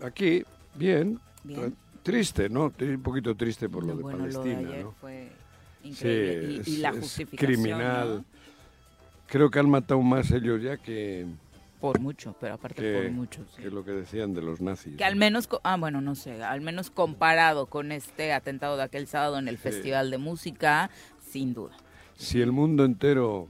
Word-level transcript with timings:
Aquí, 0.00 0.42
bien. 0.74 1.20
Triste, 2.02 2.48
¿no? 2.48 2.72
Un 2.80 3.02
poquito 3.02 3.34
triste 3.36 3.68
por 3.68 3.84
lo, 3.84 3.96
de 3.96 4.02
Palestina, 4.02 4.76
¿no? 4.82 4.92
Fue 5.00 5.28
increíble. 5.84 6.62
y, 6.66 6.76
la 6.78 6.92
justificación. 6.92 7.54
criminal. 7.54 8.24
Creo 9.26 9.50
que 9.50 9.58
han 9.58 9.70
matado 9.70 10.00
más 10.02 10.30
ellos 10.30 10.60
ya 10.60 10.76
que 10.76 11.26
por 11.82 11.98
mucho, 11.98 12.36
pero 12.40 12.54
aparte 12.54 12.94
por 12.94 13.10
mucho. 13.10 13.44
Que 13.56 13.68
lo 13.68 13.84
que 13.84 13.90
decían 13.90 14.32
de 14.34 14.40
los 14.40 14.60
nazis. 14.60 14.96
Que 14.96 15.04
al 15.04 15.16
menos, 15.16 15.48
ah, 15.64 15.76
bueno, 15.76 16.00
no 16.00 16.14
sé, 16.14 16.40
al 16.40 16.60
menos 16.60 16.90
comparado 16.90 17.66
con 17.66 17.90
este 17.90 18.32
atentado 18.32 18.76
de 18.76 18.84
aquel 18.84 19.08
sábado 19.08 19.36
en 19.36 19.48
el 19.48 19.58
Festival 19.58 20.12
de 20.12 20.18
Música, 20.18 20.90
sin 21.28 21.54
duda. 21.54 21.76
Si 22.16 22.40
el 22.40 22.52
mundo 22.52 22.84
entero 22.84 23.48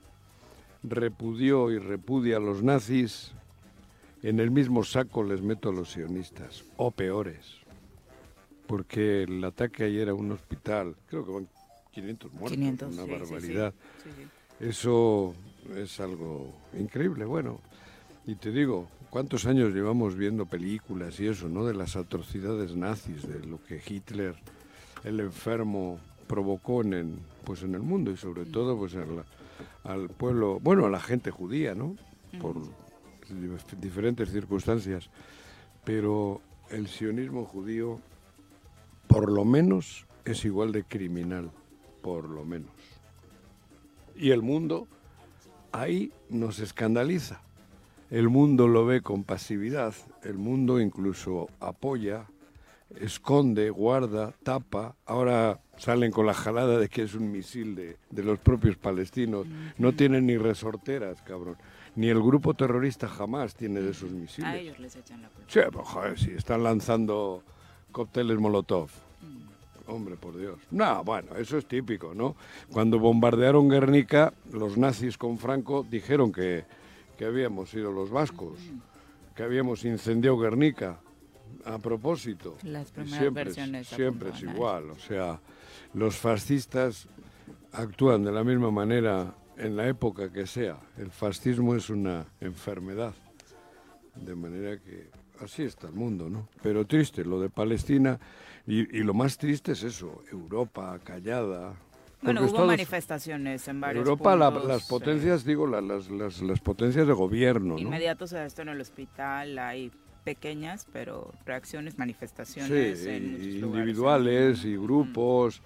repudió 0.83 1.71
y 1.71 1.79
repudia 1.79 2.39
a 2.39 2.41
los 2.41 2.63
nazis, 2.63 3.33
en 4.23 4.41
el 4.41 4.51
mismo 4.51 4.83
saco 4.83 5.23
les 5.23 5.43
meto 5.43 5.69
a 5.69 5.73
los 5.75 5.93
sionistas, 5.93 6.65
o 6.79 6.91
peores. 6.91 7.59
Porque 8.67 9.25
el 9.25 9.45
ataque 9.45 9.85
ayer 9.85 10.09
a 10.09 10.15
un 10.15 10.33
hospital, 10.33 10.97
creo 11.07 11.27
que 11.27 11.33
van 11.33 11.49
500 11.91 12.33
muertos, 12.33 12.53
500, 12.53 12.95
una 12.95 13.05
barbaridad. 13.05 13.75
Eso 14.59 15.35
es 15.77 16.01
algo 16.01 16.51
increíble. 16.73 17.27
Bueno, 17.27 17.61
y 18.27 18.37
te 18.37 18.53
digo, 18.53 18.89
¿cuántos 19.11 19.47
años 19.47 19.75
llevamos 19.75 20.17
viendo 20.17 20.47
películas 20.47 21.19
y 21.21 21.27
eso, 21.27 21.49
¿no? 21.49 21.65
De 21.65 21.75
las 21.75 21.97
atrocidades 21.97 22.77
nazis, 22.77 23.27
de 23.27 23.45
lo 23.45 23.63
que 23.65 23.83
Hitler, 23.85 24.37
el 25.05 25.21
enfermo, 25.21 25.99
provocó 26.29 26.83
en 26.83 26.93
el, 26.95 27.19
pues 27.45 27.63
en 27.63 27.75
el 27.75 27.83
mundo 27.83 28.11
y 28.11 28.17
sobre 28.17 28.45
todo 28.45 28.77
pues 28.79 28.97
al 29.85 30.09
pueblo, 30.09 30.61
bueno, 30.61 30.87
a 30.87 30.91
la 30.91 31.01
gente 31.01 31.31
judía, 31.31 31.75
¿no? 31.75 31.97
Por 32.41 32.57
diferentes 33.81 34.31
circunstancias. 34.31 35.11
Pero 35.85 36.41
el 36.71 36.87
sionismo 36.87 37.45
judío, 37.45 37.99
por 39.09 39.31
lo 39.31 39.45
menos, 39.45 40.07
es 40.25 40.45
igual 40.45 40.71
de 40.71 40.85
criminal, 40.85 41.51
por 42.03 42.29
lo 42.29 42.45
menos. 42.45 42.71
Y 44.15 44.31
el 44.31 44.43
mundo 44.43 44.87
ahí 45.73 46.13
nos 46.31 46.61
escandaliza 46.61 47.43
el 48.13 48.29
mundo 48.29 48.69
lo 48.69 48.85
ve 48.85 49.01
con 49.01 49.25
pasividad, 49.25 49.95
el 50.23 50.35
mundo 50.35 50.79
incluso 50.79 51.49
apoya, 51.61 52.27
esconde, 53.01 53.71
guarda, 53.71 54.35
tapa. 54.43 54.95
Ahora 55.07 55.61
salen 55.79 56.13
con 56.13 56.27
la 56.27 56.35
jalada 56.35 56.79
de 56.79 56.91
que 56.91 57.05
es 57.05 57.15
un 57.15 57.33
misil 57.33 57.75
de, 57.75 58.23
los 58.23 58.39
propios 58.39 58.77
palestinos. 58.77 59.47
No 59.79 59.95
tienen 59.95 60.27
ni 60.27 60.37
resorteras, 60.37 61.23
cabrón. 61.23 61.57
Ni 61.97 62.09
el 62.09 62.23
grupo 62.23 62.53
terrorista 62.53 63.09
jamás 63.09 63.55
tiene 63.55 63.81
de 63.81 63.93
esos 63.93 64.11
misiles. 64.11 64.51
A 64.51 64.59
ellos 64.59 64.79
les 64.79 64.95
echan 64.95 65.23
la 65.23 65.29
culpa. 65.29 65.51
Sí, 65.51 65.61
pues, 65.73 65.89
joder, 65.89 66.19
sí, 66.19 66.33
están 66.37 66.63
lanzando 66.63 67.43
cócteles 67.93 68.39
Molotov. 68.39 68.91
Mm. 69.23 69.91
Hombre, 69.91 70.17
por 70.17 70.37
Dios. 70.37 70.59
No, 70.71 71.03
bueno, 71.03 71.35
eso 71.37 71.57
es 71.57 71.65
típico, 71.65 72.15
¿no? 72.15 72.37
Cuando 72.71 72.99
bombardearon 72.99 73.71
Guernica, 73.71 74.35
los 74.53 74.77
nazis 74.77 75.17
con 75.17 75.39
Franco 75.39 75.87
dijeron 75.89 76.31
que 76.31 76.82
que 77.17 77.25
habíamos 77.25 77.71
sido 77.71 77.93
los 77.93 78.11
vascos, 78.11 78.59
que 79.35 79.43
habíamos 79.43 79.85
incendiado 79.85 80.39
Guernica 80.39 81.01
a 81.65 81.79
propósito. 81.79 82.57
Las 82.63 82.91
primeras 82.91 83.19
siempre, 83.19 83.45
versiones 83.45 83.87
siempre 83.89 84.31
es 84.31 84.43
igual, 84.43 84.91
o 84.91 84.99
sea, 84.99 85.41
los 85.95 86.17
fascistas 86.17 87.07
actúan 87.73 88.25
de 88.25 88.33
la 88.33 88.45
misma 88.45 88.71
manera 88.71 89.35
en 89.57 89.77
la 89.77 89.87
época 89.87 90.33
que 90.33 90.47
sea. 90.47 90.79
El 90.99 91.11
fascismo 91.11 91.75
es 91.75 91.91
una 91.91 92.27
enfermedad, 92.41 93.15
de 94.15 94.35
manera 94.35 94.79
que 94.79 95.11
así 95.41 95.63
está 95.63 95.89
el 95.89 95.95
mundo, 95.95 96.29
¿no? 96.29 96.49
Pero 96.63 96.87
triste 96.87 97.25
lo 97.25 97.41
de 97.41 97.51
Palestina 97.51 98.19
y, 98.67 98.99
y 98.99 99.03
lo 99.03 99.15
más 99.15 99.39
triste 99.39 99.73
es 99.73 99.83
eso, 99.83 100.23
Europa 100.31 100.99
callada. 101.03 101.75
Bueno, 102.23 102.41
Porque 102.41 102.53
hubo 102.53 102.57
Estados- 102.59 102.67
manifestaciones 102.69 103.69
en 103.69 103.81
varios 103.81 104.07
Europa, 104.07 104.37
la- 104.37 104.51
puntos, 104.51 104.69
las 104.69 104.83
eh, 104.83 104.87
potencias, 104.89 105.45
digo, 105.45 105.67
la- 105.67 105.81
las, 105.81 106.09
las, 106.11 106.41
las 106.41 106.61
potencias 106.61 107.07
de 107.07 107.13
gobierno, 107.13 107.75
¿no? 107.75 107.79
inmediatos 107.81 108.33
a 108.33 108.47
esto 108.47 108.63
en 108.63 108.69
el 108.69 108.81
hospital 108.81 109.59
hay 109.59 109.91
pequeñas, 110.25 110.87
pero 110.93 111.33
reacciones, 111.45 111.95
Sí, 111.95 111.99
manifestaciones 111.99 113.07
en 113.07 113.33
muchos 113.33 113.47
y 113.47 113.59
individuales 113.59 114.65
y 114.65 114.77
grupos 114.77 115.61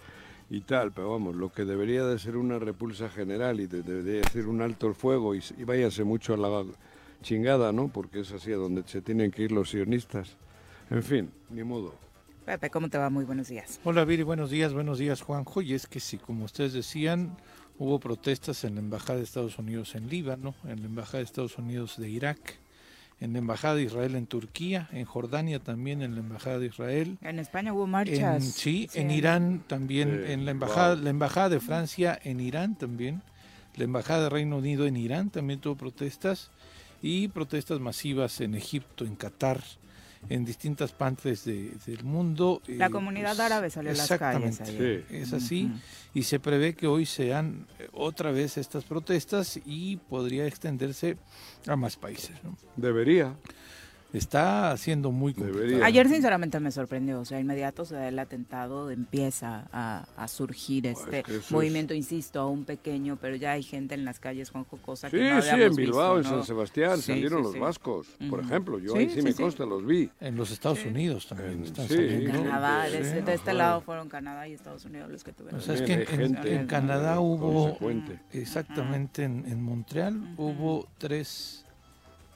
y 0.49 0.61
tal, 0.63 0.93
pero 0.93 1.11
vamos, 1.11 1.37
lo 1.37 1.53
que 1.53 1.65
debería 1.67 2.05
de 2.07 2.19
ser 2.19 2.37
una 2.39 2.59
repulsa 2.59 3.11
general 3.11 3.61
y 3.61 3.67
de, 3.67 3.83
de- 3.83 4.03
de 4.03 4.13
decir 4.23 4.47
un 4.47 4.63
alto 4.63 4.87
el 4.87 4.95
fuego 4.95 5.35
y, 5.35 5.43
y 5.59 5.65
váyase 5.65 6.05
mucho 6.05 6.33
a 6.33 6.37
la 6.39 6.65
chingada, 7.23 7.71
¿no? 7.73 7.89
Porque 7.89 8.21
es 8.21 8.33
así 8.33 8.51
a 8.53 8.57
donde 8.57 8.83
se 8.87 9.03
tienen 9.03 9.31
que 9.31 9.43
ir 9.43 9.53
los 9.53 9.71
sionistas. 9.71 10.37
En 10.89 11.03
fin, 11.03 11.31
ni 11.51 11.65
modo. 11.65 11.95
Pepe, 12.47 12.71
¿cómo 12.71 12.89
te 12.89 12.97
va? 12.97 13.11
Muy 13.11 13.25
buenos 13.25 13.49
días. 13.49 13.81
Hola 13.83 14.05
Viri, 14.05 14.23
buenos 14.23 14.51
días, 14.51 14.73
buenos 14.73 14.99
días 14.99 15.21
Juanjo. 15.21 15.63
Y 15.63 15.75
es 15.75 15.89
que 15.89 15.99
sí, 15.99 16.17
como 16.17 16.45
ustedes 16.45 16.73
decían, 16.73 17.37
hubo 17.77 17.99
protestas 17.99 18.63
en 18.63 18.77
la 18.77 18.81
Embajada 18.83 19.19
de 19.19 19.25
Estados 19.25 19.59
Unidos 19.59 19.97
en 19.97 20.09
Líbano, 20.09 20.55
en 20.65 20.81
la 20.81 20.87
Embajada 20.87 21.19
de 21.19 21.25
Estados 21.25 21.59
Unidos 21.59 21.97
de 21.99 22.09
Irak, 22.09 22.39
en 23.19 23.33
la 23.33 23.41
Embajada 23.41 23.75
de 23.75 23.83
Israel 23.83 24.15
en 24.15 24.29
Turquía, 24.29 24.89
en 24.93 25.07
Jordania 25.07 25.59
también, 25.59 26.03
en 26.03 26.15
la 26.15 26.21
Embajada 26.21 26.61
de 26.61 26.67
Israel. 26.67 27.19
En 27.21 27.41
España 27.41 27.73
hubo 27.73 27.85
En, 27.87 27.91
marchas. 27.91 28.45
sí, 28.45 28.89
en 28.95 29.11
Irán 29.11 29.65
también, 29.67 30.25
en 30.29 30.45
la 30.45 30.53
embajada, 30.53 30.95
wow. 30.95 31.03
la 31.03 31.11
embajada 31.11 31.49
de 31.49 31.59
Francia 31.59 32.17
en 32.23 32.39
Irán 32.39 32.77
también, 32.77 33.23
la 33.75 33.83
embajada 33.83 34.23
de 34.23 34.31
Reino 34.31 34.59
Unido 34.59 34.87
en 34.87 34.97
Irán 34.97 35.31
también 35.31 35.59
tuvo 35.59 35.75
protestas 35.75 36.53
y 37.03 37.27
protestas 37.27 37.81
masivas 37.81 38.41
en 38.41 38.55
Egipto, 38.55 39.05
en 39.05 39.17
Qatar, 39.17 39.65
en 40.29 40.45
distintas 40.45 40.93
partes 40.93 41.45
de- 41.45 41.73
del 41.87 42.05
mundo. 42.05 42.63
La 42.67 42.87
eh, 42.87 42.91
comunidad 42.91 43.31
pues, 43.31 43.41
árabe 43.41 43.71
salió 43.71 43.91
a 43.91 43.95
las 43.95 44.09
calles 44.09 44.61
ayer. 44.61 45.05
Sí. 45.09 45.15
Es 45.17 45.33
así 45.33 45.71
y 46.15 46.23
se 46.23 46.41
prevé 46.41 46.75
que 46.75 46.87
hoy 46.87 47.07
sean 47.07 47.67
eh, 47.79 47.89
otra 47.93 48.31
vez 48.31 48.57
estas 48.59 48.85
protestas 48.85 49.59
y 49.65 49.97
podría 49.97 50.47
extenderse 50.47 51.17
a 51.67 51.77
más 51.77 51.97
países. 51.97 52.33
¿no? 52.45 52.57
Debería. 52.77 53.35
Está 54.17 54.75
siendo 54.77 55.13
muy 55.13 55.35
complicado. 55.35 55.85
Ayer 55.85 56.09
sinceramente 56.09 56.59
me 56.59 56.71
sorprendió, 56.71 57.21
o 57.21 57.25
sea, 57.25 57.39
inmediatos 57.39 57.91
del 57.91 58.19
atentado 58.19 58.91
empieza 58.91 59.69
a, 59.73 60.07
a 60.17 60.29
surgir 60.29 60.87
este 60.87 61.23
que 61.23 61.37
eso 61.37 61.55
movimiento, 61.55 61.93
insisto, 61.93 62.41
aún 62.41 62.65
pequeño, 62.65 63.19
pero 63.21 63.37
ya 63.37 63.53
hay 63.53 63.63
gente 63.63 63.95
en 63.95 64.05
las 64.05 64.19
calles, 64.19 64.51
Juanjo, 64.51 64.79
cosa 64.79 65.11
Sí, 65.11 65.17
que 65.19 65.31
no 65.31 65.43
sí, 65.43 65.51
habíamos 65.51 65.77
en 65.79 65.85
Bilbao, 65.85 66.17
visto, 66.17 66.29
en 66.31 66.37
¿no? 66.39 66.43
San 66.43 66.47
Sebastián, 66.47 66.97
Sí, 66.97 67.03
salieron 67.03 67.39
sí, 67.41 67.45
los 67.45 67.53
sí. 67.53 67.59
vascos, 67.59 68.07
por 68.31 68.41
Ujú. 68.41 68.49
ejemplo. 68.49 68.79
Yo 68.79 68.93
Sí, 68.93 68.99
ahí 68.99 69.09
sí, 69.11 69.17
sí, 69.17 69.23
me 69.23 69.33
sí. 69.33 69.43
consta, 69.43 69.67
los 69.67 69.85
vi. 69.85 70.11
En 70.21 70.37
los 70.37 70.51
Estados 70.51 70.85
Unidos 70.87 71.27
también 71.29 71.51
En- 71.53 71.63
están 71.65 71.87
sí, 71.89 71.95
saliendo. 71.95 72.31
En 72.39 72.45
Canadá, 72.45 72.85
de, 72.89 73.05
Sí. 73.05 73.21
de 73.21 73.35
este 73.35 73.53
lado 73.53 73.81
fueron 73.83 74.09
Canadá 74.09 74.49
y 74.49 74.55
Estados 74.55 74.85
Unidos 74.87 75.11
los 75.11 75.23
que 75.25 75.33
tuvieron. 75.33 75.61
O 75.61 75.63
sea, 75.63 75.75
es 75.75 75.83
que 75.83 75.93
en, 75.93 76.07
gente 76.07 76.55
en 76.55 76.67
Canadá 76.67 77.21
hubo, 77.21 77.65
consecuente. 77.65 78.19
exactamente 78.33 79.25
en, 79.25 79.45
en 79.47 79.63
Montreal, 79.63 80.35
hubo 80.39 80.89
tres, 80.99 81.66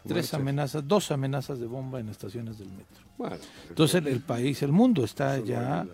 tres 0.07 0.35
amenazas, 0.35 0.87
dos 0.89 1.11
amenazas 1.11 1.59
de 1.61 1.67
bomba 1.67 2.01
en 2.01 2.09
estaciones 2.09 2.59
del 2.59 2.69
metro. 2.69 3.05
Bueno, 3.19 3.37
Entonces 3.69 3.97
el, 4.03 4.07
el 4.09 4.21
país, 4.21 4.63
el 4.63 4.73
mundo 4.73 5.05
está 5.05 5.39
ya 5.39 5.87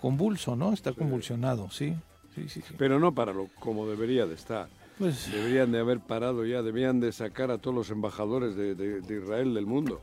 convulso, 0.00 0.56
¿no? 0.56 0.72
Está 0.72 0.92
convulsionado, 0.92 1.70
sí. 1.70 1.94
Sí, 2.34 2.48
sí, 2.48 2.62
sí. 2.66 2.74
Pero 2.78 2.98
no 2.98 3.12
para 3.14 3.32
lo 3.32 3.48
como 3.58 3.86
debería 3.88 4.26
de 4.26 4.34
estar. 4.34 4.68
Pues, 4.98 5.30
Deberían 5.32 5.72
de 5.72 5.78
haber 5.80 6.00
parado 6.00 6.44
ya, 6.44 6.62
debían 6.62 7.00
de 7.00 7.10
sacar 7.12 7.50
a 7.50 7.58
todos 7.58 7.74
los 7.74 7.90
embajadores 7.90 8.54
de, 8.54 8.74
de- 8.74 9.00
de 9.00 9.16
Israel 9.22 9.54
del 9.54 9.66
mundo. 9.66 10.00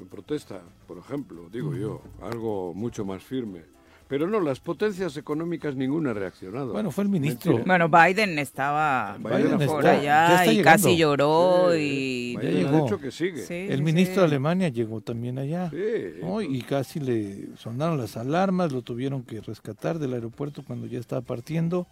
En 0.00 0.08
protesta, 0.08 0.60
por 0.88 0.98
ejemplo, 0.98 1.48
digo 1.52 1.74
yo, 1.76 2.02
algo 2.22 2.74
mucho 2.74 3.04
más 3.04 3.22
firme. 3.22 3.62
Pero 4.06 4.28
no, 4.28 4.38
las 4.38 4.60
potencias 4.60 5.16
económicas 5.16 5.74
ninguna 5.76 6.10
ha 6.10 6.14
reaccionado. 6.14 6.72
bueno, 6.72 6.90
fue 6.90 7.04
el 7.04 7.10
ministro. 7.10 7.52
Mentira. 7.54 7.76
Bueno, 7.78 7.88
Biden 7.88 8.38
estaba 8.38 9.16
Biden 9.18 9.52
por 9.66 9.78
está- 9.84 9.90
allá 9.92 10.44
ya 10.44 10.46
y 10.52 10.56
llegando. 10.56 10.82
casi 10.84 10.96
lloró 10.98 11.68
Sí, 11.72 11.78
y... 11.78 12.36
Ha 12.36 12.40
llegó. 12.50 12.82
dicho 12.84 13.00
que 13.00 13.10
sigue. 13.10 13.46
Sí, 13.46 13.54
El 13.54 13.82
ministro 13.82 14.14
sí. 14.16 14.20
de 14.20 14.26
Alemania 14.26 14.68
llegó 14.68 15.00
también 15.00 15.38
allá. 15.38 15.70
Sí, 15.70 16.20
¿no? 16.20 16.42
Y 16.42 16.60
casi 16.62 17.00
le 17.00 17.48
sonaron 17.56 17.96
las 17.98 18.16
alarmas, 18.18 18.72
lo 18.72 18.82
tuvieron 18.82 19.22
que 19.22 19.40
rescatar 19.40 19.98
del 19.98 20.12
aeropuerto 20.12 20.62
cuando 20.66 20.86
ya 20.86 20.98
estaba 20.98 21.22
partiendo. 21.22 21.86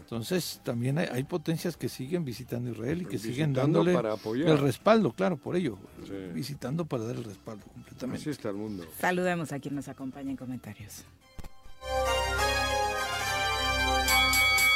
Entonces 0.00 0.60
también 0.64 0.98
hay, 0.98 1.08
hay 1.12 1.24
potencias 1.24 1.76
que 1.76 1.88
siguen 1.88 2.24
visitando 2.24 2.70
Israel 2.70 3.02
y 3.02 3.04
que 3.06 3.18
siguen 3.18 3.52
dándole 3.52 3.94
para 3.94 4.12
apoyar. 4.12 4.48
el 4.48 4.58
respaldo, 4.58 5.12
claro, 5.12 5.36
por 5.36 5.56
ello. 5.56 5.76
Sí. 6.06 6.12
Visitando 6.32 6.84
para 6.84 7.04
dar 7.04 7.16
el 7.16 7.24
respaldo 7.24 7.64
completamente. 7.66 8.20
Así 8.22 8.30
está 8.30 8.50
el 8.50 8.56
mundo. 8.56 8.84
Saludemos 9.00 9.52
a 9.52 9.58
quien 9.58 9.74
nos 9.74 9.88
acompaña 9.88 10.30
en 10.30 10.36
comentarios. 10.36 11.04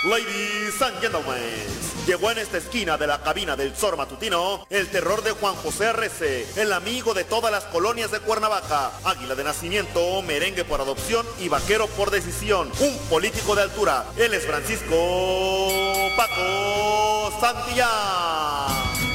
Ladies 0.04 0.82
and 0.82 1.00
gentlemen, 1.00 1.38
llegó 2.08 2.32
en 2.32 2.38
esta 2.38 2.58
esquina 2.58 2.98
de 2.98 3.06
la 3.06 3.22
cabina 3.22 3.54
del 3.54 3.72
Zor 3.72 3.96
Matutino 3.96 4.66
el 4.68 4.88
terror 4.88 5.22
de 5.22 5.30
Juan 5.30 5.54
José 5.54 5.86
Arrece, 5.86 6.44
el 6.56 6.72
amigo 6.72 7.14
de 7.14 7.22
todas 7.22 7.52
las 7.52 7.62
colonias 7.66 8.10
de 8.10 8.18
Cuernavaca, 8.18 8.90
águila 9.04 9.36
de 9.36 9.44
nacimiento, 9.44 10.20
merengue 10.22 10.64
por 10.64 10.80
adopción 10.80 11.24
y 11.38 11.48
vaquero 11.48 11.86
por 11.86 12.10
decisión, 12.10 12.72
un 12.80 12.98
político 13.08 13.54
de 13.54 13.62
altura. 13.62 14.04
Él 14.16 14.34
es 14.34 14.44
Francisco 14.44 15.68
Paco 16.16 17.32
Santillán. 17.40 19.11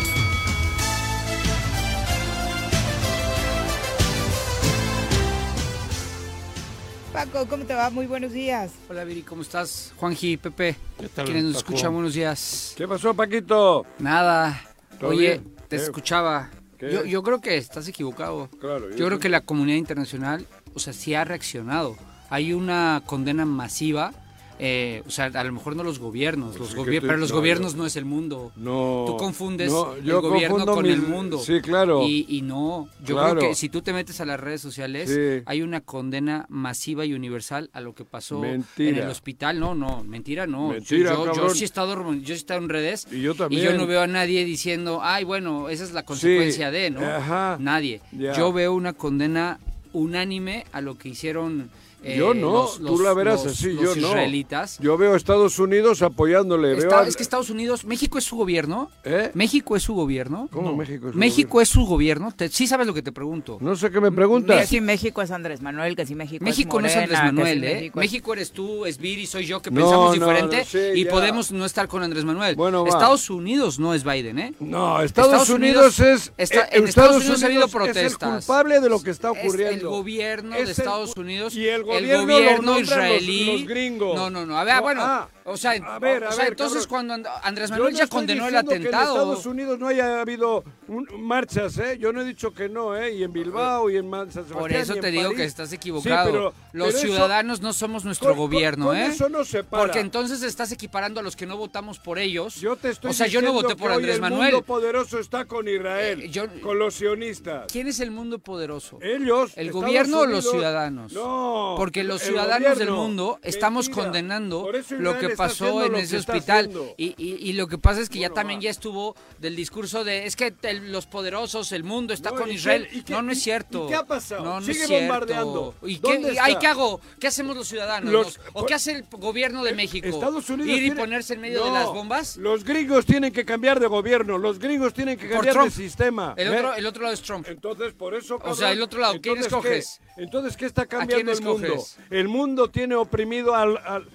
Paco, 7.17 7.47
¿cómo 7.47 7.65
te 7.65 7.73
va? 7.73 7.89
Muy 7.89 8.05
buenos 8.05 8.31
días. 8.31 8.73
Hola 8.87 9.03
Viri, 9.03 9.23
¿cómo 9.23 9.41
estás? 9.41 9.91
Juanji, 9.97 10.37
Pepe, 10.37 10.75
¿Qué 10.99 11.09
tal, 11.09 11.25
quienes 11.25 11.45
nos 11.45 11.55
escuchan, 11.57 11.91
buenos 11.91 12.13
días. 12.13 12.75
¿Qué 12.77 12.87
pasó, 12.87 13.15
Paquito? 13.15 13.87
Nada, 13.97 14.61
¿Todo 14.99 15.09
oye, 15.09 15.39
bien? 15.39 15.55
te 15.67 15.77
¿Qué? 15.77 15.81
escuchaba. 15.83 16.51
¿Qué? 16.77 16.91
Yo, 16.93 17.05
yo 17.05 17.23
creo 17.23 17.41
que 17.41 17.57
estás 17.57 17.87
equivocado. 17.87 18.51
Claro. 18.61 18.95
Yo 18.95 19.07
creo 19.07 19.17
que 19.17 19.29
la 19.29 19.41
comunidad 19.41 19.77
internacional, 19.79 20.45
o 20.75 20.79
sea, 20.79 20.93
sí 20.93 21.15
ha 21.15 21.23
reaccionado. 21.23 21.97
Hay 22.29 22.53
una 22.53 23.01
condena 23.07 23.47
masiva, 23.47 24.13
eh, 24.59 25.03
o 25.05 25.09
sea, 25.11 25.25
a 25.25 25.43
lo 25.43 25.53
mejor 25.53 25.75
no 25.75 25.83
los 25.83 25.99
gobiernos, 25.99 26.57
Pues 26.57 26.59
los 26.59 26.69
sí 26.69 26.75
gobier- 26.77 27.01
tú- 27.01 27.07
pero 27.07 27.17
los 27.19 27.29
no, 27.29 27.35
gobiernos 27.37 27.71
yo- 27.73 27.77
no 27.77 27.85
es 27.85 27.95
el 27.95 28.05
mundo. 28.05 28.51
No. 28.55 29.03
Tú 29.07 29.17
confundes 29.17 29.71
no, 29.71 29.93
el 29.93 30.11
gobierno 30.13 30.65
con 30.65 30.85
el 30.85 31.01
mundo. 31.01 31.37
Sí, 31.37 31.61
claro. 31.61 32.03
Y, 32.03 32.25
y 32.27 32.41
no, 32.41 32.89
yo 33.05 33.15
Claro. 33.15 33.37
creo 33.39 33.49
que 33.49 33.55
si 33.55 33.69
tú 33.69 33.81
te 33.81 33.93
metes 33.93 34.19
a 34.21 34.25
las 34.25 34.39
redes 34.39 34.59
sociales, 34.61 35.09
Sí. 35.09 35.43
hay 35.45 35.61
una 35.61 35.81
condena 35.81 36.45
masiva 36.49 37.05
y 37.05 37.13
universal 37.13 37.69
a 37.73 37.81
lo 37.81 37.93
que 37.93 38.03
pasó 38.05 38.39
Mentira. 38.39 38.89
en 38.89 38.95
el 38.97 39.09
hospital. 39.09 39.59
No, 39.59 39.75
no, 39.75 40.03
mentira, 40.03 40.47
no. 40.47 40.69
Mentira, 40.69 41.13
yo, 41.13 41.33
yo 41.35 41.49
sí 41.51 41.61
he 41.61 41.65
estado, 41.65 42.13
yo 42.15 42.33
he 42.33 42.37
estado 42.37 42.59
en 42.61 42.69
redes 42.69 43.07
Y 43.11 43.21
yo 43.21 43.35
también. 43.35 43.61
y 43.61 43.65
yo 43.65 43.73
no 43.77 43.85
veo 43.87 44.01
a 44.01 44.07
nadie 44.07 44.43
diciendo, 44.45 44.99
ay, 45.03 45.23
bueno, 45.23 45.69
esa 45.69 45.83
es 45.83 45.91
la 45.93 46.03
consecuencia 46.03 46.69
Sí, 46.69 46.73
de, 46.75 46.89
¿no? 46.91 47.01
ajá, 47.05 47.57
Nadie. 47.59 48.01
Yo 48.11 48.51
veo 48.53 48.73
una 48.73 48.93
condena 48.93 49.59
unánime 49.93 50.65
a 50.71 50.81
lo 50.81 50.97
que 50.97 51.09
hicieron. 51.09 51.69
Eh, 52.03 52.15
yo 52.17 52.33
no, 52.33 52.51
los- 52.51 52.79
tú 52.79 52.99
la 52.99 53.13
verás 53.13 53.43
los- 53.43 53.53
así, 53.53 53.73
los 53.73 53.83
yo 53.83 53.95
no. 54.01 54.07
israelitas. 54.07 54.77
Yo 54.79 54.97
veo 54.97 55.13
a 55.13 55.17
Estados 55.17 55.59
Unidos 55.59 56.01
apoyándole. 56.01 56.69
veo 56.69 56.77
Está- 56.79 57.01
a- 57.01 57.07
es 57.07 57.15
que 57.15 57.23
Estados 57.23 57.49
Unidos, 57.49 57.85
México 57.85 58.17
es 58.17 58.23
su 58.23 58.35
gobierno. 58.35 58.89
¿Eh? 59.03 59.31
México 59.33 59.75
es 59.75 59.83
su 59.83 59.93
gobierno. 59.93 60.47
¿Cómo 60.51 60.75
México 60.75 61.07
es 61.07 61.13
su 61.13 61.17
México 61.19 61.61
es 61.61 61.69
su 61.69 61.85
gobierno. 61.85 62.31
Te- 62.35 62.49
sí 62.49 62.67
sabes 62.67 62.87
lo 62.87 62.93
que 62.93 63.01
te 63.01 63.11
pregunto. 63.11 63.57
No 63.61 63.75
sé 63.75 63.89
qué 63.91 63.99
me 63.99 64.09
Que 64.09 64.15
preguntas. 64.15 64.67
si 64.69 64.81
México 64.81 65.21
es 65.21 65.31
Andrés 65.31 65.61
Manuel, 65.61 65.95
que 65.95 66.05
si 66.05 66.15
México, 66.15 66.43
México 66.43 66.77
es 66.77 66.83
no 66.83 66.87
es 66.89 66.95
Andrés 66.95 67.19
si 67.19 67.25
Manuel, 67.25 67.63
¿eh? 67.63 67.73
México 67.75 67.99
México, 67.99 68.33
es- 68.33 68.37
eres 68.37 68.51
tú, 68.51 68.85
es 68.85 68.97
Viri, 68.97 69.25
soy 69.25 69.45
yo, 69.45 69.61
que 69.61 69.71
No, 69.71 69.81
pensamos 69.81 70.07
no, 70.07 70.13
diferente 70.25 70.57
no, 70.59 70.65
sí, 70.65 70.77
y 70.95 71.03
ya. 71.05 71.11
podemos 71.11 71.51
no 71.51 71.65
estar 71.65 71.87
con 71.87 72.03
Andrés 72.03 72.23
Manuel. 72.25 72.55
Bueno, 72.55 72.83
va. 72.83 72.89
Estados 72.89 73.29
Unidos 73.29 73.79
no 73.79 73.93
es 73.93 74.03
Biden, 74.03 74.39
¿eh? 74.39 74.53
No, 74.59 75.01
Estados, 75.01 75.31
Estados 75.31 75.49
Unidos, 75.49 75.99
Unidos 75.99 75.99
es. 75.99 76.33
está- 76.37 76.65
eh, 76.65 76.69
en 76.77 76.87
Estados 76.87 77.17
Unidos 77.17 77.43
ha 77.43 77.45
habido 77.47 77.65
es 77.65 77.73
el 77.73 77.77
protestas. 77.79 78.45
culpable 78.45 78.79
de 78.79 78.89
lo 78.89 79.01
que 79.01 79.09
está 79.11 79.31
Es 79.31 79.39
ocurriendo. 79.39 79.75
el 79.75 79.87
gobierno 79.87 80.55
de 80.55 80.63
Estados 80.71 81.15
Unidos 81.17 81.55
y 81.55 81.67
el 81.67 81.83
gobierno 82.05 82.61
nombran 82.61 82.75
los- 82.75 82.81
israelí. 82.81 83.45
los 83.59 83.65
gringos. 83.67 84.15
No, 84.15 84.29
no, 84.29 84.45
no. 84.45 84.57
A 84.57 84.63
ver, 84.63 84.75
No, 84.75 84.81
bueno, 84.81 85.01
ah, 85.03 85.29
o 85.47 85.57
sea, 85.57 85.71
a 85.71 85.99
ver, 85.99 86.23
a 86.23 86.29
o 86.29 86.31
sea, 86.31 86.43
ver, 86.43 86.53
entonces 86.53 86.85
cabrón. 86.87 87.07
cuando 87.07 87.13
And- 87.13 87.27
Andrés 87.43 87.71
Manuel 87.71 87.93
no 87.93 87.99
ya 87.99 88.07
condenó 88.07 88.43
el 88.47 88.49
diciendo 88.51 88.69
que 88.69 88.75
en 88.75 88.81
atentado. 88.83 89.13
Estados 89.15 89.45
Unidos 89.45 89.79
no 89.79 89.87
haya 89.87 90.21
habido 90.21 90.63
un- 90.87 91.07
marchas, 91.21 91.77
¿eh? 91.77 91.97
Yo 91.99 92.13
no 92.13 92.21
he 92.21 92.25
dicho 92.25 92.53
que 92.53 92.69
no, 92.69 92.95
¿eh? 92.95 93.13
Y 93.13 93.23
en 93.23 93.33
Bilbao 93.33 93.89
y 93.89 93.97
en 93.97 94.09
San. 94.09 94.43
Por 94.45 94.71
eso 94.71 94.95
te 94.95 95.09
digo 95.11 95.23
París. 95.29 95.37
que 95.37 95.43
estás 95.45 95.71
equivocado. 95.73 96.25
Sí, 96.25 96.31
pero- 96.31 96.53
Los 96.73 96.87
pero 96.87 96.89
eso- 96.89 96.99
ciudadanos 97.07 97.61
no 97.61 97.73
somos 97.73 98.05
nuestro 98.05 98.29
con- 98.29 98.37
gobierno, 98.37 98.87
con 98.87 98.97
¿eh? 98.97 99.07
eso 99.07 99.29
no 99.29 99.43
se 99.45 99.63
para. 99.63 99.83
Porque 99.83 99.99
entonces 99.99 100.43
estás 100.43 100.71
equiparando 100.71 101.19
a 101.19 101.23
los 101.23 101.35
que 101.35 101.45
no 101.45 101.57
votamos 101.57 101.99
por 101.99 102.19
ellos. 102.19 102.55
Yo 102.55 102.75
te 102.75 102.89
estoy 102.89 103.11
o 103.11 103.13
sea, 103.13 103.27
yo 103.27 103.41
no 103.41 103.53
voté 103.53 103.75
por 103.75 103.91
Andrés 103.91 104.15
el 104.15 104.21
Manuel. 104.21 104.51
mundo 104.53 104.65
poderoso 104.65 105.17
está 105.19 105.45
con 105.45 105.67
Israel, 105.67 106.21
Eh, 106.23 106.29
yo- 106.29 106.47
con 106.61 106.77
los 106.77 106.95
sionistas. 106.95 107.65
¿Quién 107.71 107.87
es 107.87 107.99
el 107.99 108.11
mundo 108.11 108.39
poderoso? 108.39 108.99
Ellos. 109.01 109.51
¿El 109.55 109.67
Estados 109.67 109.85
gobierno 109.85 110.19
o 110.19 110.25
los 110.25 110.49
ciudadanos? 110.49 111.13
No. 111.13 111.75
Porque 111.77 112.03
los 112.03 112.21
el 112.21 112.27
ciudadanos 112.29 112.77
del 112.77 112.91
mundo 112.91 113.39
estamos 113.43 113.87
Mentira. 113.87 114.03
condenando 114.05 114.69
lo 114.99 115.17
que 115.17 115.29
pasó 115.37 115.85
en 115.85 115.95
ese 115.95 116.17
hospital. 116.17 116.69
Y, 116.97 117.15
y- 117.17 117.49
y 117.49 117.53
lo 117.53 117.67
que 117.67 117.77
pasa 117.77 118.01
es 118.01 118.09
que 118.09 118.19
ya 118.19 118.29
también 118.29 118.59
ya 118.59 118.69
estuvo 118.69 119.15
del 119.39 119.55
discurso 119.55 120.03
de 120.03 120.25
es 120.25 120.35
que 120.35 120.53
el- 120.63 120.91
los 120.91 121.05
poderosos, 121.05 121.71
el 121.71 121.83
mundo 121.83 122.13
está 122.13 122.31
No, 122.31 122.37
con 122.37 122.49
¿y 122.51 122.55
Israel. 122.55 122.87
qué- 123.05 123.13
no, 123.13 123.21
no 123.21 123.31
es 123.31 123.41
cierto. 123.41 123.85
y 123.85 123.89
qué 123.89 123.95
ha 123.95 124.05
pasado? 124.05 124.43
No, 124.43 124.55
no 124.59 124.65
Sigue 124.65 124.81
es 124.81 124.87
cierto. 124.87 125.05
bombardeando. 125.05 125.75
¿Y 125.83 125.97
¿Dónde 125.99 126.31
qué, 126.31 126.39
ay, 126.39 126.51
está? 126.53 126.59
¿qué 126.59 126.67
hago? 126.67 127.01
¿Qué 127.19 127.27
hacemos 127.27 127.55
los 127.55 127.67
ciudadanos? 127.67 128.11
Los- 128.11 128.39
¿O 128.53 128.65
qué 128.65 128.73
hace 128.73 128.91
el 128.91 129.05
gobierno 129.11 129.63
de 129.63 129.73
México? 129.73 130.07
Estados 130.07 130.49
Unidos 130.49 130.71
¿Ir 130.71 130.77
y 130.77 130.79
tiene- 130.87 130.99
ponerse 130.99 131.33
en 131.35 131.41
medio 131.41 131.63
de 131.63 131.71
las 131.71 131.85
bombas? 131.87 132.37
Los 132.37 132.63
gringos 132.63 133.05
tienen 133.05 133.31
que 133.31 133.45
cambiar 133.45 133.79
de 133.79 133.87
gobierno, 133.87 134.37
los 134.37 134.59
gringos 134.59 134.93
tienen 134.93 135.17
que 135.17 135.29
cambiar 135.29 135.63
de 135.63 135.71
sistema. 135.71 136.33
El 136.37 136.47
¿eh? 136.47 136.57
otro, 136.57 136.73
el 136.75 136.85
otro 136.85 137.01
lado 137.03 137.13
es 137.13 137.21
Trump. 137.21 137.47
Entonces, 137.47 137.93
por 137.93 138.15
eso. 138.15 138.35
O 138.35 138.39
cabrón, 138.39 138.57
sea, 138.57 138.71
el 138.71 138.81
otro 138.81 138.99
lado, 138.99 139.13
¿quién 139.21 139.37
entonces, 139.37 139.45
escoges? 139.47 140.01
¿qué? 140.15 140.23
Entonces, 140.23 140.57
¿qué 140.57 140.65
está 140.65 140.85
cambiando 140.85 141.31
el 141.31 141.41
mundo? 141.41 141.85
El 142.09 142.27
mundo 142.27 142.69
tiene 142.69 142.95
oprimido 142.95 143.55
al. 143.55 143.77
al- 143.77 144.07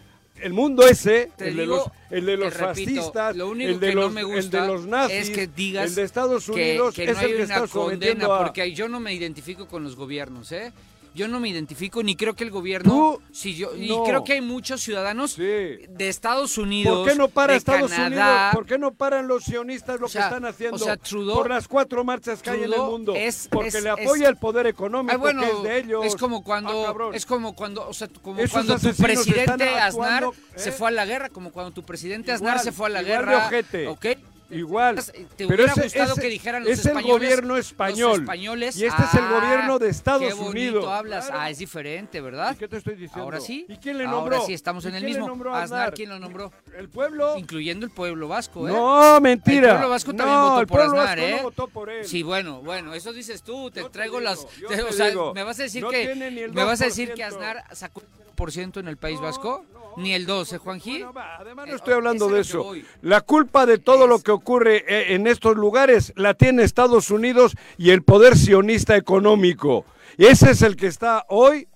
el 0.43 0.53
mundo 0.53 0.87
ese, 0.87 1.31
Te 1.37 1.49
el, 1.49 1.57
de 1.57 1.67
los, 1.67 1.85
el 2.11 2.27
de 2.27 2.37
los 2.37 2.53
repito, 2.55 2.67
fascistas, 2.67 3.37
lo 3.37 3.49
único 3.51 3.71
el 3.71 3.81
de 3.81 3.89
que 3.89 3.95
no 3.95 4.01
los, 4.03 4.13
me 4.13 4.21
el 4.23 4.27
gusta 4.27 4.63
de 4.63 4.67
los 4.69 4.87
nazis, 4.87 5.17
es 5.17 5.31
que 5.31 5.47
digas 5.47 5.87
el 5.91 5.95
de 5.95 6.03
Estados 6.03 6.47
que- 6.47 6.53
Unidos 6.53 6.95
que, 6.95 7.05
es 7.05 7.13
no 7.15 7.19
hay 7.19 7.25
el 7.25 7.31
que 7.37 7.43
una 7.45 7.55
está 7.55 7.67
sometiendo 7.67 8.27
condena, 8.29 8.37
a... 8.37 8.45
porque 8.45 8.73
yo 8.73 8.89
no 8.89 9.01
me 9.01 9.15
identifico 9.15 9.67
con 9.69 9.83
los 9.85 9.97
gobiernos, 9.97 10.51
¿eh? 10.53 10.73
Yo 11.15 11.29
no 11.29 11.41
me 11.41 11.51
identifico 11.51 12.03
ni 12.03 12.17
creo 12.17 12.35
que 12.35 12.43
el 12.45 12.51
gobierno, 12.51 12.91
Tú, 12.91 13.23
si 13.33 13.55
yo 13.55 13.77
y 13.77 13.89
no. 13.89 14.03
creo 14.05 14.25
que 14.25 14.33
hay 14.33 14.41
muchos 14.41 14.81
ciudadanos 14.81 15.33
Sí. 15.33 15.43
de 15.43 16.09
Estados 16.09 16.57
Unidos, 16.57 17.01
¿Por 17.01 17.09
qué 17.11 17.15
no 17.19 17.29
para 17.29 17.53
de 17.53 17.59
Estados 17.59 17.91
Canadá, 17.91 18.07
Unidos? 18.49 18.55
¿Por 18.55 18.67
qué 18.67 18.79
no 18.79 18.95
paran 18.95 19.29
los 19.29 19.45
sionistas 19.45 20.01
lo 20.01 20.07
O 20.07 20.09
sea, 20.09 20.23
que 20.23 20.29
están 20.29 20.45
haciendo? 20.47 20.77
o 20.77 20.79
sea, 20.79 20.97
Trudeau- 20.99 21.35
por 21.35 21.51
las 21.51 21.69
cuatro 21.69 22.03
marchas 22.03 22.41
que 22.41 22.49
hay 22.49 22.59
en 22.59 22.65
el 22.65 22.71
Trudeau 22.71 22.91
mundo. 22.93 23.15
es- 23.15 23.47
porque 23.51 23.69
es- 23.69 23.83
le 23.83 23.91
apoya 23.91 24.25
es- 24.25 24.29
el 24.31 24.37
poder 24.39 24.67
económico 24.67 25.13
Ay, 25.13 25.19
bueno, 25.19 25.43
que 25.43 25.49
es 25.51 25.63
de 25.63 25.79
ellos. 25.81 26.05
es 26.07 26.17
como 26.17 26.43
cuando 26.43 26.89
Ah, 26.89 27.11
es 27.13 27.27
como 27.27 27.55
cuando, 27.55 27.87
o 27.87 27.93
sea, 27.93 28.09
como 28.23 28.39
Esos 28.41 28.53
cuando 28.53 28.79
tu 28.79 28.95
presidente 28.95 29.69
Aznar 29.69 30.25
se 30.57 30.71
¿eh? 30.71 30.73
fue 30.73 30.89
a 30.89 30.93
la 30.93 31.05
guerra, 31.05 31.29
como 31.29 31.53
cuando 31.53 31.73
tu 31.73 31.83
presidente 31.83 32.33
Aznar 32.33 32.59
se 32.61 32.73
fue 32.73 32.87
a 32.87 32.89
la 32.91 33.03
igual 33.03 33.19
de 33.27 33.27
guerra. 33.33 33.47
ojete. 33.49 33.87
¿ok? 33.89 34.07
Igual. 34.53 34.97
Te 34.97 35.13
Pero 35.37 35.49
hubiera 35.55 35.73
ese- 35.73 35.83
gustado 35.83 36.13
ese- 36.13 36.21
que 36.21 36.29
dijeran 36.29 36.63
los 36.65 36.73
es 36.73 36.81
el 36.85 36.89
españoles. 36.93 37.13
gobierno 37.13 37.57
español. 37.57 38.11
Los 38.11 38.19
españoles. 38.21 38.77
Y 38.77 38.85
este 38.87 39.03
es 39.03 39.15
el 39.15 39.25
ah, 39.25 39.31
gobierno 39.41 39.79
de 39.79 39.89
Estados 39.89 40.23
qué 40.29 40.35
bonito 40.35 40.51
Unidos. 40.51 40.87
hablas. 40.89 41.27
Claro. 41.27 41.41
Ah, 41.43 41.51
es 41.51 41.59
diferente, 41.59 42.21
¿verdad? 42.21 42.53
¿Y 42.55 42.57
qué 42.57 42.69
te 42.69 42.77
estoy 42.77 42.95
diciendo? 42.95 43.23
Ahora 43.23 43.41
sí. 43.41 43.67
¿Y 43.69 43.77
quién 43.79 43.99
le 43.99 44.05
Ahora 44.05 44.17
nombró? 44.17 44.47
sí 44.47 44.53
estamos 44.55 44.85
¿Y 44.85 44.89
en 44.89 44.95
el 44.97 45.05
mismo. 45.05 45.27
Aznar, 45.33 45.55
Aznar? 45.63 45.95
¿quién 45.95 46.09
lo 46.11 46.19
nombró? 46.19 46.53
¿El 46.77 46.89
pueblo? 46.89 47.37
Incluyendo 47.37 47.87
el 47.87 47.93
pueblo 47.93 48.29
vasco, 48.29 48.69
¿eh? 48.69 48.73
No, 48.73 49.21
mentira. 49.21 49.69
El 49.69 49.73
pueblo 49.75 49.89
vasco 49.91 50.15
también 50.15 50.39
no, 50.39 50.49
votó 50.51 50.61
el 50.61 50.67
por 50.67 50.79
pueblo 50.79 51.01
Aznar, 51.01 51.19
vasco 51.19 51.31
¿eh? 51.31 51.37
no 51.37 51.43
votó 51.43 51.69
por 51.69 51.91
él. 51.91 52.05
Sí, 52.07 52.23
bueno, 52.23 52.61
bueno, 52.63 52.95
eso 52.95 53.13
dices 53.13 53.43
tú, 53.43 53.71
te 53.71 53.81
Yo 53.81 53.87
te 53.87 53.93
traigo 53.93 54.19
digo, 54.19 54.31
las... 54.31 54.47
te- 54.69 54.83
o 54.83 54.93
sea, 54.93 55.09
digo, 55.09 55.33
¿me 55.35 55.43
vas 55.45 55.59
a 55.61 55.63
decir 55.65 55.83
no 55.83 55.91
que... 55.91 56.13
el 56.13 56.53
¿Me 56.53 56.65
vas 56.65 56.81
a 56.83 56.85
decir 56.87 57.13
que 57.15 57.23
2%. 57.23 57.27
Aznar 57.27 57.65
sacó 57.73 58.03
por 58.35 58.53
ciento 58.53 58.81
en 58.81 58.89
el 58.89 58.97
País 58.97 59.21
Vasco? 59.21 59.65
Ni 59.97 60.15
el 60.15 60.27
12, 60.27 60.59
Juanji. 60.59 60.99
Bueno, 60.99 61.13
va, 61.13 61.37
además 61.37 61.67
Eh, 61.67 61.71
no 61.71 61.77
estoy 61.77 61.95
hablando 61.95 62.29
de 62.29 62.41
eso. 62.41 62.73
La 63.03 63.21
culpa 63.21 63.67
de 63.67 63.79
todo 63.79 64.07
lo 64.07 64.21
que 64.21 64.31
ocurre 64.31 64.85
eh, 64.89 65.15
en 65.15 65.27
estos 65.27 65.57
lugares 65.57 66.13
la 66.17 66.35
tiene 66.35 66.63
Estados 66.63 67.11
Unidos 67.11 67.57
y 67.79 67.91
el 67.91 68.03
poder 68.03 68.37
sionista 68.37 68.97
económico. 68.97 69.85
Ese 70.19 70.51
es 70.51 70.63
el 70.63 70.77
que 70.77 70.87
está 70.87 71.25
hoy, 71.29 71.69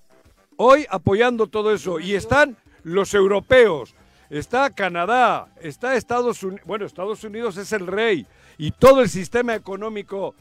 hoy 0.57 0.85
apoyando 0.89 1.47
todo 1.47 1.73
eso. 1.73 1.99
Y 1.99 2.15
están 2.15 2.57
los 2.83 3.13
europeos, 3.13 3.95
está 4.29 4.69
Canadá, 4.69 5.47
está 5.61 5.95
Estados 5.95 6.43
Unidos. 6.43 6.65
Bueno, 6.65 6.85
Estados 6.85 7.23
Unidos 7.23 7.57
es 7.57 7.71
el 7.71 7.87
rey 7.87 8.25
y 8.57 8.71
todo 8.71 9.01
el 9.01 9.09
sistema 9.09 9.55
económico 9.55 10.33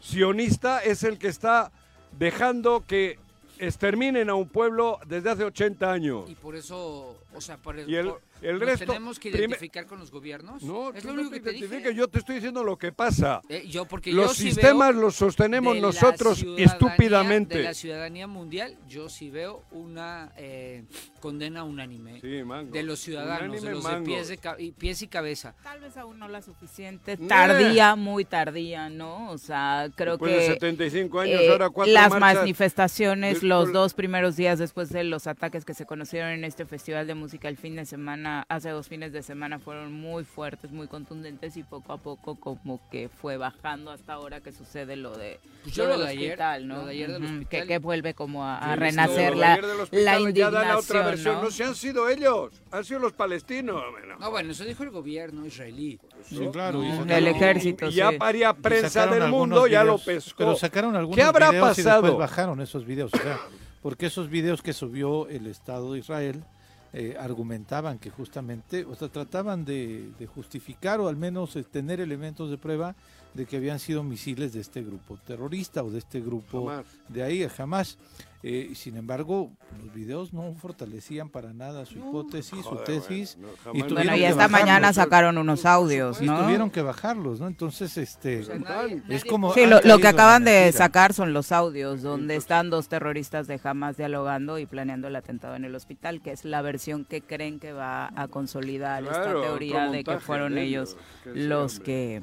sionista 0.00 0.80
es 0.80 1.04
el 1.04 1.18
que 1.18 1.28
está 1.28 1.70
dejando 2.18 2.84
que 2.86 3.18
exterminen 3.66 4.28
a 4.28 4.34
un 4.34 4.48
pueblo 4.48 4.98
desde 5.06 5.30
hace 5.30 5.44
80 5.44 5.90
años. 5.92 6.28
Y 6.28 6.34
por 6.34 6.56
eso, 6.56 7.16
o 7.34 7.40
sea, 7.40 7.56
por 7.56 7.78
Y 7.78 7.94
el- 7.94 8.08
por- 8.10 8.20
el 8.42 8.58
¿nos 8.58 8.68
resto- 8.68 8.86
tenemos 8.86 9.18
que 9.18 9.28
identificar 9.30 9.86
con 9.86 9.98
los 9.98 10.10
gobiernos. 10.10 10.62
No, 10.62 10.92
es 10.92 11.04
lo 11.04 11.12
no 11.14 11.20
único 11.22 11.30
te 11.30 11.40
que 11.42 11.52
te 11.60 11.66
dije. 11.78 11.94
yo 11.94 12.08
te 12.08 12.18
estoy 12.18 12.34
diciendo 12.36 12.62
lo 12.64 12.76
que 12.76 12.92
pasa. 12.92 13.40
Eh, 13.48 13.64
yo, 13.68 13.84
porque 13.86 14.12
Los 14.12 14.28
yo 14.28 14.34
sí 14.34 14.42
sistemas 14.52 14.92
veo 14.94 15.02
los 15.02 15.14
sostenemos 15.16 15.74
de 15.74 15.80
nosotros 15.80 16.44
estúpidamente. 16.58 17.58
De 17.58 17.64
la 17.64 17.74
ciudadanía 17.74 18.26
mundial, 18.26 18.76
yo 18.88 19.08
sí 19.08 19.30
veo 19.30 19.62
una 19.70 20.32
eh, 20.36 20.84
condena 21.20 21.64
unánime. 21.64 22.20
Sí. 22.20 22.42
De 22.70 22.82
los 22.82 22.98
ciudadanos, 23.00 23.42
Unánime 23.60 23.68
de 23.68 23.74
los 23.74 23.84
de 23.90 24.00
pies, 24.02 24.28
de 24.28 24.38
y 24.58 24.72
pies 24.72 25.02
y 25.02 25.08
cabeza. 25.08 25.54
Tal 25.62 25.80
vez 25.80 25.96
aún 25.96 26.18
no 26.18 26.28
la 26.28 26.42
suficiente. 26.42 27.16
Nah. 27.18 27.28
Tardía, 27.28 27.96
muy 27.96 28.24
tardía, 28.24 28.88
¿no? 28.90 29.30
O 29.30 29.38
sea, 29.38 29.88
creo 29.94 30.12
Después 30.12 30.32
de 30.32 30.38
que 30.38 30.46
75 30.54 31.20
años, 31.20 31.40
eh, 31.40 31.48
ahora 31.50 31.70
cuatro 31.70 31.92
las 31.92 32.10
marchas. 32.10 32.40
manifestaciones 32.42 33.42
los 33.42 33.64
por- 33.66 33.72
dos 33.72 33.94
primeros 33.94 34.36
días 34.36 34.58
después 34.58 34.88
de 34.90 35.04
los 35.04 35.26
ataques 35.26 35.64
que 35.64 35.74
se 35.74 35.86
conocieron 35.86 36.30
en 36.30 36.44
este 36.44 36.64
festival 36.66 37.06
de 37.06 37.14
música 37.14 37.48
el 37.48 37.56
fin 37.56 37.76
de 37.76 37.84
semana, 37.86 38.31
hace 38.48 38.70
dos 38.70 38.88
fines 38.88 39.12
de 39.12 39.22
semana 39.22 39.58
fueron 39.58 39.92
muy 39.92 40.24
fuertes, 40.24 40.70
muy 40.72 40.86
contundentes 40.88 41.56
y 41.56 41.62
poco 41.62 41.92
a 41.92 41.98
poco 41.98 42.36
como 42.36 42.80
que 42.90 43.08
fue 43.08 43.36
bajando 43.36 43.90
hasta 43.90 44.14
ahora 44.14 44.40
que 44.40 44.52
sucede 44.52 44.96
lo 44.96 45.16
de 45.16 45.38
Pues 45.62 45.74
yo 45.74 45.86
lo 45.86 45.96
lo 45.96 46.04
de 46.04 46.08
ayer, 46.10 46.30
hospital, 46.32 46.68
¿no? 46.68 46.74
lo 46.76 46.86
de 46.86 46.90
ayer 46.92 47.12
del 47.12 47.24
hospital. 47.24 47.46
Que, 47.48 47.66
que 47.66 47.78
vuelve 47.78 48.14
como 48.14 48.44
a, 48.44 48.58
a 48.58 48.76
renacer 48.76 49.36
la, 49.36 49.56
la 49.90 50.12
ya 50.14 50.20
indignación, 50.20 50.52
dan 50.54 50.68
la 50.68 50.78
otra 50.78 51.02
versión. 51.06 51.34
¿no? 51.36 51.42
No 51.44 51.50
se 51.50 51.64
han 51.64 51.74
sido 51.74 52.08
ellos, 52.08 52.52
han 52.70 52.84
sido 52.84 53.00
los 53.00 53.12
palestinos. 53.12 53.82
Bueno. 53.92 54.16
No, 54.18 54.30
bueno, 54.30 54.52
eso 54.52 54.64
dijo 54.64 54.82
el 54.82 54.90
gobierno 54.90 55.46
israelí. 55.46 55.98
Sí, 56.28 56.48
claro. 56.52 56.82
y 56.82 56.88
No, 56.88 56.96
sacaron- 56.98 57.10
El 57.10 57.28
ejército, 57.28 57.88
y 57.88 57.92
ya 57.94 58.12
paría 58.18 58.50
y 58.56 58.62
prensa 58.62 59.06
del 59.06 59.28
mundo, 59.28 59.66
ya 59.66 59.84
lo 59.84 59.98
videos, 59.98 60.02
pescó. 60.24 60.34
Pero 60.38 60.56
sacaron 60.56 60.96
algunos 60.96 61.16
¿Qué 61.16 61.22
habrá 61.22 61.50
videos 61.50 61.78
y 61.78 61.82
pasado? 61.82 62.02
después 62.02 62.18
bajaron 62.18 62.60
esos 62.60 62.84
videos. 62.86 63.12
O 63.14 63.18
sea, 63.18 63.38
porque 63.82 64.06
esos 64.06 64.28
videos 64.30 64.62
que 64.62 64.72
subió 64.72 65.26
el 65.28 65.46
Estado 65.48 65.92
de 65.92 65.98
Israel 65.98 66.44
eh, 66.92 67.16
argumentaban 67.18 67.98
que 67.98 68.10
justamente, 68.10 68.84
o 68.84 68.94
sea, 68.94 69.08
trataban 69.08 69.64
de, 69.64 70.10
de 70.18 70.26
justificar 70.26 71.00
o 71.00 71.08
al 71.08 71.16
menos 71.16 71.56
eh, 71.56 71.64
tener 71.64 72.00
elementos 72.00 72.50
de 72.50 72.58
prueba 72.58 72.94
de 73.32 73.46
que 73.46 73.56
habían 73.56 73.78
sido 73.78 74.02
misiles 74.02 74.52
de 74.52 74.60
este 74.60 74.82
grupo 74.82 75.18
terrorista 75.26 75.82
o 75.82 75.90
de 75.90 75.98
este 75.98 76.20
grupo 76.20 76.66
Jamás. 76.66 76.86
de 77.08 77.22
ahí, 77.22 77.48
jamás. 77.48 77.96
Eh, 78.44 78.70
y 78.72 78.74
sin 78.74 78.96
embargo, 78.96 79.52
los 79.78 79.94
videos 79.94 80.32
no 80.32 80.52
fortalecían 80.54 81.28
para 81.28 81.52
nada 81.52 81.86
su 81.86 81.98
hipótesis, 82.00 82.58
su 82.58 82.70
Joder, 82.70 82.84
tesis. 82.84 83.38
bueno, 83.40 83.54
no, 83.66 83.72
y 83.88 83.92
Bueno, 83.92 84.16
y 84.16 84.24
esta 84.24 84.48
mañana 84.48 84.92
sacaron 84.92 85.38
unos 85.38 85.64
audios, 85.64 86.20
Y 86.20 86.26
¿no? 86.26 86.42
tuvieron 86.42 86.68
que 86.68 86.82
bajarlos, 86.82 87.38
¿no? 87.38 87.46
Entonces, 87.46 87.96
este... 87.96 88.40
O 88.40 88.44
sea, 88.44 88.56
nadie- 88.58 88.96
Es 88.96 89.04
nadie- 89.22 89.28
como 89.30 89.54
Sí, 89.54 89.64
lo, 89.66 89.98
que 90.00 90.08
acaban 90.08 90.42
de 90.44 90.72
sacar 90.72 91.12
son 91.14 91.32
los 91.32 91.52
audios 91.52 92.02
donde 92.02 92.34
están 92.34 92.68
dos 92.68 92.88
terroristas 92.88 93.46
de 93.46 93.60
Hamas 93.62 93.96
dialogando 93.96 94.58
y 94.58 94.66
planeando 94.66 95.06
el 95.06 95.14
atentado 95.14 95.54
en 95.54 95.64
el 95.64 95.74
hospital, 95.76 96.20
que 96.20 96.32
es 96.32 96.44
la 96.44 96.62
versión 96.62 97.04
que 97.04 97.20
creen 97.22 97.60
que 97.60 97.72
va 97.72 98.10
a 98.16 98.26
consolidar 98.26 99.04
Claro, 99.04 99.18
esta 99.38 99.40
teoría 99.48 99.88
de 99.88 100.02
que 100.02 100.18
fueron 100.18 100.56
de 100.56 100.62
ellos 100.62 100.96
ellos, 100.96 100.96
que 101.22 101.32
sí, 101.34 101.46
los 101.46 101.72
hombre. 101.74 101.84
que 101.84 102.22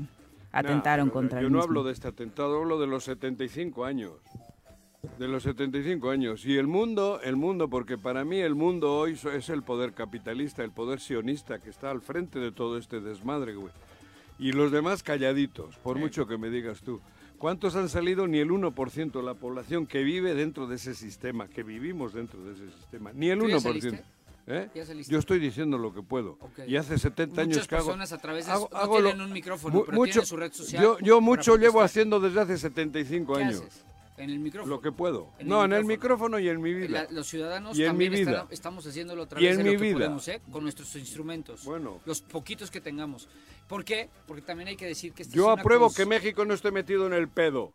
atentaron 0.51 1.09
contra 1.11 1.39
Yo 1.39 1.47
el 1.47 1.53
no 1.53 1.59
mismo. 1.59 1.69
hablo 1.71 1.83
de 1.85 1.93
este 1.93 2.09
atentado, 2.09 2.57
hablo 2.57 2.77
de 2.77 2.87
los 2.87 3.05
75 3.05 3.85
años. 3.85 4.11
De 5.17 5.27
los 5.27 5.43
75 5.43 6.09
años. 6.09 6.45
Y 6.45 6.57
el 6.57 6.67
mundo, 6.67 7.21
el 7.23 7.35
mundo, 7.37 7.69
porque 7.69 7.97
para 7.97 8.25
mí 8.25 8.39
el 8.39 8.53
mundo 8.55 8.97
hoy 8.97 9.17
es 9.33 9.49
el 9.49 9.63
poder 9.63 9.93
capitalista, 9.93 10.63
el 10.63 10.71
poder 10.71 10.99
sionista 10.99 11.59
que 11.59 11.69
está 11.69 11.89
al 11.89 12.01
frente 12.01 12.39
de 12.39 12.51
todo 12.51 12.77
este 12.77 12.99
desmadre, 12.99 13.55
güey. 13.55 13.71
Y 14.39 14.51
los 14.51 14.71
demás 14.71 15.01
calladitos, 15.03 15.77
por 15.77 15.97
mucho 15.97 16.27
que 16.27 16.37
me 16.37 16.49
digas 16.49 16.81
tú. 16.81 16.99
¿Cuántos 17.37 17.77
han 17.77 17.87
salido? 17.87 18.27
Ni 18.27 18.39
el 18.39 18.49
1% 18.49 19.11
de 19.11 19.23
la 19.23 19.33
población 19.35 19.87
que 19.87 20.03
vive 20.03 20.33
dentro 20.33 20.67
de 20.67 20.75
ese 20.75 20.93
sistema, 20.93 21.47
que 21.47 21.63
vivimos 21.63 22.13
dentro 22.13 22.41
de 22.43 22.53
ese 22.53 22.69
sistema. 22.77 23.11
Ni 23.13 23.29
el 23.29 23.39
¿Tú 23.39 23.47
ya 23.47 23.57
1%. 23.57 23.61
saliste? 23.61 24.03
¿Eh? 24.47 24.69
¿Ya 24.75 24.85
saliste? 24.85 25.13
Yo 25.13 25.19
estoy 25.19 25.39
diciendo 25.39 25.77
lo 25.77 25.93
que 25.93 26.01
puedo. 26.01 26.37
Y 26.67 26.75
hace 26.75 26.97
70 26.97 27.35
Muchas 27.43 27.55
años 27.57 27.67
que 27.69 27.75
hago... 27.75 27.85
personas 27.85 28.11
a 28.11 28.17
través 28.17 28.45
de 28.47 28.51
hago- 28.51 28.67
no 28.71 28.77
hago 28.77 28.99
lo- 28.99 29.11
un 29.13 29.31
micrófono, 29.31 29.75
mu- 29.75 29.85
pero 29.85 29.95
mucho- 29.95 30.11
tienen 30.11 30.25
su 30.27 30.35
red 30.37 30.51
social. 30.51 30.83
Yo, 30.83 30.99
yo 30.99 31.21
mucho 31.21 31.55
llevo 31.55 31.81
haciendo 31.81 32.19
desde 32.19 32.41
hace 32.41 32.57
75 32.57 33.35
¿Qué 33.35 33.43
años. 33.43 33.61
haces? 33.61 33.85
En 34.19 34.29
el 34.29 34.39
micrófono. 34.39 34.75
Lo 34.75 34.81
que 34.81 34.91
puedo. 34.91 35.29
En 35.39 35.41
el 35.43 35.47
no, 35.47 35.63
en 35.65 35.73
el 35.73 35.85
micrófono. 35.85 36.37
y 36.39 36.49
en 36.49 36.61
mi 36.61 36.73
vida. 36.73 37.03
La- 37.05 37.11
los 37.11 37.27
ciudadanos 37.27 37.77
Y 37.77 37.83
en 37.83 37.87
también 37.89 38.11
mi 38.11 38.19
vida. 38.19 38.31
están- 38.31 38.47
estamos 38.51 38.85
haciéndolo 38.85 39.21
a 39.23 39.25
Y 39.25 39.27
través 39.29 39.51
en 39.57 39.63
mi 39.63 39.63
lo 39.73 39.79
que 39.79 39.85
vida. 39.85 39.93
podemos, 39.95 40.27
¿eh? 40.27 40.41
con 40.51 40.63
nuestros 40.63 40.95
instrumentos. 40.95 41.63
Bueno. 41.63 41.99
Los 42.05 42.21
poquitos 42.21 42.69
que 42.69 42.81
tengamos. 42.81 43.27
¿Por 43.67 43.85
qué? 43.85 44.09
Porque 44.27 44.41
también 44.41 44.67
hay 44.69 44.75
que 44.75 44.85
decir 44.85 45.13
que 45.13 45.23
Yo 45.23 45.51
es 45.53 45.59
apruebo 45.59 45.91
que 45.93 46.05
México 46.05 46.43
no 46.45 46.53
esté 46.53 46.71
metido 46.71 47.07
en 47.07 47.13
el 47.13 47.27
pedo. 47.29 47.71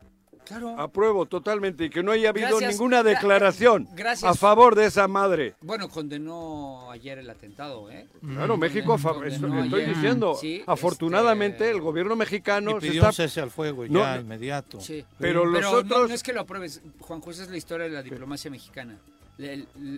Claro. 0.46 0.78
Apruebo 0.78 1.26
totalmente 1.26 1.84
y 1.86 1.90
que 1.90 2.02
no 2.02 2.12
haya 2.12 2.28
habido 2.28 2.48
Gracias. 2.48 2.72
ninguna 2.72 3.02
declaración 3.02 3.88
gracias. 3.94 4.30
a 4.30 4.34
favor 4.34 4.74
de 4.74 4.86
esa 4.86 5.08
madre. 5.08 5.54
Bueno, 5.62 5.88
condenó 5.88 6.90
ayer 6.90 7.18
el 7.18 7.30
atentado, 7.30 7.90
¿eh? 7.90 8.06
Claro, 8.20 8.56
México, 8.56 8.98
Condenó 9.02 9.24
esto- 9.26 9.46
estoy 9.64 9.82
ayer. 9.82 9.94
diciendo, 9.94 10.34
Sí, 10.40 10.62
afortunadamente 10.66 11.64
este- 11.64 11.70
el 11.70 11.80
gobierno 11.80 12.14
mexicano 12.16 12.72
Y 12.72 12.74
se 12.74 12.80
pidió 12.80 12.92
está... 13.00 13.06
un 13.08 13.12
cese 13.14 13.40
al 13.40 13.50
fuego 13.50 13.84
No, 13.88 14.00
ya 14.00 14.14
no. 14.16 14.20
inmediato. 14.20 14.80
Sí. 14.80 15.04
Pero 15.18 15.44
los 15.46 15.62
no- 15.62 15.70
otros- 15.70 16.08
No, 16.08 16.14
es 16.14 16.22
que 16.22 16.32
lo 16.32 16.40
apruebes, 16.42 16.82
Juan 17.00 17.20
José, 17.20 17.44
es 17.44 17.50
la 17.50 17.56
historia 17.56 17.86
de 17.86 17.92
la 17.92 18.02
diplomacia 18.02 18.50
mexicana. 18.50 18.98
La, 19.36 19.56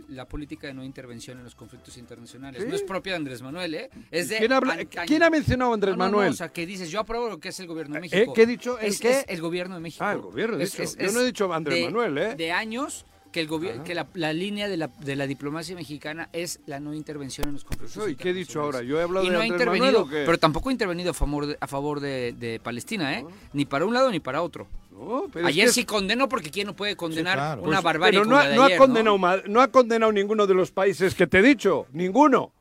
la 0.08 0.24
política 0.26 0.66
de 0.66 0.72
no 0.72 0.82
intervención 0.82 1.36
en 1.36 1.44
los 1.44 1.54
conflictos 1.54 1.98
internacionales. 1.98 2.62
Sí. 2.62 2.68
No 2.70 2.74
es 2.74 2.82
propia 2.82 3.12
de 3.12 3.16
Andrés 3.18 3.42
Manuel, 3.42 3.74
¿eh? 3.74 3.90
Es 4.10 4.30
de 4.30 4.38
¿Quién, 4.38 4.52
habla-. 4.52 4.78
¿Quién 5.06 5.22
ha 5.22 5.28
mencionado 5.28 5.72
a 5.72 5.74
Andrés 5.74 5.94
No, 5.94 6.04
no, 6.04 6.10
no, 6.10 6.16
Manuel? 6.16 6.32
o 6.32 6.36
sea, 6.36 6.48
que 6.50 6.64
dices, 6.64 6.90
yo 6.90 7.00
apruebo 7.00 7.28
lo 7.28 7.38
que 7.38 7.50
es 7.50 7.60
el 7.60 7.66
gobierno 7.66 7.94
de 7.94 7.98
¿Eh? 7.98 8.02
México. 8.10 8.32
¿Qué 8.32 8.42
he 8.42 8.46
dicho? 8.46 8.78
¿El 8.78 8.86
es, 8.86 8.98
qué? 9.00 9.10
es 9.10 9.24
el 9.28 9.42
gobierno 9.42 9.74
de 9.74 9.82
México. 9.82 10.02
Ah, 10.04 10.12
el 10.12 10.20
gobierno, 10.22 10.56
he 10.58 10.64
dicho. 10.64 10.82
Yo 10.82 11.12
no 11.12 11.20
he 11.20 11.26
dicho 11.26 11.52
Andrés 11.52 11.78
de- 11.80 11.84
Manuel, 11.84 12.16
¿eh? 12.16 12.34
De 12.34 12.50
años 12.50 13.04
que, 13.30 13.40
el 13.42 13.82
que 13.84 13.94
la, 13.94 14.06
la 14.14 14.32
línea 14.32 14.66
de 14.68 14.78
la, 14.78 14.86
de 14.88 15.14
la 15.16 15.26
diplomacia 15.26 15.74
mexicana 15.76 16.30
es 16.32 16.60
la 16.64 16.80
no 16.80 16.94
intervención 16.94 17.46
en 17.48 17.52
los 17.54 17.64
conflictos. 17.64 17.94
Eso, 17.94 18.08
¿Y 18.08 18.16
qué 18.16 18.30
he 18.30 18.32
dicho 18.32 18.62
ahora? 18.62 18.80
Yo 18.82 18.98
he 18.98 19.02
hablado 19.02 19.26
y 19.26 19.28
de 19.28 19.34
no 19.34 19.40
ha 19.42 19.46
intervenido, 19.46 19.84
Manuel, 19.84 20.02
¿o 20.02 20.08
qué? 20.08 20.22
pero 20.24 20.38
tampoco 20.38 20.70
ha 20.70 20.72
intervenido 20.72 21.10
a 21.10 21.14
favor 21.14 21.44
de, 21.44 21.58
a 21.60 21.66
favor 21.66 22.00
de, 22.00 22.32
de 22.32 22.58
Palestina, 22.60 23.18
¿eh? 23.18 23.26
Ni 23.52 23.66
para 23.66 23.84
un 23.84 23.92
lado 23.92 24.10
ni 24.10 24.20
para 24.20 24.40
otro. 24.40 24.66
No, 24.98 25.24
pero 25.32 25.46
es 25.46 25.52
Ayer 25.54 25.66
que- 25.66 25.72
sí 25.72 25.84
condenó 25.84 26.28
porque 26.28 26.50
quién 26.50 26.66
no 26.68 26.74
puede 26.74 26.96
condenar 26.96 27.36
claro. 27.36 27.62
una 27.62 27.72
Pues, 27.76 27.84
barbarie 27.84 28.20
pero 28.20 28.24
como 28.24 28.36
no, 28.36 28.42
la 28.42 28.46
ha- 28.46 28.50
de 28.50 28.56
no 28.56 28.62
ha 28.62 28.66
ayer, 28.66 28.78
condenado 28.78 29.18
no 29.46 29.60
ha 29.60 29.68
condenado 29.68 30.12
ninguno 30.12 30.46
de 30.46 30.54
los 30.54 30.70
países 30.70 31.14
que 31.14 31.26
te 31.26 31.38
he 31.38 31.42
dicho, 31.42 31.86
ninguno. 31.92 32.52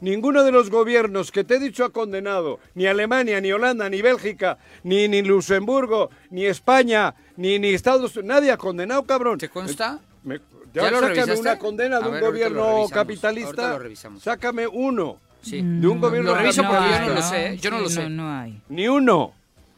Ninguno 0.00 0.44
de 0.44 0.52
los 0.52 0.68
gobiernos 0.68 1.32
que 1.32 1.42
te 1.42 1.54
he 1.56 1.58
dicho 1.58 1.82
ha 1.84 1.90
condenado, 1.90 2.60
ni 2.74 2.86
Alemania, 2.86 3.40
ni 3.40 3.50
Holanda, 3.50 3.88
ni 3.88 4.02
Bélgica, 4.02 4.58
ni, 4.84 5.08
ni 5.08 5.22
Luxemburgo, 5.22 6.10
ni 6.30 6.44
España, 6.44 7.14
ni, 7.38 7.58
ni 7.58 7.68
Estados 7.70 8.14
Unidos, 8.14 8.26
nadie 8.36 8.50
ha 8.52 8.58
condenado, 8.58 9.02
cabrón. 9.04 9.38
¿Te 9.38 9.48
consta? 9.48 9.98
Me- 10.22 10.38
¿Ya 10.74 10.82
ya 10.82 10.90
lo 10.90 10.96
sácame 11.00 11.14
revisaste? 11.14 11.40
una 11.40 11.58
condena 11.58 11.98
de 12.00 12.06
un 12.06 12.12
ver, 12.12 12.20
gobierno 12.22 12.86
capitalista, 12.92 13.70
lo 13.70 13.78
revisamos. 13.78 14.22
sácame 14.22 14.66
uno. 14.66 15.16
Sí. 15.40 15.62
De 15.62 15.86
un 15.86 15.98
gobierno 16.00 16.32
Lo 16.32 16.36
reviso 16.36 16.62
porque 16.62 16.90
yo 16.90 17.00
no 17.00 17.14
lo 17.14 17.22
sé, 17.22 17.58
yo 17.58 17.70
no 17.70 17.78
lo 17.80 17.88
sé. 17.88 18.08
No, 18.10 18.30
hay. 18.38 18.60
Ni 18.68 18.88
uno, 18.88 19.32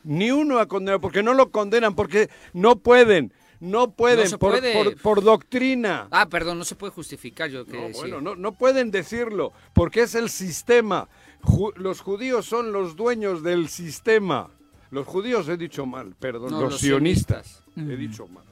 ni 0.04 0.30
uno 0.30 0.58
ha 0.58 0.66
condenado, 0.66 1.00
porque 1.00 1.22
no 1.22 1.34
lo 1.34 1.50
condenan, 1.50 1.94
porque 1.94 2.28
no 2.52 2.76
pueden, 2.76 3.32
no 3.60 3.90
pueden, 3.90 4.30
No 4.30 4.38
por, 4.38 4.52
puede. 4.52 4.72
por- 4.72 4.96
por 5.00 5.22
doctrina. 5.22 6.08
Ah, 6.10 6.28
perdón, 6.28 6.58
no 6.58 6.64
se 6.64 6.74
puede 6.76 6.92
justificar 6.92 7.50
yo 7.50 7.64
que 7.64 7.72
No, 7.76 7.88
bueno, 7.98 8.20
no, 8.20 8.36
no 8.36 8.52
pueden 8.52 8.90
decirlo, 8.90 9.52
porque 9.74 10.02
es 10.02 10.14
el 10.14 10.28
sistema. 10.30 11.08
Ju- 11.42 11.74
los 11.76 12.00
judíos 12.00 12.46
son 12.46 12.72
los 12.72 12.96
dueños 12.96 13.42
del 13.42 13.68
sistema. 13.68 14.50
Los 14.90 15.06
judíos 15.06 15.48
he 15.48 15.56
dicho 15.56 15.84
mal, 15.86 16.14
perdón, 16.18 16.50
No, 16.52 16.60
los, 16.62 16.72
los 16.72 16.80
sionistas, 16.80 17.62
sionistas. 17.74 17.94
he 17.94 17.96
dicho 18.00 18.26
mal. 18.28 18.44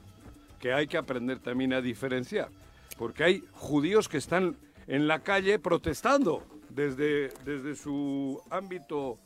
Que 0.59 0.73
hay 0.73 0.87
que 0.87 0.97
aprender 0.97 1.39
también 1.39 1.73
a 1.73 1.81
diferenciar, 1.81 2.49
porque 2.97 3.23
hay 3.23 3.43
judíos 3.53 4.07
que 4.09 4.17
están 4.17 4.55
en 4.87 5.07
la 5.07 5.19
calle 5.19 5.59
protestando 5.59 6.43
desde, 6.69 7.29
desde 7.45 7.75
su 7.75 8.39
ámbito, 8.49 9.17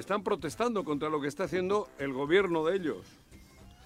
están 0.00 0.22
protestando 0.22 0.84
contra 0.84 1.08
lo 1.08 1.20
que 1.20 1.28
está 1.28 1.44
haciendo 1.44 1.88
el 1.98 2.12
gobierno 2.12 2.64
de 2.64 2.76
ellos. 2.76 2.98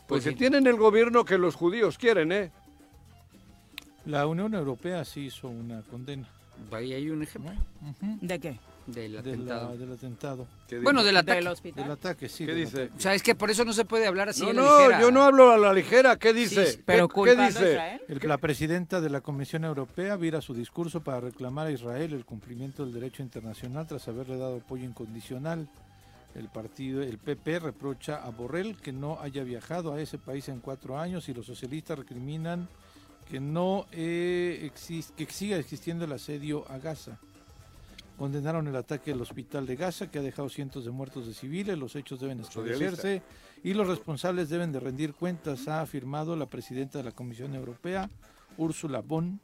Pues 0.07 0.25
Porque 0.25 0.31
sí. 0.31 0.35
tienen 0.37 0.67
el 0.67 0.77
gobierno 0.77 1.25
que 1.25 1.39
los 1.39 1.55
judíos 1.55 1.97
quieren, 1.99 2.33
¿eh? 2.33 2.51
La 4.07 4.27
Unión 4.27 4.55
Europea 4.55 5.05
sí 5.05 5.27
hizo 5.27 5.49
una 5.49 5.83
condena 5.83 6.27
Ahí 6.73 6.93
hay 6.93 7.09
un 7.11 7.23
ejemplo 7.23 7.53
¿De 8.21 8.39
qué? 8.39 8.59
del 8.87 9.13
de 9.13 9.19
atentado. 9.19 9.71
la- 9.71 9.77
del 9.77 9.93
atentado. 9.93 10.47
¿Qué 10.69 10.79
Bueno, 10.81 11.03
del 11.05 11.17
ataque. 11.17 11.37
Del 11.39 11.47
hospital. 11.49 11.85
Del 11.85 11.93
ataque, 11.93 12.29
sí. 12.29 12.45
¿Qué 12.45 12.55
dice? 12.55 12.83
ataque. 12.85 12.99
O 12.99 13.01
sea, 13.01 13.15
es 13.15 13.23
que 13.23 13.35
por 13.35 13.51
eso 13.51 13.65
no 13.65 13.73
se 13.73 13.85
puede 13.85 14.07
hablar 14.07 14.29
así 14.31 14.43
No, 14.43 14.49
a 14.51 14.53
la 14.53 14.63
no, 14.63 14.79
ligera. 14.79 15.01
yo 15.01 15.11
no 15.13 15.23
hablo 15.23 15.53
a 15.53 15.59
la 15.59 15.73
ligera. 15.73 16.17
¿Qué 16.19 16.33
dice? 16.35 16.67
Sí, 16.67 16.83
Pero 16.85 17.09
¿Qué, 17.09 17.23
qué 17.23 17.37
dice? 17.37 17.71
Israel. 17.73 18.03
El- 18.09 18.29
la 18.29 18.39
presidenta 18.39 19.01
de 19.01 19.09
la 19.11 19.21
Comisión 19.21 19.65
Europea 19.65 20.17
vira 20.17 20.41
su 20.41 20.53
discurso 20.55 21.03
para 21.03 21.21
reclamar 21.21 21.69
a 21.69 21.71
Israel 21.71 22.13
el 22.15 22.25
cumplimiento 22.25 22.85
del 22.85 22.93
derecho 22.93 23.23
internacional 23.23 23.87
tras 23.87 24.09
haberle 24.09 24.37
dado 24.39 24.57
apoyo 24.57 24.85
incondicional. 24.85 25.69
El 26.35 26.49
partido, 26.49 27.03
el 27.03 27.19
PP 27.19 27.59
reprocha 27.59 28.25
a 28.25 28.31
Borrell 28.31 28.77
que 28.77 28.93
no 28.93 29.19
haya 29.21 29.43
viajado 29.43 29.93
a 29.93 30.01
ese 30.01 30.17
país 30.19 30.49
en 30.49 30.61
cuatro 30.61 30.99
años 30.99 31.29
y 31.29 31.35
los 31.35 31.47
socialistas 31.47 31.99
recriminan 31.99 32.69
que 33.29 33.41
no 33.41 33.87
eh, 33.93 34.71
exis- 34.73 35.11
que 35.17 35.27
siga 35.27 35.57
existiendo 35.57 36.05
el 36.05 36.13
asedio 36.13 36.65
a 36.71 36.79
Gaza. 36.79 37.19
Condenaron 38.17 38.69
el 38.69 38.77
ataque 38.77 39.13
al 39.13 39.21
hospital 39.23 39.67
de 39.67 39.77
Gaza 39.77 40.11
que 40.11 40.19
ha 40.19 40.23
dejado 40.23 40.49
cientos 40.51 40.85
de 40.85 40.91
muertos 40.91 41.27
de 41.27 41.33
civiles. 41.35 41.79
Los 41.79 41.97
hechos 41.97 42.21
deben 42.21 42.39
esclarecerse 42.41 43.23
y 43.65 43.73
los 43.75 43.89
responsables 43.89 44.49
deben 44.51 44.73
de 44.73 44.81
rendir 44.81 45.15
cuentas, 45.15 45.67
ha 45.69 45.81
afirmado 45.81 46.37
la 46.37 46.47
presidenta 46.47 46.99
de 46.99 47.05
la 47.05 47.13
Comisión 47.13 47.55
Europea, 47.55 48.09
Úrsula 48.59 49.01
Bonn. 49.01 49.41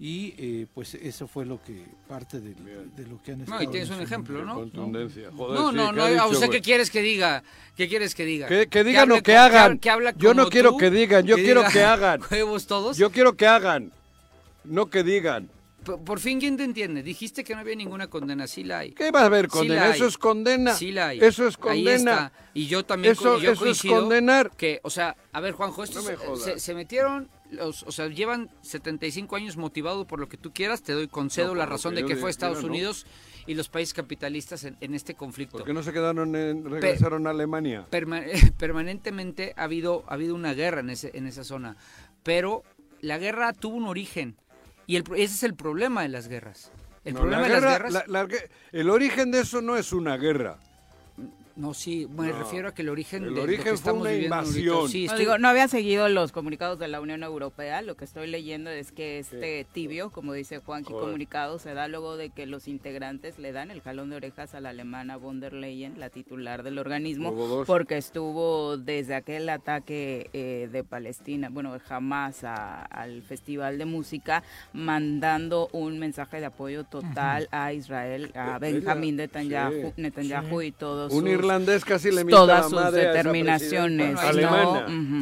Y 0.00 0.34
eh, 0.36 0.66
pues 0.74 0.94
eso 0.94 1.28
fue 1.28 1.46
lo 1.46 1.62
que 1.62 1.84
parte 2.08 2.40
de, 2.40 2.50
lo 3.08 3.22
que 3.22 3.32
han 3.32 3.42
estado 3.42 3.58
No, 3.62 3.62
y 3.62 3.70
tienes 3.70 3.88
un 3.90 4.00
ejemplo, 4.00 4.44
¿no? 4.44 4.54
Contundencia. 4.56 5.30
Joder, 5.36 5.60
No, 5.60 5.70
sí, 5.70 5.76
no, 5.76 5.90
¿qué 5.90 5.96
no, 5.96 6.06
dicho, 6.08 6.24
o 6.26 6.30
sea, 6.34 6.46
güey? 6.48 6.50
¿qué 6.50 6.60
quieres 6.62 6.90
que 6.90 7.02
diga? 7.02 7.44
¿Qué 7.76 7.88
quieres 7.88 8.14
que 8.14 8.24
diga? 8.24 8.48
Que, 8.48 8.66
que 8.66 8.82
digan 8.82 9.02
hable 9.02 9.20
o 9.20 9.22
que 9.22 9.36
hagan. 9.36 9.78
que 9.78 9.90
habla 9.90 10.12
yo 10.16 10.34
no 10.34 10.48
quiero 10.48 10.76
que 10.76 10.90
digan, 10.90 11.24
yo 11.24 11.36
quiero 11.36 11.60
diga, 11.60 11.72
que 11.72 11.84
hagan. 11.84 12.20
¿Huevos 12.30 12.66
todos? 12.66 12.96
Yo 12.96 13.10
quiero 13.10 13.34
que 13.36 13.46
hagan. 13.46 13.92
No 14.64 14.86
que 14.86 15.04
digan. 15.04 15.48
Por, 15.84 16.02
por 16.04 16.20
fin, 16.20 16.38
¿quién 16.40 16.56
te 16.56 16.64
entiende? 16.64 17.02
Dijiste 17.02 17.42
que 17.44 17.54
no 17.54 17.60
había 17.60 17.74
ninguna 17.76 18.06
condena, 18.08 18.46
sí 18.46 18.64
la 18.64 18.80
hay. 18.80 18.92
¿Qué 18.92 19.10
va 19.12 19.22
a 19.22 19.26
haber 19.26 19.46
condena? 19.48 19.90
Eso 19.90 20.06
es 20.06 20.16
condena. 20.18 20.74
Sí 20.74 20.90
la 20.92 21.08
hay. 21.08 21.18
Eso 21.20 21.46
es 21.46 21.54
Ahí 21.56 21.60
condena. 21.84 22.12
está. 22.12 22.32
Y 22.54 22.66
yo 22.66 22.84
también 22.84 23.12
Eso- 23.12 23.34
co- 23.34 23.38
yo 23.38 23.52
eso 23.52 23.66
es 23.66 23.82
condenar. 23.82 24.50
que, 24.56 24.80
o 24.82 24.90
sea, 24.90 25.16
a 25.32 25.40
ver, 25.40 25.52
Juanjo, 25.52 25.82
estos 25.84 26.04
No 26.04 26.10
me 26.10 26.16
jodas. 26.16 26.42
se, 26.44 26.58
se 26.60 26.74
metieron, 26.74 27.28
los, 27.52 27.82
o 27.84 27.92
sea, 27.92 28.08
llevan 28.08 28.50
75 28.62 29.36
años 29.36 29.56
motivados 29.56 30.06
por 30.06 30.18
lo 30.18 30.28
que 30.28 30.36
tú 30.36 30.52
quieras, 30.52 30.82
te 30.82 30.92
doy 30.92 31.06
concedo 31.08 31.48
No, 31.48 31.54
la 31.56 31.66
razón 31.66 31.94
de 31.94 32.04
que 32.04 32.16
fue 32.16 32.30
Estados 32.30 32.62
no. 32.62 32.68
Unidos 32.68 33.06
y 33.46 33.54
los 33.54 33.68
países 33.68 33.94
capitalistas 33.94 34.64
en, 34.64 34.76
en 34.80 34.94
este 34.94 35.14
conflicto. 35.14 35.58
¿Por 35.58 35.66
qué 35.66 35.72
no 35.74 35.82
se 35.82 35.92
quedaron 35.92 36.34
en, 36.34 36.68
regresaron 36.68 37.26
a 37.26 37.30
Alemania? 37.30 37.86
Perma- 37.90 38.24
permanentemente 38.58 39.52
ha 39.56 39.64
habido, 39.64 40.04
ha 40.08 40.14
habido 40.14 40.34
una 40.34 40.54
guerra 40.54 40.80
en, 40.80 40.90
ese, 40.90 41.10
en 41.14 41.26
esa 41.26 41.44
zona, 41.44 41.76
pero 42.22 42.62
la 43.00 43.18
guerra 43.18 43.52
tuvo 43.52 43.76
un 43.76 43.86
origen 43.86 44.36
y 44.86 44.96
el, 44.96 45.04
ese 45.14 45.34
es 45.34 45.42
el 45.42 45.54
problema 45.54 46.02
de 46.02 46.08
las 46.08 46.28
guerras. 46.28 46.72
El 47.04 47.14
No, 47.14 47.20
problema 47.20 47.42
la 47.42 47.48
de 47.48 47.54
guerra- 47.54 47.70
las 47.90 48.06
guerras... 48.06 48.08
la- 48.08 48.28
el 48.80 48.90
origen 48.90 49.30
de 49.30 49.40
eso 49.40 49.60
no 49.60 49.76
es 49.76 49.92
una 49.92 50.16
guerra. 50.16 50.58
No, 51.56 51.74
sí, 51.74 52.06
me 52.16 52.28
No. 52.28 52.38
refiero 52.38 52.68
a 52.68 52.74
que 52.74 52.82
el 52.82 52.88
origen 52.88 53.24
El 53.24 53.30
de 53.30 53.36
lo 53.36 53.42
origen 53.42 53.62
que 53.64 53.70
fue 53.70 53.74
estamos 53.74 54.02
una 54.02 54.14
invasión. 54.14 54.88
Sí, 54.88 55.06
No, 55.06 55.16
digo, 55.18 55.38
no 55.38 55.48
había 55.48 55.68
seguido 55.68 56.08
los 56.08 56.32
comunicados 56.32 56.78
de 56.78 56.88
la 56.88 57.00
Unión 57.00 57.22
Europea. 57.22 57.82
Lo 57.82 57.94
que 57.96 58.04
estoy 58.04 58.26
leyendo 58.28 58.70
es 58.70 58.90
que 58.92 59.18
este 59.18 59.66
tibio, 59.72 60.10
como 60.10 60.32
dice 60.32 60.58
Juanqui, 60.58 60.92
Joder. 60.92 61.04
comunicado 61.06 61.58
se 61.58 61.74
da 61.74 61.88
luego 61.88 62.16
de 62.16 62.30
que 62.30 62.46
los 62.46 62.68
integrantes 62.68 63.38
le 63.38 63.52
dan 63.52 63.70
el 63.70 63.80
jalón 63.82 64.10
de 64.10 64.16
orejas 64.16 64.54
a 64.54 64.60
la 64.60 64.70
alemana 64.70 65.16
von 65.16 65.40
der 65.40 65.52
Leyen, 65.52 65.98
la 66.00 66.08
titular 66.10 66.62
del 66.62 66.78
organismo, 66.78 67.64
porque 67.66 67.96
estuvo 67.98 68.76
desde 68.78 69.14
aquel 69.14 69.48
ataque 69.48 70.30
eh, 70.32 70.68
de 70.72 70.84
Palestina, 70.84 71.48
bueno, 71.50 71.76
jamás 71.86 72.44
al 72.44 73.22
Festival 73.22 73.78
de 73.78 73.84
Música, 73.84 74.42
mandando 74.72 75.68
un 75.72 75.98
mensaje 75.98 76.40
de 76.40 76.46
apoyo 76.46 76.84
total 76.84 77.48
a 77.50 77.72
Israel, 77.72 78.30
a 78.34 78.58
Benjamín 78.58 79.16
Netanyahu, 79.16 79.72
sí. 79.72 79.92
Netanyahu 79.96 80.62
y 80.62 80.72
todos 80.72 81.12
irlandés 81.42 81.84
casi 81.84 82.08
le 82.10 82.24
mienta 82.24 82.36
todas 82.36 82.58
la 82.58 82.62
sus 82.64 82.72
madre 82.72 83.00
a 83.00 83.02
esa 83.02 83.12
determinaciones. 83.18 84.18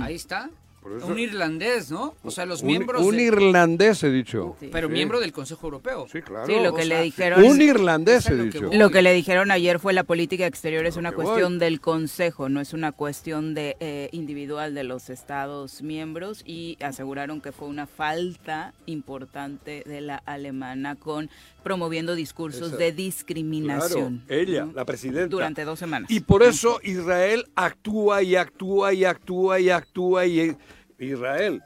Ahí 0.02 0.14
está. 0.14 0.50
Eso- 0.96 1.08
un 1.08 1.18
irlandés, 1.18 1.90
¿no? 1.90 2.14
O 2.24 2.30
sea, 2.30 2.46
los 2.46 2.62
Un- 2.62 2.68
miembros... 2.68 3.02
Un, 3.02 3.14
de- 3.14 3.24
irlandés 3.24 4.02
he 4.02 4.10
dicho. 4.10 4.56
Sí. 4.58 4.70
pero 4.72 4.88
Sí. 4.88 4.94
miembro 4.94 5.20
del 5.20 5.30
Consejo 5.30 5.66
Europeo. 5.66 6.06
Sí, 6.10 6.22
claro. 6.22 6.46
Sí, 6.46 6.54
lo 6.54 6.70
o 6.70 6.74
que 6.74 6.84
sea, 6.84 6.96
le 6.96 7.04
dijeron. 7.04 7.44
Un 7.44 7.60
irlandés 7.60 8.26
he 8.26 8.34
lo 8.34 8.44
dicho. 8.44 8.60
Lo 8.72 8.90
que 8.90 9.02
le 9.02 9.12
dijeron 9.12 9.50
ayer 9.50 9.78
fue 9.78 9.92
la 9.92 10.04
política 10.04 10.46
exterior 10.46 10.86
es 10.86 10.96
una 10.96 11.12
cuestión 11.12 11.52
voy. 11.52 11.58
del 11.60 11.80
Consejo, 11.82 12.48
no 12.48 12.62
es 12.62 12.72
una 12.72 12.92
cuestión 12.92 13.52
de 13.52 13.76
eh, 13.78 14.08
individual 14.12 14.74
de 14.74 14.84
los 14.84 15.10
Estados 15.10 15.82
miembros 15.82 16.42
y 16.46 16.78
aseguraron 16.80 17.42
que 17.42 17.52
fue 17.52 17.68
una 17.68 17.86
falta 17.86 18.72
importante 18.86 19.82
de 19.86 20.00
la 20.00 20.16
alemana 20.24 20.96
con 20.96 21.28
promoviendo 21.62 22.14
discursos 22.14 22.68
Esa- 22.68 22.76
de 22.76 22.92
discriminación 22.92 24.22
Claro, 24.26 24.42
ella, 24.42 24.64
¿no? 24.66 24.72
la 24.72 24.84
presidenta. 24.84 25.28
durante 25.28 25.64
dos 25.64 25.78
semanas. 25.78 26.10
Y 26.10 26.20
por 26.20 26.42
eso 26.42 26.80
Israel 26.82 27.46
actúa 27.54 28.22
y 28.22 28.36
actúa 28.36 28.92
y 28.92 29.04
actúa 29.04 29.60
y 29.60 29.70
actúa 29.70 30.26
y 30.26 30.56
Israel, 30.98 31.62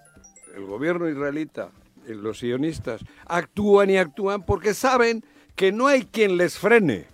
el 0.57 0.65
gobierno 0.67 1.09
israelita, 1.09 1.71
eh, 2.07 2.15
los 2.15 2.39
sionistas, 2.39 3.01
actúan 3.27 3.91
y 3.91 3.97
actúan 3.97 4.45
porque 4.45 4.75
saben 4.75 5.25
que 5.57 5.73
no 5.73 5.87
hay 5.87 6.05
quien 6.05 6.37
les 6.37 6.59
frene. 6.59 7.07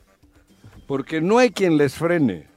Porque 0.86 1.20
no 1.20 1.38
hay 1.38 1.50
quien 1.50 1.76
les 1.76 1.94
frene. 1.94 2.48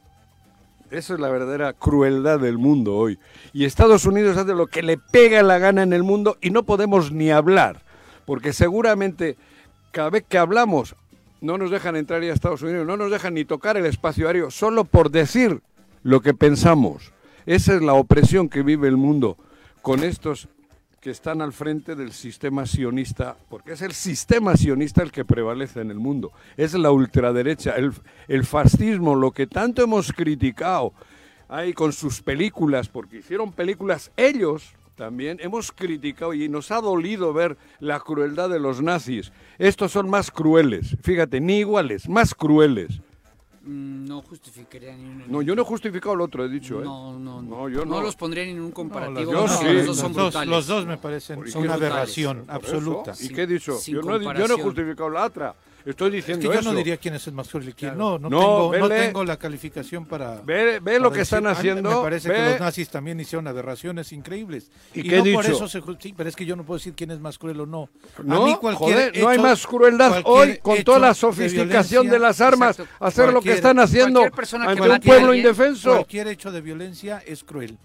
Esa 0.90 1.14
es 1.16 1.20
la 1.20 1.30
verdadera 1.30 1.74
crueldad 1.74 2.40
del 2.40 2.58
mundo 2.58 2.96
hoy. 2.96 3.18
Y 3.52 3.66
Estados 3.66 4.06
Unidos 4.06 4.38
hace 4.38 4.54
lo 4.54 4.68
que 4.68 4.84
le 4.84 4.98
pega 4.98 5.42
la 5.44 5.58
gana 5.60 5.84
en 5.84 5.94
el 5.94 6.04
mundo 6.04 6.38
y 6.42 6.50
no 6.52 6.64
podemos 6.64 7.12
ni 7.12 7.32
hablar. 7.32 7.82
Porque 8.26 8.54
seguramente 8.54 9.38
cada 9.94 10.10
vez 10.10 10.26
que 10.28 10.40
hablamos 10.40 10.96
no 11.40 11.58
nos 11.58 11.70
dejan 11.72 11.96
entrar 11.96 12.22
ya 12.24 12.32
a 12.32 12.34
Estados 12.34 12.64
Unidos, 12.64 12.86
no 12.86 12.98
nos 12.98 13.12
dejan 13.12 13.36
ni 13.36 13.46
tocar 13.46 13.78
el 13.78 13.86
espacio 13.86 14.28
aéreo, 14.28 14.50
solo 14.50 14.86
por 14.86 15.12
decir 15.12 15.62
lo 16.02 16.22
que 16.22 16.34
pensamos. 16.34 17.14
Esa 17.46 17.76
es 17.76 17.82
la 17.82 17.94
opresión 17.94 18.50
que 18.50 18.64
vive 18.64 18.88
el 18.88 18.98
mundo 18.98 19.38
con 19.82 20.04
estos 20.04 20.48
que 21.00 21.12
están 21.12 21.42
al 21.42 21.54
frente 21.54 21.96
del 21.96 22.12
sistema 22.14 22.66
sionista, 22.66 23.36
porque 23.50 23.74
es 23.74 23.82
el 23.82 23.92
sistema 23.92 24.56
sionista 24.56 25.04
el 25.04 25.12
que 25.12 25.26
prevalece 25.26 25.82
en 25.82 25.92
el 25.92 26.00
mundo. 26.00 26.32
Es 26.56 26.74
la 26.74 26.92
ultraderecha, 26.92 27.76
el, 27.76 27.94
el 28.30 28.46
fascismo, 28.46 29.14
lo 29.14 29.32
que 29.32 29.46
tanto 29.46 29.84
hemos 29.84 30.12
criticado 30.12 30.94
ahí 31.50 31.74
con 31.74 31.94
sus 31.94 32.22
películas, 32.22 32.88
porque 32.88 33.18
hicieron 33.18 33.52
películas 33.52 34.12
ellos 34.16 34.74
también, 34.96 35.38
hemos 35.42 35.72
criticado 35.72 36.34
y 36.34 36.48
nos 36.50 36.72
ha 36.72 36.82
dolido 36.82 37.34
ver 37.34 37.58
la 37.80 38.00
crueldad 38.00 38.50
de 38.50 38.60
los 38.60 38.82
nazis. 38.82 39.32
Estos 39.58 39.92
son 39.92 40.10
más 40.10 40.32
crueles, 40.32 40.96
fíjate, 41.02 41.40
ni 41.42 41.60
iguales, 41.60 42.08
más 42.10 42.34
crueles. 42.36 43.00
Mm, 43.66 44.06
No 44.06 44.22
justificaría 44.22 44.96
ni 44.96 45.06
uno. 45.06 45.26
No, 45.28 45.42
yo 45.42 45.56
no 45.56 45.62
he 45.62 45.66
justificado 45.66 46.16
lo 46.16 46.26
otro, 46.26 46.44
he 46.46 46.50
dicho, 46.50 46.82
¿eh? 46.82 46.84
No, 46.84 47.18
no, 47.18 47.42
no. 47.42 47.58
No, 47.58 47.70
yo 47.70 47.86
no. 47.86 48.02
los 48.02 48.16
pondría 48.16 48.44
en 48.44 48.60
un 48.60 48.68
No, 48.70 48.74
comparativo. 48.74 49.32
yo 49.32 49.46
porque 49.46 49.54
sí. 49.56 49.74
Los 49.74 49.86
dos 49.88 49.98
son 49.98 50.08
los, 50.10 50.16
dos, 50.18 50.24
brutales. 50.26 50.50
los 50.50 50.68
dos 50.68 50.86
me 50.86 50.98
parecen 50.98 51.36
¿Por 51.38 51.46
qué? 51.46 51.58
una 51.58 51.74
Son 51.74 51.84
aberración 51.84 52.44
absoluta. 52.48 53.14
¿Y 53.22 53.30
qué 53.30 53.44
he 53.44 53.48
dicho? 53.48 53.74
sin 53.78 53.96
Yo 53.96 54.02
no, 54.02 54.18
yo 54.34 54.48
no 54.48 54.56
he 54.56 54.62
justificado 54.62 55.10
la 55.10 55.26
otra. 55.26 55.56
Estoy 55.86 56.08
Es 56.10 56.14
diciendo 56.14 56.50
que 56.50 56.54
yo 56.56 56.60
eso. 56.62 56.72
no 56.72 56.78
diría 56.78 56.98
quién 56.98 57.14
es 57.16 57.28
el 57.28 57.34
más 57.34 57.50
cruel 57.50 57.70
y 57.70 57.74
quién 57.74 57.98
no. 57.98 58.18
No, 58.18 58.30
No, 58.30 58.40
tengo, 58.72 58.78
no 58.80 58.90
tengo 58.90 59.24
la 59.26 59.38
calificación 59.38 60.06
para. 60.06 60.42
Ve, 60.42 60.80
ve 60.80 61.00
lo 61.00 61.10
para 61.10 61.14
que 61.14 61.20
decir- 61.20 61.22
están 61.38 61.48
a 61.48 61.52
haciendo. 61.52 61.90
Me 61.98 62.02
parece 62.04 62.32
que 62.32 62.46
los 62.52 62.60
nazis 62.60 62.90
también 62.90 63.20
hicieron 63.20 63.48
aberraciones 63.48 64.12
increíbles. 64.14 64.72
¿Y 64.94 65.02
Y, 65.02 65.04
qué 65.10 65.16
he 65.16 65.18
no 65.24 65.34
por 65.36 65.44
dicho? 65.46 65.56
eso 65.58 65.68
se 65.68 65.82
Sí, 66.00 66.14
pero 66.16 66.30
es 66.30 66.36
que 66.36 66.46
yo 66.46 66.56
no 66.56 66.64
puedo 66.64 66.78
decir 66.78 66.94
quién 66.96 67.12
es 67.12 67.20
más 67.20 67.38
cruel 67.38 67.60
o 67.62 67.66
no. 67.66 67.90
A 68.18 68.24
No, 68.24 68.46
mí 68.46 68.56
cualquier 68.60 68.94
joder, 69.12 69.18
no 69.22 69.28
hay 69.30 69.40
más 69.40 69.68
crueldad 69.68 70.22
hoy 70.26 70.58
con 70.60 70.84
toda 70.84 71.00
la 71.00 71.14
sofisticación 71.14 72.08
de, 72.10 72.20
las 72.20 72.40
armas, 72.42 72.80
Exacto. 72.80 73.06
hacer 73.06 73.34
lo 73.34 73.42
que 73.42 73.54
están 73.54 73.80
haciendo 73.80 74.22
ante 74.24 74.82
un 74.82 74.92
a 74.92 75.00
pueblo 75.00 75.28
alguien, 75.32 75.46
indefenso. 75.46 75.92
Cualquier 75.92 76.28
hecho 76.30 76.52
de 76.52 76.62
violencia 76.62 77.22
es 77.26 77.44
cruel. 77.44 77.78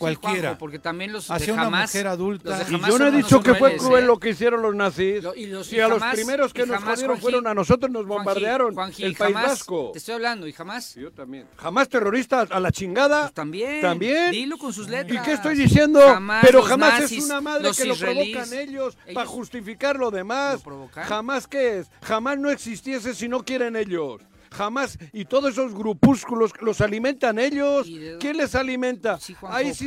Sí, 0.00 0.16
Cualquiera. 0.16 0.40
Juanjo, 0.48 0.58
porque 0.58 0.78
también 0.78 1.12
los 1.12 1.30
Hacia 1.30 1.46
de 1.48 1.52
una 1.52 1.68
mujer 1.68 2.06
adulta. 2.06 2.48
los 2.58 2.68
de 2.70 2.74
Y 2.74 2.80
yo 2.90 2.98
no 2.98 3.06
he 3.06 3.10
dicho 3.10 3.42
que 3.42 3.54
fue 3.54 3.76
cruel 3.76 4.04
¿eh? 4.04 4.06
lo 4.06 4.18
que 4.18 4.30
hicieron 4.30 4.62
los 4.62 4.74
nazis. 4.74 5.22
Lo- 5.22 5.34
y 5.34 5.44
los- 5.44 5.70
y 5.70 5.76
y 5.76 5.80
a 5.80 5.88
los 5.88 6.02
primeros 6.02 6.54
que 6.54 6.64
nos 6.64 6.82
jodieron 6.82 7.16
Juanji- 7.18 7.20
fueron 7.20 7.46
a 7.46 7.52
nosotros, 7.52 7.90
nos 7.92 8.06
bombardearon 8.06 8.72
Juanji, 8.74 9.04
el 9.04 9.14
País 9.14 9.34
jamás, 9.34 9.50
Vasco. 9.50 9.90
Te 9.92 9.98
estoy 9.98 10.14
hablando, 10.14 10.46
y 10.46 10.52
jamás. 10.52 10.94
Yo 10.94 11.12
también. 11.12 11.46
Jamás 11.58 11.88
terroristas 11.90 12.50
a 12.50 12.60
la 12.60 12.72
chingada. 12.72 13.22
Pues 13.24 13.34
también. 13.34 13.82
También. 13.82 14.30
Dilo 14.30 14.56
con 14.56 14.72
sus 14.72 14.88
letras. 14.88 15.22
¿Y 15.22 15.26
qué 15.28 15.34
estoy 15.34 15.54
diciendo? 15.54 16.00
Jamás 16.00 16.44
Pero 16.46 16.62
jamás 16.62 17.00
nazis, 17.00 17.18
es 17.18 17.24
una 17.26 17.40
madre 17.42 17.70
que 17.76 17.84
lo 17.84 17.94
provocan 17.94 18.52
ellos, 18.54 18.96
para 19.12 19.26
justificar 19.26 19.98
lo 19.98 20.10
demás. 20.10 20.62
Jamás 20.94 21.46
qué 21.46 21.78
es. 21.80 21.90
Jamás 22.02 22.38
no 22.38 22.48
existiese 22.50 23.14
si 23.14 23.28
no 23.28 23.44
quieren 23.44 23.76
ellos. 23.76 24.22
Jamás. 24.52 24.98
Y 25.12 25.24
todos 25.26 25.52
esos 25.52 25.74
grupúsculos 25.74 26.52
los 26.60 26.80
alimentan 26.80 27.38
ellos. 27.38 27.86
¿Quién 28.18 28.36
les 28.36 28.54
alimenta? 28.54 29.18
Sí, 29.20 29.36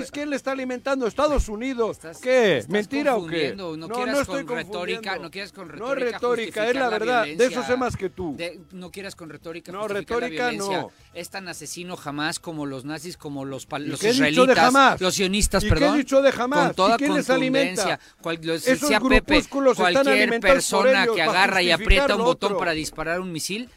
pero- 0.07 0.11
¿quién 0.11 0.29
le 0.29 0.35
está 0.37 0.51
alimentando? 0.51 1.05
Estados 1.05 1.49
Unidos. 1.49 1.97
Estás- 1.97 2.19
¿Qué? 2.19 2.57
estás 2.59 2.71
¿Mentira 2.71 3.15
o 3.17 3.27
qué? 3.27 3.53
No, 3.55 3.75
quieras 3.89 4.19
estoy 4.21 4.45
con 4.45 4.55
retórica, 4.57 5.17
no 5.17 5.29
quieras 5.29 5.51
con 5.51 5.67
No 5.67 5.73
retórica. 5.73 6.05
es 6.07 6.13
retórica, 6.13 6.69
es 6.69 6.75
la 6.75 6.89
verdad. 6.89 7.25
De 7.25 7.45
eso 7.45 7.63
sé 7.63 7.75
más 7.75 7.97
que 7.97 8.09
tú. 8.09 8.35
De- 8.37 8.59
no 8.71 8.89
quieras 8.91 9.15
con 9.15 9.29
retórica. 9.29 9.71
No, 9.71 9.87
retórica 9.87 10.51
no. 10.53 10.91
Es 11.13 11.29
tan 11.29 11.47
asesino 11.47 11.95
jamás 11.97 12.39
como 12.39 12.65
los 12.65 12.85
nazis, 12.85 13.17
como 13.17 13.45
los, 13.45 13.67
pal- 13.67 13.85
¿Y 13.85 13.89
los 13.89 13.99
de 13.99 14.09
israelitas, 14.11 14.65
jamás? 14.65 15.01
los 15.01 15.13
sionistas, 15.13 15.63
¿Y 15.63 15.67
qué 15.67 15.75
perdón. 15.75 15.97
dicho 15.97 16.21
de 16.21 16.31
jamás? 16.31 16.67
Con 16.67 16.75
toda 16.75 16.95
¿Y 16.95 16.97
quién 16.97 17.13
les 17.15 17.29
alimenta? 17.29 17.99
Cual- 18.21 18.39
Esos 18.49 18.89
Pepe, 18.89 19.37
están 19.73 20.03
cualquier 20.05 20.39
persona 20.39 21.03
ellos 21.03 21.15
que 21.15 21.21
agarra 21.21 21.61
y 21.61 21.71
aprieta 21.71 22.15
un 22.15 22.23
botón 22.23 22.57
para 22.57 22.71
disparar 22.71 23.19
un 23.19 23.31
misil 23.31 23.69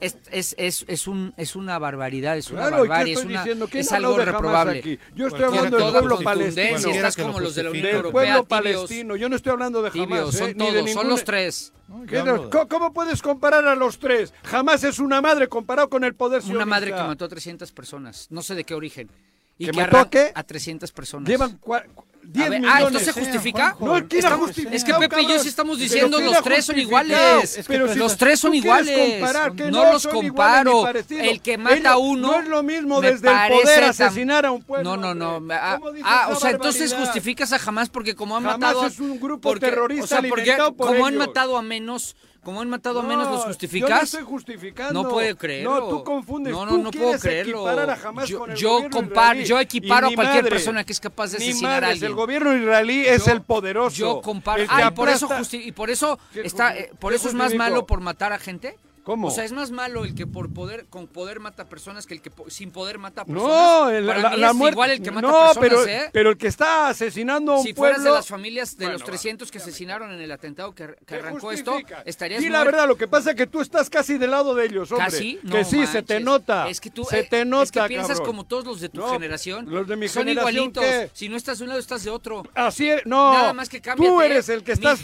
es, 0.00 0.16
es, 0.30 0.54
es, 0.58 0.84
es, 0.88 1.06
un, 1.06 1.32
es 1.36 1.56
una 1.56 1.78
barbaridad, 1.78 2.36
es 2.36 2.50
una 2.50 2.68
Claro, 2.68 2.78
¿y 2.78 2.82
qué 2.82 2.88
barbarie, 2.88 3.12
es, 3.14 3.24
una, 3.24 3.44
es 3.72 3.92
hablado 3.92 4.14
algo 4.16 4.24
reprobable. 4.24 4.78
aquí? 4.80 4.98
Yo 5.14 5.28
estoy 5.28 5.44
hablando 5.44 5.76
del 5.78 5.92
pueblo 5.92 6.20
palestino. 6.20 6.76
estás 6.90 7.16
que 7.16 7.22
lo 7.22 7.28
como 7.28 7.40
los 7.40 7.54
de 7.54 7.62
la 7.62 7.70
Unión. 7.70 7.82
Del 7.86 7.94
Europea, 7.96 8.12
pueblo 8.12 8.32
tibios, 8.44 8.48
palestino. 8.74 9.16
Yo 9.16 9.28
no 9.28 9.36
estoy 9.36 9.52
hablando 9.52 9.82
de 9.82 9.88
Hamas, 9.88 10.06
tibios, 10.08 10.34
¿eh? 10.34 10.38
son 10.38 10.46
ni 10.56 10.70
de 10.70 10.78
todos, 10.80 10.90
son 10.92 11.08
los 11.08 11.24
tres. 11.24 11.72
No, 11.88 12.00
¿Qué 12.06 12.16
yo 12.16 12.24
de- 12.24 12.30
hablo 12.30 12.44
de- 12.44 12.50
¿Cómo, 12.50 12.68
cómo 12.68 12.92
puedes 12.92 13.22
comparar 13.22 13.66
a 13.66 13.74
los 13.74 13.98
tres? 13.98 14.32
Jamás 14.44 14.84
es 14.84 14.98
una 14.98 15.20
madre 15.20 15.48
comparado 15.48 15.88
con 15.88 16.02
el 16.04 16.14
poder 16.14 16.38
Una 16.40 16.46
sionista. 16.46 16.66
madre 16.66 16.90
que 16.94 17.02
mató 17.02 17.24
a 17.26 17.28
300 17.28 17.72
personas, 17.72 18.26
no 18.30 18.42
sé 18.42 18.54
de 18.54 18.64
qué 18.64 18.74
origen. 18.74 19.10
Y 19.58 19.66
¿Que 19.66 19.70
que, 19.70 19.76
mató 19.80 19.98
a 19.98 20.10
qué? 20.10 20.32
A 20.34 20.42
300 20.42 20.90
personas. 20.92 21.28
Llevan 21.28 21.60
cua- 21.60 21.84
10 22.26 22.46
A 22.46 22.50
ver, 22.50 22.60
millones. 22.60 22.84
ah, 22.84 22.86
¿esto 22.88 22.98
se 23.00 23.12
justifica? 23.20 23.76
No, 23.80 23.92
¿quién 24.08 24.24
ha 24.24 24.28
Estamos- 24.28 24.46
justificado, 24.46 24.76
es 24.76 24.84
que 24.84 24.94
Pepe 24.94 25.22
y 25.22 25.28
yo 25.28 25.38
sí 25.38 25.48
estamos 25.48 25.78
diciendo 25.78 26.16
¿quién 26.18 26.30
los 26.32 26.42
tres 26.42 26.64
son 26.64 26.78
iguales. 26.78 27.58
Es 27.58 27.66
que 27.66 27.72
Pero 27.74 27.92
si 27.92 27.98
los 27.98 28.16
tres 28.16 28.40
son 28.40 28.54
iguales. 28.54 29.10
comparar, 29.18 29.52
que 29.54 29.70
no, 29.70 29.84
no 29.84 29.92
los 29.92 30.06
comparo. 30.06 30.88
El 31.10 31.40
que 31.40 31.58
mata 31.58 31.92
a 31.92 31.96
uno. 31.98 32.32
no 32.32 32.40
es 32.40 32.48
lo 32.48 32.62
mismo 32.62 33.00
desde 33.00 33.28
el 33.28 33.52
poder 33.62 33.84
asesinar 33.84 34.46
a 34.46 34.50
un 34.52 34.62
pueblo, 34.62 34.96
No, 34.96 35.14
no, 35.14 35.40
no. 35.40 35.54
Ah, 35.54 35.76
¿Cómo 35.78 35.92
dices 35.92 36.06
ah, 36.10 36.28
o 36.30 36.36
sea, 36.36 36.50
entonces 36.50 36.92
justificas 36.94 37.52
a 37.52 37.58
jamás 37.58 37.88
porque 37.88 38.14
como 38.14 38.36
han 38.36 38.44
Hamas 38.44 38.58
matado. 38.58 38.82
a- 38.82 38.86
es 38.88 38.98
un 39.00 39.20
grupo 39.20 39.48
porque- 39.50 39.66
terrorista 39.66 40.04
o 40.04 40.06
sea, 40.06 40.22
porque 40.28 40.56
como 40.76 41.06
han 41.06 41.16
matado 41.16 41.56
a 41.56 41.62
menos. 41.62 42.16
Como 42.44 42.60
han 42.60 42.68
matado 42.68 43.00
a 43.00 43.02
No, 43.02 43.08
menos, 43.08 43.24
¿los 43.26 43.32
Yo 43.36 43.38
no 43.40 43.46
justificas? 43.48 44.02
estoy 44.04 44.22
justificando. 44.22 45.02
No 45.02 45.08
puedo 45.08 45.36
creerlo. 45.36 45.80
No, 45.80 45.88
tú 45.88 46.04
confundes. 46.04 46.52
No, 46.52 46.66
no, 46.66 46.72
Tú 46.72 46.78
no 46.82 46.90
puedo 46.90 47.18
creerlo. 47.18 47.66
a 47.66 48.24
Yo- 48.26 48.38
con 48.38 48.50
el 48.50 48.56
yo 48.56 48.80
comparo- 48.90 49.40
yo 49.42 49.58
equiparo 49.60 50.08
a 50.08 50.14
cualquier 50.14 50.42
madre, 50.44 50.50
persona 50.50 50.84
que 50.84 50.92
es 50.92 51.00
capaz 51.00 51.30
de 51.32 51.38
asesinar 51.38 51.84
a 51.84 51.88
alguien. 51.88 52.04
El 52.10 52.14
gobierno 52.14 52.54
israelí 52.54 53.06
es 53.06 53.24
Yo- 53.24 53.32
el 53.32 53.42
poderoso. 53.42 53.96
Yo 53.96 54.20
comparo. 54.20 54.62
el 54.62 54.68
Ah, 54.70 54.88
y 54.88 54.94
por 54.94 55.08
eso 55.08 55.26
justi- 55.28 55.62
y 55.64 55.72
por 55.72 55.88
eso 55.90 56.18
¿Qué 56.32 56.42
está, 56.42 56.76
eh, 56.76 56.90
por 56.98 57.14
eso 57.14 57.28
es 57.28 57.34
más 57.34 57.54
malo 57.54 57.86
por 57.86 58.00
matar 58.00 58.32
a 58.32 58.38
gente. 58.38 58.78
¿Cómo? 59.04 59.28
O 59.28 59.30
sea, 59.30 59.44
es 59.44 59.52
más 59.52 59.70
malo 59.70 60.04
el 60.04 60.14
que 60.14 60.26
por 60.26 60.52
poder 60.52 60.86
con 60.88 61.06
poder 61.06 61.38
mata 61.38 61.66
personas 61.68 62.06
que 62.06 62.14
el 62.14 62.22
que 62.22 62.30
po- 62.30 62.48
sin 62.48 62.70
poder 62.70 62.98
mata 62.98 63.24
personas. 63.24 63.46
No, 63.52 63.90
el- 63.90 64.06
Para 64.06 64.18
la, 64.20 64.30
mí 64.30 64.36
la 64.38 64.48
es 64.48 64.54
muerte. 64.54 64.74
igual 64.74 64.90
el 64.92 65.02
que 65.02 65.10
mata 65.10 65.26
no, 65.28 65.32
personas, 65.32 65.58
pero, 65.60 65.86
¿eh? 65.86 66.10
pero 66.12 66.30
el 66.30 66.36
que 66.38 66.46
está 66.46 66.88
asesinando 66.88 67.52
a 67.52 67.56
un 67.58 67.62
si 67.62 67.74
pueblo. 67.74 67.96
fueras 67.96 68.04
de 68.04 68.10
las 68.10 68.26
familias 68.26 68.76
de 68.78 68.86
los 68.86 68.94
Bueno, 69.02 69.06
300 69.06 69.50
que 69.50 69.58
asesinaron 69.58 70.10
en 70.10 70.20
el 70.22 70.32
atentado 70.32 70.74
que, 70.74 70.86
que 70.86 70.94
¿Qué 71.06 71.14
arrancó 71.16 71.52
esto, 71.52 71.76
estarías 72.06 72.40
Di 72.40 72.48
la 72.48 72.64
verdad, 72.64 72.88
lo 72.88 72.96
que 72.96 73.06
pasa 73.06 73.30
es 73.32 73.36
que 73.36 73.46
tú 73.46 73.60
estás 73.60 73.90
casi 73.90 74.16
del 74.16 74.30
lado 74.30 74.54
de 74.54 74.64
ellos, 74.66 74.90
hombre. 74.90 75.04
Casi, 75.06 75.38
no 75.42 75.52
que 75.52 75.64
sí, 75.66 75.86
se 75.86 76.02
te 76.02 76.20
nota. 76.20 76.66
Es 76.70 76.80
que 76.80 76.88
tú 76.90 77.04
se 77.04 77.20
eh, 77.20 77.26
te 77.30 77.44
nota, 77.44 77.62
es 77.64 77.72
que 77.72 77.82
piensas 77.82 78.08
cabrón. 78.18 78.26
como 78.26 78.44
todos 78.46 78.64
los 78.64 78.80
de 78.80 78.88
tu 78.88 79.00
No, 79.00 79.10
generación. 79.10 79.66
los 79.68 79.86
de 79.86 79.96
mi 79.96 80.08
Son 80.08 80.22
generación, 80.24 80.54
igualitos. 80.54 80.82
¿qué? 80.84 81.10
Si 81.12 81.28
no 81.28 81.36
estás 81.36 81.58
de 81.58 81.64
un 81.64 81.68
lado, 81.68 81.80
estás 81.80 82.04
de 82.04 82.10
otro. 82.10 82.42
Así 82.54 82.88
es, 82.88 83.04
no. 83.04 83.34
Nada 83.34 83.52
más 83.52 83.68
que 83.68 83.80
Tú 83.80 83.84
cámbiate. 83.84 84.24
eres 84.26 84.48
el 84.48 84.64
que 84.64 84.72
estás 84.72 85.00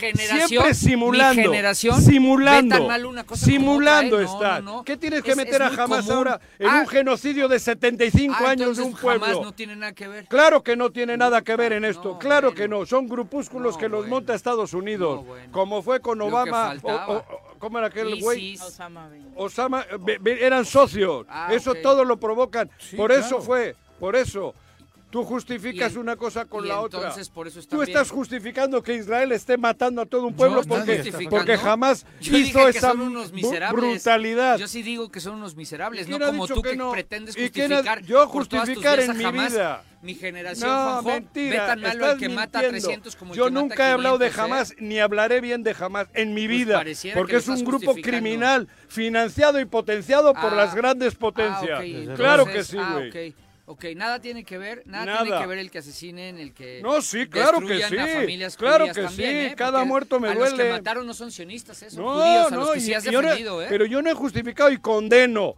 siempre 0.46 0.72
simulando. 0.72 1.34
mi 1.36 1.42
generación 1.48 2.00
simulando. 2.00 2.74
ve 2.74 2.78
tan 2.80 2.88
mal 2.88 3.04
una 3.04 3.24
cosa 3.24 3.44
simulando 3.44 3.89
¿eh? 4.03 4.11
No, 4.11 4.20
estás. 4.20 4.62
no, 4.62 4.76
no. 4.76 4.85
¿Qué 4.85 4.96
tienes 4.96 5.22
que 5.22 5.33
Es- 5.33 5.37
meter 5.37 5.62
es 5.62 5.79
a 5.79 5.83
común. 5.85 6.00
ahora 6.11 6.40
en 6.59 6.68
Ah. 6.68 6.81
un 6.83 6.88
genocidio 6.88 7.48
de 7.48 7.59
75 7.59 8.35
Ah, 8.38 8.50
años 8.50 8.76
de 8.76 8.83
un 8.85 8.92
pueblo? 8.94 9.26
jamás 9.26 9.42
no 9.42 9.53
tiene 9.53 9.76
nada 9.76 9.92
que 9.92 10.09
ver. 10.09 10.26
Claro 10.26 10.62
que 10.62 10.76
no 10.76 10.90
tiene 10.90 11.16
nada 11.16 11.42
que 11.42 11.57
ver 11.57 11.72
en 11.72 11.85
esto, 11.85 12.12
No, 12.12 12.18
claro 12.18 12.48
bueno. 12.48 12.57
que 12.57 12.68
no, 12.68 12.87
son 12.87 13.09
grupúsculos 13.09 13.74
No, 13.74 13.79
que 13.81 13.88
los 13.88 14.00
bueno. 14.00 14.14
monta 14.16 14.35
Estados 14.35 14.72
Unidos, 14.74 15.16
No, 15.16 15.22
bueno. 15.24 15.53
como 15.53 15.83
fue 15.83 16.00
con 16.00 16.20
Obama, 16.20 16.74
o, 16.83 16.92
o- 16.92 17.24
¿cómo 17.59 17.79
era 17.79 17.88
aquel 17.88 18.20
güey? 18.20 18.57
Osama. 18.57 19.09
Osama, 19.37 19.85
eran 20.24 20.64
socios, 20.64 21.26
Ah, 21.29 21.48
eso 21.53 21.72
ok. 21.72 21.79
todo 21.83 22.05
lo 22.05 22.18
provocan, 22.18 22.70
Sí, 22.79 22.96
por 22.96 23.12
eso 23.12 23.29
claro. 23.29 23.42
fue, 23.42 23.76
por 23.98 24.16
eso. 24.16 24.55
Tú 25.11 25.25
justificas 25.25 25.92
en- 25.94 25.99
una 25.99 26.16
cosa 26.16 26.44
con 26.44 26.66
la 26.68 26.81
otra. 26.81 27.01
entonces 27.01 27.29
por 27.29 27.49
eso 27.49 27.59
está 27.61 27.70
Tú 27.70 27.79
bien. 27.83 27.88
estás 27.88 28.11
justificando 28.11 28.83
que 28.83 28.94
Israel 28.94 29.33
esté 29.33 29.59
matando 29.59 30.03
a 30.03 30.07
todo 30.07 30.27
un 30.27 30.35
pueblo 30.35 30.62
porque, 30.62 31.59
jamás 31.59 32.07
Yo 32.20 32.37
hizo 32.38 32.68
esa 32.68 32.92
unos 32.92 33.33
brutalidad. 33.73 34.59
Yo 34.59 34.68
sí 34.68 34.83
digo 34.83 35.11
que 35.11 35.20
son 35.20 35.35
unos 35.37 35.57
miserables, 35.57 36.09
¿Y 36.09 36.12
no 36.12 36.18
como 36.25 36.46
tú 36.46 36.62
que 36.62 36.77
no? 36.77 36.92
pretendes 36.92 37.37
¿Y 37.37 37.51
quién 37.51 37.73
ha- 37.73 37.77
justificar. 37.77 38.03
yo 38.03 38.27
justificar 38.29 39.01
en 39.01 39.16
mi 39.16 39.25
vida? 39.33 39.83
Mi 40.03 40.14
generación, 40.14 40.70
No, 40.70 40.77
Juanjo, 41.03 41.09
mentira. 41.11 41.51
ve 41.51 41.66
tan 41.68 41.81
malo 41.83 41.92
estás 41.94 42.12
el 42.14 42.18
que 42.20 42.29
mata 42.31 42.59
a 42.59 42.62
mintiendo. 42.62 42.87
300 42.88 43.16
como 43.16 43.33
el 43.35 43.37
Yo 43.38 43.44
que 43.44 43.51
mata 43.51 43.61
nunca 43.62 43.88
he 43.88 43.90
hablado 43.92 44.16
de 44.18 44.31
500, 44.31 44.38
¿eh? 44.38 44.40
jamás, 44.42 44.75
ni 44.79 44.99
hablaré 44.99 45.40
bien 45.42 45.62
de 45.62 45.75
jamás 45.75 46.09
en 46.14 46.33
mi 46.33 46.46
Pues 46.46 46.59
vida. 46.59 46.83
Porque 47.14 47.37
es 47.37 47.49
un 47.49 47.62
grupo 47.64 47.94
criminal 47.96 48.66
financiado 48.88 49.61
y 49.61 49.66
potenciado 49.66 50.33
por 50.33 50.53
Ah, 50.55 50.57
las 50.57 50.75
grandes 50.75 51.14
Ah, 51.14 51.18
potencias. 51.18 51.81
ok, 51.81 52.16
Claro 52.16 52.44
que 52.46 52.51
entonces- 52.53 52.66
sí, 52.68 52.79
ah, 52.81 52.92
güey. 52.94 53.35
Ok. 53.70 53.85
Nada 53.96 54.20
tiene 54.20 54.44
que 54.44 54.59
ver, 54.59 54.83
nada, 54.87 55.04
Nada. 55.06 55.22
tiene 55.22 55.38
que 55.40 55.46
ver 55.46 55.59
el 55.59 55.70
que 55.70 55.78
asesinen, 55.78 56.38
el 56.38 56.52
que 56.52 56.80
No, 56.83 57.00
sí, 57.02 57.26
claro 57.28 57.61
que 57.61 57.76
sí. 57.76 57.83
a 57.98 58.06
familias 58.06 58.56
Claro 58.56 58.87
que 58.87 59.02
también, 59.02 59.30
sí, 59.30 59.52
¿eh? 59.52 59.54
cada 59.56 59.85
muerto 59.85 60.18
me 60.20 60.28
a 60.28 60.35
los 60.35 60.50
que 60.50 60.56
duele. 60.56 60.70
mataron 60.72 61.06
no 61.06 61.14
son 61.14 61.30
sionistas, 61.30 61.83
¿eh? 61.83 61.90
son 61.90 62.04
No, 62.04 62.12
judíos, 62.14 62.52
a 62.52 62.56
los 62.56 62.68
no, 62.68 62.74
sí 62.80 62.90
y- 62.90 62.94
has 62.94 63.04
yo 63.04 63.12
no- 63.22 63.28
defendido, 63.28 63.62
¿eh? 63.62 63.66
Pero 63.68 63.85
yo 63.87 64.02
no 64.02 64.11
he 64.11 64.14
justificado 64.14 64.70
y 64.70 64.78
condeno. 64.78 65.54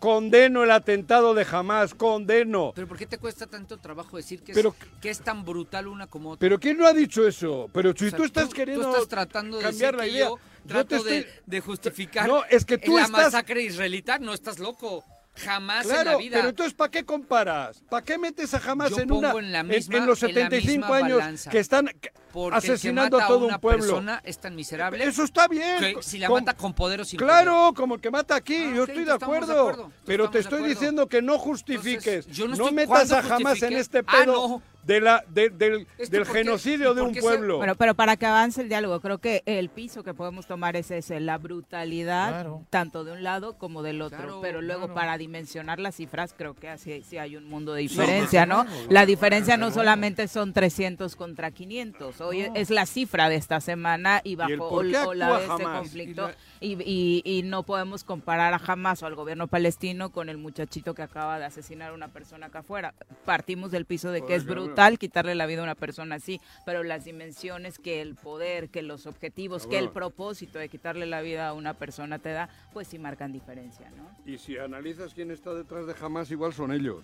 Condeno 0.00 0.64
el 0.64 0.70
atentado 0.70 1.32
de 1.32 1.46
jamás, 1.46 1.94
condeno. 1.94 2.72
Pero 2.74 2.86
¿por 2.86 2.98
qué 2.98 3.06
te 3.06 3.16
cuesta 3.16 3.46
tanto 3.46 3.78
trabajo 3.78 4.18
decir 4.18 4.42
que, 4.42 4.52
Pero- 4.52 4.74
es, 4.78 5.00
que 5.00 5.08
es 5.08 5.20
tan 5.20 5.46
brutal 5.46 5.86
una 5.86 6.06
como 6.08 6.30
otra? 6.32 6.40
Pero 6.40 6.60
¿quién 6.60 6.76
no 6.76 6.86
ha 6.86 6.92
dicho 6.92 7.26
eso? 7.26 7.70
Pero 7.72 7.94
si 7.96 8.06
O 8.06 8.10
sea, 8.10 8.16
tú 8.18 8.24
estás 8.24 8.52
queriendo 8.52 8.84
Tú 8.84 8.90
estás 8.90 9.08
tratando 9.08 9.56
de 9.56 9.62
cambiar 9.62 9.94
la 9.94 10.06
idea. 10.06 10.26
yo 10.28 10.36
Yo 10.36 10.68
trato 10.68 10.88
te 10.88 10.96
estoy- 10.96 11.12
de, 11.20 11.28
de 11.46 11.60
justificar 11.60 12.28
No, 12.28 12.44
es 12.50 12.66
que 12.66 12.76
tú 12.76 12.96
la 12.96 13.04
estás- 13.04 13.10
masacre 13.24 13.62
israelita. 13.62 14.18
No 14.18 14.34
estás 14.34 14.58
loco. 14.58 15.04
Jamás 15.36 15.84
en 15.86 15.90
la 15.96 16.02
Claro, 16.02 16.18
vida. 16.18 16.36
pero 16.36 16.48
entonces 16.50 16.74
¿para 16.74 16.90
qué 16.90 17.04
comparas? 17.04 17.82
¿Para 17.90 18.04
qué 18.04 18.18
metes 18.18 18.54
a 18.54 18.60
jamás 18.60 18.90
Yo 18.90 18.98
en 19.00 19.10
una 19.12 19.28
pongo 19.28 19.40
en 19.40 19.52
la 19.52 19.60
en- 19.60 19.68
misma- 19.68 19.96
en 19.98 20.06
los 20.06 20.22
en 20.22 20.28
la 20.28 20.34
75 20.42 20.70
misma 20.86 20.96
años 20.96 21.18
balanza. 21.18 21.50
que 21.50 21.58
están 21.58 21.90
Porque 22.34 22.56
asesinando 22.58 23.16
el 23.18 23.22
que 23.22 23.24
mata 23.24 23.24
a 23.24 23.28
todo 23.28 23.46
una 23.46 23.54
un 23.54 23.60
pueblo? 23.60 23.82
persona 23.84 24.20
es 24.24 24.38
tan 24.38 24.54
miserable 24.56 25.04
Eso 25.04 25.22
está 25.24 25.46
bien. 25.48 25.78
que 25.78 26.02
si 26.02 26.18
la 26.18 26.26
Com- 26.26 26.40
mata 26.40 26.54
con 26.54 26.74
poder 26.74 27.00
o 27.00 27.04
sin 27.04 27.18
Claro, 27.18 27.72
como 27.76 27.94
el 27.94 28.00
que 28.00 28.10
mata 28.10 28.34
aquí, 28.34 28.56
Ah, 28.56 28.72
yo 28.74 28.84
estoy 28.84 29.04
de 29.04 29.12
acuerdo. 29.12 29.90
pero 30.04 30.28
te 30.30 30.40
estoy 30.40 30.62
diciendo 30.68 31.06
que 31.06 31.22
no 31.22 31.38
justifiques. 31.38 32.26
Entonces, 32.26 32.36
yo 32.36 32.48
no, 32.48 32.72
metas 32.72 32.88
¿cuándo 33.08 33.16
a 33.16 33.22
jamás 33.22 33.62
en 33.62 33.72
este 33.74 33.98
Ah, 33.98 34.02
pedo. 34.22 34.32
no. 34.48 34.62
de 34.84 35.00
la, 35.00 35.24
de- 35.30 35.48
del, 35.48 35.86
del 35.96 36.10
¿por 36.24 36.26
qué- 36.26 36.38
genocidio 36.44 36.92
de 36.92 37.00
un 37.00 37.14
se- 37.14 37.22
pueblo. 37.22 37.56
Bueno, 37.56 37.74
pero 37.74 37.94
para 37.94 38.18
que 38.18 38.26
avance 38.26 38.60
el 38.60 38.68
diálogo, 38.68 39.00
creo 39.00 39.16
que 39.16 39.42
el 39.46 39.70
piso 39.70 40.02
que 40.04 40.12
podemos 40.12 40.46
tomar 40.46 40.76
es 40.76 40.90
ese, 40.90 41.20
la 41.20 41.38
brutalidad, 41.38 42.28
Claro. 42.28 42.66
tanto 42.68 43.02
de 43.02 43.12
un 43.12 43.22
lado 43.22 43.56
como 43.56 43.82
del 43.82 44.02
otro. 44.02 44.18
Claro, 44.18 44.40
pero 44.42 44.60
luego 44.60 44.80
claro. 44.82 44.94
para 44.94 45.16
dimensionar 45.16 45.78
las 45.80 45.94
cifras, 45.94 46.34
creo 46.36 46.52
que 46.52 46.68
así 46.68 47.02
sí 47.02 47.16
hay 47.16 47.34
un 47.36 47.48
mundo 47.48 47.72
de 47.72 47.80
diferencia, 47.80 48.44
¿no? 48.44 48.66
La 48.90 49.06
diferencia 49.06 49.56
no 49.56 49.70
solamente 49.70 50.28
son 50.28 50.52
300 50.52 51.16
contra 51.16 51.50
500. 51.50 52.20
Hoy 52.24 52.50
es 52.54 52.70
la 52.70 52.86
cifra 52.86 53.28
de 53.28 53.36
esta 53.36 53.60
semana 53.60 54.20
y 54.24 54.34
bajo 54.36 54.68
por 54.68 54.90
qué 54.90 54.98
o 54.98 55.14
la 55.14 55.26
actúa 55.26 55.38
de 55.38 55.44
este 55.46 55.62
Hamás? 55.64 55.78
conflicto. 55.80 56.30
Y 56.60 56.76
la- 56.76 56.82
Y, 56.84 57.22
y- 57.24 57.38
y 57.38 57.42
no 57.42 57.62
podemos 57.64 58.04
comparar 58.04 58.54
a 58.54 58.56
Hamas 58.66 59.02
o 59.02 59.06
al 59.06 59.14
gobierno 59.14 59.48
palestino 59.48 60.10
con 60.10 60.28
el 60.30 60.38
muchachito 60.38 60.94
que 60.94 61.02
acaba 61.02 61.38
de 61.38 61.44
asesinar 61.44 61.90
a 61.90 61.94
una 61.94 62.08
persona 62.08 62.46
acá 62.46 62.60
afuera. 62.60 62.94
Partimos 63.26 63.70
del 63.70 63.84
piso 63.84 64.10
de 64.10 64.22
que 64.24 64.34
es 64.34 64.44
cabrón. 64.44 64.66
brutal 64.66 64.98
quitarle 64.98 65.34
la 65.34 65.44
vida 65.46 65.60
a 65.60 65.64
una 65.64 65.74
persona 65.74 66.14
así, 66.14 66.40
pero 66.64 66.82
las 66.82 67.04
dimensiones 67.04 67.78
que 67.78 68.00
el 68.00 68.14
poder, 68.14 68.70
que 68.70 68.82
los 68.82 69.06
objetivos, 69.06 69.66
que 69.66 69.78
el 69.78 69.90
propósito 69.90 70.58
de 70.58 70.68
quitarle 70.70 71.04
la 71.06 71.20
vida 71.20 71.48
a 71.48 71.52
una 71.52 71.74
persona 71.74 72.18
te 72.18 72.30
da, 72.30 72.48
pues 72.72 72.88
sí 72.88 72.98
marcan 72.98 73.32
diferencia, 73.32 73.90
¿no? 73.96 74.08
Y 74.32 74.38
si 74.38 74.56
analizas 74.56 75.12
quién 75.12 75.30
está 75.30 75.52
detrás 75.52 75.86
de 75.86 75.94
Hamas, 76.00 76.30
igual 76.30 76.54
son 76.54 76.72
ellos. 76.72 77.02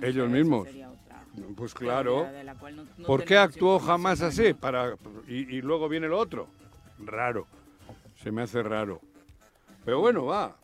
No 0.00 0.06
Ellos 0.06 0.28
mismos. 0.28 0.66
Pues 1.56 1.74
claro. 1.74 2.22
teoría 2.22 2.32
de 2.38 2.44
la 2.44 2.54
cual 2.54 2.76
no- 2.76 2.84
no 2.96 3.06
¿Por 3.06 3.24
qué 3.24 3.36
actuó 3.36 3.78
¿no? 3.78 3.84
así? 4.22 4.54
Para, 4.54 4.96
y, 5.28 5.56
y 5.56 5.62
luego 5.62 5.88
viene 5.88 6.08
lo 6.08 6.18
otro. 6.18 6.48
Raro. 6.98 7.46
Se 8.22 8.30
me 8.30 8.42
hace 8.42 8.62
raro. 8.62 9.00
Pero 9.84 10.00
bueno, 10.00 10.24
va. 10.24 10.56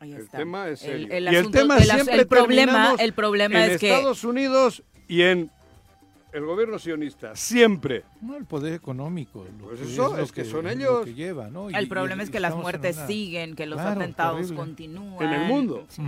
Ahí 0.00 0.12
El 0.12 0.22
está. 0.22 0.38
tema 0.38 0.68
es 0.68 0.82
El- 0.84 1.10
el 1.12 1.24
y 1.24 1.26
el 1.28 1.36
asunto- 1.38 1.58
tema 1.58 1.76
el 1.76 1.82
as- 1.90 1.94
siempre 1.96 2.14
el 2.16 2.26
problema, 2.26 2.72
terminamos 2.72 3.00
el 3.00 3.12
problema 3.12 3.64
en 3.64 3.70
es 3.72 3.80
que 3.80 3.90
Estados 3.94 4.24
Unidos 4.24 4.82
y 5.08 5.22
en 5.22 5.50
el 6.32 6.44
gobierno 6.46 6.78
sionista. 6.78 7.34
Siempre. 7.36 8.04
No, 8.20 8.36
el 8.36 8.44
poder 8.44 8.72
económico. 8.74 9.44
lo 9.60 9.66
Pues 9.68 9.80
que 9.80 9.86
eso, 9.92 10.16
lo 10.16 10.22
es 10.22 10.32
que 10.32 10.44
son 10.44 10.64
lo 10.64 10.70
ellos. 10.70 11.04
que 11.04 11.14
lleva, 11.14 11.48
¿no? 11.48 11.68
El 11.68 11.84
y- 11.84 11.86
problema 11.86 12.22
y 12.22 12.24
es 12.24 12.30
que 12.30 12.40
las 12.40 12.54
muertes 12.56 12.96
una- 12.96 13.06
siguen, 13.06 13.54
que 13.54 13.66
los 13.66 13.80
Claro, 13.80 14.00
atentados 14.00 14.36
terrible. 14.38 14.56
continúan. 14.56 15.22
En 15.22 15.32
el 15.40 15.46
mundo. 15.48 15.84
Sí. 15.88 16.02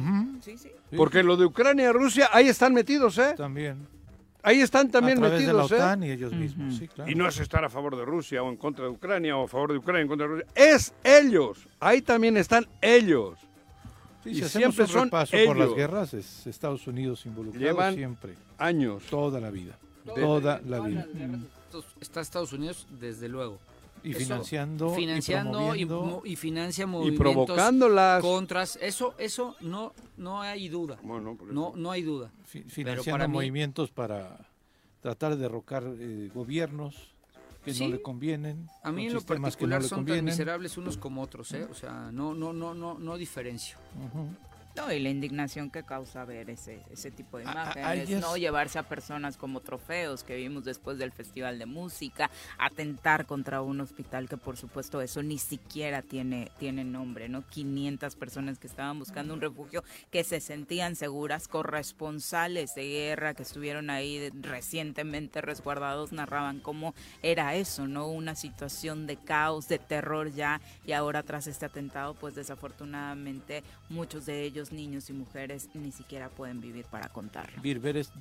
Sí, 0.57 0.71
Porque 0.97 1.23
lo 1.23 1.37
de 1.37 1.45
Ucrania 1.47 1.91
y 1.91 1.93
Rusia, 1.93 2.29
ahí 2.33 2.49
están 2.49 2.73
metidos, 2.75 3.19
¿eh? 3.19 3.35
También. 3.37 3.87
Ahí 4.43 4.61
están 4.61 4.91
también 4.91 5.17
a 5.19 5.21
través 5.23 5.41
metidos, 5.41 5.71
de 5.71 5.77
la 5.79 5.83
¿eh? 5.83 5.87
OTAN 5.87 6.03
y 6.05 6.11
ellos 6.11 6.33
mismos, 6.35 6.77
sí, 6.77 6.87
claro. 6.87 7.11
Y 7.11 7.15
no 7.15 7.27
es 7.27 7.41
estar 7.41 7.65
a 7.65 7.71
favor 7.71 7.97
de 7.97 8.05
Rusia 8.05 8.43
o 8.43 8.51
en 8.51 8.57
contra 8.57 8.85
de 8.85 8.91
Ucrania 8.91 9.37
o 9.39 9.45
a 9.45 9.49
favor 9.49 9.73
de 9.73 9.79
Ucrania 9.79 10.03
en 10.03 10.09
contra 10.09 10.27
de 10.29 10.33
Rusia. 10.35 10.47
Es 10.55 10.93
ellos. 11.03 11.67
Ahí 11.81 12.03
también 12.03 12.37
están 12.37 12.67
ellos. 12.83 13.39
Sí, 14.23 14.31
y 14.31 14.35
si 14.37 14.43
hacemos 14.43 14.75
siempre 14.75 14.85
un 14.85 14.91
son 14.91 15.05
repaso 15.05 15.37
por 15.47 15.57
las 15.57 15.67
ellos. 15.67 15.77
guerras, 15.77 16.15
es 16.15 16.47
Estados 16.47 16.87
Unidos 16.87 17.25
involucrado 17.27 17.65
Llevan 17.65 17.95
siempre, 17.95 18.35
Años. 18.59 19.03
toda 19.09 19.41
la 19.41 19.51
vida. 19.51 19.79
Toda 20.05 20.61
la 20.67 20.81
vida. 20.81 21.07
Está 22.01 22.21
Estados 22.21 22.53
Unidos, 22.53 22.87
desde 23.01 23.29
luego. 23.29 23.59
Y 24.03 24.11
Eso, 24.11 24.19
financiando, 24.21 24.90
Financiando 24.95 25.75
y 25.75 25.83
y, 26.27 26.33
y 26.33 26.37
financia 26.37 26.85
Y 26.85 26.87
movimientos 26.87 27.19
provocándolas. 27.33 28.21
contras. 28.23 28.79
Eso, 28.83 29.14
eso 29.17 29.57
no, 29.61 29.95
no 30.19 30.43
hay 30.43 30.69
duda. 30.69 30.99
Bueno. 31.03 31.38
No, 31.51 31.73
no 31.75 31.90
hay 31.90 32.03
duda. 32.03 32.31
fi- 32.45 32.62
financiando 32.64 33.12
para 33.12 33.29
mí- 33.29 33.33
movimientos 33.33 33.90
para 33.90 34.47
tratar 35.01 35.37
de 35.37 35.43
derrocar 35.43 35.85
eh, 35.99 36.31
gobiernos 36.35 37.14
que 37.64 37.73
Sí. 37.73 37.85
no 37.85 37.93
le 37.95 38.03
convienen. 38.03 38.69
A 38.83 38.93
mí 38.93 39.07
en 39.07 39.14
lo 39.14 39.21
sistemas 39.21 39.57
que 39.57 39.64
no 39.64 39.71
particular 39.71 39.83
son 39.85 40.05
tan 40.05 40.23
miserables 40.23 40.77
unos 40.77 40.99
como 40.99 41.23
otros, 41.23 41.51
¿eh? 41.53 41.67
O 41.71 41.75
sea, 41.75 42.11
no, 42.12 42.35
no, 42.35 42.53
no, 42.53 42.75
no, 42.75 42.99
no 42.99 43.17
diferencio. 43.17 43.79
Ujú. 44.07 44.29
No, 44.75 44.93
y 44.93 44.99
la 44.99 45.09
indignación 45.09 45.71
que 45.71 45.85
causa 45.85 46.25
ver 46.25 46.51
ese, 46.51 46.83
ese 46.91 47.13
tipo 47.13 47.39
de 47.39 47.45
imágenes, 47.45 48.11
¿no? 48.21 48.37
Llevarse 48.37 48.79
a 48.79 48.83
personas 48.83 49.37
como 49.37 49.61
trofeos 49.61 50.25
que 50.25 50.35
vimos 50.35 50.65
después 50.65 50.99
del 50.99 51.13
Festival 51.13 51.61
de 51.61 51.67
Música, 51.67 52.29
atentar 52.59 53.27
contra 53.27 53.63
un 53.63 53.81
hospital 53.81 54.29
que 54.29 54.37
por 54.37 54.57
supuesto 54.57 55.01
eso 55.01 55.23
ni 55.23 55.39
siquiera 55.39 56.03
tiene, 56.03 56.51
tiene 56.59 56.83
nombre, 56.83 57.29
¿no? 57.29 57.47
500 57.47 58.17
personas 58.17 58.59
que 58.59 58.67
estaban 58.67 58.99
buscando 58.99 59.33
un 59.33 59.41
refugio 59.41 59.85
que 60.11 60.25
se 60.25 60.41
sentían 60.41 60.97
seguras, 60.97 61.47
corresponsales 61.47 62.75
de 62.75 62.89
guerra 62.89 63.35
que 63.35 63.45
estuvieron 63.45 63.91
ahí 63.91 64.31
recientemente 64.41 65.41
resguardados, 65.41 66.13
narraban 66.13 66.59
cómo 66.59 66.95
era 67.23 67.55
eso, 67.55 67.87
¿no? 67.87 68.09
Una 68.09 68.35
situación 68.35 69.07
de 69.07 69.17
caos, 69.17 69.69
de 69.69 69.79
terror 69.79 70.33
ya, 70.33 70.61
y 70.85 70.93
ahora 70.93 71.23
tras 71.23 71.47
este 71.47 71.67
atentado, 71.67 72.15
pues 72.15 72.35
desafortunadamente 72.35 73.63
muchos 73.89 74.27
de 74.27 74.43
ellos, 74.43 74.63
niños 74.72 75.11
y 75.11 75.12
mujeres, 75.12 75.68
ni 75.74 75.92
siquiera 75.92 76.29
pueden 76.29 76.61
vivir 76.61 76.85
para 76.87 77.09
contarlo. 77.09 77.61
Vir, 77.62 77.81
ver, 77.81 77.96
es- 77.96 78.12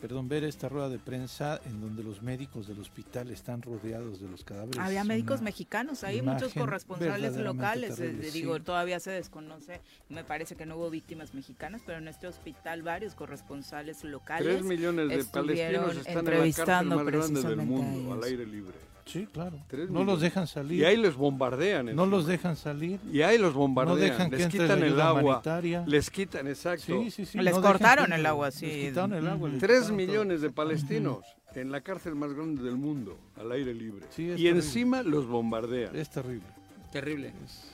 perdón, 0.00 0.28
ver 0.28 0.44
esta 0.44 0.68
rueda 0.68 0.88
de 0.88 0.98
prensa 0.98 1.60
en 1.64 1.80
donde 1.80 2.02
los 2.02 2.22
médicos 2.22 2.66
del 2.66 2.78
hospital 2.80 3.30
están 3.30 3.62
rodeados 3.62 4.20
de 4.20 4.28
los 4.28 4.44
cadáveres. 4.44 4.78
Había 4.78 5.04
médicos 5.04 5.40
mexicanos 5.42 6.04
ahí, 6.04 6.22
muchos 6.22 6.54
corresponsales 6.54 7.36
locales. 7.36 7.98
eh, 8.00 8.12
digo, 8.32 8.56
sí. 8.56 8.62
todavía 8.62 9.00
se 9.00 9.10
desconoce. 9.10 9.80
Me 10.08 10.24
parece 10.24 10.56
que 10.56 10.66
no 10.66 10.76
hubo 10.76 10.90
víctimas 10.90 11.34
mexicanas, 11.34 11.82
pero 11.84 11.98
en 11.98 12.08
este 12.08 12.26
hospital 12.26 12.82
varios 12.82 13.14
corresponsales 13.14 14.04
locales. 14.04 14.46
Tres 14.48 14.64
millones 14.64 15.08
de 15.08 15.24
palestinos 15.24 15.96
están 15.96 15.98
en 15.98 16.04
la 16.04 16.04
cárcel 16.04 16.18
entrevistando 16.18 16.96
más 16.96 17.06
grande 17.06 17.42
del 17.42 17.56
mundo, 17.66 18.12
al 18.14 18.24
aire 18.24 18.46
libre. 18.46 18.74
Sí, 19.10 19.26
claro. 19.32 19.58
Tres 19.68 19.90
No 19.90 20.04
los 20.04 20.20
dejan 20.20 20.46
salir. 20.46 20.80
Y 20.80 20.84
ahí 20.84 20.96
les 20.96 21.14
bombardean. 21.16 21.94
no 21.96 22.06
los 22.06 22.26
dejan 22.26 22.56
salir. 22.56 23.00
Y 23.12 23.22
ahí 23.22 23.38
los 23.38 23.54
bombardean. 23.54 23.96
No 23.98 24.02
dejan 24.02 24.30
que 24.30 24.36
les 24.36 24.44
entre 24.46 24.60
quitan 24.60 24.80
la 24.80 24.86
el 24.86 25.00
agua. 25.00 25.22
humanitaria. 25.22 25.84
Les 25.86 26.10
quitan, 26.10 26.46
exacto. 26.46 27.02
Sí, 27.02 27.10
sí, 27.10 27.26
sí. 27.26 27.38
Les 27.38 27.54
no 27.54 27.62
cortaron 27.62 28.06
que 28.06 28.14
el 28.14 28.26
agua, 28.26 28.50
sí. 28.50 28.66
Les 28.66 28.88
quitaron 28.90 29.14
el 29.14 29.26
agua. 29.26 29.48
les 29.48 29.58
Tres 29.58 29.84
todo. 29.86 29.94
millones 29.94 30.40
de 30.42 30.50
palestinos 30.50 31.24
en 31.54 31.72
la 31.72 31.80
cárcel 31.80 32.14
más 32.14 32.32
grande 32.32 32.62
del 32.62 32.76
mundo, 32.76 33.18
al 33.36 33.50
aire 33.52 33.74
libre. 33.74 34.06
Sí, 34.10 34.30
es 34.30 34.38
y 34.38 34.44
terrible. 34.44 34.50
encima 34.50 35.02
los 35.02 35.26
bombardean. 35.26 35.96
Es 35.96 36.08
terrible. 36.10 36.46
Terrible. 36.92 37.32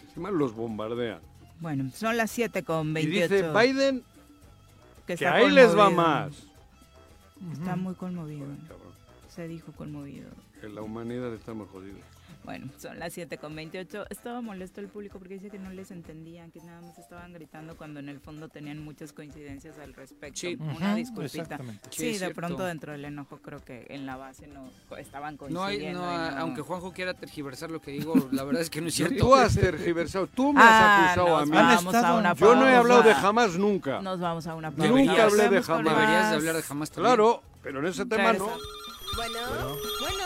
Encima 0.08 0.30
los 0.30 0.54
bombardean. 0.54 1.20
Bueno, 1.60 1.90
son 1.94 2.16
las 2.16 2.30
7 2.30 2.62
con 2.62 2.88
Y 2.90 2.92
28. 2.92 3.34
dice 3.34 3.50
Biden 3.52 4.02
que 5.06 5.12
está 5.14 5.34
ahí 5.34 5.50
les 5.50 5.76
va 5.76 5.90
más. 5.90 6.32
Está 7.52 7.76
muy 7.76 7.94
conmovido. 7.94 8.46
Se 9.28 9.46
dijo 9.46 9.72
conmovido. 9.72 10.28
Que 10.60 10.68
la 10.68 10.82
humanidad 10.82 11.32
estamos 11.34 11.68
jodidos. 11.70 12.00
Bueno, 12.44 12.68
son 12.78 13.00
las 13.00 13.12
7 13.12 13.38
con 13.38 13.56
28. 13.56 14.04
Estaba 14.08 14.40
molesto 14.40 14.80
el 14.80 14.86
público 14.86 15.18
porque 15.18 15.34
dice 15.34 15.50
que 15.50 15.58
no 15.58 15.70
les 15.70 15.90
entendían, 15.90 16.52
que 16.52 16.60
nada 16.60 16.80
más 16.80 16.96
estaban 16.96 17.32
gritando 17.32 17.76
cuando 17.76 17.98
en 17.98 18.08
el 18.08 18.20
fondo 18.20 18.48
tenían 18.48 18.78
muchas 18.78 19.12
coincidencias 19.12 19.76
al 19.80 19.94
respecto. 19.94 20.38
Sí. 20.38 20.56
Una 20.60 20.94
disculpita. 20.94 21.58
Sí, 21.90 22.16
de 22.18 22.32
pronto 22.32 22.64
dentro 22.64 22.92
del 22.92 23.04
enojo 23.04 23.38
creo 23.38 23.64
que 23.64 23.86
en 23.88 24.06
la 24.06 24.16
base 24.16 24.46
no 24.46 24.70
estaban 24.96 25.36
No 25.50 25.64
hay, 25.64 25.78
coincidiendo. 25.78 26.02
no, 26.02 26.14
y 26.14 26.30
no- 26.34 26.38
aunque 26.38 26.60
Juanjo 26.62 26.92
quiera 26.92 27.14
tergiversar 27.14 27.72
lo 27.72 27.80
que 27.80 27.90
digo, 27.90 28.14
la 28.30 28.44
verdad 28.44 28.62
es 28.62 28.70
que 28.70 28.80
no 28.80 28.86
es 28.88 28.94
cierto. 29.10 29.16
Tú 29.18 29.34
has 29.34 29.56
tergiversado, 29.56 30.28
tú 30.28 30.52
me 30.52 30.60
Ah, 30.62 31.06
has 31.06 31.16
acusado 31.16 31.36
a 31.36 31.40
nos 31.40 31.48
mí. 31.50 31.56
Vamos 31.56 31.94
a 31.96 32.14
una 32.14 32.34
Yo 32.34 32.54
no 32.54 32.60
he 32.62 32.64
pausa. 32.66 32.78
hablado 32.78 33.02
de 33.02 33.14
jamás 33.14 33.58
nunca. 33.58 34.00
Nos 34.02 34.20
vamos 34.20 34.46
a 34.46 34.54
una 34.54 34.70
pausa. 34.70 34.88
Nunca 34.92 35.24
hablé 35.24 35.48
de 35.48 35.62
jamás. 35.64 35.84
Deberías 35.96 36.30
de 36.30 36.36
hablar 36.36 36.54
de 36.54 36.62
jamás 36.62 36.90
también. 36.92 37.12
Claro, 37.16 37.42
pero 37.60 37.80
en 37.80 37.86
ese 37.86 38.06
tema 38.06 38.32
no. 38.34 38.46
Bueno, 39.16 39.38
bueno, 40.00 40.25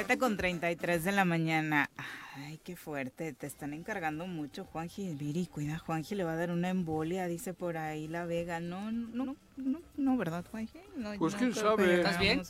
7 0.00 0.16
con 0.16 0.38
33 0.38 1.04
de 1.04 1.12
la 1.12 1.26
mañana. 1.26 1.90
Ay, 2.34 2.58
qué 2.64 2.74
fuerte. 2.74 3.34
Te 3.34 3.46
están 3.46 3.74
encargando 3.74 4.26
mucho, 4.26 4.64
Juanji. 4.64 5.14
Viri, 5.14 5.46
cuida, 5.46 5.76
Juanji 5.76 6.14
le 6.14 6.24
va 6.24 6.32
a 6.32 6.36
dar 6.36 6.50
una 6.50 6.70
embolia, 6.70 7.26
dice 7.26 7.52
por 7.52 7.76
ahí 7.76 8.08
la 8.08 8.24
Vega. 8.24 8.60
No, 8.60 8.90
no, 8.90 9.26
no, 9.26 9.36
no, 9.62 9.80
no 9.96 10.16
¿verdad? 10.16 10.44
No, 10.96 11.12
Pues 11.18 11.32
no 11.34 11.38
quién 11.38 11.54
sabe. 11.54 11.96
¿Estás 11.96 12.18
bien? 12.18 12.42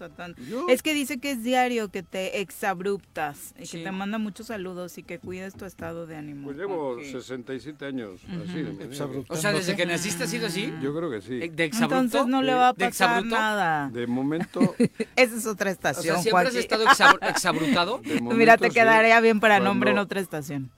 Es 0.68 0.82
que 0.82 0.94
dice 0.94 1.18
que 1.18 1.32
es 1.32 1.42
diario, 1.42 1.88
que 1.90 2.02
te 2.02 2.40
exabruptas 2.40 3.54
y 3.58 3.66
Sí. 3.66 3.78
que 3.78 3.84
te 3.84 3.92
manda 3.92 4.18
muchos 4.18 4.46
saludos 4.48 4.98
y 4.98 5.02
que 5.02 5.18
cuides 5.18 5.54
tu 5.54 5.64
estado 5.64 6.06
de 6.06 6.16
ánimo. 6.16 6.44
Pues 6.46 6.56
llevo 6.56 6.94
Juanji. 6.94 7.12
67 7.12 7.84
años 7.86 8.20
así. 8.24 8.30
de 8.32 8.38
manera 8.64 8.78
que- 8.78 8.84
exabruptando. 8.84 9.34
O 9.38 9.42
sea, 9.42 9.52
desde 9.52 9.76
que 9.76 9.86
naciste 9.86 10.24
ha 10.24 10.26
sido 10.26 10.46
así. 10.46 10.72
Yo 10.82 10.94
creo 10.94 11.10
que 11.10 11.20
sí. 11.20 11.38
¿De 11.48 11.64
exabrupto? 11.64 12.00
Entonces 12.00 12.26
no 12.28 12.42
le 12.42 12.54
va 12.54 12.68
a 12.68 12.72
¿De 12.72 12.86
pasar 12.86 12.88
exabrupto? 12.88 13.36
nada. 13.36 13.88
De 13.90 14.06
momento, 14.06 14.60
Esa 15.16 15.36
es 15.36 15.46
otra 15.46 15.70
O 15.70 15.72
estación, 15.72 16.14
sea, 16.16 16.22
¿siempre 16.22 16.48
has 16.48 16.54
estado 16.54 16.84
exabru- 16.86 17.28
exabrutado? 17.30 17.98
de 18.04 18.14
momento 18.20 18.34
Mira, 18.36 18.56
te 18.56 18.68
sí. 18.68 18.74
quedaría 18.74 19.20
bien 19.20 19.40
para 19.40 19.60
nombre 19.60 19.90
en 19.90 19.96
Cuando- 19.96 20.04
otra 20.06 20.20
estación. 20.20 20.70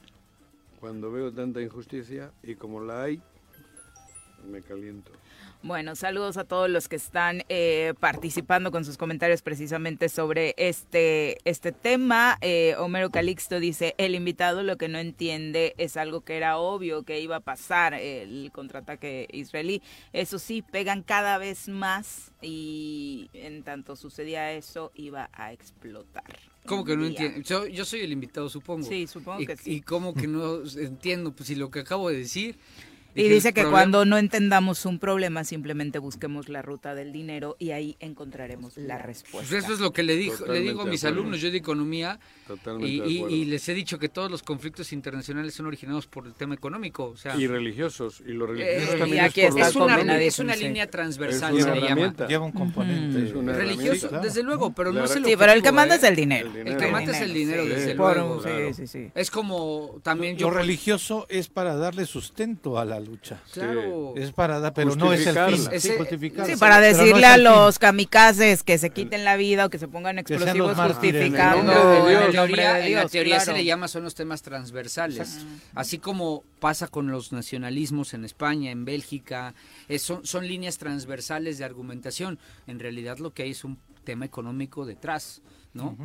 Cuando 0.81 1.13
veo 1.13 1.33
tanta 1.33 1.61
injusticia 1.63 2.33
y 2.43 2.57
como 2.57 2.81
la 2.81 3.03
hay, 3.05 3.23
me 4.51 4.61
caliento. 4.63 5.13
Bueno, 5.65 5.95
saludos 5.95 6.39
a 6.39 6.45
todos 6.45 6.69
los 6.69 6.89
que 6.89 6.97
están 6.97 7.45
eh, 7.49 7.95
participando 8.01 8.73
con 8.73 8.85
sus 8.85 8.97
comentarios 8.97 9.43
precisamente 9.43 10.09
sobre 10.09 10.57
este, 10.57 11.39
este 11.49 11.71
tema. 11.71 12.37
Eh, 12.41 12.75
Homero 12.79 13.11
Calixto 13.11 13.61
dice, 13.61 13.95
el 13.97 14.17
invitado 14.17 14.65
lo 14.65 14.77
que 14.77 14.89
no 14.89 14.99
entiende 14.99 15.75
es 15.79 15.97
algo 15.97 16.23
que 16.23 16.37
era 16.37 16.59
obvio 16.59 17.05
que 17.05 17.21
iba 17.21 17.37
a 17.37 17.41
pasar, 17.41 17.95
el 17.95 18.51
contraataque 18.53 19.29
israelí. 19.31 19.83
Eso 20.13 20.41
sí, 20.41 20.63
pegan 20.63 21.05
cada 21.05 21.39
vez 21.39 21.69
más 21.69 22.33
y 22.43 23.31
en 23.33 23.63
tanto 23.63 23.95
sucedía 23.95 24.51
eso 24.53 24.91
iba 24.97 25.31
a 25.33 25.53
explotar. 25.53 26.41
¿Cómo 26.67 26.85
que 26.85 26.97
no 26.97 27.07
entiendo? 27.07 27.41
Yo, 27.41 27.69
yo 27.69 27.85
soy 27.85 28.01
el 28.01 28.11
invitado, 28.11 28.49
supongo. 28.49 28.83
Sí, 28.83 29.07
supongo 29.07 29.41
y, 29.41 29.47
que 29.47 29.57
sí. 29.57 29.75
Y 29.75 29.81
cómo 29.81 30.13
que 30.13 30.27
no 30.27 30.65
entiendo, 30.77 31.31
pues 31.31 31.47
si 31.47 31.55
lo 31.55 31.71
que 31.71 31.79
acabo 31.79 32.09
de 32.09 32.17
decir... 32.17 32.59
Y 33.15 33.29
dice 33.29 33.53
que 33.53 33.65
cuando 33.65 34.05
no 34.05 34.17
entendamos 34.19 34.87
un 34.87 34.99
problema, 34.99 35.45
simplemente 35.45 35.99
busquemos 35.99 36.49
la 36.49 36.63
ruta 36.63 36.95
del 36.95 37.13
dinero 37.13 37.57
y 37.59 37.71
ahí 37.73 37.97
encontraremos 38.01 38.77
la 38.77 38.99
respuesta. 38.99 39.49
Pues 39.51 39.65
eso 39.65 39.75
es 39.75 39.81
lo 39.81 39.93
que 39.93 40.03
le, 40.03 40.17
dijo, 40.17 40.47
le 40.47 40.61
digo 40.61 40.83
a 40.83 40.87
mis 40.87 41.05
alumnos, 41.05 41.41
yo 41.41 41.51
de 41.51 41.59
economía, 41.59 42.19
y, 42.81 43.03
y, 43.03 43.45
les 43.45 43.69
he 43.69 43.75
dicho 43.75 43.99
que 43.99 44.09
todos 44.09 44.31
los 44.31 44.43
conflictos 44.43 44.93
internacionales 44.93 45.55
son 45.55 45.67
originados 45.67 46.07
por 46.07 46.27
el 46.27 46.35
tema 46.35 46.55
económico. 46.55 47.05
O 47.05 47.17
sea, 47.17 47.37
y 47.37 47.47
religiosos, 47.47 48.23
y 48.27 48.33
los 48.33 48.49
religiosos 48.49 48.95
Eh, 48.95 48.99
también 48.99 49.17
y 49.17 49.27
es 49.27 49.31
aquí 49.31 49.41
es 49.43 49.77
una, 49.77 50.19
es 50.19 50.59
línea 50.61 50.87
transversal, 50.91 51.57
Es 51.57 51.65
se 51.65 51.71
le 51.75 51.81
llama. 51.81 52.15
Lleva 52.29 52.45
un 52.45 52.53
componente. 52.53 53.27
Es 53.27 53.33
una 53.35 53.53
Religioso, 53.53 54.09
desde 54.23 54.43
luego, 54.43 54.73
pero 54.73 54.93
no 54.93 55.01
La 55.01 55.05
el 55.05 55.23
re- 55.23 55.31
Sí, 55.31 55.37
pero 55.39 55.53
el 55.53 55.63
que 55.63 55.69
objetivo, 55.69 55.75
manda 55.75 55.95
¿eh? 55.95 55.99
es 55.99 56.05
el 56.05 56.17
dinero. 56.17 56.51
El 56.55 56.77
que 56.77 56.87
manda 56.91 57.13
es 57.13 57.21
el 57.21 57.35
dinero, 57.35 57.63
sí. 57.65 57.69
desde 57.69 57.95
Por- 57.95 58.17
luego. 58.17 58.37
sí, 58.43 58.49
Claro. 58.49 58.75
sí, 58.75 58.87
sí. 58.87 59.11
Es 59.15 59.31
como 59.31 60.01
también 60.03 60.37
yo... 60.37 60.49
Lo 60.51 60.55
religioso 60.57 61.27
es 61.29 61.49
para 61.49 61.77
darle 61.77 62.07
sustento 62.07 62.79
a 62.79 62.85
la 62.85 63.01
lucha. 63.03 63.41
Claro. 63.53 64.15
Es 64.17 64.33
para 64.33 64.61
dar, 64.61 64.73
pero 64.73 64.97
no 64.97 65.13
es 65.13 65.27
el 65.27 65.37
fin. 65.37 65.81
Sí, 65.81 66.57
para 66.59 66.77
no 66.77 66.83
decirle 66.83 67.27
es 67.27 67.33
a 67.33 67.37
los 67.37 67.79
kamikazes 67.79 68.63
que 68.63 68.79
se 68.79 68.91
quiten 68.91 69.25
la 69.25 69.37
vida 69.37 69.67
o 69.67 69.71
que 69.71 69.79
se 69.79 69.89
pongan 69.89 70.19
explosivos 70.19 70.77
justificando 70.77 71.73
En 72.09 72.35
la 72.95 73.09
teoría, 73.09 73.41
se 73.41 73.53
le 73.53 73.65
llama 73.65 73.89
son 73.89 74.05
los 74.05 74.15
temas 74.15 74.43
transversales. 74.43 75.45
Así 75.75 75.99
como 75.99 76.45
pasa 76.61 76.89
con 76.89 77.11
los 77.11 77.33
nacionalismos 77.33 78.15
en 78.15 78.25
España, 78.25 78.71
en 78.71 78.85
Bélgica, 78.85 79.55
eh, 79.89 79.99
son, 79.99 80.25
son 80.25 80.47
líneas 80.47 80.79
transversales 80.79 81.59
de 81.59 81.65
argumentación. 81.65 82.39
En 82.67 82.79
realidad 82.79 83.19
lo 83.19 83.33
que 83.33 83.43
hay 83.43 83.51
es 83.51 83.65
un 83.65 83.79
tema 84.05 84.25
económico 84.25 84.87
detrás, 84.87 85.43
¿no? 85.75 85.97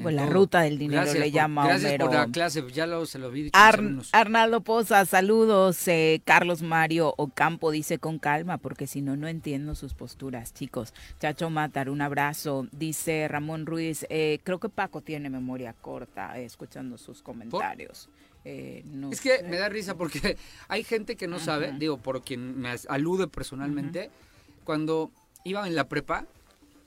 Pues 0.00 0.14
la 0.14 0.22
todo. 0.24 0.32
ruta 0.32 0.60
del 0.62 0.78
dinero 0.78 1.02
Gracias 1.02 1.18
le 1.18 1.26
por- 1.26 1.34
llama 1.34 1.66
Gracias 1.66 1.92
por 1.92 2.02
Homero. 2.08 2.20
la 2.22 2.32
clase, 2.32 2.64
ya 2.72 2.86
lo, 2.86 3.04
se 3.04 3.18
lo 3.18 3.30
vi 3.30 3.50
Ar-. 3.52 3.82
Arnaldo 4.12 4.62
Poza, 4.62 5.04
saludos. 5.04 5.86
Eh, 5.86 6.22
Carlos 6.24 6.62
Mario 6.62 7.12
Ocampo 7.18 7.70
dice 7.70 7.98
con 7.98 8.18
calma, 8.18 8.56
porque 8.56 8.86
si 8.86 9.02
no, 9.02 9.16
no 9.16 9.28
entiendo 9.28 9.74
sus 9.74 9.92
posturas, 9.92 10.54
chicos. 10.54 10.94
Chacho 11.20 11.50
Matar, 11.50 11.90
un 11.90 12.00
abrazo. 12.00 12.66
Dice 12.72 13.28
Ramón 13.28 13.66
Ruiz, 13.66 14.06
eh, 14.08 14.40
creo 14.44 14.58
que 14.58 14.70
Paco 14.70 15.02
tiene 15.02 15.28
memoria 15.28 15.74
corta, 15.74 16.38
eh, 16.40 16.44
escuchando 16.46 16.96
sus 16.96 17.20
comentarios. 17.22 18.08
Eh, 18.44 18.82
no 18.86 19.12
Es 19.12 19.20
que 19.20 19.36
sé. 19.38 19.42
me 19.44 19.56
da 19.58 19.68
risa 19.68 19.94
porque 19.96 20.36
hay 20.68 20.84
gente 20.84 21.16
que 21.16 21.28
no 21.28 21.38
sabe, 21.38 21.72
digo, 21.78 21.98
por 21.98 22.22
quien 22.22 22.58
me 22.58 22.74
alude 22.88 23.28
personalmente, 23.28 24.10
cuando 24.64 25.10
iba 25.44 25.66
en 25.66 25.74
la 25.74 25.88
prepa, 25.88 26.26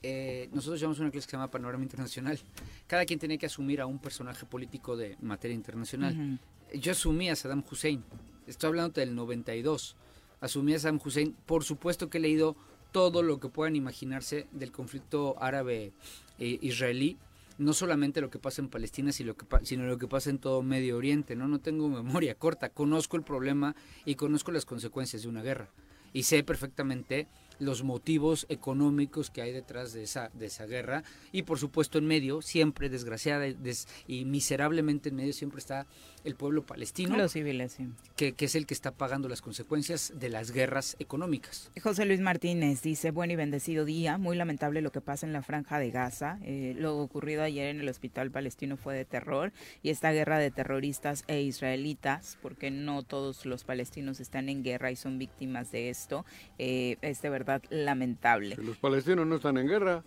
eh, 0.08 0.50
nosotros 0.54 0.80
llevamos 0.80 1.00
una 1.00 1.10
clase 1.10 1.26
que 1.26 1.32
se 1.32 1.38
llama 1.38 1.50
Panorama 1.50 1.84
Internacional. 1.84 2.40
Cada 2.86 3.06
quien 3.06 3.18
tenía 3.18 3.40
que 3.40 3.48
asumir 3.48 3.82
a 3.82 3.88
un 3.88 3.98
personaje 3.98 4.46
político 4.46 4.96
de 4.96 5.18
materia 5.20 5.56
internacional. 5.56 6.40
Yo 6.74 6.92
asumí 6.92 7.30
a 7.30 7.36
Saddam 7.36 7.64
Hussein, 7.70 8.04
estoy 8.46 8.68
hablando 8.68 9.02
del 9.02 9.16
92. 9.16 9.96
Asumí 10.42 10.76
a 10.76 10.80
Saddam 10.80 11.00
Hussein, 11.04 11.36
por 11.48 11.64
supuesto 11.64 12.10
que 12.10 12.20
he 12.20 12.22
leído 12.22 12.56
todo 12.92 13.24
lo 13.24 13.40
que 13.40 13.50
puedan 13.50 13.76
imaginarse 13.76 14.48
del 14.52 14.72
conflicto 14.72 15.36
árabe-israelí 15.42 17.18
no 17.58 17.74
solamente 17.74 18.22
lo 18.22 18.30
que 18.30 18.38
pasa 18.38 18.62
en 18.62 18.70
Palestina, 18.70 19.12
sino 19.12 19.30
lo, 19.30 19.38
que 19.38 19.66
sino 19.66 19.86
lo 19.86 19.98
que 19.98 20.08
pasa 20.08 20.30
en 20.30 20.40
todo 20.40 20.62
Medio 20.62 20.98
Oriente. 20.98 21.36
¿no? 21.36 21.48
no 21.48 21.60
tengo 21.60 21.88
memoria 21.90 22.36
corta, 22.38 22.70
conozco 22.70 23.18
el 23.18 23.24
problema 23.24 23.76
y 24.06 24.16
conozco 24.16 24.52
las 24.52 24.66
consecuencias 24.66 25.24
de 25.24 25.30
una 25.30 25.42
guerra. 25.42 25.70
Y 26.14 26.24
sé 26.24 26.44
perfectamente 26.44 27.28
los 27.60 27.84
motivos 27.84 28.46
económicos 28.50 29.30
que 29.30 29.42
hay 29.42 29.52
detrás 29.52 29.94
de 29.94 30.04
esa, 30.04 30.30
de 30.34 30.48
esa 30.48 30.66
guerra. 30.66 31.04
Y 31.32 31.44
por 31.44 31.60
supuesto 31.60 31.98
en 31.98 32.06
medio, 32.08 32.42
siempre 32.42 32.90
desgraciada 32.90 33.46
des- 33.46 33.88
y 34.08 34.26
miserablemente 34.26 35.10
en 35.10 35.16
medio, 35.16 35.34
siempre 35.34 35.60
está 35.60 35.88
el 36.26 36.36
pueblo 36.36 36.66
palestino, 36.66 37.16
Los 37.16 37.34
civiles, 37.34 37.74
sí. 37.74 37.88
que, 38.16 38.34
que 38.34 38.46
es 38.46 38.56
el 38.56 38.66
que 38.66 38.74
está 38.74 38.92
pagando 38.92 39.30
las 39.30 39.42
consecuencias 39.42 40.14
de 40.16 40.30
las 40.30 40.52
guerras 40.52 40.96
económicas. 41.00 41.72
José 41.82 42.06
Luis 42.06 42.20
Martínez 42.20 42.82
dice, 42.82 43.12
buen 43.12 43.32
y 43.32 43.36
bendecido 43.36 43.86
día, 43.86 44.18
muy 44.18 44.36
lamentable 44.36 44.82
lo 44.82 44.92
que 44.92 45.02
pasa 45.02 45.26
en 45.26 45.34
la 45.34 45.42
franja 45.42 45.80
de 45.80 45.92
Gaza. 45.92 46.40
Eh, 46.44 46.76
lo 46.78 46.98
ocurrido 46.98 47.44
ayer 47.44 47.68
en 47.68 47.80
el 47.80 47.90
hospital 47.90 48.32
palestino 48.32 48.78
fue 48.78 48.96
de 48.96 49.06
terror 49.06 49.54
y 49.84 49.90
esta 49.90 50.12
guerra 50.12 50.40
de 50.40 50.52
terroristas 50.52 51.24
e 51.28 51.42
israelitas, 51.42 52.38
porque 52.42 52.72
no 52.72 53.04
todos 53.04 53.46
los 53.46 53.64
palestinos 53.64 54.20
están 54.20 54.50
en 54.50 54.64
guerra 54.64 54.92
y 54.92 54.96
son 54.96 55.18
víctimas 55.20 55.72
de 55.72 55.90
esto, 55.90 56.26
eh, 56.58 56.98
es 57.02 57.22
de 57.22 57.30
verdad 57.30 57.62
lamentable. 57.70 58.56
Los 58.58 58.78
palestinos 58.78 59.28
no 59.28 59.36
están 59.36 59.58
en 59.58 59.68
guerra. 59.68 60.04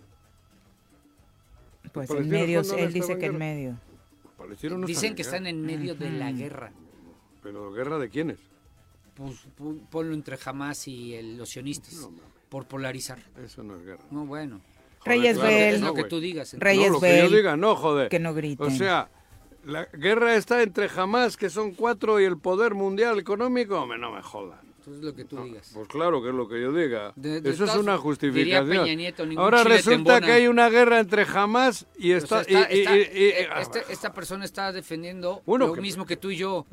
Pues 1.93 2.09
en 2.09 2.17
palestinos 2.17 2.41
medio, 2.41 2.59
cuando 2.61 2.77
no 2.77 2.83
él 2.83 2.93
dice 2.93 3.17
que 3.17 3.25
en 3.27 3.37
medio. 3.37 3.88
Los 4.39 4.47
palestinos 4.47 4.79
no 4.79 4.87
Dicen 4.87 5.15
que 5.15 5.21
están 5.21 5.45
en 5.47 5.61
medio 5.61 5.95
de 5.95 6.09
la 6.11 6.31
guerra. 6.31 6.71
Pero 7.43 7.71
¿guerra 7.71 7.99
de 7.99 8.09
quiénes? 8.09 8.39
Pues, 9.13 9.35
pu- 9.57 9.81
ponlo 9.89 10.13
entre 10.13 10.37
Hamas 10.45 10.87
y 10.87 11.13
el- 11.13 11.37
los 11.37 11.49
sionistas, 11.49 11.93
No, 11.95 12.09
mames, 12.09 12.23
por 12.47 12.65
polarizar. 12.67 13.19
eso 13.43 13.63
no 13.63 13.75
es 13.75 13.85
guerra. 13.85 14.03
No, 14.11 14.25
bueno. 14.25 14.61
Reyes 15.05 15.37
claro, 15.37 15.49
Bell, 15.53 15.75
es 15.75 15.81
no, 15.81 15.87
lo 15.87 15.93
que 15.93 16.03
tú 16.05 16.19
digas. 16.19 16.55
Reyes 16.57 16.87
no, 16.87 16.93
lo 16.95 16.99
que 17.01 17.17
yo 17.19 17.29
diga, 17.29 17.55
no, 17.57 17.75
joder. 17.75 18.09
que 18.09 18.19
no 18.19 18.33
griten. 18.33 18.67
O 18.67 18.69
sea, 18.69 19.09
la 19.65 19.85
guerra 19.85 20.35
está 20.35 20.61
entre 20.61 20.89
Hamas, 20.93 21.35
que 21.37 21.49
son 21.49 21.71
cuatro, 21.73 22.19
y 22.19 22.25
el 22.25 22.37
poder 22.37 22.75
mundial 22.75 23.19
económico. 23.19 23.81
Hombre, 23.81 23.97
no 23.97 24.11
me 24.11 24.21
jodan. 24.21 24.59
Entonces 24.89 25.05
lo 25.05 25.15
que 25.15 25.25
tú 25.25 25.43
digas. 25.43 25.71
Pues 25.73 25.87
claro 25.87 26.21
que 26.21 26.29
es 26.29 26.35
lo 26.35 26.47
que 26.47 26.59
yo 26.61 26.73
diga. 26.73 27.13
De- 27.15 27.41
de 27.41 27.49
Eso 27.51 27.65
es 27.65 27.75
una 27.75 27.97
justificación. 27.97 28.97
Nieto, 28.97 29.23
Ahora 29.37 29.63
resulta 29.63 30.19
que 30.19 30.31
hay 30.31 30.47
una 30.47 30.69
guerra 30.69 30.99
entre 30.99 31.23
Hamas 31.31 31.85
y 31.97 32.13
O 32.13 32.21
sea, 32.25 32.41
está... 32.41 32.73
y- 32.73 32.79
y- 32.79 33.33
este- 33.61 33.83
esta 33.89 34.11
persona 34.13 34.45
está 34.45 34.71
defendiendo 34.71 35.41
Bueno, 35.45 35.67
lo 35.67 35.73
que- 35.73 35.81
mismo 35.81 36.05
que 36.07 36.17
tú 36.17 36.31
y 36.31 36.37
yo, 36.37 36.65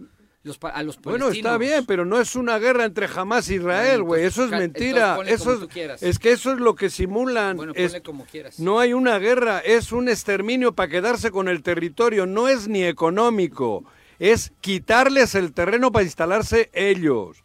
los, 0.44 0.58
a 0.62 0.82
los 0.82 0.98
Bueno, 1.02 1.28
está 1.28 1.58
bien, 1.58 1.84
pero 1.86 2.04
no 2.04 2.18
es 2.20 2.36
una 2.36 2.58
guerra 2.58 2.84
entre 2.84 3.06
Hamas 3.14 3.50
e 3.50 3.56
Israel, 3.56 4.02
güey. 4.02 4.24
Eso 4.24 4.44
es 4.44 4.50
mentira. 4.50 5.18
Eso 5.26 5.52
es, 5.54 5.68
quieras. 5.68 6.02
es 6.02 6.18
que 6.18 6.32
eso 6.32 6.52
es 6.52 6.58
lo 6.60 6.74
que 6.74 6.88
simulan. 6.88 7.56
Bueno, 7.56 7.72
Es- 7.74 7.92
ponle 7.92 8.02
como 8.02 8.24
quieras. 8.24 8.58
no 8.60 8.78
hay 8.80 8.92
una 8.94 9.18
guerra, 9.18 9.58
es 9.58 9.92
un 9.92 10.08
exterminio 10.08 10.72
para 10.72 10.88
quedarse 10.88 11.30
con 11.30 11.48
el 11.48 11.62
territorio. 11.62 12.24
No 12.26 12.48
es 12.48 12.68
ni 12.68 12.84
económico, 12.84 13.84
es 14.18 14.52
quitarles 14.60 15.34
el 15.34 15.52
terreno 15.52 15.90
para 15.92 16.04
instalarse 16.04 16.70
ellos. 16.72 17.42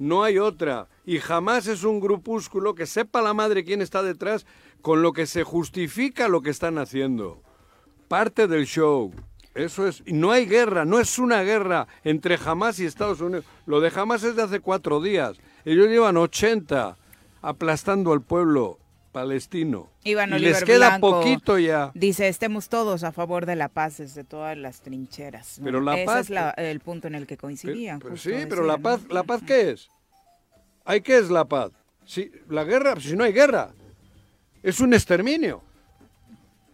No 0.00 0.24
hay 0.24 0.38
otra. 0.38 0.88
Y 1.04 1.18
jamás 1.18 1.66
es 1.66 1.84
un 1.84 2.00
grupúsculo 2.00 2.74
que 2.74 2.86
sepa 2.86 3.20
la 3.20 3.34
madre 3.34 3.64
quién 3.64 3.82
está 3.82 4.02
detrás, 4.02 4.46
con 4.80 5.02
lo 5.02 5.12
que 5.12 5.26
se 5.26 5.44
justifica 5.44 6.26
lo 6.26 6.40
que 6.40 6.48
están 6.48 6.78
haciendo. 6.78 7.42
Parte 8.08 8.48
del 8.48 8.64
show. 8.64 9.12
Eso 9.54 9.86
es. 9.86 10.02
No 10.06 10.30
hay 10.30 10.46
guerra, 10.46 10.86
no 10.86 11.00
es 11.00 11.18
una 11.18 11.42
guerra 11.42 11.86
entre 12.02 12.38
Hamas 12.42 12.80
y 12.80 12.86
Estados 12.86 13.20
Unidos. 13.20 13.44
Lo 13.66 13.80
de 13.80 13.92
Hamas 13.94 14.22
es 14.22 14.36
de 14.36 14.42
hace 14.42 14.60
cuatro 14.60 15.02
días. 15.02 15.36
Ellos 15.66 15.88
llevan 15.88 16.16
80 16.16 16.96
aplastando 17.42 18.12
al 18.12 18.22
pueblo 18.22 18.78
palestino. 19.12 19.88
Iván 20.04 20.30
y 20.30 20.34
Oliver 20.34 20.52
les 20.54 20.64
queda 20.64 20.88
Blanco 20.98 21.10
poquito 21.20 21.58
ya. 21.58 21.90
Dice, 21.94 22.28
estemos 22.28 22.68
todos 22.68 23.04
a 23.04 23.12
favor 23.12 23.46
de 23.46 23.56
la 23.56 23.68
paz 23.68 23.98
desde 23.98 24.24
todas 24.24 24.56
las 24.56 24.80
trincheras. 24.80 25.58
¿no? 25.58 25.64
Pero 25.64 25.80
la 25.80 25.96
Ese 25.96 26.04
paz- 26.06 26.20
es 26.20 26.30
la- 26.30 26.50
el 26.50 26.80
punto 26.80 27.08
en 27.08 27.14
el 27.14 27.22
que 27.26 27.36
Pero- 27.36 27.40
coincidían. 27.42 27.98
pero 27.98 28.12
justo 28.12 28.30
sí, 28.30 28.36
pero 28.48 28.64
la 28.64 28.78
paz. 28.78 29.00
¿la 29.10 29.22
paz 29.22 29.42
qué 29.46 29.70
es? 29.70 29.88
¿Hay 30.84 31.00
qué 31.02 31.18
es 31.18 31.30
la 31.30 31.44
paz? 31.44 31.70
Si, 32.04 32.30
la 32.48 32.64
guerra, 32.64 32.98
si 33.00 33.14
no 33.16 33.24
hay 33.24 33.32
guerra, 33.32 33.72
es 34.62 34.80
un 34.80 34.94
exterminio. 34.94 35.62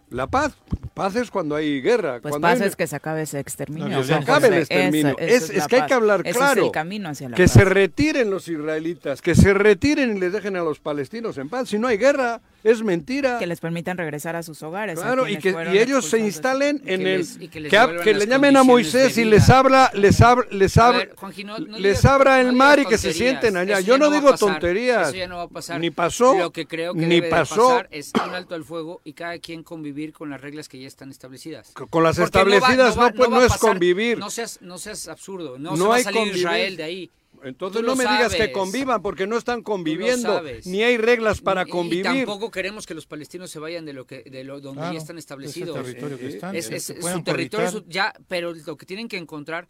La 0.09 0.29
paz, 0.29 0.53
paz 0.95 1.17
es 1.17 1.31
cuando 1.31 1.57
hay 1.57 1.81
guerra. 1.81 2.21
Pues 2.23 2.31
cuando 2.33 2.47
paz 2.47 2.61
hay- 2.61 2.69
es 2.69 2.77
que 2.77 2.87
se 2.87 2.95
acabe 2.95 3.23
ese 3.23 3.41
exterminio. 3.41 3.89
No, 3.89 4.01
que 4.01 4.07
se 4.07 4.15
acabe 4.15 4.49
el 4.49 4.55
exterminio. 4.55 5.17
Es, 5.19 5.51
que 5.67 5.77
hay 5.77 5.87
que 5.87 5.95
hablar 5.95 6.23
Ese 6.25 6.39
claro. 6.39 6.61
es 6.61 6.67
el 6.67 6.73
camino 6.73 7.09
hacia 7.09 7.29
la 7.29 7.37
que 7.37 7.43
paz. 7.45 7.53
se 7.53 7.65
retiren 7.65 8.31
los 8.31 8.47
israelitas, 8.49 9.21
que 9.21 9.35
se 9.35 9.53
retiren 9.53 10.17
y 10.17 10.21
les 10.21 10.33
dejen 10.33 10.57
a 10.57 10.63
los 10.63 10.79
palestinos 10.79 11.39
en 11.39 11.49
paz. 11.49 11.69
Si 11.69 11.79
no 11.79 11.89
hay 11.89 11.99
guerra, 11.99 12.41
es 12.71 12.83
mentira. 12.83 13.39
Que 13.39 13.47
les 13.47 13.61
permitan 13.61 13.97
regresar 13.99 14.37
a 14.37 14.43
sus 14.43 14.63
hogares. 14.63 14.99
Claro, 15.01 15.29
y 15.29 15.37
que 15.39 15.55
y 15.73 15.79
ellos 15.79 16.05
se 16.09 16.19
instalen 16.19 16.79
que 16.81 16.95
en 16.95 17.05
les- 17.05 17.37
el 17.37 17.43
y 17.45 17.49
que 17.49 17.61
les 17.61 17.71
que, 17.71 17.97
que 18.05 18.15
le 18.15 18.27
llamen 18.27 18.57
a 18.57 18.63
Moisés 18.63 19.15
de 19.15 19.23
y 19.23 19.25
les 19.25 19.49
abra 19.51 19.91
les 19.95 20.21
abra 20.21 20.47
les 20.51 20.77
abra 20.77 20.99
ver, 20.99 21.15
Juanji, 21.17 21.45
no- 21.45 21.59
no 21.59 21.79
les 21.79 21.99
digas- 21.99 22.05
abra 22.05 22.41
el 22.41 22.49
no 22.49 22.53
mar 22.55 22.79
y 22.81 22.87
que 22.87 22.99
se 22.99 23.13
sienten 23.13 23.57
allá. 23.57 23.79
Eso 23.79 23.87
Yo 23.87 23.99
no 23.99 24.11
digo 24.11 24.31
pasar. 24.31 24.39
tonterías. 24.53 25.09
Eso 25.09 25.17
ya 25.17 25.27
no 25.29 25.37
va 25.37 25.43
a 25.45 25.49
pasar. 25.49 25.81
Ni 25.81 25.91
pasó. 25.91 26.37
Lo 26.39 26.53
que 26.53 26.67
creo 26.67 26.93
que 26.95 27.01
ni 27.01 27.17
debe 27.17 27.27
de 27.27 27.31
pasó. 27.31 27.69
pasar 27.69 27.89
es 27.91 28.13
un 28.15 28.35
alto 28.35 28.55
al 28.55 28.65
fuego 28.65 29.01
y 29.05 29.13
cada 29.13 29.39
quien 29.39 29.63
convivir 29.63 30.13
con 30.13 30.31
las 30.31 30.41
reglas 30.41 30.69
que 30.69 30.79
ya 30.81 30.87
están 30.89 31.11
establecidas. 31.11 31.73
Con 31.73 32.03
las 32.03 32.17
Porque 32.17 32.27
establecidas 32.39 32.97
no, 32.97 33.03
va- 33.03 33.11
pues, 33.13 33.31
va 33.31 33.45
es 33.45 33.53
pasar- 33.53 33.71
convivir. 33.71 34.19
No 34.19 34.31
seas, 34.31 34.59
no 34.61 34.79
seas 34.79 35.09
absurdo. 35.09 35.59
No, 35.59 35.77
se 35.77 35.83
va 35.83 35.97
a 35.97 36.01
salir. 36.01 36.37
Israel 36.37 36.77
de 36.77 36.83
ahí. 36.83 37.11
Entonces 37.49 37.83
no 37.83 37.97
me 37.97 38.05
digas 38.05 38.35
que 38.35 38.53
convivan 38.53 39.03
porque 39.03 39.27
no 39.27 39.37
están 39.37 39.63
conviviendo, 39.63 40.43
ni 40.65 40.83
hay 40.83 40.97
reglas 40.97 41.41
para 41.41 41.63
Y- 41.63 41.71
convivir. 41.71 42.01
Y 42.07 42.19
tampoco 42.19 42.51
queremos 42.51 42.87
que 42.87 42.95
los 42.95 43.07
palestinos 43.07 43.51
se 43.51 43.59
vayan 43.59 43.85
de 43.85 43.93
lo 43.93 44.07
que 44.07 44.23
de 44.23 44.45
lo 44.45 44.61
donde 44.61 44.81
Claro, 44.81 44.93
ya 44.95 44.99
están 44.99 45.17
es 45.17 45.25
el 45.25 45.25
establecidos. 45.27 45.75
territorio 45.83 46.19
que 46.19 46.27
están, 46.29 46.57
Es, 46.57 46.67
su 46.85 47.23
territorio, 47.23 47.71
su- 47.71 47.85
ya, 47.89 48.13
pero 48.29 48.53
lo 48.55 48.77
que 48.77 48.87
tienen 48.87 49.09
que 49.09 49.17
encontrar 49.17 49.69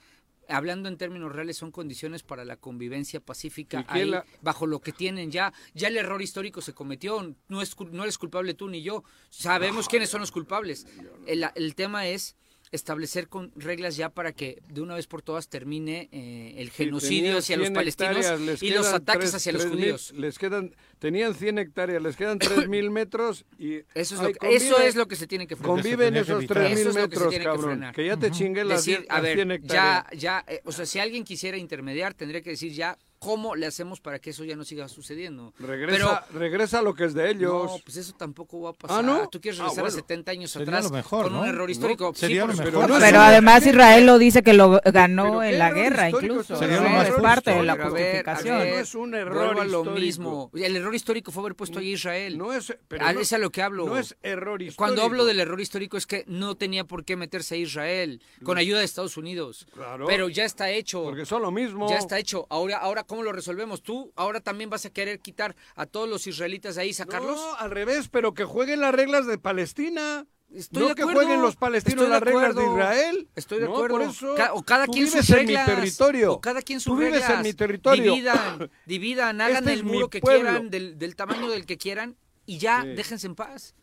hablando 0.48 0.88
en 0.88 0.96
términos 0.96 1.32
reales 1.32 1.56
son 1.56 1.72
condiciones 1.72 2.22
para 2.22 2.44
la 2.44 2.56
convivencia 2.56 3.18
pacífica 3.20 3.80
¿Y 3.80 3.84
quién 3.84 4.04
ahí, 4.04 4.10
la- 4.10 4.24
bajo 4.42 4.66
lo 4.66 4.80
que 4.80 4.92
tienen 4.92 5.30
ya. 5.32 5.52
Ya 5.74 5.88
el 5.88 5.96
error 5.96 6.22
histórico 6.22 6.60
se 6.60 6.72
cometió 6.72 7.34
no 7.48 7.62
es 7.62 7.76
cul- 7.76 7.90
no 7.90 8.04
eres 8.04 8.16
culpable 8.16 8.54
tú 8.54 8.68
ni 8.68 8.80
yo. 8.82 9.02
Sabemos 9.28 9.88
quiénes 9.88 10.08
son 10.08 10.20
los 10.20 10.30
culpables. 10.30 10.86
El, 11.26 11.44
el 11.54 11.74
tema 11.74 12.06
es 12.06 12.36
establecer 12.72 13.28
con 13.28 13.52
reglas 13.56 13.96
ya 13.96 14.10
para 14.10 14.32
que 14.32 14.60
de 14.68 14.80
una 14.80 14.94
vez 14.96 15.06
por 15.06 15.22
todas 15.22 15.48
termine 15.48 16.08
eh, 16.12 16.54
el 16.58 16.70
genocidio 16.70 17.22
Tenían 17.22 17.38
hacia 17.38 17.56
los 17.56 17.66
100 17.66 17.74
palestinos 17.74 18.62
y 18.62 18.70
los 18.70 18.86
ataques 18.88 19.30
tres- 19.30 19.34
hacia 19.34 19.52
los 19.52 19.62
tres 19.62 19.72
mil- 19.72 19.80
judíos 19.82 20.12
les 20.16 20.38
quedan, 20.38 20.74
tenían 20.98 21.34
100 21.34 21.58
hectáreas, 21.58 22.02
les 22.02 22.16
quedan 22.16 22.38
3.000 22.38 22.90
metros 22.90 23.44
y... 23.58 23.76
Eso 23.94 24.14
es, 24.16 24.20
ay, 24.20 24.32
lo 24.32 24.32
que, 24.38 24.54
eso 24.56 24.76
convive- 24.76 24.86
es 24.88 24.96
lo 24.96 25.06
que 25.08 25.16
se 25.16 25.26
tiene 25.26 25.46
que 25.46 25.56
frenar. 25.56 25.74
Conviven 25.76 26.14
que 26.14 26.20
esos 26.20 26.38
evitar. 26.38 26.56
3.000 26.58 26.66
Eso 26.72 26.88
es 26.90 26.94
lo 26.96 27.08
que 27.08 27.16
se 27.16 27.22
metros, 27.22 27.34
que 27.34 27.44
cabrón. 27.44 27.64
frenar. 27.64 27.94
Que 27.94 28.06
ya 28.06 28.16
te 28.16 28.30
chingué 28.30 28.64
las, 28.64 28.84
decir, 28.84 28.98
10 29.00 29.10
a 29.10 29.14
las 29.14 29.22
ver, 29.22 29.34
100 29.36 29.50
hectáreas. 29.52 30.04
ya, 30.12 30.16
ya, 30.18 30.44
eh, 30.48 30.60
o 30.64 30.72
sea, 30.72 30.86
si 30.86 30.98
alguien 30.98 31.24
quisiera 31.24 31.56
intermediar, 31.56 32.14
tendría 32.14 32.40
que 32.42 32.50
decir 32.50 32.72
ya 32.72 32.98
cómo 33.26 33.56
le 33.56 33.66
hacemos 33.66 34.00
para 34.00 34.18
que 34.20 34.30
eso 34.30 34.44
ya 34.44 34.54
no 34.56 34.64
siga 34.64 34.88
sucediendo. 34.88 35.52
Regresa, 35.58 36.24
regresa 36.32 36.80
lo 36.82 36.94
que 36.94 37.04
es 37.04 37.14
de 37.14 37.30
ellos. 37.30 37.70
No, 37.72 37.78
pues 37.84 37.96
eso 37.96 38.14
tampoco 38.16 38.60
va 38.60 38.70
a 38.70 38.72
pasar. 38.72 38.98
Ah, 39.00 39.02
¿no? 39.02 39.28
Tú 39.28 39.40
quieres 39.40 39.58
Ah, 39.60 39.64
regresar 39.64 39.82
bueno. 39.84 39.94
a 39.96 40.00
70 40.00 40.30
años 40.32 40.50
Sería 40.52 40.68
atrás 40.68 40.84
lo 40.84 40.90
mejor, 40.90 41.24
con 41.24 41.32
¿no? 41.32 41.40
un 41.40 41.48
error 41.48 41.68
histórico. 41.70 42.04
No, 42.06 42.14
sería 42.14 42.42
por 42.46 42.50
lo 42.50 42.56
supuesto. 42.56 42.80
mejor. 42.88 43.00
Pero 43.00 43.20
además 43.20 43.66
Israel 43.66 44.06
lo 44.06 44.18
dice 44.18 44.42
que 44.42 44.52
lo 44.52 44.80
ganó 44.84 45.24
Pero 45.24 45.42
en 45.42 45.58
la 45.58 45.72
guerra 45.72 46.10
incluso. 46.10 46.56
sería 46.56 46.76
¿no? 46.76 46.84
lo 46.84 46.90
más 46.90 47.08
es 47.08 47.14
parte 47.14 47.50
de 47.50 47.62
la 47.64 47.76
Pero 47.76 47.90
justificación. 47.90 48.58
No 48.58 48.62
es 48.64 48.94
un 48.94 49.14
error 49.14 49.66
lo 49.66 49.84
mismo. 49.84 50.50
El 50.54 50.76
error 50.76 50.94
histórico 50.94 51.32
fue 51.32 51.42
haber 51.42 51.54
puesto 51.56 51.78
ahí 51.80 51.90
a 51.90 51.94
Israel. 51.94 52.38
No 52.38 52.52
es, 52.52 52.76
pero 52.88 53.04
Ah, 53.06 53.12
no- 53.12 53.20
es 53.20 53.32
a 53.32 53.38
lo 53.38 53.50
que 53.50 53.62
hablo. 53.62 53.86
No 53.86 53.98
es 53.98 54.16
error 54.22 54.62
histórico. 54.62 54.78
Cuando 54.78 55.02
hablo 55.02 55.24
del 55.24 55.40
error 55.40 55.60
histórico 55.60 55.96
es 55.96 56.06
que 56.06 56.24
no 56.28 56.54
tenía 56.56 56.84
por 56.84 57.04
qué 57.04 57.16
meterse 57.16 57.56
a 57.56 57.58
Israel 57.58 58.22
con 58.44 58.58
ayuda 58.58 58.78
de 58.78 58.84
Estados 58.84 59.16
Unidos. 59.16 59.66
Claro. 59.74 60.06
Pero 60.06 60.28
ya 60.28 60.44
está 60.44 60.70
hecho. 60.70 61.02
Porque 61.02 61.26
son 61.26 61.42
lo 61.42 61.50
mismo. 61.50 61.88
Ya 61.88 61.96
está 61.98 62.18
hecho. 62.18 62.46
Ahora, 62.50 62.78
ahora 62.78 63.02
¿cómo 63.04 63.15
lo 63.22 63.32
resolvemos? 63.32 63.82
¿Tú 63.82 64.12
ahora 64.16 64.40
también 64.40 64.70
vas 64.70 64.84
a 64.86 64.90
querer 64.90 65.20
quitar 65.20 65.54
a 65.74 65.86
todos 65.86 66.08
los 66.08 66.26
israelitas 66.26 66.74
de 66.76 66.82
ahí 66.82 66.88
y 66.90 66.94
sacarlos? 66.94 67.36
No, 67.36 67.54
al 67.56 67.70
revés, 67.70 68.08
pero 68.08 68.34
que 68.34 68.44
jueguen 68.44 68.80
las 68.80 68.94
reglas 68.94 69.26
de 69.26 69.38
Palestina. 69.38 70.26
Estoy 70.54 70.82
no 70.84 70.88
de 70.90 70.94
que 70.94 71.02
acuerdo. 71.02 71.20
jueguen 71.22 71.42
los 71.42 71.56
palestinos 71.56 72.04
Estoy 72.04 72.06
de 72.06 72.10
las 72.12 72.22
reglas 72.22 72.54
de. 72.54 72.62
Israel. 72.64 73.28
Estoy 73.34 73.58
de 73.58 73.64
No, 73.66 73.74
acuerdo. 73.74 73.96
por 73.98 74.02
eso 74.06 74.34
Ca- 74.36 74.54
o 74.54 74.62
cada 74.62 74.86
tú 74.86 74.92
quien 74.92 75.06
sus 75.06 75.14
vives 75.14 75.30
en 75.30 75.36
reglas. 75.48 75.68
mi 75.68 75.74
territorio. 75.74 76.32
O 76.34 76.40
cada 76.40 76.62
quien 76.62 76.78
sus 76.80 76.92
Tú 76.92 76.96
vives 76.98 77.14
reglas. 77.20 77.30
en 77.38 77.42
mi 77.42 77.52
territorio. 77.52 78.12
Dividan, 78.12 78.70
dividan, 78.86 79.40
hagan 79.40 79.64
Este 79.64 79.72
el 79.72 79.84
muro 79.84 80.08
que 80.08 80.20
pueblo. 80.20 80.42
quieran, 80.48 80.70
del, 80.70 80.98
del 80.98 81.16
tamaño 81.16 81.50
del 81.50 81.66
que 81.66 81.76
quieran, 81.78 82.16
y 82.46 82.58
ya, 82.58 82.82
Sí. 82.82 82.88
déjense 82.90 83.26
en 83.26 83.34
paz. 83.34 83.74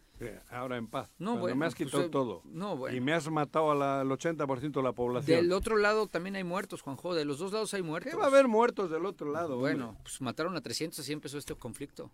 Ahora 0.49 0.77
en 0.77 0.87
paz. 0.87 1.13
No, 1.17 1.37
bueno, 1.37 1.55
me 1.55 1.65
has 1.65 1.75
pues, 1.75 1.85
quitado 1.85 2.03
eh, 2.05 2.09
todo. 2.09 2.41
no, 2.45 2.77
bueno. 2.77 2.95
Y 2.95 3.01
me 3.01 3.13
has 3.13 3.29
matado 3.29 3.71
al 3.71 4.07
80% 4.07 4.71
de 4.71 4.83
la 4.83 4.93
población. 4.93 5.41
Del 5.41 5.51
otro 5.51 5.77
lado 5.77 6.07
también 6.07 6.35
hay 6.35 6.43
muertos, 6.43 6.81
Juanjo. 6.81 7.13
De 7.13 7.25
los 7.25 7.39
dos 7.39 7.51
lados 7.51 7.73
hay 7.73 7.81
muertos. 7.81 8.11
¿Qué 8.11 8.17
va 8.17 8.25
a 8.25 8.27
haber 8.27 8.47
muertos 8.47 8.89
del 8.89 9.05
otro 9.05 9.31
lado? 9.31 9.57
Bueno, 9.57 9.89
hombre? 9.89 10.01
pues 10.03 10.21
mataron 10.21 10.55
a 10.55 10.61
300, 10.61 10.99
así 10.99 11.11
empezó 11.11 11.37
este 11.37 11.55
conflicto. 11.55 12.11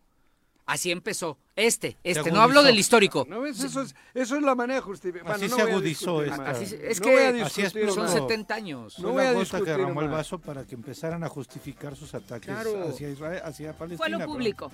Así 0.70 0.92
empezó. 0.92 1.38
Este, 1.56 1.98
este, 2.06 2.32
no 2.32 2.40
hablo 2.42 2.64
del 2.64 2.80
histórico. 2.80 3.26
¿No 3.28 3.42
ves? 3.42 3.62
Eso 3.62 3.82
es, 3.82 3.94
eso 4.14 4.38
es 4.38 4.42
la 4.44 4.56
manera 4.56 4.76
de 4.76 4.82
justificar. 4.82 5.30
Así 5.30 5.48
Bueno, 5.50 5.50
no 5.50 5.56
se 5.58 5.64
voy 5.64 5.72
a 5.72 5.76
agudizó 5.76 6.22
discutir 6.22 6.40
más. 6.46 6.56
Así 6.58 6.64
es 6.82 7.00
No 7.02 7.06
que 7.06 7.12
voy 7.12 7.22
a 7.42 7.46
así 7.46 7.62
es 7.62 7.74
discutir 7.74 7.90
Son 7.92 8.04
más. 8.04 8.14
Pero- 8.14 8.28
70 8.30 8.56
años. 8.56 9.00
No 9.00 9.10
voy 9.10 9.22
a 9.24 9.26
la 9.26 9.32
gota 9.34 9.40
que 9.40 9.42
discutir 9.58 9.66
derramó 9.78 10.02
el 10.02 10.08
vaso 10.08 10.40
para 10.40 10.64
que 10.64 10.76
empezaran 10.76 11.22
a 11.26 11.28
justificar 11.28 11.98
sus 11.98 12.14
ataques 12.16 12.46
Claro. 12.46 12.88
hacia 12.88 13.10
Israel, 13.10 13.42
hacia 13.44 13.74
Palestina. 13.74 13.98
Fue 13.98 14.10
lo 14.10 14.26
público. 14.26 14.72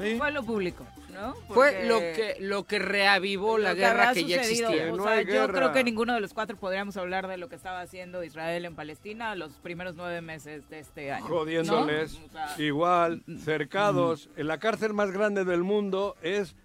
Sí. 0.00 0.14
Fue 0.16 0.30
lo 0.30 0.44
público, 0.44 0.86
¿no? 1.12 1.34
Fue 1.52 1.86
lo 1.88 1.98
que, 1.98 2.36
lo 2.38 2.64
que 2.66 2.78
reavivó 2.78 3.58
la 3.58 3.70
lo 3.70 3.74
que 3.74 3.80
guerra 3.80 4.12
que 4.12 4.24
ya 4.26 4.38
sucedido. 4.44 4.68
existía. 4.70 4.92
O 4.92 4.96
No 4.96 5.04
sea, 5.04 5.22
yo 5.22 5.26
guerra. 5.32 5.52
creo 5.54 5.72
que 5.72 5.82
ninguno 5.82 6.14
de 6.14 6.20
los 6.20 6.34
cuatro 6.34 6.56
podríamos 6.56 6.96
hablar 6.98 7.26
de 7.26 7.36
lo 7.36 7.48
que 7.48 7.56
estaba 7.56 7.80
haciendo 7.80 8.22
Israel 8.22 8.64
en 8.64 8.76
Palestina 8.76 9.34
los 9.34 9.54
primeros 9.54 9.96
nueve 9.96 10.20
meses 10.20 10.68
de 10.70 10.78
este 10.78 11.10
año. 11.10 11.26
Jodiéndoles. 11.26 12.12
¿no? 12.20 12.26
O 12.26 12.30
sea, 12.30 12.54
Igual, 12.64 13.24
cercados. 13.44 14.28
En 14.36 14.46
la 14.46 14.58
cárcel 14.58 14.94
más 14.94 15.10
grande 15.10 15.37
del 15.44 15.62
mundo 15.62 16.16
es 16.22 16.56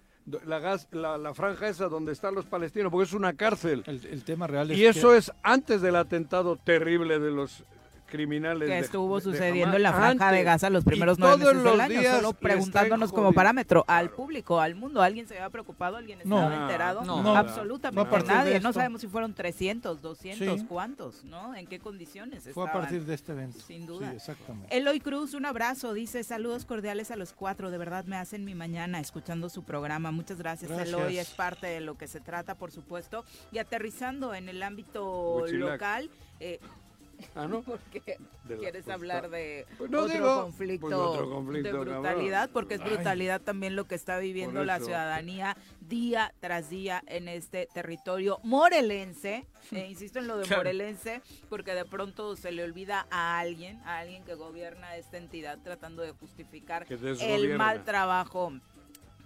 la, 0.46 0.58
gas- 0.58 0.88
la, 0.92 1.18
la 1.18 1.34
franja 1.34 1.68
esa 1.68 1.88
donde 1.88 2.12
están 2.12 2.34
los 2.34 2.46
palestinos, 2.46 2.90
porque 2.90 3.04
es 3.04 3.12
una 3.12 3.34
cárcel. 3.34 3.82
El, 3.86 4.04
el 4.06 4.24
tema 4.24 4.46
real 4.46 4.70
es 4.70 4.78
Y 4.78 4.86
eso 4.86 5.10
que 5.10 5.18
es 5.18 5.32
antes 5.42 5.82
del 5.82 5.96
atentado 5.96 6.56
terrible 6.56 7.18
de 7.18 7.30
los 7.30 7.64
criminales. 8.14 8.68
que 8.68 8.74
de- 8.74 8.80
estuvo 8.80 9.16
de 9.16 9.22
sucediendo 9.22 9.76
en 9.76 9.82
la 9.82 9.92
franja 9.92 10.30
de. 10.30 10.42
Gaza 10.44 10.70
los 10.70 10.84
primeros 10.84 11.18
nueve 11.18 11.38
meses 11.38 11.54
los 11.54 11.64
del 11.64 11.80
año, 11.80 12.02
solo 12.16 12.32
preguntándonos 12.32 13.10
como 13.10 13.24
jodido. 13.28 13.34
parámetro 13.34 13.84
al 13.88 14.10
público, 14.10 14.60
al 14.60 14.74
mundo. 14.74 15.02
¿Alguien 15.02 15.26
se 15.26 15.34
había 15.34 15.50
preocupado? 15.50 15.96
¿Alguien 15.96 16.20
No. 16.24 16.38
estaba 16.38 16.62
enterado? 16.62 17.02
No. 17.04 17.22
No. 17.22 17.36
absolutamente 17.36 18.10
No 18.18 18.24
nadie. 18.24 18.60
No 18.60 18.72
sabemos 18.72 19.00
si 19.00 19.08
fueron 19.08 19.34
300, 19.34 20.00
200, 20.00 20.60
Sí. 20.60 20.66
cuántos, 20.66 21.24
¿no? 21.24 21.54
¿En 21.54 21.66
qué 21.66 21.78
condiciones 21.80 22.48
fue 22.52 22.68
a 22.68 22.72
partir 22.72 23.04
de 23.04 23.14
este 23.14 23.32
evento. 23.32 23.58
Sin 23.60 23.86
duda. 23.86 24.10
Sí, 24.10 24.16
exactamente. 24.16 24.76
Eloy 24.76 25.00
Cruz, 25.00 25.34
un 25.34 25.46
abrazo, 25.46 25.92
dice 25.94 26.22
saludos 26.24 26.64
cordiales 26.64 27.10
a 27.10 27.16
los 27.16 27.32
cuatro, 27.32 27.70
de 27.70 27.78
verdad 27.78 28.04
me 28.04 28.16
hacen 28.16 28.44
mi 28.44 28.54
mañana 28.54 29.00
escuchando 29.00 29.48
su 29.48 29.62
programa. 29.64 30.10
Muchas 30.12 30.38
gracias, 30.38 30.70
Gracias. 30.70 30.88
Eloy, 30.88 31.18
es 31.18 31.30
parte 31.30 31.66
de 31.66 31.80
lo 31.80 31.96
que 31.96 32.06
se 32.06 32.20
trata, 32.20 32.54
por 32.54 32.70
supuesto. 32.70 33.24
Y 33.52 33.58
aterrizando 33.58 34.34
en 34.34 34.48
el 34.48 34.62
ámbito 34.62 35.44
local, 35.50 36.10
eh, 36.40 36.60
Ah, 37.34 37.46
¿no? 37.46 37.62
porque 37.62 38.18
De 38.44 38.56
quieres 38.58 38.88
hablar 38.88 39.30
de 39.30 39.66
Pues 39.78 39.90
no 39.90 40.00
otro, 40.00 40.12
digo, 40.14 40.42
conflicto 40.42 40.86
pues 40.86 40.94
otro 40.94 41.30
conflicto, 41.30 41.68
de 41.68 41.74
cabrón. 41.74 42.02
brutalidad, 42.02 42.50
porque 42.50 42.74
es 42.74 42.80
Ay. 42.80 42.90
brutalidad 42.90 43.40
también 43.40 43.76
lo 43.76 43.86
que 43.86 43.94
está 43.94 44.18
viviendo 44.18 44.64
la 44.64 44.78
ciudadanía 44.80 45.56
día 45.80 46.34
tras 46.40 46.70
día 46.70 47.02
en 47.06 47.28
este 47.28 47.68
territorio 47.72 48.38
morelense. 48.42 49.46
Eh, 49.72 49.86
insisto 49.90 50.18
en 50.18 50.26
lo 50.26 50.36
de 50.38 50.46
morelense, 50.54 51.22
porque 51.48 51.74
de 51.74 51.84
pronto 51.84 52.36
se 52.36 52.52
le 52.52 52.64
olvida 52.64 53.06
a 53.10 53.38
alguien, 53.38 53.80
a 53.84 53.98
alguien 53.98 54.24
que 54.24 54.34
gobierna 54.34 54.96
esta 54.96 55.16
entidad, 55.16 55.58
tratando 55.62 56.02
de 56.02 56.12
justificar 56.12 56.86
el 56.90 57.56
mal 57.56 57.84
trabajo 57.84 58.52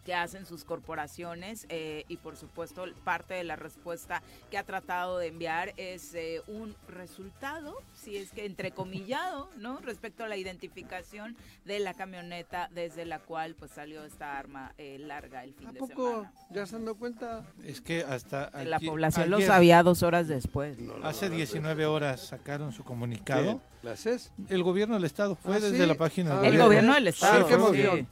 que 0.05 0.15
hacen 0.15 0.47
sus 0.47 0.65
corporaciones 0.65 1.67
eh, 1.69 2.05
y 2.09 2.17
por 2.17 2.37
supuesto 2.37 2.85
parte 3.05 3.35
de 3.35 3.45
la 3.45 3.57
respuesta 3.57 4.23
que 4.51 4.59
ha 4.59 4.65
tratado 4.65 5.19
de 5.19 5.27
enviar 5.29 5.75
es 5.77 6.15
eh, 6.15 6.41
un 6.47 6.75
resultado, 6.89 7.75
si 7.95 8.17
es 8.17 8.31
que 8.33 8.47
entrecomillado, 8.47 9.51
¿no? 9.59 9.79
Respecto 9.81 10.25
a 10.25 10.29
la 10.29 10.37
identificación 10.37 11.37
de 11.65 11.79
la 11.81 11.95
camioneta 11.95 12.69
desde 12.75 13.05
la 13.05 13.19
cual 13.19 13.55
pues 13.59 13.71
salió 13.73 14.05
esta 14.05 14.39
arma 14.39 14.73
eh, 14.79 14.99
larga 14.99 15.45
el 15.45 15.55
fin 15.55 15.69
¿A 15.69 15.73
de 15.73 15.79
poco? 15.79 16.09
semana. 16.11 16.33
¿Ya 16.51 16.67
se 16.67 16.77
han 16.77 16.85
dado 16.85 16.97
cuenta? 16.97 17.45
Es 17.65 17.81
que 17.81 18.03
hasta 18.03 18.51
La 18.65 18.77
ayer- 18.77 18.89
población 18.91 19.31
lo 19.31 19.37
ayer, 19.37 19.49
sabía 19.49 19.83
dos 19.83 20.03
horas 20.03 20.29
después. 20.29 20.79
Hace 21.03 21.29
19 21.31 21.87
horas 21.87 22.27
sacaron 22.29 22.73
su 22.73 22.85
comunicado. 22.85 23.61
¿La 23.83 23.97
CES? 23.97 24.33
El 24.49 24.63
gobierno 24.65 24.97
del 24.97 25.05
estado 25.05 25.37
fue 25.37 25.57
Ah, 25.57 25.61
desde 25.61 25.79
sí. 25.79 25.87
la 25.87 25.95
página 25.95 26.41
Ah, 26.41 26.47
El 26.47 26.59
gobierno 26.59 26.95
del 26.95 27.07
estado. 27.09 27.47
qué 27.47 27.55
sí. 27.99 28.07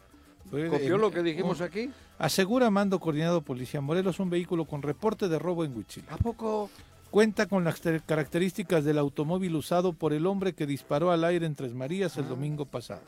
¿Copió 0.51 0.99
lo 0.99 1.11
que 1.11 1.23
dijimos 1.23 1.61
un- 1.61 1.67
aquí? 1.67 1.91
Asegura 2.19 2.71
mando 2.71 2.99
coordinado 3.01 3.43
Policía 3.43 3.81
Morelos 3.81 4.21
un 4.21 4.31
vehículo 4.31 4.65
con 4.65 4.83
reporte 4.83 5.29
de 5.29 5.39
robo 5.39 5.65
en 5.65 5.77
Huichila. 5.77 6.07
¿A 6.13 6.17
poco? 6.17 6.71
Cuenta 7.11 7.47
con 7.47 7.65
las 7.65 7.81
ter- 7.81 8.03
características 8.03 8.85
del 8.85 8.99
automóvil 8.99 9.55
usado 9.57 9.93
por 9.93 10.13
el 10.13 10.27
hombre 10.27 10.55
que 10.55 10.67
disparó 10.67 11.11
al 11.13 11.25
aire 11.25 11.47
en 11.47 11.55
Tres 11.55 11.73
Marías 11.75 12.17
el 12.17 12.29
domingo 12.29 12.65
pasado. 12.67 13.01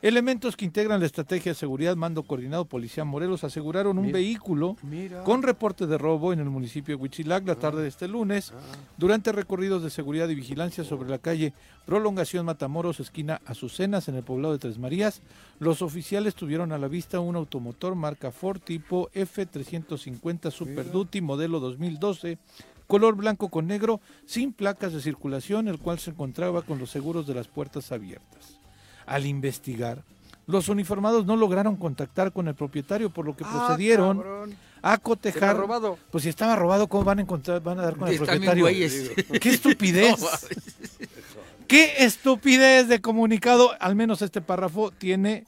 Elementos 0.00 0.56
que 0.56 0.64
integran 0.64 1.00
la 1.00 1.06
estrategia 1.06 1.50
de 1.50 1.56
seguridad 1.56 1.96
Mando 1.96 2.22
Coordinado 2.22 2.64
Policía 2.64 3.04
Morelos 3.04 3.42
aseguraron 3.42 3.98
un 3.98 4.06
Mira. 4.06 4.18
vehículo 4.18 4.76
Mira. 4.82 5.24
con 5.24 5.42
reporte 5.42 5.88
de 5.88 5.98
robo 5.98 6.32
en 6.32 6.38
el 6.38 6.48
municipio 6.48 6.96
de 6.96 7.02
Huichilac 7.02 7.44
la 7.44 7.56
tarde 7.56 7.82
de 7.82 7.88
este 7.88 8.06
lunes 8.06 8.52
durante 8.96 9.32
recorridos 9.32 9.82
de 9.82 9.90
seguridad 9.90 10.28
y 10.28 10.36
vigilancia 10.36 10.84
sobre 10.84 11.08
la 11.10 11.18
calle 11.18 11.52
Prolongación 11.84 12.46
Matamoros, 12.46 13.00
esquina 13.00 13.40
Azucenas, 13.44 14.08
en 14.08 14.14
el 14.14 14.22
poblado 14.22 14.52
de 14.52 14.60
Tres 14.60 14.78
Marías. 14.78 15.20
Los 15.58 15.82
oficiales 15.82 16.36
tuvieron 16.36 16.70
a 16.70 16.78
la 16.78 16.86
vista 16.86 17.18
un 17.18 17.34
automotor 17.34 17.96
marca 17.96 18.30
Ford 18.30 18.60
tipo 18.60 19.10
F350 19.14 20.52
Super 20.52 20.92
Duty 20.92 21.20
modelo 21.22 21.58
2012 21.58 22.38
color 22.86 23.16
blanco 23.16 23.50
con 23.50 23.66
negro, 23.66 24.00
sin 24.24 24.52
placas 24.52 24.94
de 24.94 25.02
circulación, 25.02 25.68
el 25.68 25.78
cual 25.78 25.98
se 25.98 26.10
encontraba 26.10 26.62
con 26.62 26.78
los 26.78 26.90
seguros 26.90 27.26
de 27.26 27.34
las 27.34 27.46
puertas 27.46 27.92
abiertas. 27.92 28.57
Al 29.08 29.26
investigar, 29.26 30.02
los 30.46 30.68
uniformados 30.68 31.24
no 31.26 31.34
lograron 31.36 31.76
contactar 31.76 32.32
con 32.32 32.46
el 32.48 32.54
propietario, 32.54 33.10
por 33.10 33.24
lo 33.26 33.34
que 33.36 33.44
Ah, 33.44 33.64
procedieron 33.66 34.18
cabrón. 34.18 34.50
a 34.82 34.90
¿Será 34.90 34.98
cotejar. 34.98 35.56
robado? 35.56 35.98
Pues 36.10 36.24
si 36.24 36.30
estaba 36.30 36.56
robado, 36.56 36.86
¿cómo 36.88 37.04
van 37.04 37.18
a 37.18 37.22
encontrar, 37.22 37.60
van 37.62 37.78
a 37.78 37.82
dar 37.82 37.96
con 37.96 38.08
el 38.08 38.16
propietario? 38.18 38.66
¡Qué 38.66 39.48
estupidez! 39.50 40.14
¡Qué 41.66 42.04
estupidez 42.04 42.88
de 42.88 43.00
comunicado! 43.00 43.72
Al 43.80 43.94
menos 43.94 44.22
este 44.22 44.40
párrafo 44.40 44.90
tiene 44.90 45.44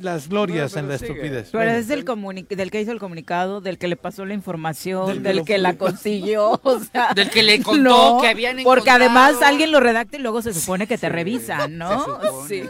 las 0.00 0.28
glorias 0.28 0.72
No, 0.74 0.80
en 0.80 0.88
la 0.88 0.98
sigue. 0.98 1.12
estupidez. 1.12 1.48
Pero 1.52 1.64
Bueno, 1.64 1.78
es 1.78 1.88
del, 1.88 2.04
del 2.04 2.70
que 2.70 2.80
hizo 2.80 2.92
el 2.92 2.98
comunicado, 2.98 3.60
del 3.60 3.78
que 3.78 3.86
le 3.88 3.96
pasó 3.96 4.24
la 4.24 4.34
información, 4.34 5.06
Del 5.08 5.22
del, 5.22 5.38
que 5.38 5.44
que 5.44 5.58
la 5.58 5.74
consiguió, 5.76 6.52
o 6.62 6.80
sea, 6.80 7.12
Del 7.14 7.30
que 7.30 7.42
le 7.42 7.62
contó 7.62 8.18
que 8.20 8.28
habían 8.28 8.56
Porque 8.64 8.90
encontrado. 8.90 9.04
además 9.04 9.42
alguien 9.42 9.72
lo 9.72 9.80
redacta 9.80 10.16
y 10.16 10.20
luego 10.20 10.42
se 10.42 10.52
supone 10.54 10.86
que 10.86 10.98
te 10.98 11.08
revisan, 11.08 11.78
¿no? 11.78 12.20
Sí. 12.48 12.62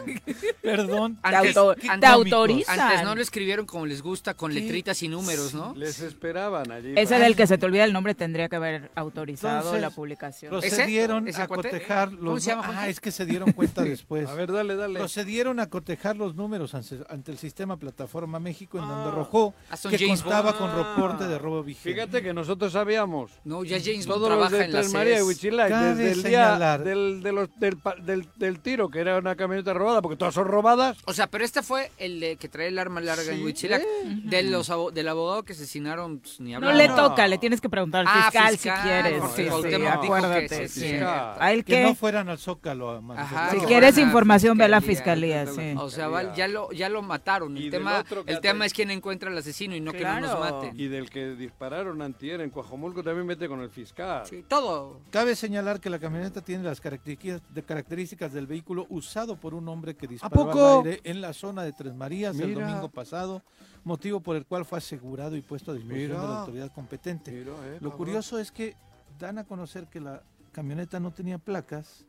Perdón. 0.61 1.15
Te, 1.21 1.27
Antes- 1.35 1.57
auto- 1.57 1.71
antes- 1.89 1.99
te 1.99 2.05
autorizan. 2.07 2.79
Antes 2.79 3.03
no 3.03 3.15
lo 3.15 3.21
escribieron 3.21 3.65
como 3.65 3.85
les 3.85 4.01
gusta, 4.01 4.33
con 4.33 4.53
letritas 4.53 5.01
y 5.03 5.07
números, 5.07 5.53
¿no? 5.53 5.73
Les 5.75 5.99
esperaban 6.01 6.71
allí. 6.71 6.93
Ese 6.95 7.17
del 7.19 7.35
que 7.35 7.47
se 7.47 7.57
te 7.57 7.65
olvida 7.65 7.83
el 7.83 7.93
nombre 7.93 8.15
tendría 8.15 8.49
que 8.49 8.55
haber 8.55 8.91
autorizado 8.95 9.57
Entonces, 9.57 9.81
la 9.81 9.89
publicación. 9.89 10.49
Procedieron 10.51 11.27
¿Ese? 11.27 11.35
¿Ese 11.37 11.41
a 11.43 11.47
cotejar 11.47 12.09
¿Cómo 12.09 12.21
los 12.33 12.43
se 12.43 12.51
llama, 12.51 12.63
Ah, 12.73 12.87
es 12.89 12.99
que 12.99 13.11
se 13.11 13.25
dieron 13.25 13.51
cuenta 13.51 13.83
después. 13.83 14.27
A 14.27 14.33
ver, 14.33 14.51
dale, 14.51 14.75
dale. 14.75 14.99
Procedieron 14.99 15.59
a 15.59 15.67
cotejar 15.69 16.15
los 16.17 16.35
números 16.35 16.73
ante, 16.73 16.97
ante 17.21 17.31
el 17.31 17.37
sistema 17.37 17.77
Plataforma 17.77 18.39
México, 18.39 18.79
en 18.79 18.87
donde 18.87 19.05
Ah. 19.05 19.11
arrojó 19.11 19.53
Ah, 19.69 19.75
que 19.89 19.97
James 19.99 20.23
Bond. 20.23 20.57
con 20.57 20.75
reporte 20.75 21.27
de 21.27 21.37
robo 21.37 21.61
vigente. 21.61 21.93
Fíjate 21.93 22.23
que 22.23 22.33
nosotros 22.33 22.73
sabíamos. 22.73 23.31
No, 23.43 23.63
ya 23.63 23.77
James 23.79 24.07
Bond 24.07 24.25
trabaja 24.25 24.55
de 24.57 24.65
en 24.65 24.73
la 24.73 24.83
María 24.89 25.19
y 25.21 25.49
Cabe 25.69 25.95
desde 25.95 26.11
el 26.13 26.23
día 26.23 26.77
del, 26.79 27.21
de 27.21 27.31
los- 27.31 27.49
del, 27.59 27.77
del- 28.03 28.27
del 28.37 28.59
tiro, 28.59 28.89
que 28.89 28.99
era 28.99 29.19
una 29.19 29.35
camioneta 29.35 29.71
robada, 29.75 30.01
porque 30.01 30.17
todas 30.17 30.33
son 30.33 30.47
robadas. 30.47 30.97
O 31.05 31.13
sea, 31.13 31.27
pero 31.27 31.45
este 31.45 31.61
fue 31.61 31.91
el 31.99 32.19
de 32.19 32.37
que 32.37 32.49
trae 32.49 32.69
el 32.69 32.79
arma 32.79 33.01
larga 33.01 33.31
en 33.31 33.43
Huitzilac. 33.43 33.83
De 34.23 34.41
los 34.41 34.71
del 34.93 35.07
abogado 35.07 35.43
que 35.43 35.53
asesinaron, 35.53 36.19
pues, 36.19 36.39
ni 36.39 36.53
No 36.53 36.71
le 36.71 36.87
No. 36.87 36.95
toca, 36.95 37.27
le 37.27 37.37
tienes 37.37 37.61
que 37.61 37.69
preguntar 37.69 38.01
al 38.01 38.07
Ah, 38.09 38.31
fiscal, 38.31 38.51
fiscal, 38.57 38.77
si 38.77 38.87
quieres. 38.89 39.23
Sí, 39.35 39.43
sí, 39.69 39.85
acuérdate. 39.85 40.67
sí, 40.67 40.79
sí. 40.81 40.89
sí. 40.89 40.95
¿A 41.03 41.51
él 41.51 41.63
Que 41.63 41.83
no 41.83 41.93
fueran 41.93 42.29
al 42.29 42.39
Zócalo. 42.39 42.99
Ajá, 43.15 43.51
Si 43.51 43.57
quieres 43.59 43.97
información, 43.99 44.57
ve 44.57 44.63
a 44.63 44.67
la 44.67 44.81
fiscalía. 44.81 45.45
sí. 45.45 45.75
O 45.77 45.89
sea, 45.91 46.07
va- 46.07 46.33
ya 46.33 46.47
lo, 46.47 46.71
ya 46.71 46.89
lo 46.89 47.01
mataron. 47.11 47.55
El 47.57 47.69
tema, 47.69 48.03
el 48.25 48.39
tema 48.39 48.65
es 48.65 48.73
quién 48.73 48.89
encuentra 48.89 49.29
al 49.29 49.37
asesino 49.37 49.75
y 49.75 49.81
no 49.81 49.91
que 49.91 50.03
no 50.03 50.19
nos 50.21 50.39
maten. 50.39 50.79
Y 50.79 50.87
del 50.87 51.09
que 51.09 51.35
dispararon 51.35 52.01
antier 52.01 52.41
en 52.41 52.49
Coajomulco 52.49 53.03
también 53.03 53.27
mete 53.27 53.47
con 53.47 53.59
el 53.61 53.69
fiscal. 53.69 54.25
Sí, 54.25 54.43
todo. 54.47 55.01
Cabe 55.11 55.35
señalar 55.35 55.79
que 55.79 55.89
la 55.89 55.99
camioneta 55.99 56.41
tiene 56.41 56.63
las 56.63 56.79
características, 56.81 57.41
de 57.53 57.63
características 57.63 58.33
del 58.33 58.47
vehículo 58.47 58.87
usado 58.89 59.35
por 59.35 59.53
un 59.53 59.67
hombre 59.67 59.95
que 59.95 60.07
disparó 60.07 60.45
poco? 60.45 60.79
al 60.79 60.87
aire 60.87 61.01
en 61.03 61.21
la 61.21 61.33
zona 61.33 61.63
de 61.63 61.73
Tres 61.73 61.93
Marías 61.93 62.39
el 62.39 62.53
domingo 62.53 62.89
pasado, 62.89 63.43
motivo 63.83 64.21
por 64.21 64.35
el 64.35 64.45
cual 64.45 64.65
fue 64.65 64.77
asegurado 64.77 65.35
y 65.35 65.41
puesto 65.41 65.71
a 65.71 65.73
disposición 65.73 66.11
Mira. 66.11 66.21
de 66.21 66.27
la 66.27 66.39
autoridad 66.39 66.71
competente. 66.73 67.31
Mira, 67.31 67.51
eh, 67.65 67.77
Lo 67.81 67.95
curioso 67.95 68.39
es 68.39 68.51
que 68.51 68.75
dan 69.19 69.37
a 69.37 69.43
conocer 69.43 69.87
que 69.87 69.99
la 69.99 70.23
camioneta 70.51 70.99
no 70.99 71.11
tenía 71.11 71.37
placas 71.37 72.05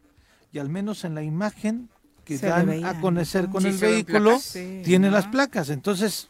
y 0.53 0.59
al 0.59 0.69
menos 0.69 1.05
en 1.05 1.15
la 1.15 1.23
imagen 1.23 1.89
que 2.25 2.39
Se 2.39 2.47
dan 2.47 2.67
veía, 2.67 2.91
a 2.91 3.01
conocer 3.01 3.45
¿no? 3.47 3.53
con 3.53 3.63
Sí, 3.63 3.69
el 3.69 3.77
vehículo. 3.79 4.39
Sí, 4.39 4.83
tiene 4.85 5.09
¿no? 5.09 5.15
las 5.15 5.27
placas. 5.27 5.71
Entonces, 5.71 6.29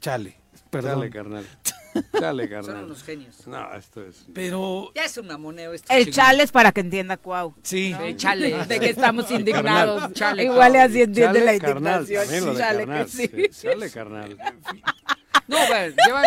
chale, 0.00 0.36
perdón. 0.70 1.00
Dale, 1.00 1.10
carnal. 1.10 1.46
Son 1.94 2.48
carnal. 2.48 2.84
unos 2.86 3.04
genios. 3.04 3.46
No, 3.46 3.72
esto 3.74 4.04
es... 4.04 4.26
Pero 4.34 4.90
Ya 4.96 5.04
es 5.04 5.16
un 5.16 5.28
mamoneo 5.28 5.72
esto. 5.72 5.92
El 5.92 6.10
chale 6.12 6.42
es 6.42 6.50
para 6.50 6.72
que 6.72 6.80
entienda 6.80 7.16
Cuau. 7.16 7.54
sí, 7.62 7.92
¿no? 7.92 8.04
Sí, 8.06 8.16
chale. 8.16 8.64
De 8.66 8.80
que 8.80 8.90
estamos 8.90 9.30
indignados. 9.30 10.12
Chale, 10.12 10.42
Igual 10.44 10.74
así 10.76 11.02
entiende 11.02 11.38
Chale, 11.40 11.44
la 11.44 11.54
indignación. 11.54 12.22
también 12.24 12.44
lo 12.46 12.52
de 12.54 12.58
Chale, 12.60 12.78
carnal. 12.86 13.04
que 13.06 13.10
sí. 13.12 13.30
sí, 13.52 13.68
Chale, 13.68 13.90
carnal. 13.90 14.38
No, 15.46 15.56
ver, 15.68 15.94
llevan... 16.06 16.24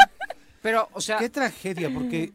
Pero, 0.61 0.89
o 0.93 1.01
sea, 1.01 1.17
qué 1.17 1.27
tragedia, 1.29 1.91
porque 1.93 2.31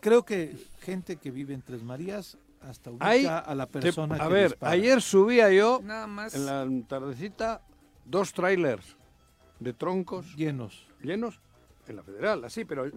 creo 0.00 0.24
que 0.24 0.54
gente 0.82 1.16
que 1.16 1.30
vive 1.30 1.54
en 1.54 1.62
Tres 1.62 1.82
Marías 1.82 2.36
hasta 2.66 2.90
ubica 2.90 3.06
Hay- 3.08 3.26
a 3.26 3.54
la 3.54 3.66
Te- 3.66 3.80
persona 3.80 4.16
a 4.16 4.28
que 4.28 4.34
ver, 4.34 4.50
dispara. 4.50 4.72
ayer 4.72 5.00
subía 5.02 5.50
yo 5.52 5.80
nada 5.82 6.06
más... 6.06 6.34
en 6.34 6.46
la 6.46 6.66
tardecita 6.88 7.62
dos 8.04 8.32
trailers 8.32 8.96
de 9.60 9.72
troncos 9.72 10.34
llenos. 10.36 10.86
llenos 11.02 11.40
en 11.88 11.96
la 11.96 12.02
federal, 12.02 12.44
así, 12.44 12.64
pero, 12.64 12.90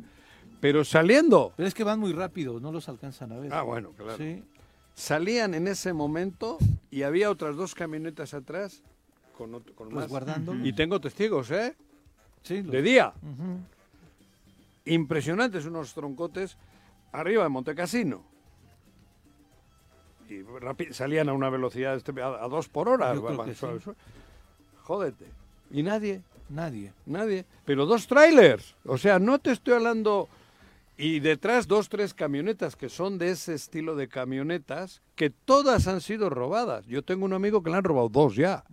pero 0.59 0.84
saliendo. 0.84 1.53
Pero 1.55 1.67
es 1.67 1.74
que 1.74 1.84
van 1.84 1.99
muy 1.99 2.11
rápido, 2.13 2.59
no 2.59 2.72
los 2.72 2.89
alcanzan 2.89 3.32
a 3.32 3.38
ver. 3.39 3.53
Ah, 3.53 3.61
bueno, 3.61 3.91
claro. 3.91 4.17
Sí. 4.17 4.43
Salían 4.95 5.53
en 5.53 5.67
ese 5.67 5.93
momento 5.93 6.57
y 6.91 7.03
había 7.03 7.30
otras 7.30 7.55
dos 7.55 7.74
camionetas 7.76 8.34
atrás 8.34 8.82
con, 9.38 9.51
ot- 9.53 9.74
con 9.76 9.93
más. 9.93 10.03
Resguardando. 10.05 10.53
Y 10.65 10.74
tengo 10.74 10.99
testigos, 10.99 11.49
¿eh? 11.51 11.76
Sí, 12.43 12.61
los- 12.63 12.72
De 12.72 12.82
día. 12.82 13.13
Impresionantes 14.86 15.65
unos 15.65 15.93
troncotes 15.93 16.57
arriba 17.11 17.43
de 17.43 17.49
Montecasino. 17.49 18.24
Y 20.30 20.94
salían 20.94 21.30
a 21.30 21.34
una 21.34 21.50
velocidad 21.50 21.96
este, 21.96 22.14
a, 22.22 22.28
a 22.44 22.48
dos 22.48 22.70
por 22.70 22.88
hora. 22.90 23.14
Yo 23.16 23.24
creo 23.26 23.38
van 23.38 23.48
que 23.50 23.56
suave, 23.56 23.78
sí. 23.80 23.84
suave. 23.84 24.00
Jódete. 24.84 25.26
Y 25.72 25.84
nadie, 25.84 26.22
Nadie. 26.50 26.94
nadie. 27.06 27.46
Pero 27.66 27.86
dos 27.86 28.08
trailers. 28.08 28.76
O 28.86 28.98
sea, 28.98 29.20
no 29.20 29.40
te 29.40 29.52
estoy 29.52 29.74
hablando... 29.76 30.28
Y 30.98 31.22
detrás 31.22 31.66
dos, 31.66 31.88
tres 31.88 32.14
camionetas 32.14 32.76
que 32.76 32.90
son 32.90 33.18
de 33.18 33.32
ese 33.32 33.54
estilo 33.54 33.96
de 33.96 34.10
camionetas 34.10 35.02
que 35.16 35.30
todas 35.30 35.88
han 35.88 36.02
sido 36.02 36.30
robadas. 36.30 36.86
Yo 36.88 37.04
tengo 37.04 37.24
un 37.24 37.32
amigo 37.32 37.64
que 37.64 37.70
le 37.70 37.78
han 37.78 37.86
robado 37.86 38.10
dos 38.10 38.36
ya. 38.36 38.66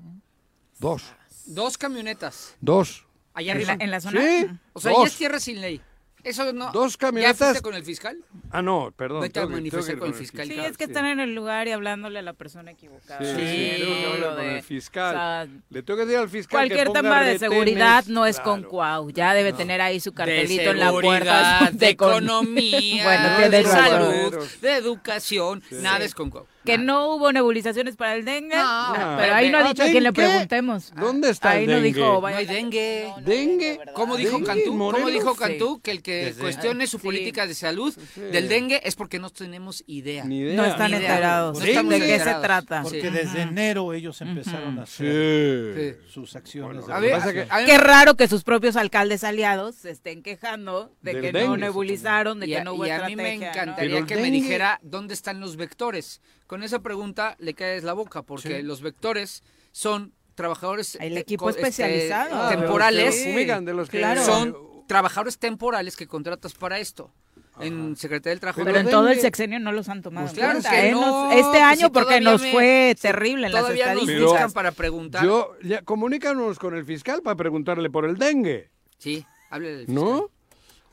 Dos. 0.80 1.04
Dos 1.46 1.78
camionetas. 1.78 2.56
Dos. 2.60 3.06
Allá 3.32 3.52
¿En 3.52 3.58
la, 3.64 3.72
arriba. 3.74 3.84
en 3.84 3.90
la 3.92 4.00
zona? 4.00 4.20
Sí. 4.20 4.46
O 4.72 4.80
sea, 4.80 4.90
dos. 4.90 5.02
ya 5.02 5.06
es 5.06 5.16
tierra 5.16 5.38
sin 5.38 5.60
ley. 5.60 5.80
Eso 6.26 6.52
no... 6.52 6.72
Dos 6.72 6.94
¿Ya 6.94 6.98
camionetas. 6.98 7.38
fuiste 7.38 7.60
con 7.62 7.74
el 7.74 7.84
fiscal? 7.84 8.16
Ah, 8.50 8.60
no, 8.60 8.92
perdón. 8.96 9.20
Vete 9.22 9.40
a 9.40 9.46
manifestar 9.46 9.96
con 9.98 10.08
el 10.08 10.14
fiscal. 10.14 10.46
Sí, 10.46 10.58
es 10.58 10.76
que 10.76 10.84
están 10.84 11.06
en 11.06 11.20
el 11.20 11.34
lugar 11.34 11.68
y 11.68 11.72
hablándole 11.72 12.18
a 12.18 12.22
la 12.22 12.32
persona 12.32 12.72
equivocada. 12.72 13.20
Sí, 13.20 13.40
sí, 13.40 13.84
hablar 14.12 14.18
lo 14.18 14.36
con 14.36 14.44
de- 14.44 14.56
el 14.56 14.62
fiscal. 14.62 15.14
o 15.14 15.18
sea, 15.18 15.46
Le 15.70 15.82
tengo 15.82 15.98
que 15.98 16.06
decir 16.06 16.18
al 16.18 16.28
fiscal 16.28 16.62
que 16.64 16.74
Cualquier 16.74 16.86
ponga 16.88 17.00
tema 17.02 17.20
de 17.20 17.32
retenes, 17.34 17.40
seguridad 17.40 18.04
no 18.08 18.26
es 18.26 18.40
con. 18.40 18.62
Cuau. 18.64 19.10
Ya 19.10 19.32
debe 19.34 19.52
tener 19.52 19.80
ahí 19.80 20.00
su 20.00 20.10
De 20.10 20.16
cartelito 20.16 20.70
en 20.72 20.80
la 20.80 20.90
puerta. 20.90 21.70
de 21.72 21.96
con- 21.96 22.10
economía, 22.12 23.04
Bueno, 23.04 23.50
de 23.50 23.62
razón. 23.62 23.84
salud, 24.32 24.44
de 24.60 24.72
educación. 24.74 25.62
Nada 25.70 26.04
es 26.04 26.14
con 26.14 26.30
Cuau. 26.30 26.46
Que 26.66 26.78
no 26.78 27.14
hubo 27.14 27.32
nebulizaciones 27.32 27.96
para 27.96 28.14
el 28.16 28.24
dengue. 28.24 28.56
No, 28.56 28.92
pero 28.94 29.16
pero 29.16 29.34
ahí 29.34 29.50
no 29.50 29.58
ha 29.58 29.64
ah, 29.64 29.68
dicho 29.68 29.82
a 29.82 29.86
quién 29.86 30.02
le 30.02 30.10
¿dengue? 30.10 30.28
preguntemos. 30.28 30.92
¿Dónde 30.94 31.30
está 31.30 31.50
Ahí 31.50 31.64
el 31.64 31.70
dengue? 31.70 31.82
dijo. 31.88 32.00
No 32.00 32.20
vaya- 32.20 32.36
hay 32.38 32.46
dengue. 32.46 33.12
No, 33.16 33.22
¿Dengue? 33.22 33.78
¿verdad? 33.78 33.94
¿Cómo 33.94 34.16
dijo 34.16 34.32
¿Dengue 34.32 34.46
Cantú? 34.46 34.70
¿Cómo 34.78 35.08
dijo 35.10 35.32
Sí. 35.32 35.38
Cantú 35.38 35.80
que 35.80 35.90
el 35.92 36.02
que 36.02 36.24
Desde- 36.26 36.40
cuestione 36.42 36.86
su 36.86 36.98
Sí. 36.98 37.04
política 37.04 37.46
de 37.46 37.54
salud 37.54 37.94
del 38.16 38.48
dengue 38.48 38.80
es 38.84 38.96
porque 38.96 39.18
no 39.18 39.30
tenemos 39.30 39.82
idea? 39.86 40.24
Ni 40.24 40.40
idea. 40.40 40.56
No 40.56 40.64
están 40.66 40.90
Ni 40.90 40.96
idea. 40.98 41.10
enterados. 41.10 41.58
No 41.58 41.64
¿De 41.64 41.70
estamos 41.70 41.94
qué 41.94 42.00
se 42.00 42.12
enterados. 42.12 42.42
trata? 42.42 42.82
Porque 42.82 43.00
Sí. 43.02 43.08
desde 43.10 43.42
enero 43.42 43.92
ellos 43.92 44.20
empezaron 44.20 44.78
a 44.78 44.82
hacer 44.82 45.96
Sí. 46.06 46.10
sus 46.12 46.34
acciones. 46.36 46.84
Bueno, 46.84 46.86
de 46.86 46.92
A 46.94 46.98
ver, 47.00 47.10
pasa 47.12 47.26
regulación. 47.26 47.56
a 47.56 47.60
mí- 47.60 47.66
Qué 47.66 47.78
raro 47.78 48.14
que 48.16 48.28
sus 48.28 48.42
propios 48.44 48.76
alcaldes 48.76 49.24
aliados 49.24 49.74
se 49.76 49.90
estén 49.90 50.22
quejando 50.22 50.92
de 51.02 51.12
Del 51.14 51.22
que 51.22 51.32
no 51.32 51.38
dengue, 51.38 51.58
nebulizaron, 51.58 52.40
de 52.40 52.46
que 52.46 52.64
no 52.64 52.74
hubo 52.74 52.86
y 52.86 52.90
a 52.90 53.06
mí 53.06 53.16
me 53.16 53.34
encantaría 53.34 54.04
que 54.04 54.16
me 54.16 54.22
dengue- 54.22 54.30
dijera 54.42 54.80
dónde 54.82 55.14
están 55.14 55.40
los 55.40 55.56
vectores. 55.56 56.20
Con 56.46 56.62
esa 56.62 56.80
pregunta 56.80 57.36
le 57.38 57.54
caes 57.54 57.82
la 57.84 57.92
boca, 57.92 58.22
porque 58.22 58.56
Sí. 58.58 58.62
los 58.62 58.80
vectores 58.80 59.42
son 59.72 60.12
trabajadores 60.34 60.96
El 61.00 61.16
equipo 61.16 61.48
este, 61.50 61.62
especializado. 61.62 62.30
Ah, 62.34 62.36
de 62.36 62.40
los 62.42 62.50
que 62.50 62.56
temporales. 62.58 63.24
de 63.64 63.74
los 63.74 63.88
que- 63.90 63.98
claro. 63.98 64.22
Son 64.24 64.56
trabajadores 64.86 65.38
temporales 65.38 65.96
que 65.96 66.06
contratas 66.06 66.54
para 66.54 66.78
esto. 66.78 67.10
En 67.58 67.96
Secretaría 67.96 68.32
del 68.32 68.40
Trabajo. 68.40 68.60
Pero 68.64 68.78
en 68.78 68.90
todo 68.90 69.08
el 69.08 69.18
sexenio 69.18 69.58
no 69.58 69.72
los 69.72 69.88
han 69.88 70.02
tomado. 70.02 70.26
Pues 70.26 70.38
claro 70.38 70.58
que 70.60 70.88
¿eh? 70.88 70.92
no, 70.92 71.00
Nos- 71.28 71.32
este 71.36 71.48
pues 71.52 71.62
año 71.62 71.86
si 71.86 71.90
porque 71.92 72.20
nos 72.20 72.42
me- 72.42 72.52
fue 72.52 72.92
si 72.94 73.00
terrible 73.02 73.46
en 73.46 73.52
las 73.54 73.62
Todavía 73.62 73.86
nos 73.86 74.02
estadísticas. 74.02 74.30
buscan 74.30 74.52
para 74.52 74.72
preguntar. 74.72 75.24
Yo, 75.24 75.52
ya, 75.62 75.80
comunícanos 75.80 76.58
con 76.58 76.74
el 76.76 76.84
fiscal 76.84 77.22
para 77.22 77.34
preguntarle 77.34 77.88
por 77.88 78.04
el 78.04 78.18
dengue. 78.18 78.68
Sí, 78.98 79.24
háblale 79.48 79.76
del 79.78 79.86
fiscal. 79.86 80.04
¿No? 80.04 80.30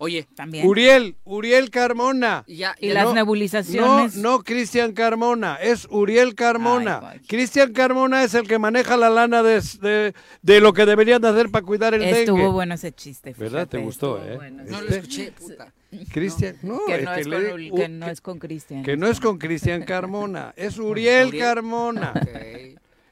Oye, 0.04 0.28
También. 0.36 0.68
Uriel, 0.68 1.16
Uriel 1.24 1.70
Carmona. 1.70 2.44
y 2.46 2.58
ya, 2.58 2.76
Y 2.80 2.90
las 2.90 3.04
no- 3.06 3.10
No, 3.12 3.16
nebulizaciones. 3.16 4.16
no 4.18 4.44
Cristian 4.44 4.92
Carmona, 4.94 5.56
es 5.62 5.88
Uriel 5.90 6.36
Carmona. 6.36 7.16
Cristian 7.28 7.72
Carmona 7.72 8.24
es 8.24 8.34
el 8.34 8.48
que 8.48 8.60
maneja 8.60 8.98
la 8.98 9.10
lana 9.10 9.42
de, 9.44 9.62
de, 9.82 10.14
de 10.42 10.60
lo 10.60 10.74
que 10.74 10.86
deberían 10.86 11.22
de 11.22 11.30
hacer 11.30 11.50
para 11.50 11.66
cuidar 11.66 11.94
el 11.94 12.04
Estuvo 12.04 12.38
dengue. 12.38 12.52
bueno 12.52 12.74
ese 12.76 12.92
chiste. 12.92 13.34
¿Verdad? 13.38 13.68
Te 13.68 13.78
gustó, 13.78 14.18
estuvo 14.18 14.34
¿eh? 14.34 14.36
bueno, 14.36 14.64
no 14.68 14.82
lo 14.82 14.90
escuché, 14.90 15.32
puta. 15.32 15.72
Cristian, 16.12 16.58
no, 16.64 16.80
que, 16.88 16.96
es 16.96 17.04
no 17.06 17.14
que 17.14 17.22
es 17.22 17.28
le- 17.28 17.50
con, 17.52 17.60
Ul- 17.62 17.72
u- 17.72 17.76
que 17.76 17.88
no 17.90 18.08
es 18.08 18.20
con 18.22 18.40
Cristian. 18.40 18.84
que 18.84 18.98
no 18.98 19.08
es 19.08 19.20
con 19.20 19.38
Cristian 19.38 19.84
Carmona, 19.86 20.54
es 20.58 20.78
Uriel, 20.80 21.28
Uriel. 21.30 21.44
Carmona. 21.44 22.14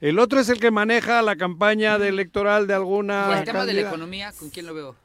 El 0.01 0.17
otro 0.17 0.39
es 0.39 0.49
el 0.49 0.59
que 0.59 0.71
maneja 0.71 1.21
la 1.21 1.35
campaña 1.35 1.99
de 1.99 2.07
electoral 2.07 2.65
de 2.65 2.73
alguna. 2.73 3.27
Y 3.29 3.37
el 3.39 3.43
tema 3.45 3.65
de 3.65 3.73
la 3.73 3.81
economía, 3.81 4.31
¿con 4.37 4.49
quién 4.49 4.65
lo 4.65 4.73
veo? 4.73 4.95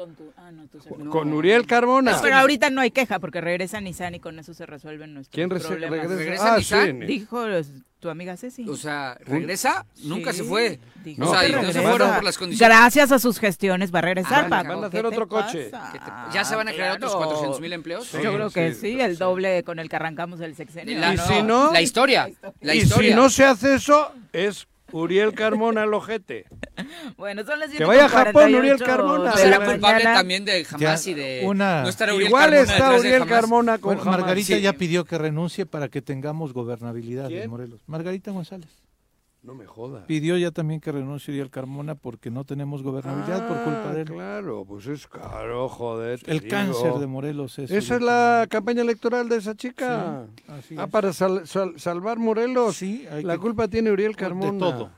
Con 0.00 0.14
tu- 0.14 0.32
ah, 0.38 0.50
no, 0.50 0.66
seguro. 0.82 1.04
No. 1.04 1.10
Con 1.10 1.32
Uriel 1.32 1.66
Carmona. 1.66 2.18
Pero 2.22 2.36
ahorita 2.36 2.70
no 2.70 2.80
hay 2.80 2.90
queja 2.90 3.18
porque 3.18 3.40
regresa 3.40 3.80
Nissan 3.80 4.14
y 4.14 4.20
con 4.20 4.38
eso 4.38 4.54
se 4.54 4.64
resuelven 4.64 5.12
nuestros 5.12 5.34
¿Quién 5.34 5.48
problemas. 5.50 5.90
regresa? 5.90 6.14
¿Regresa 6.16 6.54
Ah, 6.54 6.56
Nissan? 6.58 7.00
sí. 7.00 7.06
Dijo 7.06 7.46
los- 7.46 7.66
tu 8.00 8.08
amiga 8.08 8.34
Ceci. 8.38 8.66
O 8.66 8.76
sea, 8.76 9.18
¿regresa? 9.26 9.84
Nunca 10.04 10.32
Sí, 10.32 10.38
se 10.38 10.44
fue. 10.44 10.80
dijo 11.04 11.22
No, 11.22 11.30
o 11.30 11.34
sea, 11.34 11.42
que 11.42 11.48
y 11.50 11.52
no 11.52 11.70
se 11.70 11.82
fueron 11.82 12.14
por 12.14 12.24
las 12.24 12.38
condiciones. 12.38 12.74
Gracias 12.78 13.12
a 13.12 13.18
sus 13.18 13.38
gestiones 13.38 13.94
va 13.94 13.98
a 13.98 14.02
regresar, 14.02 14.44
Ah, 14.46 14.48
Paco. 14.48 14.68
van 14.68 14.78
a 14.84 14.88
¿Qué 14.90 14.96
hacer 14.96 15.06
otro 15.06 15.28
coche. 15.28 15.70
¿Ya 16.32 16.44
se 16.44 16.56
van 16.56 16.68
a 16.68 16.72
crear 16.72 16.96
otros 16.96 17.10
Claro. 17.12 17.26
400 17.26 17.60
mil 17.60 17.74
empleos? 17.74 18.06
Sí, 18.06 18.16
Yo 18.22 18.32
creo 18.32 18.48
que 18.48 18.72
sí, 18.72 18.92
sí, 18.94 19.00
el 19.02 19.18
doble 19.18 19.62
con 19.64 19.78
el 19.78 19.90
que 19.90 19.96
arrancamos 19.96 20.40
el 20.40 20.54
sexenio. 20.56 20.98
La, 20.98 21.12
Y 21.12 21.18
si 21.18 21.42
no- 21.42 21.72
la 21.74 21.82
historia. 21.82 22.30
La 22.62 22.74
y 22.74 22.78
historia. 22.78 23.10
si 23.10 23.14
no 23.14 23.28
se 23.28 23.44
hace 23.44 23.74
eso, 23.74 24.10
es 24.32 24.66
Uriel 24.92 25.32
Carmona 25.34 25.84
el 25.84 25.94
ojete. 25.94 26.46
Bueno, 27.16 27.44
son 27.44 27.60
las 27.60 27.70
Que 27.70 27.84
vaya 27.84 28.06
a 28.06 28.08
Japón, 28.08 28.50
7:48 28.50 28.58
Uriel 28.58 28.78
Carmona. 28.82 29.32
Será 29.32 29.58
la 29.58 29.64
culpable 29.66 29.78
mañana. 29.98 30.14
también 30.14 30.44
de 30.44 30.64
jamás 30.64 31.04
Ya, 31.04 31.10
y 31.10 31.14
de 31.14 31.42
una- 31.44 31.82
no 31.82 31.88
estar 31.88 32.08
Uriel 32.12 32.28
Igual 32.28 32.42
Carmona 32.44 32.60
está 32.62 32.72
detrás 32.74 32.92
de 32.92 32.98
Uriel 33.00 33.22
Hamas. 33.22 33.28
Carmona 33.34 33.78
con 33.78 33.82
Bueno, 33.96 34.02
Hamas. 34.02 34.20
Margarita 34.20 34.46
Sí. 34.56 34.60
ya 34.60 34.72
pidió 34.72 35.04
que 35.04 35.18
renuncie 35.18 35.66
para 35.66 35.88
que 35.88 36.02
tengamos 36.02 36.52
gobernabilidad 36.52 37.28
¿Quién? 37.28 37.42
en 37.44 37.50
Morelos. 37.50 37.80
Margarita 37.86 38.30
González. 38.30 38.68
No 39.42 39.54
me 39.54 39.64
jodas. 39.64 40.04
Pidió 40.04 40.36
ya 40.36 40.50
también 40.50 40.80
que 40.80 40.92
renuncie 40.92 41.32
Uriel 41.32 41.48
Carmona 41.48 41.94
porque 41.94 42.30
no 42.30 42.44
tenemos 42.44 42.82
gobernabilidad 42.82 43.48
por 43.48 43.56
culpa 43.64 43.92
de 43.94 44.02
él. 44.02 44.08
Ah, 44.10 44.12
Claro, 44.12 44.64
pues 44.66 44.86
es 44.86 45.06
caro, 45.06 45.66
joder. 45.70 46.20
El 46.26 46.40
digo. 46.40 46.50
cáncer 46.50 46.92
de 46.94 47.06
Morelos 47.06 47.58
es. 47.58 47.70
Esa 47.70 47.96
es 47.96 48.02
la 48.02 48.46
campaña 48.50 48.82
electoral 48.82 49.30
de 49.30 49.36
esa 49.36 49.54
chica. 49.54 50.26
Sí, 50.36 50.44
así 50.48 50.74
ah, 50.78 50.84
es. 50.84 50.90
para 50.90 51.12
sal- 51.14 51.46
sal- 51.46 51.72
salvar 51.80 52.18
Morelos. 52.18 52.76
Sí, 52.76 53.06
hay 53.10 53.22
la 53.22 53.34
que- 53.34 53.40
culpa 53.40 53.66
tiene 53.68 53.90
Uriel 53.90 54.12
de 54.12 54.16
Carmona. 54.18 54.58
todo. 54.58 54.90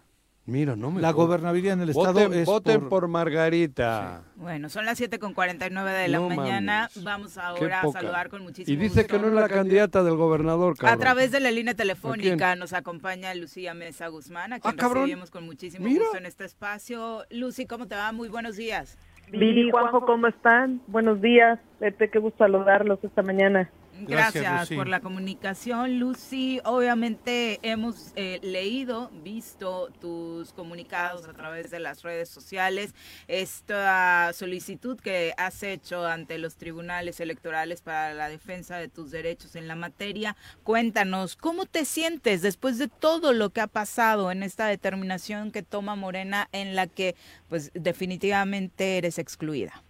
Mira, 0.45 0.75
no 0.75 0.91
me 0.91 1.01
La 1.01 1.13
gobernabilidad 1.13 1.75
en 1.75 1.83
el 1.83 1.91
Estado 1.91 2.13
Voten, 2.15 2.33
es 2.41 2.47
voten 2.47 2.81
por- 2.81 2.89
por, 2.89 3.09
Margarita. 3.09 4.23
Bueno, 4.35 4.69
son 4.69 4.85
las 4.85 4.99
7 4.99 5.21
con 5.21 5.35
49 5.35 5.91
de 5.93 6.09
la 6.09 6.19
No 6.19 6.29
mañana. 6.29 6.89
mames. 6.93 7.05
Vamos 7.05 7.39
ahora 7.39 7.81
a 7.83 7.93
saludar 7.93 8.29
con 8.29 8.43
muchísimo 8.43 8.75
Y 8.75 8.77
dice 8.77 9.07
que 9.07 9.19
gusto. 9.19 9.31
no 9.31 9.37
es 9.37 9.41
la 9.41 9.49
candidata 9.49 10.03
del 10.03 10.17
gobernador, 10.17 10.75
A 10.79 10.81
cabrón. 10.81 10.99
través 10.99 11.31
de 11.31 11.39
la 11.39 11.53
línea 11.53 11.75
telefónica 11.75 12.57
nos 12.57 12.73
acompaña 12.73 13.33
Lucía 13.35 13.73
Mesa 13.75 14.09
Guzmán, 14.09 14.55
a 14.55 14.59
quien 14.59 14.75
Ah, 14.75 14.77
cabrón. 14.77 15.05
recibimos 15.05 15.31
con 15.31 15.45
muchísimo 15.45 15.85
Mira. 15.87 16.01
gusto 16.03 16.19
en 16.19 16.27
este 16.27 16.45
espacio. 16.45 17.25
Lucy, 17.31 17.67
¿cómo 17.67 17.87
te 17.87 17.95
va? 17.95 18.11
Muy 18.11 18.29
buenos 18.29 18.57
días. 18.57 18.99
Viri, 19.31 19.71
Juanjo, 19.71 20.05
¿cómo 20.05 20.27
están? 20.27 20.83
Buenos 20.89 21.23
días. 21.23 21.61
Pepe, 21.79 22.11
qué 22.11 22.19
gusto 22.19 22.39
saludarlos 22.39 22.99
esta 23.05 23.23
mañana. 23.23 23.71
Gracias, 24.07 24.71
por 24.71 24.89
la 24.89 25.01
comunicación, 25.01 25.99
Lucy. 25.99 26.61
Obviamente 26.65 27.59
hemos 27.63 28.13
eh, 28.17 28.41
leído, 28.43 29.11
visto 29.23 29.91
tus 30.01 30.53
comunicados 30.53 31.29
a 31.29 31.33
través 31.33 31.71
de 31.71 31.81
las 31.81 32.03
redes 32.03 32.29
sociales, 32.29 32.95
esta 33.29 34.33
solicitud 34.33 34.99
que 34.99 35.33
has 35.37 35.63
hecho 35.63 36.07
ante 36.07 36.39
los 36.39 36.57
tribunales 36.57 37.21
electorales 37.21 37.83
para 37.83 38.15
la 38.15 38.29
defensa 38.29 38.79
de 38.79 38.89
tus 38.89 39.11
derechos 39.11 39.57
en 39.57 39.69
la 39.69 39.77
materia. 39.77 40.37
Cuéntanos, 40.65 41.37
¿cómo 41.37 41.67
te 41.67 41.85
sientes 41.85 42.43
después 42.43 42.79
de 42.79 42.89
todo 42.89 43.33
lo 43.33 43.51
que 43.51 43.61
ha 43.61 43.67
pasado 43.67 44.31
en 44.31 44.43
esta 44.43 44.67
determinación 44.67 45.53
que 45.53 45.63
toma 45.63 45.97
Morena 45.97 46.49
en 46.53 46.75
la 46.75 46.87
que 46.87 47.15
pues 47.49 47.71
definitivamente 47.75 48.99
eres 48.99 49.19
excluida? 49.19 49.83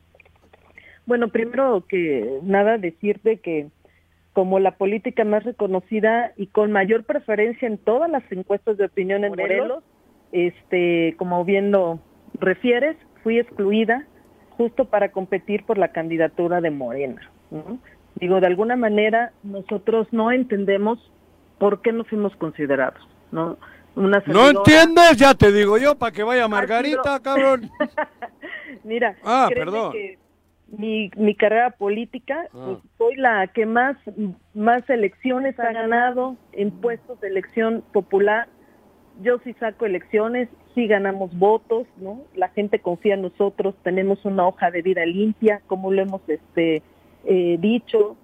Bueno, 1.06 1.28
primero 1.28 1.84
que 1.88 2.38
nada 2.42 2.78
decirte 2.78 3.38
que 3.38 3.68
como 4.32 4.58
la 4.58 4.76
política 4.76 5.24
más 5.24 5.44
reconocida 5.44 6.32
y 6.36 6.46
con 6.46 6.72
mayor 6.72 7.04
preferencia 7.04 7.68
en 7.68 7.78
todas 7.78 8.10
las 8.10 8.22
encuestas 8.32 8.78
de 8.78 8.86
opinión 8.86 9.24
en 9.24 9.30
Morelos, 9.30 9.84
este, 10.32 11.14
como 11.18 11.44
bien 11.44 11.70
lo 11.70 12.00
refieres, 12.38 12.96
fui 13.22 13.38
excluida 13.38 14.06
justo 14.56 14.86
para 14.86 15.10
competir 15.12 15.64
por 15.64 15.78
la 15.78 15.88
candidatura 15.88 16.60
de 16.60 16.70
Morena. 16.70 17.30
¿no? 17.50 17.78
Digo, 18.16 18.40
de 18.40 18.46
alguna 18.46 18.76
manera 18.76 19.32
nosotros 19.42 20.08
no 20.12 20.32
entendemos 20.32 20.98
por 21.58 21.82
qué 21.82 21.92
no 21.92 22.04
fuimos 22.04 22.34
considerados, 22.36 23.06
¿no? 23.30 23.58
Una 23.94 24.22
¿No 24.26 24.48
entiendes? 24.48 25.18
Ya 25.18 25.34
te 25.34 25.52
digo 25.52 25.76
yo, 25.76 25.94
para 25.96 26.12
que 26.12 26.22
vaya 26.22 26.48
Margarita, 26.48 27.20
cabrón. 27.20 27.70
Mira, 28.84 29.16
Ah, 29.22 29.48
perdón. 29.54 29.92
que 29.92 30.18
mi, 30.72 31.10
mi 31.16 31.34
carrera 31.34 31.70
política, 31.70 32.46
Ah. 32.54 32.64
pues, 32.66 32.78
soy 32.98 33.16
la 33.16 33.46
que 33.48 33.66
más, 33.66 33.96
más 34.54 34.88
elecciones 34.88 35.58
ha 35.60 35.72
ganado 35.72 36.36
en 36.52 36.70
puestos 36.70 37.20
de 37.20 37.28
elección 37.28 37.82
popular. 37.92 38.48
Yo 39.22 39.38
sí 39.44 39.52
saco 39.60 39.84
elecciones, 39.84 40.48
sí 40.74 40.86
ganamos 40.86 41.36
votos, 41.38 41.86
¿no? 41.98 42.22
La 42.34 42.48
gente 42.48 42.78
confía 42.78 43.14
en 43.14 43.22
nosotros, 43.22 43.74
tenemos 43.82 44.24
una 44.24 44.46
hoja 44.46 44.70
de 44.70 44.80
vida 44.82 45.04
limpia, 45.04 45.60
como 45.66 45.92
lo 45.92 46.02
hemos 46.02 46.22
este 46.28 46.82
eh, 47.24 47.56
dicho, 47.60 48.16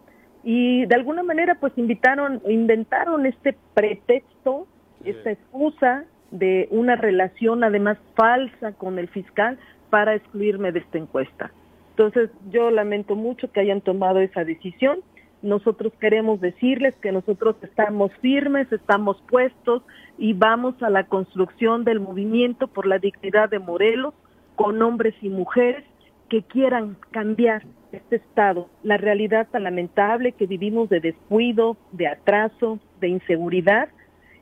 y 0.42 0.86
de 0.86 0.94
alguna 0.94 1.22
manera 1.22 1.57
pues 1.57 1.76
invitaron, 1.76 2.40
inventaron 2.49 3.26
este 3.26 3.55
pretexto, 3.74 4.66
esta 5.05 5.30
excusa 5.30 6.05
de 6.30 6.68
una 6.70 6.96
relación 6.96 7.64
además 7.64 7.99
falsa 8.14 8.72
con 8.72 8.99
el 8.99 9.09
fiscal 9.09 9.59
para 9.90 10.14
excluirme 10.14 10.72
de 10.72 10.80
esta 10.80 10.99
encuesta. 10.99 11.53
Entonces, 11.99 12.30
yo 12.53 12.70
lamento 12.70 13.16
mucho 13.16 13.51
que 13.51 13.59
hayan 13.59 13.80
tomado 13.80 14.20
esa 14.20 14.44
decisión. 14.44 15.01
Nosotros 15.42 15.92
queremos 15.99 16.40
decirles 16.40 16.94
que 17.03 17.11
nosotros 17.11 17.57
estamos 17.61 18.12
firmes, 18.20 18.70
estamos 18.70 19.20
puestos 19.28 19.82
y 20.16 20.32
vamos 20.32 20.80
a 20.80 20.90
la 20.90 21.09
construcción 21.09 21.82
del 21.82 21.99
movimiento 21.99 22.68
por 22.68 22.86
la 22.86 23.01
dignidad 23.01 23.51
de 23.51 23.59
Morelos 23.59 24.14
con 24.55 24.80
hombres 24.80 25.12
y 25.22 25.28
mujeres 25.28 25.84
que 26.28 26.44
quieran 26.44 26.96
cambiar 27.11 27.64
este 27.90 28.16
estado, 28.16 28.68
la 28.84 28.96
realidad 28.96 29.49
tan 29.51 29.64
lamentable 29.64 30.30
que 30.30 30.46
vivimos 30.46 30.88
de 30.88 31.01
descuido, 31.01 31.76
de 31.90 32.07
atraso, 32.07 32.78
de 33.01 33.09
inseguridad 33.09 33.88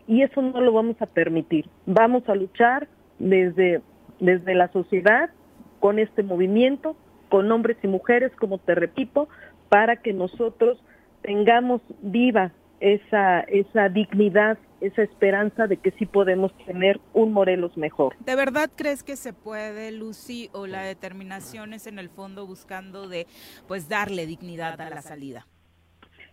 y 0.06 0.20
eso 0.20 0.42
no 0.42 0.60
lo 0.60 0.72
vamos 0.72 1.00
a 1.00 1.06
permitir. 1.06 1.70
Vamos 1.86 2.28
a 2.28 2.34
luchar 2.34 2.86
desde, 3.18 3.80
desde 4.20 4.54
la 4.54 4.70
sociedad 4.72 5.30
con 5.80 5.98
este 5.98 6.22
movimiento, 6.22 6.96
con 7.28 7.50
hombres 7.52 7.76
y 7.82 7.88
mujeres, 7.88 8.32
como 8.38 8.58
te 8.58 8.74
repito, 8.74 9.28
para 9.68 9.96
que 9.96 10.12
nosotros 10.12 10.78
tengamos 11.22 11.80
viva 12.00 12.52
esa, 12.80 13.40
esa 13.40 13.88
dignidad, 13.88 14.58
esa 14.80 15.02
esperanza 15.02 15.66
de 15.66 15.78
que 15.78 15.90
sí 15.92 16.06
podemos 16.06 16.56
tener 16.66 17.00
un 17.14 17.32
Morelos 17.32 17.76
mejor. 17.76 18.14
¿De 18.20 18.36
verdad 18.36 18.70
crees 18.74 19.02
que 19.02 19.16
se 19.16 19.32
puede, 19.32 19.90
Lucy, 19.92 20.50
o 20.52 20.66
la 20.66 20.82
determinación 20.82 21.72
es 21.72 21.86
en 21.86 21.98
el 21.98 22.10
fondo 22.10 22.46
buscando 22.46 23.08
de 23.08 23.26
pues 23.66 23.88
darle 23.88 24.26
dignidad 24.26 24.80
a 24.80 24.90
la 24.90 25.02
salida? 25.02 25.46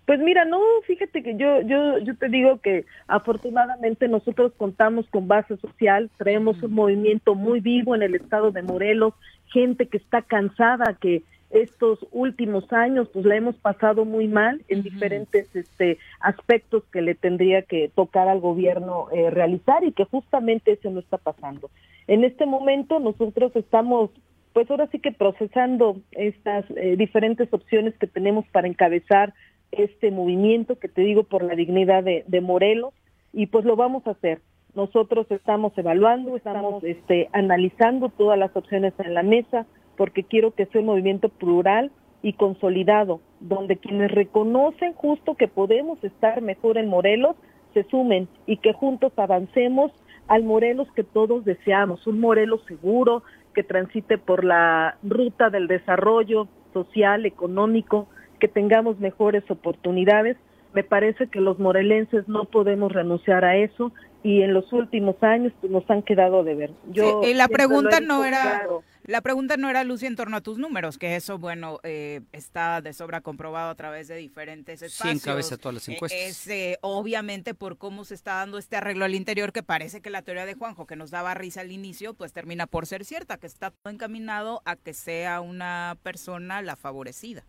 Pues 0.06 0.20
mira, 0.20 0.43
no, 0.43 0.60
fíjate 0.86 1.24
que 1.24 1.38
yo, 1.38 1.62
yo, 1.62 1.97
yo 1.99 2.18
te 2.18 2.28
digo 2.28 2.60
que 2.60 2.86
afortunadamente 3.08 4.10
nosotros 4.10 4.51
contamos 4.58 5.08
con 5.10 5.30
base 5.30 5.56
social, 5.58 6.10
traemos 6.18 6.62
un 6.62 6.74
movimiento 6.74 7.36
muy 7.36 7.62
vivo 7.62 7.95
en 7.95 8.01
el 8.01 8.16
estado 8.16 8.51
de 8.51 8.64
Morelos, 8.64 9.14
gente 9.47 9.88
que 9.88 9.97
está 9.97 10.22
cansada, 10.22 10.97
que 10.99 11.24
estos 11.54 11.99
últimos 12.12 12.72
años 12.74 13.08
pues 13.14 13.26
la 13.26 13.36
hemos 13.36 13.56
pasado 13.56 14.06
muy 14.06 14.28
mal 14.28 14.64
en 14.70 14.82
diferentes 14.82 15.56
este 15.56 15.99
aspectos 16.20 16.84
que 16.91 17.01
le 17.01 17.14
tendría 17.14 17.62
que 17.62 17.91
tocar 17.93 18.28
al 18.28 18.39
gobierno 18.39 19.08
eh, 19.12 19.30
realizar 19.30 19.84
y 19.84 19.91
que 19.91 20.04
justamente 20.06 20.72
eso 20.72 20.89
no 20.89 20.99
está 20.99 21.18
pasando. 21.18 21.70
En 22.08 22.24
este 22.24 22.47
momento 22.47 22.99
nosotros 22.99 23.56
estamos 23.56 24.10
pues 24.51 24.70
ahora 24.70 24.88
sí 24.91 24.99
que 24.99 25.12
procesando 25.12 25.97
estas 26.12 26.66
eh, 26.76 26.95
diferentes 26.97 27.51
opciones 27.54 27.95
que 27.97 28.08
tenemos 28.08 28.45
para 28.47 28.68
encabezar 28.68 29.34
este 29.78 30.11
movimiento 30.11 30.78
que 30.78 30.89
te 30.89 31.01
digo 31.01 31.24
por 31.24 31.43
la 31.43 31.55
dignidad 31.55 32.03
de, 32.03 32.41
Morelos 32.41 32.93
y 33.32 33.47
pues 33.47 33.65
lo 33.65 33.76
vamos 33.76 34.05
a 34.07 34.11
hacer. 34.11 34.41
Nosotros 34.76 35.28
estamos 35.30 35.78
evaluando, 35.78 36.36
estamos 36.36 36.84
este, 36.84 37.30
analizando 37.32 38.09
todas 38.09 38.39
las 38.39 38.55
opciones 38.55 38.93
en 38.99 39.13
la 39.13 39.24
mesa 39.24 39.65
porque 39.97 40.24
quiero 40.24 40.51
que 40.51 40.65
sea 40.67 40.82
un 40.82 40.88
movimiento 40.88 41.30
plural 41.30 41.91
y 42.21 42.34
consolidado, 42.34 43.21
donde 43.39 43.78
quienes 43.78 44.11
reconocen 44.11 44.93
justo 44.93 45.36
que 45.36 45.47
podemos 45.47 46.03
estar 46.03 46.41
mejor 46.41 46.78
en 46.78 46.88
Morelos 46.88 47.36
se 47.74 47.84
sumen 47.86 48.28
y 48.45 48.57
que 48.57 48.74
juntos 48.74 49.11
avancemos 49.17 49.91
al 50.28 50.43
Morelos 50.43 50.88
que 50.95 51.03
todos 51.03 51.43
deseamos, 51.43 52.07
un 52.07 52.19
Morelos 52.19 52.61
seguro 52.67 53.24
que 53.53 53.63
transite 53.63 54.17
por 54.17 54.43
la 54.43 54.97
ruta 55.03 55.49
del 55.49 55.67
desarrollo 55.67 56.47
social, 56.74 57.26
económico, 57.26 58.07
que 58.44 58.50
tengamos 58.50 59.00
mejores 59.00 59.50
oportunidades. 59.50 60.36
Me 60.74 60.84
parece 60.84 61.28
que 61.28 61.39
los 61.39 61.60
morelenses 61.60 62.28
no 62.28 62.44
podemos 62.44 62.91
renunciar 62.91 63.46
a 63.46 63.56
eso 63.56 63.94
y 64.22 64.41
en 64.41 64.54
los 64.54 64.74
últimos 64.74 65.16
años 65.22 65.54
pues, 65.62 65.72
nos 65.72 65.89
han 65.89 66.02
quedado 66.02 66.44
de 66.44 66.56
ver. 66.56 66.72
Yo 66.91 67.22
Sí, 67.24 67.30
y 67.30 67.34
la 67.36 67.48
pregunta 67.48 68.02
no 68.02 68.26
era 68.26 68.41
claro. 68.41 68.84
la 69.06 69.22
pregunta 69.22 69.56
no 69.56 69.70
era 69.70 69.86
Lucy 69.86 70.08
en 70.08 70.18
torno 70.18 70.36
a 70.36 70.41
tus 70.41 70.58
números, 70.58 70.98
que 70.98 71.16
eso 71.16 71.38
bueno 71.38 71.80
eh, 71.84 72.20
está 72.34 72.82
de 72.82 72.91
sobra 72.91 73.22
comprobado 73.22 73.70
a 73.70 73.76
través 73.76 74.10
de 74.10 74.16
diferentes 74.18 74.82
Sí, 74.82 74.88
espacios. 74.88 75.24
encabeza 75.24 75.56
todas 75.58 75.76
las 75.76 75.88
Eh, 75.88 75.94
encuestas. 75.94 76.20
Es 76.20 76.48
eh, 76.50 76.78
obviamente 76.82 77.54
por 77.54 77.78
cómo 77.78 78.04
se 78.04 78.16
está 78.16 78.34
dando 78.36 78.58
este 78.58 78.76
arreglo 78.76 79.06
al 79.06 79.16
interior 79.16 79.54
que 79.54 79.64
parece 79.64 80.02
que 80.02 80.10
la 80.10 80.22
teoría 80.22 80.46
de 80.46 80.56
Juanjo 80.56 80.86
que 80.86 80.98
nos 80.98 81.12
daba 81.12 81.34
risa 81.34 81.62
al 81.62 81.72
inicio 81.72 82.14
pues 82.14 82.34
termina 82.34 82.68
por 82.68 82.88
ser 82.88 83.06
cierta, 83.06 83.38
que 83.38 83.48
está 83.48 83.72
todo 83.72 83.94
encaminado 83.94 84.62
a 84.66 84.76
que 84.76 84.94
sea 84.94 85.39
una 85.39 85.96
persona 86.04 86.62
la 86.62 86.76
favorecida. 86.76 87.44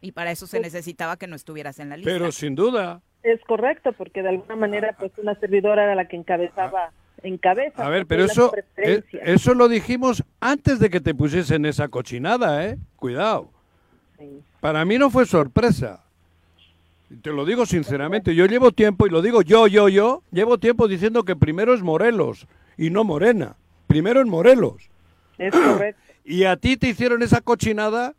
Y 0.00 0.12
para 0.12 0.30
eso 0.30 0.46
se 0.46 0.58
Pues 0.58 0.72
necesitaba 0.72 1.16
que 1.16 1.26
no 1.26 1.36
estuvieras 1.36 1.78
en 1.78 1.90
la 1.90 1.96
lista. 1.96 2.10
Pero 2.10 2.32
sin 2.32 2.54
duda. 2.54 3.02
Es 3.22 3.40
correcto, 3.46 3.92
porque 3.92 4.22
de 4.22 4.30
alguna 4.30 4.56
manera 4.56 4.96
pues 4.98 5.12
una 5.18 5.34
servidora 5.34 5.84
era 5.84 5.94
la 5.94 6.06
que 6.06 6.16
encabezaba 6.16 6.92
en 7.22 7.36
cabeza. 7.36 7.84
A 7.84 7.90
ver, 7.90 8.06
pero 8.06 8.24
eso, 8.24 8.52
eh, 8.78 9.02
eso 9.22 9.54
lo 9.54 9.68
dijimos 9.68 10.24
antes 10.40 10.78
de 10.78 10.88
que 10.88 11.00
te 11.00 11.14
pusiesen 11.14 11.66
esa 11.66 11.88
cochinada, 11.88 12.66
¿eh? 12.66 12.78
Cuidado. 12.96 13.50
Para 14.60 14.84
mí 14.84 14.98
no 14.98 15.10
fue 15.10 15.26
sorpresa. 15.26 16.04
Y 17.10 17.16
Te 17.16 17.30
lo 17.30 17.44
digo 17.44 17.66
sinceramente, 17.66 18.34
yo 18.34 18.46
llevo 18.46 18.72
tiempo, 18.72 19.06
y 19.06 19.10
lo 19.10 19.20
digo 19.20 19.42
yo, 19.42 19.66
yo, 19.66 19.88
yo, 19.88 20.22
llevo 20.30 20.58
tiempo 20.58 20.86
diciendo 20.86 21.24
que 21.24 21.36
primero 21.36 21.74
es 21.74 21.82
Morelos 21.82 22.46
y 22.78 22.90
no 22.90 23.04
Morena. 23.04 23.56
Primero 23.86 24.20
en 24.20 24.28
Morelos. 24.28 24.88
Es 25.36 25.52
correcto. 25.52 26.00
Y 26.24 26.44
a 26.44 26.56
ti 26.56 26.76
te 26.76 26.88
hicieron 26.88 27.22
esa 27.22 27.40
cochinada 27.40 28.14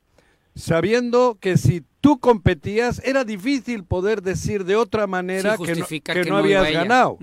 sabiendo 0.56 1.38
que 1.40 1.58
si 1.58 1.84
tú 2.02 2.20
competías 2.20 3.02
era 3.06 3.24
difícil 3.24 3.84
poder 3.84 4.22
decir 4.22 4.66
de 4.66 4.76
otra 4.76 5.08
manera 5.08 5.58
Sí, 5.58 5.64
que 5.64 5.76
no, 5.76 5.86
que 5.86 6.02
que 6.02 6.26
no 6.26 6.38
habías 6.38 6.72
ganado. 6.72 7.18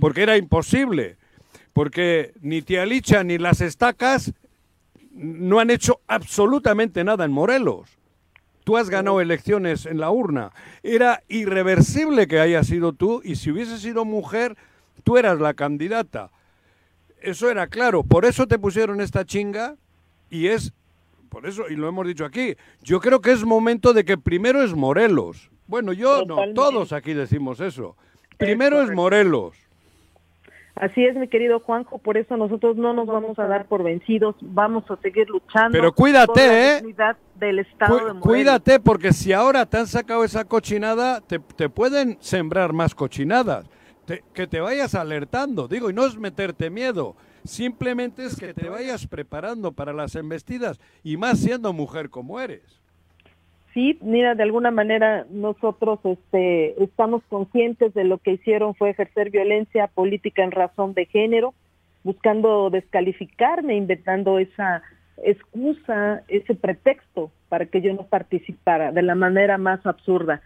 Porque 0.00 0.22
era 0.22 0.36
imposible. 0.36 1.16
Porque 1.72 2.32
ni 2.40 2.62
Tía 2.62 2.84
Licha 2.86 3.22
ni 3.24 3.38
las 3.38 3.60
estacas 3.60 4.32
no 5.12 5.60
han 5.60 5.70
hecho 5.70 6.00
absolutamente 6.06 7.04
nada 7.04 7.24
en 7.24 7.32
Morelos. 7.32 7.88
Tú 8.64 8.76
has 8.76 8.90
ganado 8.90 9.20
elecciones 9.20 9.86
en 9.86 9.98
la 9.98 10.10
urna. 10.10 10.52
Era 10.82 11.22
irreversible 11.28 12.26
que 12.26 12.40
haya 12.40 12.62
sido 12.62 12.92
tú 12.92 13.20
y 13.24 13.36
si 13.36 13.50
hubiese 13.50 13.78
sido 13.78 14.04
mujer, 14.04 14.56
tú 15.02 15.16
eras 15.16 15.40
la 15.40 15.54
candidata. 15.54 16.30
Eso 17.20 17.50
era 17.50 17.66
claro. 17.66 18.02
Por 18.02 18.24
eso 18.24 18.46
te 18.46 18.58
pusieron 18.58 19.00
esta 19.00 19.24
chinga 19.24 19.76
y 20.30 20.48
es, 20.48 20.72
por 21.30 21.46
eso, 21.46 21.62
y 21.70 21.76
lo 21.76 21.88
hemos 21.88 22.06
dicho 22.06 22.24
aquí, 22.26 22.54
yo 22.82 23.00
creo 23.00 23.20
que 23.22 23.30
es 23.32 23.44
momento 23.44 23.94
de 23.94 24.04
que 24.04 24.18
primero 24.18 24.62
es 24.62 24.74
Morelos. 24.74 25.50
Bueno, 25.66 25.92
yo 25.94 26.24
no, 26.26 26.52
todos 26.54 26.92
aquí 26.92 27.14
decimos 27.14 27.60
eso. 27.60 27.96
Primero 28.36 28.82
es. 28.82 28.90
Morelos. 28.90 29.56
Así 30.74 31.04
es, 31.04 31.14
mi 31.16 31.28
querido 31.28 31.60
Juanjo, 31.60 31.98
por 31.98 32.16
eso 32.16 32.36
nosotros 32.36 32.76
no 32.76 32.94
nos 32.94 33.06
vamos 33.06 33.38
a 33.38 33.46
dar 33.46 33.66
por 33.66 33.82
vencidos, 33.82 34.34
vamos 34.40 34.84
a 34.90 34.96
seguir 34.96 35.28
luchando. 35.28 35.72
Pero 35.72 35.92
cuídate, 35.92 36.26
por 36.26 36.36
la 36.38 36.68
¿eh? 36.70 36.74
dignidad 36.76 37.16
del 37.34 37.58
Estado 37.58 37.90
Cu- 37.92 37.96
de 37.98 38.12
Morelos. 38.14 38.22
cuídate 38.22 38.80
porque 38.80 39.12
si 39.12 39.32
ahora 39.32 39.66
te 39.66 39.76
han 39.78 39.86
sacado 39.86 40.24
esa 40.24 40.44
cochinada, 40.44 41.20
te, 41.20 41.38
te 41.38 41.68
pueden 41.68 42.16
sembrar 42.20 42.72
más 42.72 42.94
cochinadas. 42.94 43.66
Te- 44.06 44.24
que 44.32 44.46
te 44.46 44.60
vayas 44.60 44.94
alertando, 44.94 45.68
digo, 45.68 45.90
y 45.90 45.92
no 45.92 46.06
es 46.06 46.16
meterte 46.16 46.70
miedo, 46.70 47.14
simplemente 47.44 48.24
es 48.24 48.38
que 48.38 48.54
te 48.54 48.68
vayas 48.68 49.06
preparando 49.06 49.72
para 49.72 49.92
las 49.92 50.14
embestidas 50.14 50.80
y 51.02 51.16
más 51.16 51.38
siendo 51.38 51.72
mujer 51.72 52.10
como 52.10 52.40
eres. 52.40 52.80
Sí, 53.74 53.98
mira, 54.00 54.34
de 54.34 54.42
alguna 54.42 54.70
manera 54.70 55.26
nosotros 55.30 56.00
este, 56.04 56.82
estamos 56.82 57.22
conscientes 57.28 57.94
de 57.94 58.04
lo 58.04 58.18
que 58.18 58.32
hicieron 58.32 58.74
fue 58.74 58.90
ejercer 58.90 59.30
violencia 59.30 59.86
política 59.86 60.42
en 60.42 60.50
razón 60.50 60.92
de 60.94 61.06
género, 61.06 61.54
buscando 62.02 62.70
descalificarme, 62.70 63.76
inventando 63.76 64.38
esa 64.38 64.82
excusa, 65.22 66.22
ese 66.28 66.54
pretexto 66.54 67.30
para 67.48 67.66
que 67.66 67.80
yo 67.80 67.92
no 67.92 68.06
participara 68.06 68.90
de 68.90 69.02
la 69.02 69.14
manera 69.14 69.56
más 69.58 69.84
absurda. 69.86 70.40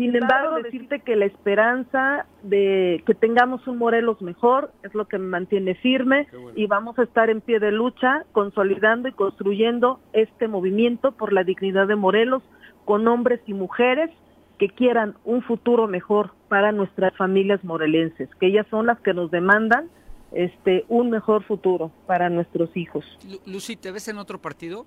Sin 0.00 0.16
embargo, 0.16 0.56
decirte 0.62 1.00
que 1.00 1.14
la 1.16 1.26
esperanza 1.26 2.26
de 2.42 3.02
que 3.06 3.14
tengamos 3.14 3.66
un 3.66 3.76
Morelos 3.78 4.20
mejor 4.22 4.72
es 4.82 4.94
lo 4.94 5.06
que 5.06 5.18
me 5.18 5.26
mantiene 5.26 5.74
firme 5.74 6.26
y 6.56 6.66
vamos 6.66 6.98
a 6.98 7.02
estar 7.02 7.28
en 7.30 7.40
pie 7.40 7.60
de 7.60 7.70
lucha, 7.70 8.24
consolidando 8.32 9.08
y 9.08 9.12
construyendo 9.12 10.00
este 10.12 10.48
movimiento 10.48 11.12
por 11.12 11.32
la 11.32 11.44
dignidad 11.44 11.86
de 11.86 11.96
Morelos 11.96 12.42
con 12.84 13.06
hombres 13.08 13.40
y 13.46 13.52
mujeres 13.54 14.10
que 14.58 14.68
quieran 14.68 15.14
un 15.24 15.42
futuro 15.42 15.86
mejor 15.86 16.32
para 16.48 16.72
nuestras 16.72 17.16
familias 17.16 17.62
morelenses, 17.64 18.28
que 18.40 18.46
ellas 18.46 18.66
son 18.70 18.86
las 18.86 18.98
que 19.00 19.14
nos 19.14 19.30
demandan 19.30 19.88
este 20.32 20.84
un 20.88 21.10
mejor 21.10 21.42
futuro 21.44 21.90
para 22.06 22.28
nuestros 22.30 22.76
hijos. 22.76 23.04
Lu- 23.28 23.52
Lucy, 23.54 23.76
¿te 23.76 23.90
ves 23.90 24.06
en 24.08 24.18
otro 24.18 24.38
partido? 24.40 24.86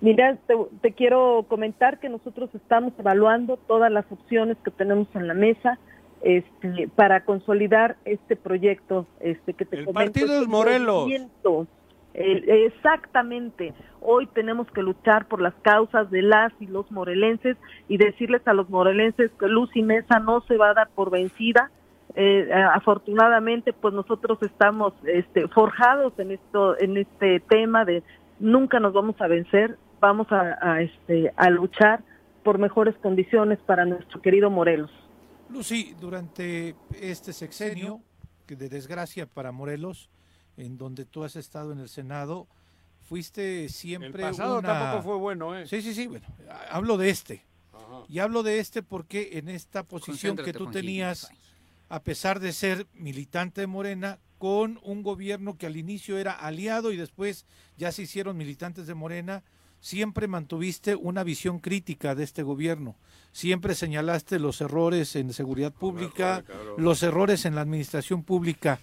Mira, 0.00 0.36
te, 0.46 0.54
te 0.80 0.92
quiero 0.92 1.44
comentar 1.48 2.00
que 2.00 2.08
nosotros 2.08 2.48
estamos 2.54 2.92
evaluando 2.98 3.56
todas 3.56 3.92
las 3.92 4.10
opciones 4.10 4.56
que 4.64 4.70
tenemos 4.70 5.08
en 5.14 5.28
la 5.28 5.34
mesa 5.34 5.78
este, 6.22 6.88
para 6.94 7.24
consolidar 7.24 7.96
este 8.04 8.36
proyecto 8.36 9.06
este, 9.20 9.54
que 9.54 9.64
te 9.64 9.76
El 9.78 9.84
comento, 9.86 10.12
partido 10.12 10.40
es 10.42 10.48
Morelos. 10.48 11.08
El- 12.12 12.48
exactamente. 12.48 13.72
Hoy 14.00 14.26
tenemos 14.26 14.66
que 14.72 14.82
luchar 14.82 15.26
por 15.28 15.40
las 15.40 15.54
causas 15.62 16.10
de 16.10 16.22
las 16.22 16.52
y 16.60 16.66
los 16.66 16.90
morelenses 16.90 17.56
y 17.88 17.98
decirles 17.98 18.42
a 18.46 18.54
los 18.54 18.68
morelenses 18.68 19.30
que 19.38 19.46
Lucy 19.46 19.82
Mesa 19.82 20.18
no 20.18 20.40
se 20.42 20.56
va 20.56 20.70
a 20.70 20.74
dar 20.74 20.88
por 20.94 21.10
vencida. 21.10 21.70
Eh, 22.16 22.50
afortunadamente, 22.74 23.72
pues 23.72 23.94
nosotros 23.94 24.38
estamos 24.42 24.92
este, 25.04 25.46
forjados 25.48 26.12
en 26.18 26.32
esto, 26.32 26.76
en 26.80 26.96
este 26.96 27.38
tema 27.40 27.84
de 27.84 28.02
nunca 28.40 28.80
nos 28.80 28.92
vamos 28.92 29.14
a 29.20 29.28
vencer, 29.28 29.76
vamos 30.00 30.26
a, 30.30 30.58
a, 30.60 30.82
este, 30.82 31.32
a 31.36 31.50
luchar 31.50 32.02
por 32.42 32.58
mejores 32.58 32.96
condiciones 32.98 33.58
para 33.60 33.84
nuestro 33.84 34.20
querido 34.22 34.50
Morelos. 34.50 34.90
Lucy, 35.50 35.94
durante 36.00 36.74
este 37.00 37.32
sexenio, 37.32 38.00
que 38.46 38.56
de 38.56 38.68
desgracia 38.68 39.26
para 39.26 39.52
Morelos, 39.52 40.08
en 40.56 40.78
donde 40.78 41.04
tú 41.04 41.24
has 41.24 41.36
estado 41.36 41.72
en 41.72 41.78
el 41.80 41.88
Senado, 41.88 42.46
fuiste 43.02 43.68
siempre 43.68 44.24
El 44.24 44.30
pasado 44.30 44.58
una- 44.58 44.68
tampoco 44.68 45.02
fue 45.02 45.16
bueno, 45.16 45.56
¿eh? 45.56 45.66
Sí, 45.66 45.82
sí, 45.82 45.94
sí, 45.94 46.06
bueno, 46.06 46.26
hablo 46.70 46.96
de 46.96 47.10
este. 47.10 47.44
Y 48.08 48.20
hablo 48.20 48.42
de 48.42 48.58
este 48.60 48.82
porque 48.82 49.30
en 49.38 49.48
esta 49.48 49.82
posición 49.82 50.36
que 50.36 50.52
tú 50.52 50.70
tenías, 50.70 51.30
a 51.88 52.00
pesar 52.02 52.38
de 52.40 52.52
ser 52.52 52.86
militante 52.94 53.60
de 53.62 53.66
Morena, 53.66 54.18
con 54.38 54.78
un 54.84 55.02
gobierno 55.02 55.58
que 55.58 55.66
al 55.66 55.76
inicio 55.76 56.16
era 56.16 56.32
aliado 56.32 56.92
y 56.92 56.96
después 56.96 57.46
ya 57.76 57.90
se 57.92 58.02
hicieron 58.02 58.36
militantes 58.36 58.86
de 58.86 58.94
Morena, 58.94 59.42
siempre 59.80 60.28
mantuviste 60.28 60.94
una 60.94 61.24
visión 61.24 61.58
crítica 61.58 62.14
de 62.14 62.24
este 62.24 62.42
gobierno. 62.42 62.96
Siempre 63.32 63.74
señalaste 63.74 64.38
los 64.38 64.60
errores 64.60 65.16
en 65.16 65.32
seguridad 65.32 65.72
pública, 65.72 66.44
los 66.76 67.02
errores 67.02 67.44
en 67.44 67.54
la 67.54 67.62
administración 67.62 68.22
pública. 68.22 68.80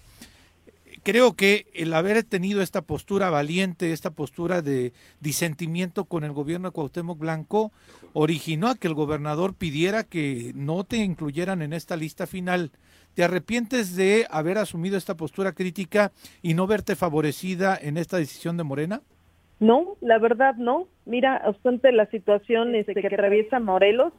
Creo 1.04 1.34
que 1.34 1.66
el 1.74 1.94
haber 1.94 2.22
tenido 2.24 2.60
esta 2.60 2.82
postura 2.82 3.30
valiente, 3.30 3.92
esta 3.92 4.10
postura 4.10 4.62
de 4.62 4.92
disentimiento 5.20 6.04
con 6.04 6.24
el 6.24 6.32
gobierno 6.32 6.68
de 6.68 6.72
Cuauhtémoc 6.72 7.18
Blanco, 7.18 7.72
originó 8.12 8.68
a 8.68 8.74
que 8.74 8.88
el 8.88 8.94
gobernador 8.94 9.54
pidiera 9.54 10.04
que 10.04 10.52
no 10.54 10.84
te 10.84 10.96
incluyeran 10.98 11.62
en 11.62 11.72
esta 11.72 11.96
lista 11.96 12.26
final. 12.26 12.72
¿Te 13.14 13.22
arrepientes 13.24 13.96
de 13.96 14.26
haber 14.30 14.58
asumido 14.58 14.96
esta 14.96 15.16
postura 15.16 15.52
crítica 15.52 16.12
y 16.42 16.54
no 16.54 16.66
verte 16.66 16.96
favorecida 16.96 17.78
en 17.80 17.96
esta 17.96 18.16
decisión 18.16 18.56
de 18.56 18.64
Morena? 18.64 19.02
No, 19.60 19.96
la 20.00 20.18
verdad 20.18 20.54
no. 20.56 20.86
Mira, 21.04 21.42
obstante 21.46 21.92
la 21.92 22.06
situación 22.06 22.74
este, 22.74 22.94
que 22.94 23.06
atraviesa 23.06 23.60
Morelos, 23.60 24.12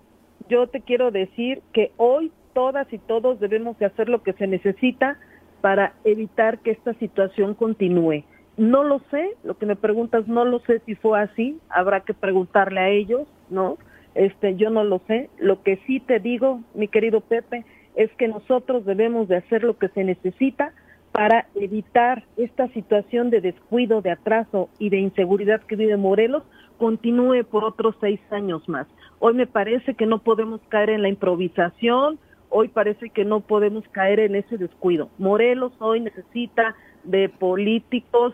yo 0.49 0.67
te 0.67 0.81
quiero 0.81 1.11
decir 1.11 1.61
que 1.73 1.91
hoy 1.97 2.31
todas 2.53 2.91
y 2.91 2.97
todos 2.97 3.39
debemos 3.39 3.77
de 3.79 3.85
hacer 3.85 4.09
lo 4.09 4.23
que 4.23 4.33
se 4.33 4.47
necesita 4.47 5.17
para 5.61 5.93
evitar 6.03 6.59
que 6.59 6.71
esta 6.71 6.93
situación 6.95 7.53
continúe. 7.53 8.23
No 8.57 8.83
lo 8.83 8.99
sé, 9.11 9.35
lo 9.43 9.57
que 9.57 9.65
me 9.65 9.75
preguntas 9.75 10.27
no 10.27 10.43
lo 10.43 10.59
sé 10.59 10.79
si 10.85 10.95
fue 10.95 11.19
así, 11.21 11.59
habrá 11.69 12.01
que 12.01 12.13
preguntarle 12.13 12.79
a 12.81 12.89
ellos, 12.89 13.27
¿no? 13.49 13.77
Este, 14.15 14.55
yo 14.55 14.69
no 14.69 14.83
lo 14.83 14.99
sé. 15.07 15.29
Lo 15.37 15.63
que 15.63 15.77
sí 15.87 15.99
te 16.01 16.19
digo, 16.19 16.61
mi 16.73 16.87
querido 16.87 17.21
Pepe, 17.21 17.63
es 17.95 18.11
que 18.13 18.27
nosotros 18.27 18.85
debemos 18.85 19.27
de 19.27 19.37
hacer 19.37 19.63
lo 19.63 19.77
que 19.77 19.87
se 19.89 20.03
necesita 20.03 20.73
para 21.20 21.47
evitar 21.55 22.24
esta 22.38 22.70
situación 22.70 23.30
de 23.30 23.41
descuido, 23.41 24.01
de 24.01 24.09
atraso 24.09 24.70
y 24.80 24.89
de 24.89 24.99
inseguridad 24.99 25.59
que 25.63 25.76
vive 25.76 25.97
Morelos 25.97 26.43
continúe 26.78 27.43
por 27.43 27.65
otros 27.65 27.93
seis 27.99 28.22
años 28.32 28.70
más. 28.70 28.88
Hoy 29.20 29.34
me 29.34 29.45
parece 29.45 29.95
que 29.95 30.05
no 30.05 30.20
podemos 30.20 30.61
caer 30.70 30.91
en 30.91 31.01
la 31.01 31.09
improvisación, 31.09 32.20
hoy 32.47 32.70
parece 32.70 33.09
que 33.09 33.26
no 33.26 33.41
podemos 33.41 33.84
caer 33.89 34.22
en 34.22 34.36
ese 34.36 34.57
descuido. 34.57 35.09
Morelos 35.17 35.74
hoy 35.80 35.99
necesita 35.99 36.78
de 37.03 37.28
políticos 37.28 38.34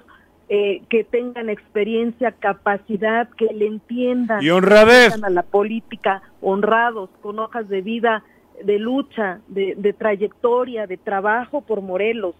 eh, 0.50 0.84
que 0.88 1.04
tengan 1.04 1.50
experiencia, 1.50 2.34
capacidad, 2.34 3.28
que 3.30 3.48
le 3.52 3.66
entiendan, 3.66 4.44
Y 4.44 4.52
honradez. 4.52 5.24
a 5.24 5.30
la 5.32 5.42
política, 5.42 6.22
honrados, 6.40 7.10
con 7.24 7.40
hojas 7.40 7.68
de 7.68 7.82
vida, 7.82 8.24
de 8.64 8.78
lucha, 8.78 9.40
de, 9.48 9.74
de 9.76 9.92
trayectoria, 9.94 10.86
de 10.86 10.98
trabajo 10.98 11.62
por 11.62 11.82
Morelos. 11.82 12.36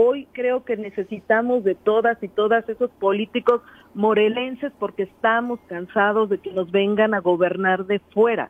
Hoy 0.00 0.28
creo 0.30 0.64
que 0.64 0.76
necesitamos 0.76 1.64
de 1.64 1.74
todas 1.74 2.22
y 2.22 2.28
todas 2.28 2.68
esos 2.68 2.88
políticos 3.00 3.62
morelenses 3.94 4.70
porque 4.78 5.02
estamos 5.02 5.58
cansados 5.68 6.30
de 6.30 6.38
que 6.38 6.52
nos 6.52 6.70
vengan 6.70 7.14
a 7.14 7.20
gobernar 7.20 7.84
de 7.84 7.98
fuera. 8.14 8.48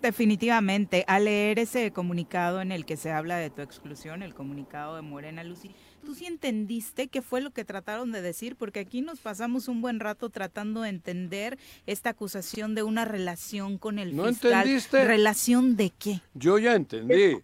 Definitivamente, 0.00 1.04
al 1.08 1.24
leer 1.24 1.58
ese 1.58 1.90
comunicado 1.90 2.60
en 2.60 2.70
el 2.70 2.84
que 2.84 2.96
se 2.96 3.10
habla 3.10 3.36
de 3.36 3.50
tu 3.50 3.62
exclusión, 3.62 4.22
el 4.22 4.32
comunicado 4.32 4.94
de 4.94 5.02
Morena 5.02 5.42
Lucy, 5.42 5.72
¿tú 6.04 6.14
sí 6.14 6.26
entendiste 6.26 7.08
qué 7.08 7.20
fue 7.20 7.40
lo 7.40 7.50
que 7.50 7.64
trataron 7.64 8.12
de 8.12 8.22
decir? 8.22 8.54
Porque 8.54 8.78
aquí 8.78 9.00
nos 9.00 9.18
pasamos 9.18 9.66
un 9.66 9.82
buen 9.82 9.98
rato 9.98 10.30
tratando 10.30 10.82
de 10.82 10.90
entender 10.90 11.58
esta 11.86 12.10
acusación 12.10 12.76
de 12.76 12.84
una 12.84 13.04
relación 13.04 13.76
con 13.76 13.98
el 13.98 14.14
¿No 14.14 14.26
fiscal. 14.26 14.52
entendiste? 14.52 15.04
¿Relación 15.04 15.74
de 15.74 15.90
qué? 15.90 16.20
Yo 16.34 16.58
ya 16.58 16.76
entendí. 16.76 17.38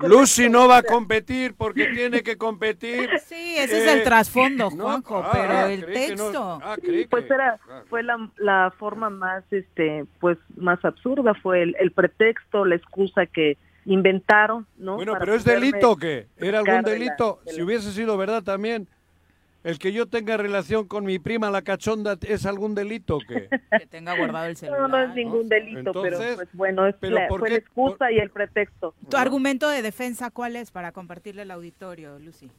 Lucy 0.00 0.48
no 0.48 0.68
va 0.68 0.78
a 0.78 0.82
competir 0.84 1.54
porque 1.54 1.86
tiene 1.88 2.22
que 2.22 2.36
competir. 2.36 3.08
Sí, 3.26 3.56
ese 3.58 3.78
es 3.84 3.92
el 3.92 3.98
Eh, 4.00 4.02
trasfondo, 4.04 4.70
no, 4.70 4.84
Juanjo, 4.84 5.18
ah, 5.24 5.30
pero 5.32 5.52
ah, 5.52 5.72
el 5.72 5.80
que 5.80 5.86
no- 5.86 5.92
texto. 6.24 6.60
ah, 6.62 6.76
creí 6.80 7.06
Pues 7.06 7.24
que- 7.24 7.34
era, 7.34 7.58
ah. 7.70 7.82
fue 7.88 8.02
la, 8.02 8.30
la 8.36 8.72
forma 8.78 9.10
más, 9.10 9.44
este, 9.50 10.04
pues 10.20 10.38
más 10.56 10.84
absurda, 10.84 11.34
fue 11.42 11.62
el, 11.62 11.76
el 11.80 11.90
pretexto, 11.92 12.64
la 12.64 12.76
excusa 12.76 13.26
que, 13.26 13.56
inventaron, 13.86 14.66
¿no? 14.78 14.96
Bueno, 14.96 15.12
Para 15.12 15.26
pero 15.26 15.34
es 15.36 15.44
delito 15.44 15.90
o 15.90 15.96
qué? 15.96 16.26
¿Era 16.38 16.60
algún 16.60 16.70
sacar 16.76 16.84
de 16.84 16.90
la- 16.92 16.98
delito? 17.04 17.40
de 17.44 17.52
Si 17.52 17.58
la- 17.58 17.64
hubiese 17.66 17.92
sido 17.92 18.16
verdad 18.16 18.42
también, 18.42 18.88
el 19.64 19.78
que 19.78 19.92
yo 19.92 20.06
tenga 20.06 20.36
relación 20.36 20.86
con 20.86 21.04
mi 21.04 21.18
prima 21.18 21.50
la 21.50 21.62
cachonda 21.62 22.16
es 22.28 22.46
algún 22.46 22.74
delito? 22.74 23.18
Que 23.26 23.48
tenga 23.90 24.16
guardado 24.16 24.46
el 24.46 24.56
celular. 24.56 24.80
No, 24.82 24.88
no 24.88 24.98
es 25.02 25.14
ningún 25.14 25.48
delito, 25.48 25.92
pero 26.02 26.18
pues 26.36 26.48
bueno, 26.52 26.86
es 26.86 26.94
¿pero 27.00 27.16
la, 27.16 27.26
por 27.28 27.40
fue 27.40 27.48
qué- 27.48 27.54
la 27.54 27.58
excusa 27.58 28.12
y 28.12 28.18
el 28.18 28.30
pretexto. 28.30 28.94
¿Tu 29.10 29.16
argumento 29.16 29.68
de 29.68 29.82
defensa 29.82 30.30
cuál 30.30 30.54
es 30.56 30.70
para 30.70 30.92
compartirle 30.92 31.42
al 31.42 31.50
auditorio, 31.50 32.18
Lucy? 32.20 32.50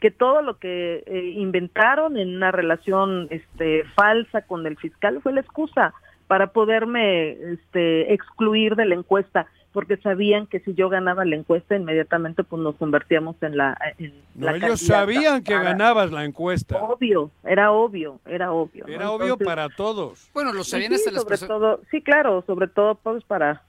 que 0.00 0.12
todo 0.12 0.40
lo 0.42 0.58
que 0.58 1.02
eh, 1.06 1.32
inventaron 1.36 2.16
en 2.16 2.36
una 2.36 2.52
relación 2.52 3.26
este 3.30 3.82
falsa 3.96 4.42
con 4.42 4.64
el 4.66 4.76
fiscal 4.78 5.20
fue 5.22 5.32
la 5.32 5.40
excusa 5.40 5.92
para 6.28 6.52
poderme 6.52 7.32
este 7.52 8.14
excluir 8.14 8.76
de 8.76 8.86
la 8.86 8.94
encuesta 8.94 9.46
porque 9.74 9.98
sabían 9.98 10.46
que 10.46 10.60
si 10.60 10.72
yo 10.72 10.88
ganaba 10.88 11.24
la 11.26 11.36
encuesta 11.36 11.76
inmediatamente 11.76 12.42
pues 12.44 12.62
nos 12.62 12.76
convertíamos 12.76 13.36
en 13.42 13.56
la 13.58 13.76
en 13.98 14.14
No, 14.34 14.46
la 14.46 14.56
ellos 14.56 14.80
sabían 14.80 15.42
que 15.42 15.52
para- 15.52 15.64
ganabas 15.70 16.10
la 16.12 16.24
encuesta. 16.24 16.80
obvio 16.82 17.30
era 17.44 17.70
obvio 17.72 18.20
era 18.24 18.52
obvio 18.52 18.86
¿no? 18.86 18.92
Era 18.94 19.10
obvio 19.10 19.24
Entonces, 19.34 19.46
para 19.46 19.68
todos. 19.68 20.30
Bueno, 20.32 20.52
lo 20.54 20.60
y 20.62 20.64
sabían 20.64 20.90
sí, 20.92 20.94
hasta 20.96 21.10
las 21.10 21.22
sobre 21.22 21.32
personas. 21.38 21.58
todo 21.58 21.80
sí 21.90 22.00
claro 22.00 22.42
sobre 22.46 22.68
todo 22.68 22.94
pues 22.94 23.22
para 23.24 23.62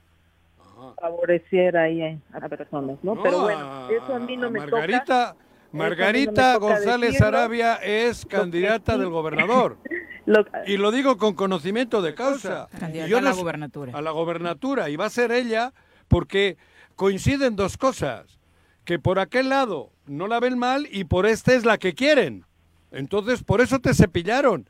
favorecer 1.00 1.76
ahí 1.76 2.02
a, 2.02 2.18
a 2.38 2.48
personas 2.48 2.96
no, 3.02 3.14
No, 3.16 3.22
pero 3.22 3.40
a- 3.40 3.42
bueno 3.42 3.88
eso 3.90 4.14
a 4.14 4.18
mí 4.18 4.36
no 4.36 4.50
me 4.50 4.60
Margarita, 4.60 5.32
toca 5.32 5.36
Margarita 5.72 6.54
toca 6.54 6.66
González 6.66 7.10
decirlo. 7.12 7.26
Arabia 7.28 7.74
es 7.76 8.24
candidata 8.24 8.94
sí- 8.94 9.00
del 9.00 9.10
gobernador. 9.10 9.76
Lo- 10.26 10.44
Y 10.66 10.76
lo 10.76 10.90
digo 10.90 11.18
con 11.18 11.34
conocimiento 11.34 12.02
de 12.02 12.12
causa. 12.14 12.66
Candidata 12.80 13.08
yo 13.08 13.18
a 13.18 13.20
la 13.20 13.30
no- 13.30 13.36
gubernatura. 13.36 13.92
A 13.96 14.00
la 14.02 14.10
gobernatura. 14.10 14.88
Y 14.90 14.96
va 14.96 15.04
a 15.04 15.10
ser 15.10 15.30
ella 15.30 15.72
porque 16.08 16.56
coinciden 16.94 17.56
dos 17.56 17.76
cosas. 17.76 18.38
Que 18.84 18.98
por 18.98 19.18
aquel 19.18 19.48
lado 19.48 19.90
no 20.06 20.28
la 20.28 20.38
ven 20.40 20.58
mal 20.58 20.86
y 20.90 21.04
por 21.04 21.26
este 21.26 21.56
es 21.56 21.64
la 21.64 21.76
que 21.78 21.94
quieren. 21.94 22.44
Entonces, 22.92 23.42
por 23.42 23.60
eso 23.60 23.80
te 23.80 23.94
cepillaron. 23.94 24.68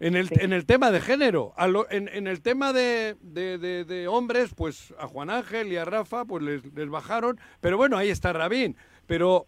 En 0.00 0.16
el, 0.16 0.28
en 0.40 0.52
el 0.54 0.64
tema 0.64 0.90
de 0.90 1.00
género, 1.00 1.52
A 1.56 1.68
lo- 1.68 1.88
en, 1.90 2.08
en 2.08 2.26
el 2.26 2.40
tema 2.40 2.72
de, 2.72 3.16
de- 3.20 3.58
de- 3.58 3.84
de 3.84 4.08
hombres, 4.08 4.50
pues 4.56 4.94
a 4.98 5.06
Juan 5.06 5.28
Ángel 5.28 5.70
y 5.70 5.76
a 5.76 5.84
Rafa, 5.84 6.24
pues 6.24 6.42
les, 6.42 6.64
les 6.74 6.88
bajaron, 6.88 7.38
pero 7.60 7.76
bueno, 7.76 7.98
ahí 7.98 8.08
está 8.08 8.32
Rabín. 8.32 8.76
Pero 9.06 9.46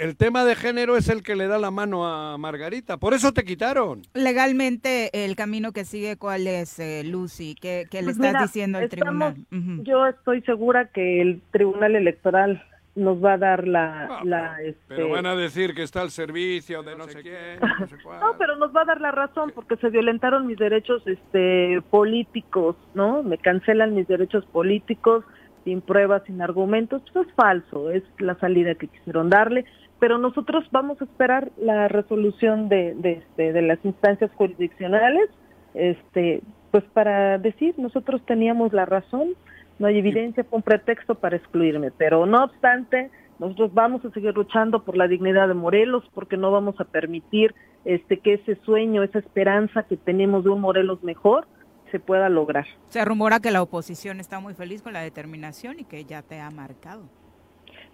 el 0.00 0.16
tema 0.16 0.44
de 0.44 0.54
género 0.56 0.96
es 0.96 1.08
el 1.08 1.22
que 1.22 1.36
le 1.36 1.46
da 1.46 1.58
la 1.58 1.70
mano 1.70 2.06
a 2.06 2.36
Margarita, 2.38 2.96
por 2.96 3.14
eso 3.14 3.32
te 3.32 3.44
quitaron. 3.44 4.02
Legalmente, 4.14 5.24
el 5.24 5.36
camino 5.36 5.72
que 5.72 5.84
sigue, 5.84 6.16
¿cuál 6.16 6.46
es, 6.46 6.78
eh, 6.78 7.02
Lucy? 7.04 7.54
¿Qué, 7.60 7.86
qué 7.90 7.98
le 7.98 8.04
Pues 8.06 8.16
estás 8.16 8.28
mira, 8.32 8.42
diciendo 8.42 8.78
al 8.78 8.84
estamos- 8.84 9.34
tribunal? 9.34 9.84
Yo 9.84 10.06
estoy 10.06 10.40
segura 10.42 10.86
que 10.88 11.20
el 11.20 11.42
Tribunal 11.52 11.96
Electoral 11.96 12.62
nos 12.96 13.22
va 13.24 13.34
a 13.34 13.38
dar 13.38 13.68
la... 13.68 14.04
Ah, 14.06 14.20
la 14.24 14.54
pero, 14.56 14.68
este, 14.68 14.82
pero 14.88 15.08
van 15.10 15.26
a 15.26 15.36
decir 15.36 15.74
que 15.74 15.82
está 15.82 16.00
al 16.02 16.10
servicio 16.10 16.82
de 16.82 16.96
no 16.96 17.04
sé 17.06 17.22
quién, 17.22 17.60
no 17.60 17.86
sé 17.86 17.96
cuál. 18.02 18.20
No, 18.20 18.34
pero 18.38 18.56
nos 18.56 18.74
va 18.74 18.82
a 18.82 18.84
dar 18.86 19.00
la 19.00 19.12
razón 19.12 19.52
porque 19.54 19.76
se 19.76 19.90
violentaron 19.90 20.46
mis 20.46 20.58
derechos 20.58 21.02
este, 21.06 21.80
políticos, 21.90 22.76
¿no? 22.94 23.22
Me 23.22 23.38
cancelan 23.38 23.94
mis 23.94 24.08
derechos 24.08 24.44
políticos 24.46 25.24
sin 25.64 25.82
pruebas, 25.82 26.22
sin 26.26 26.42
argumentos. 26.42 27.02
Eso 27.08 27.22
es 27.22 27.28
falso, 27.34 27.90
es 27.90 28.02
la 28.18 28.34
salida 28.40 28.74
que 28.74 28.88
quisieron 28.88 29.30
darle. 29.30 29.64
Pero 30.00 30.18
nosotros 30.18 30.64
vamos 30.72 31.00
a 31.00 31.04
esperar 31.04 31.52
la 31.58 31.86
resolución 31.88 32.68
de, 32.68 32.94
de, 32.94 33.12
este, 33.12 33.52
de 33.52 33.62
las 33.62 33.78
instancias 33.84 34.30
jurisdiccionales, 34.34 35.28
este, 35.74 36.42
pues 36.70 36.82
para 36.92 37.38
decir, 37.38 37.74
nosotros 37.78 38.22
teníamos 38.26 38.72
la 38.72 38.86
razón, 38.86 39.34
no 39.78 39.86
hay 39.86 39.98
evidencia, 39.98 40.44
fue 40.44 40.56
un 40.56 40.62
pretexto 40.62 41.14
para 41.14 41.36
excluirme. 41.36 41.90
Pero 41.90 42.26
no 42.26 42.44
obstante, 42.44 43.10
nosotros 43.38 43.72
vamos 43.72 44.04
a 44.04 44.10
seguir 44.10 44.34
luchando 44.34 44.84
por 44.84 44.96
la 44.96 45.06
dignidad 45.06 45.48
de 45.48 45.54
Morelos 45.54 46.04
porque 46.14 46.36
no 46.36 46.50
vamos 46.50 46.80
a 46.80 46.84
permitir 46.84 47.54
este 47.84 48.18
que 48.18 48.34
ese 48.34 48.56
sueño, 48.64 49.02
esa 49.02 49.18
esperanza 49.18 49.84
que 49.84 49.96
tenemos 49.96 50.44
de 50.44 50.50
un 50.50 50.60
Morelos 50.60 51.02
mejor 51.02 51.46
se 51.90 51.98
pueda 51.98 52.28
lograr. 52.28 52.66
Se 52.88 53.04
rumora 53.04 53.40
que 53.40 53.50
la 53.50 53.62
oposición 53.62 54.20
está 54.20 54.40
muy 54.40 54.54
feliz 54.54 54.82
con 54.82 54.92
la 54.92 55.00
determinación 55.00 55.80
y 55.80 55.84
que 55.84 56.04
ya 56.04 56.22
te 56.22 56.40
ha 56.40 56.50
marcado. 56.50 57.02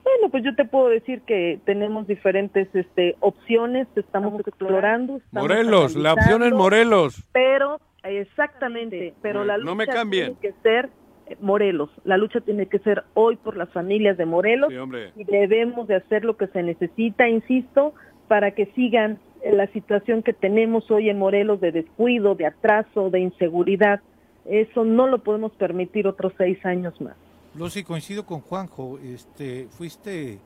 Bueno, 0.07 0.31
pues 0.31 0.45
yo 0.45 0.55
te 0.55 0.65
puedo 0.65 0.89
decir 0.89 1.23
que 1.23 1.59
tenemos 1.65 2.07
diferentes 2.07 2.69
este 2.75 3.17
opciones, 3.19 3.89
estamos 3.97 4.39
explorando. 4.47 5.17
estamos 5.17 5.49
Morelos, 5.49 5.97
la 5.97 6.13
opción 6.15 6.45
es 6.45 6.53
Morelos. 6.53 7.29
Pero 7.33 7.81
exactamente, 8.05 9.15
pero 9.21 9.45
la 9.45 9.57
lucha 9.59 9.69
No 9.71 9.75
me 9.75 9.87
cambien. 9.89 10.37
tiene 10.37 10.55
que 10.55 10.61
ser 10.63 10.91
eh, 11.27 11.37
Morelos. 11.41 11.91
La 12.05 12.17
lucha 12.19 12.41
tiene 12.41 12.67
que 12.67 12.79
ser 12.79 13.03
hoy 13.15 13.35
por 13.35 13.57
las 13.57 13.69
familias 13.71 14.17
de 14.17 14.27
Morelos 14.27 14.71
Sí, 14.71 14.77
hombre. 14.77 15.11
y 15.17 15.25
debemos 15.25 15.89
de 15.89 15.97
hacer 15.97 16.25
lo 16.25 16.37
que 16.37 16.47
se 16.47 16.63
necesita, 16.63 17.29
insisto, 17.29 17.93
para 18.29 18.53
que 18.53 18.67
sigan 18.77 19.19
eh, 19.43 19.53
la 19.57 19.67
situación 19.73 20.23
que 20.23 20.33
tenemos 20.33 20.89
hoy 20.89 21.11
en 21.11 21.19
Morelos 21.19 21.61
de 21.61 21.73
descuido, 21.73 22.37
de 22.37 22.47
atraso, 22.47 23.11
de 23.11 23.19
inseguridad. 23.19 24.01
Eso 24.45 24.85
no 24.85 25.09
lo 25.09 25.19
podemos 25.25 25.51
permitir 25.57 26.07
otros 26.07 26.33
seis 26.39 26.65
años 26.65 26.95
más. 27.01 27.17
Lucy, 27.57 27.83
coincido 27.85 28.27
con 28.27 28.41
Juanjo, 28.41 28.99
este, 28.99 29.69
fuiste 29.77 30.39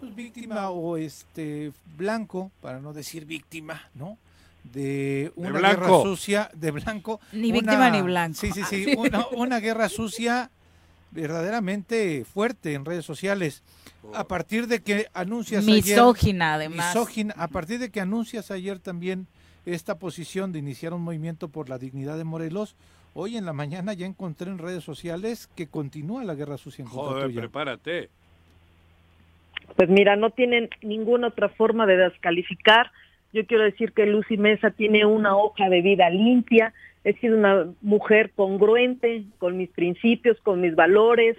pues, 0.00 0.14
víctima 0.14 0.70
o 0.70 0.96
este 0.96 1.72
blanco, 1.96 2.50
para 2.60 2.80
no 2.80 2.92
decir 2.92 3.24
víctima, 3.24 3.90
¿no? 3.94 4.16
De 4.64 5.32
una 5.36 5.50
guerra 5.50 5.86
blanco. 5.86 6.02
sucia, 6.02 6.50
de 6.54 6.70
blanco. 6.72 7.20
Ni 7.32 7.50
una- 7.50 7.60
víctima 7.60 7.90
ni 7.90 8.02
blanco. 8.02 8.38
Sí, 8.40 8.50
sí, 8.52 8.62
sí, 8.64 8.94
una, 8.98 9.26
una 9.28 9.60
guerra 9.60 9.88
sucia 9.88 10.50
verdaderamente 11.12 12.24
fuerte 12.24 12.74
en 12.74 12.84
redes 12.84 13.04
sociales. 13.04 13.62
A 14.14 14.24
partir 14.28 14.66
de 14.68 14.82
que 14.82 15.08
anuncias 15.14 15.64
ayer- 15.66 15.82
Misógina, 15.84 16.54
además. 16.54 16.94
misógina, 16.94 17.34
a 17.38 17.48
partir 17.48 17.78
de 17.80 17.90
que 17.90 18.00
anuncias 18.00 18.50
ayer 18.50 18.78
también 18.78 19.26
esta 19.64 19.98
posición 19.98 20.52
de 20.52 20.60
iniciar 20.60 20.92
un 20.94 21.02
movimiento 21.02 21.48
por 21.48 21.68
la 21.68 21.78
dignidad 21.78 22.16
de 22.16 22.24
Morelos, 22.24 22.76
hoy 23.16 23.36
en 23.36 23.46
la 23.46 23.54
mañana 23.54 23.94
ya 23.94 24.06
encontré 24.06 24.50
en 24.50 24.58
redes 24.58 24.84
sociales 24.84 25.48
que 25.56 25.68
continúa 25.68 26.22
la 26.22 26.34
guerra 26.34 26.58
sucia 26.58 26.82
en 26.82 26.88
contra 26.88 27.12
Joder, 27.12 27.26
tuya. 27.28 27.40
prepárate. 27.40 28.10
Pues 29.74 29.88
mira, 29.88 30.16
no 30.16 30.30
tienen 30.30 30.68
ninguna 30.82 31.28
otra 31.28 31.48
forma 31.48 31.86
de 31.86 31.96
descalificar. 31.96 32.92
Yo 33.32 33.46
quiero 33.46 33.64
decir 33.64 33.92
que 33.92 34.06
Lucy 34.06 34.36
Mesa 34.36 34.70
tiene 34.70 35.06
una 35.06 35.36
hoja 35.36 35.68
de 35.70 35.80
vida 35.80 36.10
limpia. 36.10 36.74
He 37.04 37.14
sido 37.14 37.36
una 37.38 37.66
mujer 37.80 38.32
congruente 38.36 39.24
con 39.38 39.56
mis 39.56 39.70
principios, 39.70 40.38
con 40.42 40.60
mis 40.60 40.74
valores. 40.74 41.36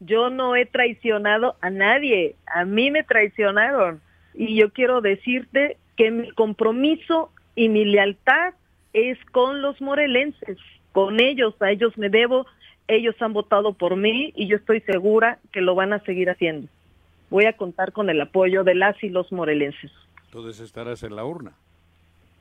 Yo 0.00 0.30
no 0.30 0.56
he 0.56 0.66
traicionado 0.66 1.56
a 1.60 1.70
nadie. 1.70 2.34
A 2.46 2.64
mí 2.64 2.90
me 2.90 3.04
traicionaron. 3.04 4.00
Y 4.34 4.56
yo 4.56 4.72
quiero 4.72 5.00
decirte 5.00 5.76
que 5.96 6.10
mi 6.10 6.30
compromiso 6.32 7.30
y 7.54 7.68
mi 7.68 7.84
lealtad 7.84 8.54
es 8.92 9.18
con 9.32 9.62
los 9.62 9.80
morelenses, 9.80 10.58
con 10.92 11.20
ellos. 11.20 11.54
A 11.60 11.70
ellos 11.70 11.96
me 11.96 12.08
debo. 12.08 12.46
Ellos 12.88 13.14
han 13.20 13.32
votado 13.32 13.72
por 13.72 13.96
mí 13.96 14.32
y 14.34 14.48
yo 14.48 14.56
estoy 14.56 14.80
segura 14.80 15.38
que 15.52 15.60
lo 15.60 15.74
van 15.74 15.92
a 15.92 16.00
seguir 16.00 16.28
haciendo 16.28 16.68
voy 17.30 17.46
a 17.46 17.56
contar 17.56 17.92
con 17.92 18.10
el 18.10 18.20
apoyo 18.20 18.64
de 18.64 18.74
las 18.74 19.02
y 19.02 19.08
los 19.08 19.32
morelenses. 19.32 19.90
Entonces 20.26 20.60
estarás 20.60 21.02
en 21.02 21.16
la 21.16 21.24
urna 21.24 21.52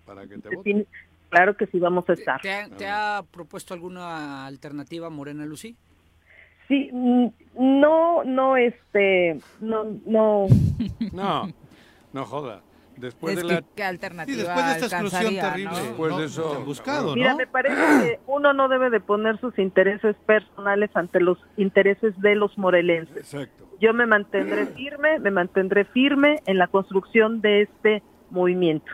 para 0.05 0.27
que 0.27 0.37
te 0.37 0.53
voten. 0.53 0.85
Claro 1.29 1.55
que 1.55 1.67
sí 1.67 1.79
vamos 1.79 2.09
a 2.09 2.13
estar. 2.13 2.41
¿Te 2.41 2.51
ha, 2.51 2.67
te 2.69 2.87
ha 2.87 3.23
propuesto 3.31 3.75
alguna 3.75 4.47
alternativa 4.47 5.11
Morena 5.11 5.45
Lucy? 5.45 5.75
Sí, 6.67 6.89
no, 6.91 8.23
no, 8.23 8.57
este, 8.57 9.39
no, 9.59 9.85
no. 10.05 10.47
No, 11.13 11.51
no 12.13 12.25
joda. 12.25 12.61
Después 12.99 13.37
Es 13.37 13.43
de 13.43 13.47
que, 13.47 13.53
la... 13.53 13.63
¿Qué 13.75 13.83
alternativa 13.83 14.35
Sí, 14.35 14.43
después 14.43 14.65
de 14.65 14.71
esta 14.71 14.85
exclusión 14.85 15.35
terrible, 15.35 15.71
no? 15.71 15.83
Después 15.83 16.11
no, 16.11 16.19
de 16.19 16.25
eso, 16.25 16.51
te 16.51 16.57
han 16.57 16.65
buscado, 16.65 17.15
Mira, 17.15 17.31
¿no? 17.31 17.37
me 17.37 17.47
parece 17.47 17.75
que 17.75 18.19
uno 18.27 18.53
no 18.53 18.67
debe 18.67 18.89
de 18.89 18.99
poner 18.99 19.39
sus 19.39 19.57
intereses 19.57 20.15
personales 20.25 20.89
ante 20.95 21.19
los 21.19 21.37
intereses 21.57 22.19
de 22.21 22.35
los 22.35 22.57
morelenses. 22.57 23.17
Exacto. 23.17 23.67
Yo 23.79 23.93
me 23.93 24.05
mantendré 24.05 24.65
firme, 24.75 25.19
me 25.19 25.31
mantendré 25.31 25.85
firme 25.85 26.41
en 26.45 26.57
la 26.57 26.67
construcción 26.67 27.41
de 27.41 27.61
este 27.61 28.03
movimiento. 28.29 28.91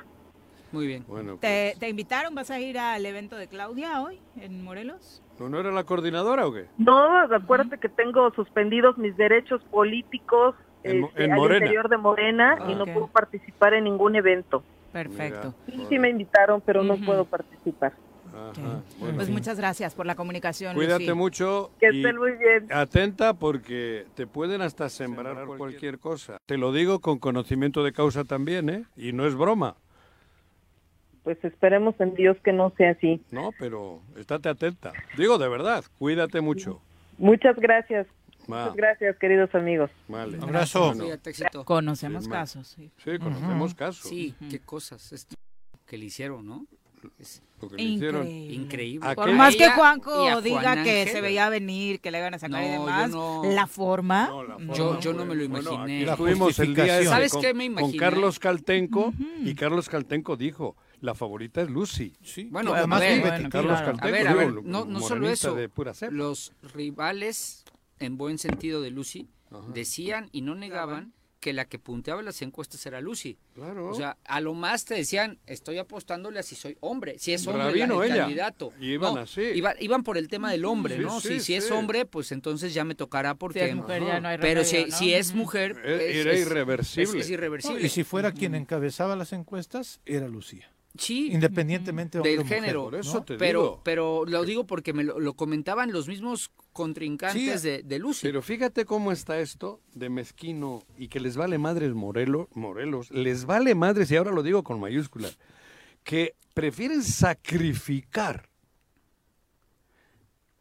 Muy 0.71 0.87
bien. 0.87 1.05
Bueno, 1.07 1.37
¿Te, 1.39 1.69
pues, 1.69 1.79
te 1.79 1.89
invitaron? 1.89 2.35
¿Vas 2.35 2.51
a 2.51 2.59
ir 2.59 2.77
al 2.77 3.05
evento 3.05 3.37
de 3.37 3.47
Claudia 3.47 4.01
hoy 4.01 4.19
en 4.39 4.63
Morelos? 4.63 5.23
¿no, 5.39 5.49
¿no 5.49 5.59
era 5.59 5.71
la 5.71 5.83
coordinadora 5.83 6.45
o 6.47 6.53
qué? 6.53 6.65
No, 6.77 7.19
acuérdate 7.33 7.77
que 7.77 7.89
tengo 7.89 8.31
suspendidos 8.33 8.97
mis 8.97 9.15
derechos 9.17 9.61
políticos 9.71 10.55
En 10.85 11.03
este, 11.03 11.23
en 11.25 11.31
al 11.31 11.37
Morena. 11.37 11.57
interior 11.65 11.89
de 11.89 11.97
Morena 11.97 12.57
y 12.69 12.75
no 12.75 12.85
puedo 12.85 13.07
participar 13.07 13.73
en 13.73 13.85
ningún 13.85 14.15
evento. 14.15 14.63
Perfecto. 14.91 15.53
Sí, 15.65 15.85
sí 15.89 15.99
me 15.99 16.09
invitaron, 16.09 16.61
pero 16.61 16.83
no 16.83 16.93
Ujú. 16.95 17.05
puedo 17.05 17.25
participar. 17.25 17.93
Ajá. 18.33 18.81
Bueno, 18.99 19.15
Pues 19.15 19.29
muchas 19.29 19.57
gracias 19.57 19.95
por 19.95 20.05
la 20.05 20.15
comunicación, 20.15 20.75
cuídate 20.75 21.03
Lucy. 21.05 21.13
mucho 21.13 21.71
Que 21.79 21.89
y 21.91 21.97
estén 22.01 22.17
muy 22.17 22.31
bien. 22.33 22.67
atenta 22.71 23.33
porque 23.33 24.05
te 24.15 24.27
pueden 24.27 24.61
hasta 24.61 24.89
sembrar 24.89 25.45
cualquier 25.57 25.99
cosa. 25.99 26.37
Te 26.45 26.57
lo 26.57 26.71
digo 26.73 26.99
con 26.99 27.17
conocimiento 27.19 27.83
de 27.83 27.93
causa 27.93 28.23
también, 28.25 28.69
¿eh? 28.69 28.83
Y 28.97 29.13
no 29.13 29.25
es 29.25 29.35
broma. 29.35 29.75
Pues 31.23 31.43
esperemos 31.43 31.95
en 31.99 32.13
Dios 32.13 32.37
que 32.43 32.53
no 32.53 32.71
sea 32.77 32.91
así. 32.91 33.21
No, 33.31 33.49
pero 33.57 34.01
estate 34.17 34.49
atenta. 34.49 34.91
Digo 35.17 35.37
de 35.37 35.47
verdad, 35.49 35.83
cuídate 35.97 36.39
mucho. 36.41 36.81
Muchas 37.17 37.55
gracias. 37.55 38.05
Muchas 38.47 38.75
gracias, 38.75 39.17
queridos 39.17 39.53
amigos. 39.55 39.89
Vale. 40.07 40.37
Abrazo. 40.41 40.93
Bueno. 40.93 41.05
Conocemos 41.65 42.27
casos, 42.27 42.67
sí. 42.67 42.91
sí, 43.03 43.17
conocemos 43.19 43.73
casos. 43.73 44.09
Sí, 44.09 44.35
qué 44.49 44.59
cosas 44.59 45.11
esto 45.11 45.35
que 45.85 45.97
le 45.97 46.05
hicieron, 46.05 46.45
¿no? 46.45 46.65
Es 47.19 47.43
Lo 47.61 47.69
que 47.69 47.75
le 47.75 47.83
hicieron. 47.83 48.27
Increíble. 48.27 48.53
increíble. 48.55 49.07
¿A 49.09 49.13
Por 49.13 49.31
más 49.33 49.55
que 49.55 49.65
a 49.65 49.69
diga 49.69 49.75
Juan 49.75 50.83
que 50.83 51.05
se 51.07 51.21
veía 51.21 51.49
venir, 51.49 51.99
que 52.01 52.09
le 52.09 52.17
iban 52.17 52.33
a 52.33 52.39
sacar 52.39 52.63
y 52.63 52.67
No, 52.67 52.71
demás, 52.85 53.11
no- 53.11 53.43
la 53.45 53.67
forma. 53.67 54.27
No, 54.27 54.43
la 54.43 54.55
forma 54.55 54.73
Yo- 54.73 54.99
yo 54.99 55.13
no 55.13 55.23
me 55.25 55.35
lo 55.35 55.47
Bueno, 55.47 55.73
imaginé. 55.73 56.05
La 56.05 56.13
estuvimos 56.13 56.57
el 56.59 56.73
día 56.73 56.99
ese 56.99 57.09
¿Sabes 57.09 57.31
con, 57.31 57.41
qué 57.41 57.53
me 57.53 57.65
con 57.65 57.73
imaginé? 57.79 57.97
Carlos 57.99 58.39
Caltenco 58.39 59.13
y 59.43 59.53
Carlos 59.53 59.87
Caltenco 59.87 60.35
dijo, 60.35 60.75
la 61.01 61.13
favorita 61.13 61.61
es 61.61 61.69
Lucy. 61.69 62.13
Sí, 62.23 62.45
Bueno, 62.51 62.73
además 62.73 63.01
a 63.01 63.05
ver, 63.05 63.21
que 63.21 63.29
bueno, 63.29 63.49
Carlos 63.51 63.71
claro. 63.79 63.85
Caltenco, 63.85 64.07
A 64.07 64.11
ver, 64.11 64.27
a 64.27 64.29
digo, 64.31 64.39
ver, 64.39 64.51
lo- 64.51 64.61
no, 64.63 64.85
no 64.85 64.99
solo 65.01 65.29
eso. 65.29 65.53
de 65.53 65.69
pura 65.69 65.93
cepa. 65.93 66.11
Los 66.11 66.53
rivales, 66.73 67.65
en 67.99 68.17
buen 68.17 68.37
sentido 68.37 68.81
de 68.81 68.91
Lucy, 68.91 69.29
decían 69.73 70.29
y 70.31 70.41
no 70.41 70.55
negaban 70.55 71.13
que 71.39 71.53
la 71.53 71.65
que 71.65 71.77
punteaba 71.77 72.23
las 72.23 72.41
encuestas 72.41 72.83
era 72.87 73.01
Lucy. 73.01 73.37
Claro. 73.53 73.91
O 73.91 73.93
sea, 73.93 74.17
a 74.25 74.41
lo 74.41 74.55
más 74.55 74.83
te 74.85 74.95
decían, 74.95 75.37
estoy 75.45 75.77
apostándole 75.77 76.39
a 76.39 76.43
si 76.43 76.55
soy 76.55 76.75
hombre, 76.79 77.19
si 77.19 77.33
es 77.33 77.45
hombre 77.45 77.65
Rabino, 77.65 77.99
la- 77.99 78.05
el 78.07 78.11
ella. 78.13 78.21
candidato. 78.23 78.73
Y 78.79 78.93
iban 78.93 79.13
No, 79.13 79.21
así. 79.21 79.41
iba- 79.41 79.75
iban 79.79 80.01
por 80.03 80.17
el 80.17 80.27
tema 80.27 80.51
del 80.51 80.65
hombre, 80.65 80.95
Sí, 80.97 81.01
¿no? 81.03 81.21
sí, 81.21 81.27
si, 81.35 81.39
si 81.41 81.53
es 81.55 81.69
hombre, 81.69 82.05
pues 82.05 82.31
entonces 82.31 82.73
ya 82.73 82.83
me 82.83 82.95
tocará 82.95 83.35
porque... 83.35 83.59
Si 83.59 83.65
es 83.69 83.75
mujer, 83.75 84.03
ya 84.03 84.19
no 84.19 84.27
hay 84.29 84.37
Pero 84.39 84.61
remedio, 84.63 84.85
si, 84.85 84.89
¿no? 84.91 84.97
si 84.97 85.13
es 85.13 85.33
mujer... 85.35 85.79
E- 85.85 86.09
es- 86.09 86.25
era 86.25 86.33
irreversible. 86.35 87.19
Es, 87.19 87.25
es 87.25 87.29
irreversible. 87.29 87.85
y 87.85 87.89
si 87.89 88.03
fuera 88.03 88.31
quien 88.31 88.55
encabezaba 88.55 89.15
las 89.15 89.31
encuestas, 89.31 90.01
era 90.07 90.27
Lucía. 90.27 90.71
Sí, 90.97 91.31
Independientemente 91.31 92.19
del 92.19 92.45
género. 92.45 92.85
Por 92.85 92.95
eso 92.95 93.15
¿no? 93.15 93.23
te 93.25 93.37
pero, 93.37 93.61
digo. 93.61 93.81
pero 93.83 94.25
lo 94.25 94.43
digo 94.45 94.65
porque 94.65 94.93
me 94.93 95.03
lo, 95.03 95.19
lo 95.19 95.33
comentaban 95.35 95.91
los 95.91 96.07
mismos 96.07 96.51
contrincantes 96.73 97.61
Sí, 97.61 97.67
de, 97.67 97.83
de 97.83 97.99
Lucy. 97.99 98.27
Pero 98.27 98.41
fíjate 98.41 98.85
cómo 98.85 99.11
está 99.11 99.39
esto 99.39 99.81
de 99.93 100.09
mezquino 100.09 100.83
y 100.97 101.07
que 101.07 101.19
les 101.19 101.37
vale 101.37 101.57
madres 101.57 101.93
Morelos, 101.93 102.47
Morelos, 102.53 103.11
les 103.11 103.45
vale 103.45 103.75
madres, 103.75 104.09
y 104.11 104.15
ahora 104.15 104.31
lo 104.31 104.43
digo 104.43 104.63
con 104.63 104.79
mayúsculas, 104.79 105.37
que 106.03 106.35
prefieren 106.53 107.03
sacrificar 107.03 108.49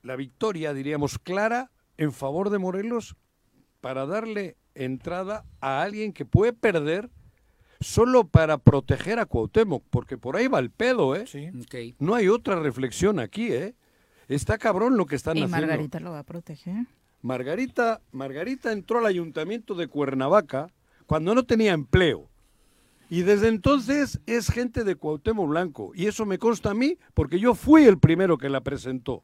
la 0.02 0.16
victoria, 0.16 0.74
diríamos, 0.74 1.18
clara 1.18 1.70
en 1.96 2.12
favor 2.12 2.50
de 2.50 2.58
Morelos 2.58 3.16
para 3.80 4.06
darle 4.06 4.56
entrada 4.74 5.44
a 5.60 5.82
alguien 5.82 6.12
que 6.12 6.24
puede 6.24 6.52
perder 6.52 7.10
solo 7.84 8.24
para 8.24 8.58
proteger 8.58 9.18
a 9.18 9.26
Cuauhtémoc, 9.26 9.84
porque 9.90 10.16
por 10.16 10.36
ahí 10.36 10.48
va 10.48 10.58
el 10.58 10.70
pedo, 10.70 11.14
¿eh? 11.14 11.26
Sí. 11.26 11.50
No 11.98 12.14
hay 12.14 12.28
otra 12.28 12.58
reflexión 12.58 13.20
aquí, 13.20 13.52
¿eh? 13.52 13.74
Está 14.26 14.56
cabrón 14.56 14.96
lo 14.96 15.04
que 15.06 15.16
están 15.16 15.36
Y 15.36 15.42
haciendo. 15.42 15.66
Margarita 15.66 16.00
lo 16.00 16.12
va 16.12 16.20
a 16.20 16.24
proteger. 16.24 16.86
Margarita, 17.20 18.00
Margarita 18.10 18.72
entró 18.72 18.98
al 18.98 19.06
ayuntamiento 19.06 19.74
de 19.74 19.88
Cuernavaca 19.88 20.68
cuando 21.06 21.34
no 21.34 21.44
tenía 21.44 21.72
empleo. 21.74 22.30
Y 23.10 23.22
desde 23.22 23.48
entonces 23.48 24.18
es 24.26 24.48
gente 24.50 24.82
de 24.82 24.96
Cuauhtémoc 24.96 25.48
Blanco. 25.48 25.92
Y 25.94 26.06
eso 26.06 26.24
me 26.24 26.38
consta 26.38 26.70
a 26.70 26.74
mí 26.74 26.96
porque 27.12 27.38
yo 27.38 27.54
fui 27.54 27.84
el 27.84 27.98
primero 27.98 28.38
que 28.38 28.48
la 28.48 28.62
presentó. 28.62 29.22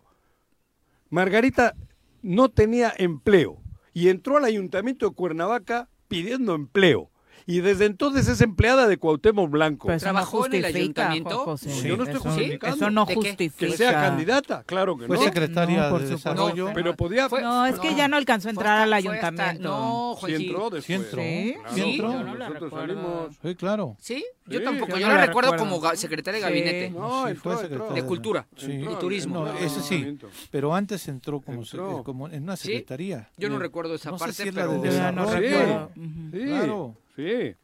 Margarita 1.09 1.75
no 2.23 2.51
tenía 2.51 2.93
empleo 2.97 3.59
y 3.95 4.09
entró 4.09 4.37
al 4.37 4.45
ayuntamiento 4.45 5.09
de 5.09 5.15
Cuernavaca 5.15 5.89
pidiendo 6.09 6.55
empleo. 6.55 7.11
Y 7.47 7.61
desde 7.61 7.87
entonces 7.87 8.29
es 8.29 8.41
empleada 8.41 8.87
de 8.87 8.97
Cuauhtémoc 8.99 9.51
Blanco. 9.51 9.87
Pero 9.87 9.97
eso 9.97 10.07
no 10.07 10.13
¿Trabajó 10.13 10.47
en 10.47 10.55
el 10.55 10.65
ayuntamiento? 10.65 11.31
Juan 11.31 11.45
José. 11.45 11.71
Sí. 11.71 11.89
Yo 11.89 11.97
no 11.97 12.05
estoy 12.05 12.19
Eso- 12.21 12.29
justificando. 12.29 12.77
Eso 12.77 12.91
no 12.91 13.07
justifica. 13.07 13.67
que 13.67 13.77
sea 13.77 13.93
candidata, 13.93 14.63
claro 14.65 14.97
que 14.97 15.07
Fue 15.07 15.17
no. 15.17 15.23
secretaria 15.25 15.83
No, 15.85 15.91
por 15.91 16.01
de 16.01 16.07
supuesto. 16.09 16.31
Desarrollo. 16.31 16.69
No, 16.69 16.75
Pero 16.75 16.97
podía... 16.97 17.29
Fue- 17.29 17.43
No, 17.43 17.67
es 17.67 17.79
que 17.79 17.95
ya 17.95 18.09
no 18.09 18.17
alcanzó 18.17 18.49
a 18.49 18.53
Fue 18.53 18.61
entrar 18.63 18.79
al 18.81 18.89
fue 18.89 18.97
hasta- 18.99 19.11
ayuntamiento. 19.29 19.69
no, 19.69 20.15
Sí 20.17 20.21
Juanji. 20.21 20.47
entró 20.47 20.71
después. 20.71 20.85
Sí 20.85 20.93
entró. 20.95 21.21
Sí, 21.23 21.55
Claro, 21.61 21.75
sí 21.75 21.81
entró. 21.81 22.13
Yo 22.13 22.23
no 22.25 22.35
la 22.35 22.49
nosotros 22.49 22.73
salimos... 22.73 23.37
Sí, 23.43 23.55
claro. 23.55 23.97
¿Sí? 24.01 24.25
Yo 24.47 24.59
Sí. 24.59 24.65
tampoco. 24.65 24.99
Yo 24.99 25.09
la 25.09 25.15
la 25.15 25.27
recuerdo 25.27 25.53
recuerdo. 25.53 25.75
como 25.81 25.95
secretaria 25.97 26.41
de 26.41 26.47
Sí. 26.47 26.51
gabinete. 26.53 26.91
No, 26.91 27.25
Sí, 27.25 27.31
entró, 27.31 27.43
fue 27.43 27.53
entró. 27.53 27.69
secretaria 27.69 28.03
De 28.03 28.09
cultura. 28.09 28.47
Sí. 28.57 28.73
Y 28.73 28.95
turismo. 28.99 29.45
No, 29.45 29.53
ese 29.59 29.69
sí. 29.81 29.95
ayuntamiento. 29.95 30.29
Pero 30.51 30.75
antes 30.75 31.07
entró 31.09 31.41
como, 31.41 32.05
como 32.05 32.29
en 32.29 32.43
una 32.43 32.57
¿Sí? 32.57 32.69
secretaría. 32.69 33.29
Yo 33.37 33.49
no 33.49 33.59
recuerdo 33.59 33.95
esa 33.95 34.17
parte, 34.17 34.53
pero... 34.53 34.73
no 35.13 35.31
recuerdo. 35.31 35.91
Sí, 35.95 36.01
sí, 36.33 36.39
Claro. 36.47 36.97
Sí. 37.17 37.55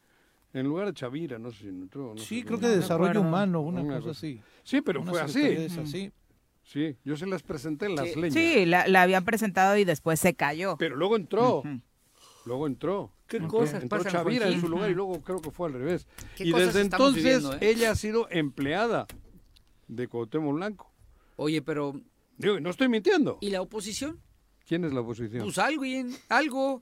En 0.53 0.65
lugar 0.65 0.87
de 0.87 0.93
Chavira, 0.93 1.37
no 1.37 1.51
sé 1.51 1.57
si 1.63 1.67
entró. 1.67 2.13
no 2.15 2.17
Sí, 2.21 2.39
sé 2.39 2.45
creo 2.45 2.59
que 2.59 2.67
No 2.67 2.71
desarrollo 2.77 3.21
humano, 3.21 3.61
una 3.61 3.81
Una 3.81 3.95
cosa 3.95 4.07
cosa. 4.07 4.17
así. 4.19 4.41
Sí, 4.63 4.81
pero 4.81 5.01
Una 5.01 5.11
fue 5.11 5.21
así. 5.21 5.41
esas, 5.45 5.89
sí. 5.89 6.11
Yo 7.03 7.15
se 7.15 7.25
las 7.27 7.43
presenté 7.43 7.85
en 7.85 7.95
las 7.95 8.09
Sí, 8.11 8.19
leñas. 8.19 8.33
Sí, 8.33 8.65
la, 8.65 8.87
la 8.87 9.01
habían 9.03 9.23
presentado 9.23 9.77
y 9.77 9.83
después 9.85 10.19
se 10.19 10.33
cayó. 10.33 10.75
Pero 10.77 10.95
luego 10.95 11.15
entró. 11.15 11.63
Luego 12.45 12.65
entró. 12.67 13.11
¿Qué 13.27 13.37
Ok. 13.37 13.47
cosas 13.47 13.83
Entró 13.83 13.97
pasan, 13.99 14.13
Chavira 14.13 14.47
en 14.47 14.59
su 14.61 14.69
lugar 14.69 14.89
y 14.89 14.93
luego 14.93 15.21
creo 15.21 15.41
que 15.41 15.51
fue 15.51 15.67
al 15.67 15.73
revés. 15.73 16.07
¿Qué 16.37 16.45
Y 16.45 16.51
cosas 16.51 16.67
desde 16.67 16.81
entonces 16.81 17.23
viviendo, 17.23 17.53
eh? 17.53 17.57
ella 17.61 17.91
ha 17.91 17.95
sido 17.95 18.27
empleada 18.31 19.05
de 19.87 20.07
Cuauhtémoc 20.07 20.55
Blanco. 20.55 20.91
Oye, 21.35 21.61
pero... 21.61 21.99
Digo, 22.37 22.59
no 22.61 22.69
estoy 22.69 22.87
mintiendo. 22.87 23.37
¿Y 23.41 23.49
la 23.49 23.61
oposición? 23.61 24.19
¿Quién 24.65 24.85
es 24.85 24.93
la 24.93 25.01
oposición? 25.01 25.43
Pues 25.43 25.57
alguien, 25.57 26.15
algo... 26.29 26.81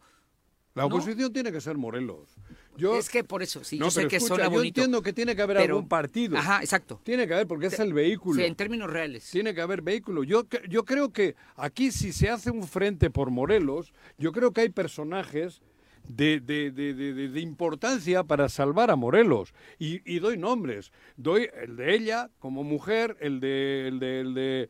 la 0.75 0.83
¿no? 0.83 0.87
oposición 0.87 1.33
tiene 1.33 1.51
que 1.51 1.61
ser 1.61 1.77
Morelos. 1.77 2.29
Yo, 2.77 2.97
Es 2.97 3.09
que 3.09 3.23
por 3.23 3.41
eso, 3.43 3.63
sí, 3.63 3.77
no, 3.79 3.85
yo 3.85 3.91
sé 3.91 3.99
pero 4.01 4.09
que 4.09 4.15
escucha, 4.17 4.35
suena 4.35 4.49
yo 4.49 4.57
bonito. 4.57 4.81
entiendo 4.81 5.01
que 5.01 5.13
tiene 5.13 5.35
que 5.35 5.41
haber 5.41 5.57
pero- 5.57 5.75
algún 5.75 5.87
partido. 5.89 6.37
Ajá, 6.37 6.59
exacto. 6.61 6.99
Tiene 7.03 7.27
que 7.27 7.33
haber 7.33 7.47
porque 7.47 7.67
es 7.67 7.79
el 7.79 7.93
vehículo. 7.93 8.39
Sí, 8.39 8.45
en 8.45 8.55
términos 8.55 8.89
reales. 8.89 9.29
Tiene 9.31 9.53
que 9.53 9.61
haber 9.61 9.81
vehículo. 9.81 10.23
Yo, 10.23 10.43
yo 10.69 10.83
creo 10.85 11.11
que 11.13 11.35
aquí 11.55 11.91
si 11.91 12.11
se 12.11 12.29
hace 12.29 12.51
un 12.51 12.67
frente 12.67 13.09
por 13.09 13.31
Morelos, 13.31 13.93
yo 14.17 14.31
creo 14.31 14.51
que 14.51 14.61
hay 14.61 14.69
personajes 14.69 15.61
de, 16.07 16.39
de- 16.39 16.69
de- 16.71 16.93
de- 16.93 17.13
de- 17.13 17.29
de 17.29 17.39
importancia 17.39 18.23
para 18.23 18.47
salvar 18.49 18.91
a 18.91 18.95
Morelos. 18.95 19.53
Y, 19.79 20.01
y 20.11 20.19
doy 20.19 20.37
nombres. 20.37 20.91
Doy 21.17 21.49
el 21.63 21.75
de 21.77 21.95
ella 21.95 22.29
como 22.39 22.63
mujer, 22.63 23.17
el 23.21 23.39
de, 23.39 23.87
el 23.87 23.99
de, 23.99 24.19
el 24.19 24.33
de 24.35 24.69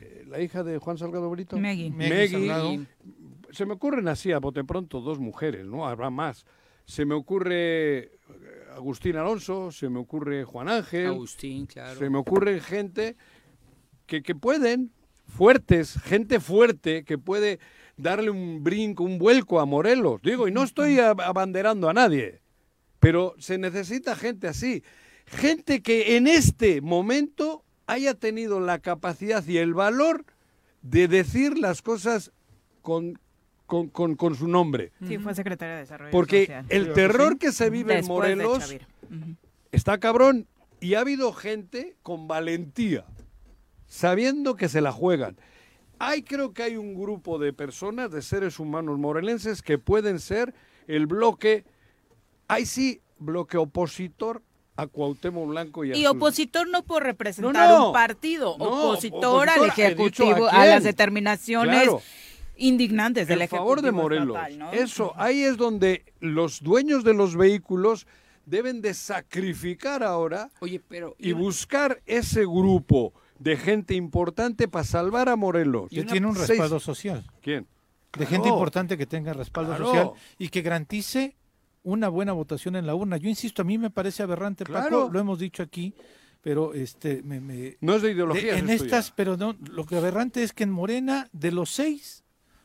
eh, 0.00 0.24
la 0.26 0.40
hija 0.40 0.64
de 0.64 0.78
Juan 0.78 0.98
Salgado 0.98 1.30
Brito. 1.30 1.56
Meggy. 1.56 1.90
Meggy. 1.90 2.86
Se 3.52 3.66
me 3.66 3.74
ocurren 3.74 4.08
así 4.08 4.32
a 4.32 4.38
bote 4.38 4.64
pronto 4.64 5.00
dos 5.00 5.18
mujeres, 5.20 5.66
¿no? 5.66 5.86
Habrá 5.86 6.08
más. 6.10 6.44
Se 6.84 7.04
me 7.04 7.14
ocurre 7.14 7.98
eh, 7.98 8.10
Agustín 8.74 9.16
Alonso, 9.16 9.70
se 9.70 9.88
me 9.88 9.98
ocurre 9.98 10.44
Juan 10.44 10.68
Ángel. 10.68 11.06
Agustín, 11.06 11.66
claro. 11.66 11.98
Se 11.98 12.10
me 12.10 12.18
ocurre 12.18 12.60
gente 12.60 13.16
que, 14.06 14.22
que 14.22 14.34
pueden, 14.34 14.90
fuertes, 15.26 15.98
gente 16.02 16.40
fuerte 16.40 17.04
que 17.04 17.18
puede 17.18 17.58
darle 17.96 18.30
un 18.30 18.62
brinco, 18.64 19.04
un 19.04 19.18
vuelco 19.18 19.60
a 19.60 19.66
Morelos. 19.66 20.20
Digo, 20.22 20.48
y 20.48 20.52
no 20.52 20.62
estoy 20.64 20.96
ab- 20.96 21.22
abanderando 21.22 21.88
a 21.88 21.92
nadie, 21.94 22.40
pero 22.98 23.34
se 23.38 23.58
necesita 23.58 24.16
gente 24.16 24.48
así. 24.48 24.82
Gente 25.26 25.82
que 25.82 26.16
en 26.16 26.26
este 26.26 26.80
momento 26.80 27.64
haya 27.86 28.14
tenido 28.14 28.60
la 28.60 28.80
capacidad 28.80 29.46
y 29.46 29.58
el 29.58 29.72
valor 29.74 30.24
de 30.82 31.06
decir 31.08 31.58
las 31.58 31.80
cosas 31.80 32.32
con, 32.82 33.18
con, 33.72 33.88
con- 33.88 34.16
con 34.16 34.34
su 34.34 34.48
nombre. 34.48 34.92
Sí, 35.08 35.16
fue 35.16 35.34
secretaria 35.34 35.76
de 35.76 35.80
Desarrollo 35.80 36.10
Porque 36.10 36.40
Social. 36.42 36.66
el 36.68 36.92
terror 36.92 37.38
que 37.38 37.52
se 37.52 37.70
vive 37.70 37.94
en 37.94 38.00
Después 38.00 38.08
Morelos 38.18 38.76
está 39.70 39.96
cabrón 39.96 40.46
y 40.78 40.92
ha 40.92 41.00
habido 41.00 41.32
gente 41.32 41.96
con 42.02 42.28
valentía, 42.28 43.06
sabiendo 43.86 44.56
que 44.56 44.68
se 44.68 44.82
la 44.82 44.92
juegan. 44.92 45.38
Hay 45.98 46.22
creo 46.22 46.52
que 46.52 46.64
hay 46.64 46.76
un 46.76 46.94
grupo 47.00 47.38
de 47.38 47.54
personas, 47.54 48.10
de 48.10 48.20
seres 48.20 48.58
humanos 48.58 48.98
morelenses 48.98 49.62
que 49.62 49.78
pueden 49.78 50.20
ser 50.20 50.52
el 50.86 51.06
bloque, 51.06 51.64
hay 52.48 52.66
sí, 52.66 53.00
bloque 53.20 53.56
opositor 53.56 54.42
a 54.76 54.86
Cuauhtémoc 54.86 55.48
Blanco 55.48 55.84
y 55.84 55.92
a 55.92 55.96
Y 55.96 56.02
sus- 56.02 56.10
opositor 56.10 56.68
no 56.68 56.82
por 56.82 57.04
representar 57.04 57.70
No, 57.70 57.78
no. 57.78 57.86
un 57.86 57.92
partido, 57.94 58.56
No, 58.58 58.64
opositor, 58.90 59.48
al 59.48 59.60
opositor, 59.60 59.84
Ejecutivo, 59.84 60.46
¿a 60.48 60.62
a, 60.62 60.66
las 60.66 60.82
determinaciones 60.84 61.74
Claro. 61.74 62.02
Indignantes 62.66 63.26
del 63.28 63.42
en 63.42 63.48
favor 63.48 63.82
de 63.82 63.92
Morelos. 63.92 64.36
estatal, 64.36 64.58
¿no? 64.58 64.72
Eso, 64.72 65.12
ahí 65.16 65.42
es 65.42 65.56
donde 65.56 66.04
los 66.20 66.60
dueños 66.62 67.04
de 67.04 67.14
los 67.14 67.36
vehículos 67.36 68.06
deben 68.46 68.80
de 68.80 68.94
sacrificar 68.94 70.02
ahora 70.02 70.50
Oye, 70.60 70.80
pero... 70.88 71.14
y 71.18 71.32
buscar 71.32 72.00
ese 72.06 72.40
grupo 72.44 73.12
de 73.38 73.56
gente 73.56 73.94
importante 73.94 74.68
para 74.68 74.84
salvar 74.84 75.28
a 75.28 75.36
Morelos. 75.36 75.90
Que 75.90 76.04
tiene 76.04 76.26
un 76.26 76.36
seis- 76.36 76.48
respaldo 76.50 76.78
social. 76.80 77.24
¿Quién? 77.40 77.66
De 78.16 78.26
gente 78.26 78.48
importante 78.48 78.98
que 78.98 79.06
tenga 79.06 79.32
respaldo 79.32 79.70
Claro. 79.74 79.86
social 79.86 80.10
y 80.38 80.48
que 80.48 80.62
garantice 80.62 81.36
una 81.82 82.08
buena 82.08 82.32
votación 82.32 82.76
en 82.76 82.86
la 82.86 82.94
urna. 82.94 83.16
Yo 83.16 83.28
insisto, 83.28 83.62
a 83.62 83.64
mí 83.64 83.78
me 83.78 83.90
parece 83.90 84.22
aberrante, 84.22 84.64
Claro. 84.64 85.00
Paco, 85.02 85.12
lo 85.12 85.18
hemos 85.18 85.38
dicho 85.38 85.62
aquí, 85.62 85.94
pero 86.42 86.74
este 86.74 87.22
me, 87.22 87.40
me- 87.40 87.76
No 87.80 87.94
es 87.96 88.02
de 88.02 88.08
de- 88.08 88.14
ideología. 88.14 88.58
en 88.58 88.68
estas, 88.70 89.10
pero 89.12 89.36
no, 89.36 89.56
lo 89.70 89.84
que 89.86 89.96
aberrante 89.96 90.42
es 90.42 90.52
que 90.52 90.64
en 90.64 90.70
Morena 90.70 91.28
de 91.32 91.50
los 91.52 91.70
seis 91.70 92.21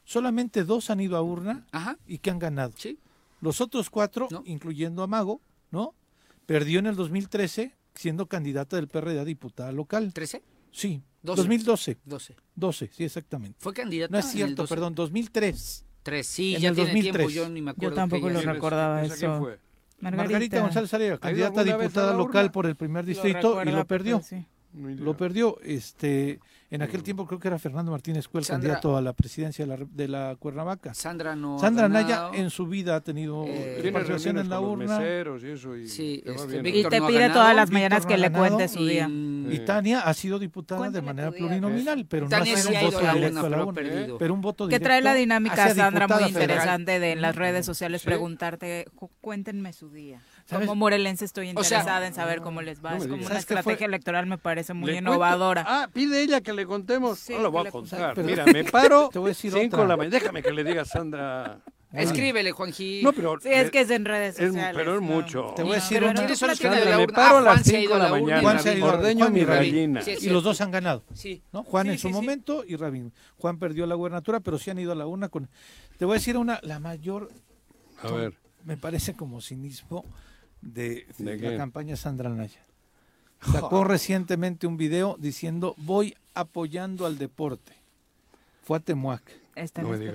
solamente 0.08 0.64
dos 0.64 0.90
han 0.90 1.02
ido 1.02 1.18
a 1.18 1.22
urna 1.22 1.66
Ajá, 1.72 1.98
y 2.08 2.20
que 2.20 2.32
han 2.32 2.40
ganado. 2.40 2.72
sí. 2.78 2.98
Los 3.42 3.62
otros 3.62 3.92
cuatro, 3.92 4.28
No. 4.32 4.42
incluyendo 4.48 5.04
a 5.04 5.08
Mago, 5.08 5.42
¿no? 5.70 5.94
Perdió 6.48 6.80
en 6.80 6.88
el 6.88 6.96
2013 6.96 7.76
siendo 7.94 8.26
candidata 8.28 8.78
del 8.78 8.88
PRD 8.88 9.20
a 9.20 9.26
diputada 9.26 9.72
local. 9.72 10.12
¿13? 10.14 10.42
Sí, 10.72 11.04
Doce. 11.22 11.42
2012, 11.42 11.98
12. 12.06 12.36
12, 12.56 12.90
sí, 12.94 13.04
exactamente. 13.04 13.58
¿Fue 13.60 13.74
candidata 13.74 14.12
No 14.12 14.18
es 14.18 14.26
en 14.26 14.30
el 14.32 14.36
cierto, 14.38 14.64
12? 14.64 14.74
perdón, 14.74 14.96
2003. 14.96 15.86
tres. 16.04 16.26
Sí, 16.28 16.56
En 16.56 16.62
ya 16.62 16.70
el 16.70 16.76
tiene 16.76 16.90
2003. 16.92 17.28
tiempo, 17.28 17.30
yo 17.30 17.50
ni 17.54 17.62
me 17.62 17.72
acuerdo. 17.72 17.96
tampoco 17.96 18.30
lo 18.30 18.42
recordaba 18.42 19.04
¿Esa 19.04 19.16
quién 19.18 19.32
eso. 19.32 19.40
fue? 19.40 19.60
Margarita, 20.00 20.62
González 20.62 20.94
Araya, 20.94 21.10
¿Ha 21.10 21.14
ido 21.14 21.20
candidata 21.20 21.62
a 21.62 21.64
diputada 21.64 22.14
local 22.18 22.52
por 22.52 22.66
el 22.66 22.76
primer 22.76 23.04
Lo 23.04 23.10
distrito 23.10 23.62
y 23.64 23.70
lo 23.72 23.86
perdió. 23.86 24.22
sí. 24.22 24.46
Lo 24.74 25.16
perdió. 25.18 25.60
Este, 25.64 26.40
en 26.70 26.82
aquel 26.82 27.02
tiempo 27.04 27.26
creo 27.26 27.40
que 27.40 27.48
era 27.48 27.58
Fernando 27.60 27.92
Martínez 27.92 28.28
Cuel, 28.28 28.44
Sandra- 28.44 28.74
candidato 28.74 28.98
a 28.98 29.02
la 29.02 29.14
presidencia 29.14 29.66
de 29.66 29.78
la, 29.78 29.86
de 29.90 30.08
la 30.08 30.36
Cuernavaca. 30.38 30.94
Sandra 30.94 31.36
no. 31.36 31.56
ha 31.56 31.60
Sandra 31.60 31.88
Naya 31.88 32.30
en 32.34 32.50
su 32.50 32.68
vida 32.68 32.96
ha 32.98 33.02
tenido 33.02 33.46
Eh, 33.48 33.76
Tiene 33.82 33.92
participación 33.94 34.38
en 34.38 34.50
la 34.50 34.58
con 34.58 34.66
los 34.66 34.74
urna. 34.90 35.00
meseros 35.00 35.44
y 35.44 35.48
eso. 35.50 35.76
Y 35.78 35.88
Sí, 35.88 36.22
este, 36.26 36.58
Y 36.70 36.84
te 36.84 37.00
no 37.00 37.06
ha 37.06 37.08
pide 37.08 37.20
ganado, 37.20 37.40
todas 37.42 37.56
las 37.56 37.72
mañanas 37.72 38.06
que 38.06 38.18
le 38.18 38.32
cuente 38.32 38.68
su 38.68 38.80
y, 38.80 38.90
día. 38.90 39.08
mm, 39.08 39.52
Y 39.52 39.60
Tania 39.60 40.02
ha 40.02 40.14
sido 40.14 40.40
diputada 40.40 40.90
de 40.90 41.02
manera 41.02 41.32
plurinominal, 41.32 42.06
pero 42.06 42.28
Tania 42.28 42.54
no 42.54 42.60
ha 42.60 42.62
sí 42.62 42.68
sido 42.68 42.78
ha 42.78 42.82
un 42.82 42.86
voto 42.92 43.00
a 43.00 43.04
la 43.04 43.14
directo 43.14 43.40
a 43.40 43.44
la 43.44 43.50
pero 43.50 43.68
urna. 43.68 43.74
perdido. 43.82 44.18
Pero 44.18 44.34
un 44.34 44.42
voto 44.42 44.68
Que 44.68 44.80
trae 44.82 45.02
la 45.02 45.14
dinámica, 45.14 45.74
Sandra, 45.74 46.08
muy 46.08 46.18
federal. 46.18 46.30
interesante 46.32 47.00
de 47.00 47.12
en 47.14 47.22
las 47.22 47.36
redes 47.36 47.66
sociales 47.66 48.02
Sí. 48.02 48.08
preguntarte, 48.08 48.88
cu- 48.96 49.10
cuéntenme 49.22 49.72
su 49.72 49.90
día. 49.90 50.20
¿Sabes? 50.48 50.66
Como 50.68 50.80
morelense 50.80 51.26
estoy 51.26 51.50
O 51.56 51.64
sea, 51.64 51.78
interesada 51.80 52.08
en 52.08 52.14
saber 52.14 52.42
cómo 52.42 52.62
les 52.62 52.84
va. 52.84 52.92
no 52.92 52.98
es 52.98 53.08
como 53.08 53.26
una 53.26 53.38
estrategia 53.38 53.86
electoral, 53.86 54.26
me 54.28 54.38
parece 54.38 54.74
muy 54.74 54.88
Le 54.88 54.94
cuento- 54.94 55.12
innovadora. 55.12 55.66
Ah, 55.68 55.90
pide 55.92 56.22
ella 56.24 56.42
que 56.42 56.54
le 56.54 56.66
contemos. 56.66 57.20
Sí, 57.20 57.34
no 57.34 57.42
lo 57.42 57.52
voy 57.52 57.68
a 57.68 57.72
contar. 57.72 58.14
Pero- 58.16 58.28
Mira, 58.28 58.46
me 58.46 58.64
paro. 58.64 59.10
Te 59.14 59.20
voy 59.20 59.28
a 59.28 59.30
decir 59.32 59.52
5 59.52 59.66
otra. 59.68 59.82
de 59.82 59.88
la 59.90 59.98
mañana. 59.98 60.18
Déjame 60.20 60.42
que 60.42 60.52
le 60.52 60.64
diga 60.64 60.82
a 60.84 60.86
Sandra. 60.86 61.60
Escríbele, 61.92 62.52
Juanji. 62.52 63.02
No, 63.04 63.12
pero. 63.14 63.38
Sí, 63.42 63.50
es 63.50 63.72
que 63.72 63.80
es 63.82 63.90
en 63.90 64.04
redes 64.06 64.38
es- 64.40 64.48
sociales. 64.48 64.74
pero 64.76 64.96
es 64.96 65.02
mucho. 65.02 65.54
Te 65.56 65.64
voy 65.64 65.72
a 65.74 65.76
decir 65.76 65.98
pero 66.00 66.12
una- 66.12 66.20
¿quiénes 66.20 66.38
son 66.40 66.50
los 66.50 66.60
que 66.60 66.68
han 66.68 66.74
Sandra, 66.74 66.90
ido 66.90 66.96
a 66.98 67.02
la 67.02 67.08
me 67.08 67.14
paro 67.14 67.36
Ah, 67.36 67.40
a 67.40 67.42
las 67.44 67.64
se 67.64 67.76
ha 67.78 67.80
5 67.80 67.84
ido 67.84 67.94
de 67.96 68.00
la 68.04 68.10
mañana. 68.10 68.42
Juan 68.42 68.60
se 68.60 68.70
ha 68.70 68.72
Rabín. 68.72 68.84
ido 68.84 68.90
a- 68.92 68.94
Ordeño 68.98 69.20
Juan 69.26 69.34
mi 69.34 69.44
gallina. 69.46 70.02
Y 70.22 70.30
los 70.30 70.44
dos 70.44 70.62
han 70.62 70.72
ganado. 70.72 71.04
Sí. 71.14 71.42
¿no? 71.52 71.64
Juan 71.64 71.86
Sí, 71.88 71.92
en 71.92 71.98
su 71.98 72.08
sí, 72.08 72.14
sí. 72.14 72.14
momento 72.14 72.64
y 72.68 72.76
Rabín. 72.78 73.14
Juan 73.38 73.58
perdió 73.58 73.86
la 73.86 73.96
gubernatura, 73.96 74.40
pero 74.42 74.58
sí 74.60 74.70
han 74.70 74.80
ido 74.80 74.92
a 74.92 74.96
la 74.96 75.08
urna 75.08 75.28
con... 75.30 75.50
Te 75.98 76.06
voy 76.06 76.16
a 76.16 76.20
decir 76.20 76.38
una, 76.38 76.60
la 76.62 76.80
mayor, 76.80 77.32
A 78.04 78.12
ver. 78.12 78.34
me 78.66 78.76
parece 78.78 79.14
como 79.14 79.40
cinismo 79.42 80.04
de, 80.62 81.06
¿De 81.18 81.32
de 81.32 81.38
qué? 81.38 81.52
la 81.52 81.58
campaña 81.58 81.96
Sandra 81.96 82.30
Naya. 82.30 82.60
Sacó 83.52 83.84
recientemente 83.84 84.68
un 84.68 84.78
video 84.78 85.16
diciendo, 85.20 85.74
voy 85.78 86.16
apoyando 86.34 87.06
al 87.06 87.18
deporte. 87.18 87.74
Fue 88.64 88.78
a 88.78 88.80
Temuac 88.82 89.22
No 89.82 89.90
me 89.90 90.12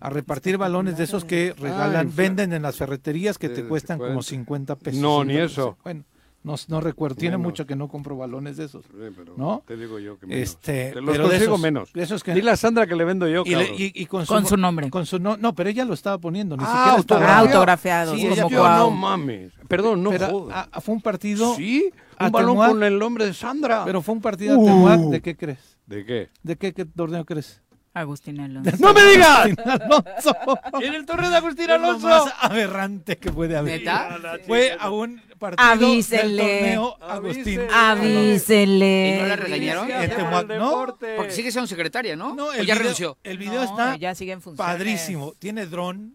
a 0.00 0.10
repartir 0.10 0.58
balones 0.58 0.96
de 0.96 1.04
esos 1.04 1.24
que 1.24 1.54
regalan, 1.58 2.08
infla- 2.10 2.14
venden 2.16 2.52
en 2.52 2.62
las 2.62 2.76
ferreterías 2.76 3.36
que 3.38 3.48
te 3.48 3.64
cuestan 3.64 3.98
como 3.98 4.22
50. 4.22 4.74
50 4.74 4.76
pesos. 4.76 5.00
No, 5.00 5.24
ni 5.24 5.36
eso. 5.36 5.76
Bueno, 5.82 6.04
no, 6.48 6.56
no 6.68 6.80
recuerdo, 6.80 7.16
tiene 7.16 7.36
Menos. 7.36 7.50
mucho 7.52 7.66
que 7.66 7.76
no 7.76 7.88
compro 7.88 8.16
balones 8.16 8.56
de 8.56 8.64
esos. 8.64 8.84
Sí, 8.86 8.90
pero 9.16 9.34
¿No? 9.36 9.62
Te 9.66 9.76
digo 9.76 9.98
yo 9.98 10.18
que 10.18 10.26
menos. 10.26 10.42
Este, 10.42 10.92
Te 10.92 11.00
los 11.00 11.10
pero 11.16 11.28
de 11.28 11.36
esos- 11.36 11.60
menos. 11.60 11.92
de 11.92 12.02
esos 12.02 12.24
que- 12.24 12.34
Dile 12.34 12.50
a 12.50 12.56
Sandra 12.56 12.86
que 12.86 12.96
le 12.96 13.04
vendo 13.04 13.28
yo, 13.28 13.42
Y, 13.44 13.50
le- 13.50 13.56
cabrón. 13.66 13.76
y- 13.78 14.02
y 14.02 14.06
con, 14.06 14.26
Con 14.26 14.46
su 14.46 14.56
nombre. 14.56 14.90
Con 14.90 15.06
su 15.06 15.18
no, 15.18 15.36
no, 15.36 15.54
pero 15.54 15.70
ella 15.70 15.84
lo 15.84 15.94
estaba 15.94 16.18
poniendo, 16.18 16.56
ni 16.56 16.64
Ah, 16.66 16.66
siquiera 16.66 16.98
estaba 17.00 17.20
Ah, 17.20 17.38
autografiado. 17.38 17.58
autografiados, 17.58 18.14
Sí, 18.16 18.22
como 18.22 18.32
ella- 18.34 18.48
Yo, 18.48 18.58
Cuau. 18.58 18.90
no 18.90 18.96
mames. 18.96 19.52
Perdón, 19.68 20.02
no 20.02 20.10
Pero, 20.10 20.26
jodas. 20.28 20.68
ah, 20.72 20.80
fue 20.80 20.94
un 20.94 21.02
partido, 21.02 21.54
¿Sí? 21.54 21.90
Un 22.20 22.32
balón 22.32 22.56
con 22.56 22.82
el 22.82 22.98
nombre 22.98 23.26
de 23.26 23.34
Sandra. 23.34 23.84
pero 23.84 24.02
fue 24.02 24.14
un 24.14 24.20
partido 24.20 24.54
a 24.54 24.58
Uh. 24.58 24.64
Temuac, 24.64 25.00
¿de 25.00 25.20
qué 25.20 25.36
crees? 25.36 25.76
¿De 25.86 26.04
qué? 26.04 26.28
¿De 26.42 26.56
qué, 26.56 26.72
qué 26.72 26.84
torneo 26.84 27.24
crees? 27.24 27.62
Agustín 28.00 28.40
Alonso. 28.40 28.70
¡No 28.80 28.92
me 28.92 29.02
digas! 29.04 29.50
Alonso. 29.64 30.36
¡En 30.80 30.94
el 30.94 31.06
torneo 31.06 31.30
de 31.30 31.36
Agustín 31.36 31.62
Es 31.64 31.68
lo 31.68 31.74
Alonso! 31.74 32.08
más 32.08 32.32
aberrante 32.40 33.16
que 33.18 33.30
puede 33.32 33.56
haber. 33.56 33.80
¿Neta? 33.80 34.18
Fue 34.46 34.76
a 34.78 34.90
un 34.90 35.20
partido 35.38 35.64
Avísenle. 35.68 36.42
del 36.44 36.60
torneo 36.60 36.96
Agustín. 37.00 37.60
Avísenle. 37.72 39.14
¿Y 39.16 39.20
no 39.22 39.26
la 39.28 39.36
regañaron? 39.36 39.88
Temuac, 39.88 40.46
¿no? 40.48 40.86
Porque 41.16 41.30
sigue 41.32 41.50
siendo 41.52 41.66
secretaria, 41.66 42.16
¿no? 42.16 42.34
No, 42.34 42.46
¿O 42.46 42.52
el 42.52 42.58
ya 42.66 42.74
video, 42.74 42.78
renunció. 42.78 43.18
el 43.24 43.38
video 43.38 43.54
No, 43.54 43.62
está 43.64 43.96
ya 43.96 44.14
sigue 44.14 44.32
en 44.32 44.42
funciones. 44.42 44.74
padrísimo. 44.74 45.32
Tiene 45.38 45.66
dron, 45.66 46.14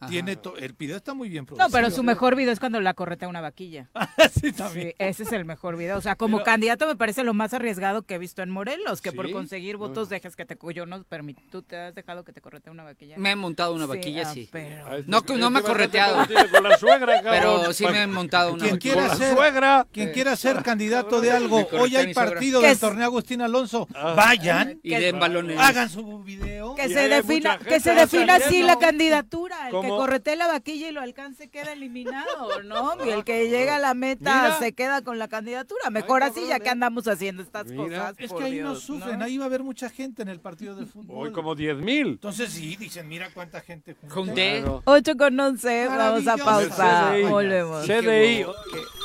Ajá. 0.00 0.10
tiene 0.10 0.36
to- 0.36 0.56
el 0.56 0.72
video 0.72 0.96
está 0.96 1.12
muy 1.12 1.28
bien 1.28 1.44
producido. 1.44 1.68
No, 1.68 1.72
pero 1.72 1.90
su 1.90 2.02
mejor 2.02 2.34
video 2.34 2.52
es 2.52 2.58
cuando 2.60 2.80
la 2.80 2.94
corretea 2.94 3.28
una 3.28 3.40
vaquilla. 3.42 3.90
sí, 4.40 4.50
también. 4.52 4.88
Sí, 4.88 4.94
ese 4.98 5.22
es 5.24 5.32
el 5.32 5.44
mejor 5.44 5.76
video. 5.76 5.98
O 5.98 6.00
sea, 6.00 6.16
como 6.16 6.38
Pero- 6.38 6.44
candidato 6.46 6.86
me 6.86 6.96
parece 6.96 7.22
lo 7.22 7.34
más 7.34 7.52
arriesgado 7.52 8.02
que 8.02 8.14
he 8.14 8.18
visto 8.18 8.42
en 8.42 8.48
Morelos, 8.50 9.02
que 9.02 9.12
por 9.12 9.30
conseguir 9.30 9.76
votos 9.76 10.08
dejes 10.08 10.36
que 10.36 10.44
te... 10.46 10.56
Yo 10.74 10.86
no 10.86 11.02
permito... 11.04 11.42
¿Tú 11.50 11.62
te 11.62 11.76
has 11.76 11.94
dejado 11.94 12.24
que 12.24 12.32
te 12.32 12.40
corretee 12.40 12.70
una 12.70 12.84
vaquilla? 12.84 13.16
Me 13.18 13.32
he 13.32 13.36
montado 13.36 13.74
una 13.74 13.84
Sí, 13.84 13.90
vaquilla, 13.90 14.22
ah, 14.28 14.32
sí. 14.34 14.48
pero- 14.50 14.86
Ah, 14.86 14.96
No, 15.06 15.18
este- 15.18 15.36
no 15.36 15.50
me 15.50 15.58
ha 15.58 15.62
correteado. 15.62 16.26
Con 16.50 16.64
la 16.64 16.78
suegra. 16.78 17.20
Pero 17.22 17.72
sí 17.74 17.84
me 17.86 18.02
he 18.02 18.06
montado 18.06 18.52
una 18.54 18.62
Quien 18.62 18.74
vaquilla. 18.76 18.94
quiera 18.94 19.08
Con 19.08 19.18
la 19.18 19.24
ser, 19.26 19.34
suegra. 19.36 19.86
quien 19.92 20.12
quiera 20.12 20.36
ser 20.36 20.62
candidato 20.62 21.20
de 21.20 21.30
algo, 21.30 21.68
hoy 21.78 21.96
hay 21.96 22.14
partido 22.14 22.60
¿Qué 22.62 22.68
del 22.68 22.78
torneo 22.78 23.04
Agustín 23.04 23.42
Alonso, 23.42 23.86
vayan, 24.16 24.80
Y 24.82 24.94
den 24.94 25.18
balones. 25.20 25.58
hagan 25.58 25.88
su 25.90 26.22
video. 26.22 26.74
Que 26.74 26.88
se 26.88 27.08
defina, 27.08 27.58
que 27.58 27.80
se 27.80 27.94
defina 27.94 28.36
así 28.36 28.62
la 28.62 28.78
candidatura. 28.78 29.68
Que 29.90 29.94
¿Cómo? 29.94 30.02
corretee 30.02 30.36
la 30.36 30.46
vaquilla 30.46 30.88
y 30.88 30.92
lo 30.92 31.00
alcance 31.00 31.48
queda 31.50 31.72
eliminado, 31.72 32.62
¿no? 32.62 32.94
Y 33.04 33.10
el 33.10 33.24
que 33.24 33.48
llega 33.48 33.76
a 33.76 33.78
la 33.80 33.92
meta 33.94 34.42
Mira. 34.42 34.58
se 34.58 34.72
queda 34.72 35.02
con 35.02 35.18
la 35.18 35.26
candidatura. 35.26 35.90
Mejor 35.90 36.22
así, 36.22 36.46
ya 36.46 36.60
que 36.60 36.68
¿eh? 36.68 36.72
andamos 36.72 37.08
haciendo 37.08 37.42
estas 37.42 37.66
Mira. 37.66 37.82
cosas. 37.82 38.14
Es 38.18 38.32
que 38.32 38.44
ahí 38.44 38.60
no 38.60 38.70
Dios, 38.70 38.82
sufren, 38.84 39.20
ahí 39.20 39.36
va 39.36 39.44
a 39.44 39.46
haber 39.48 39.64
mucha 39.64 39.90
gente 39.90 40.22
en 40.22 40.28
el 40.28 40.38
partido 40.40 40.76
de 40.76 40.86
fútbol. 40.86 41.26
Hoy 41.26 41.32
como 41.32 41.56
10.000. 41.56 42.06
Entonces 42.06 42.50
sí, 42.50 42.76
dicen, 42.76 43.08
mira 43.08 43.30
cuánta 43.34 43.60
gente 43.60 43.94
junté. 43.94 44.14
Junté. 44.14 44.60
Claro. 44.60 44.82
8 44.84 45.16
con 45.16 45.40
11, 45.40 45.86
vamos 45.88 46.26
a 46.26 46.36
Maravilloso. 46.36 46.76
pausa. 46.76 47.12
CDI. 47.86 48.46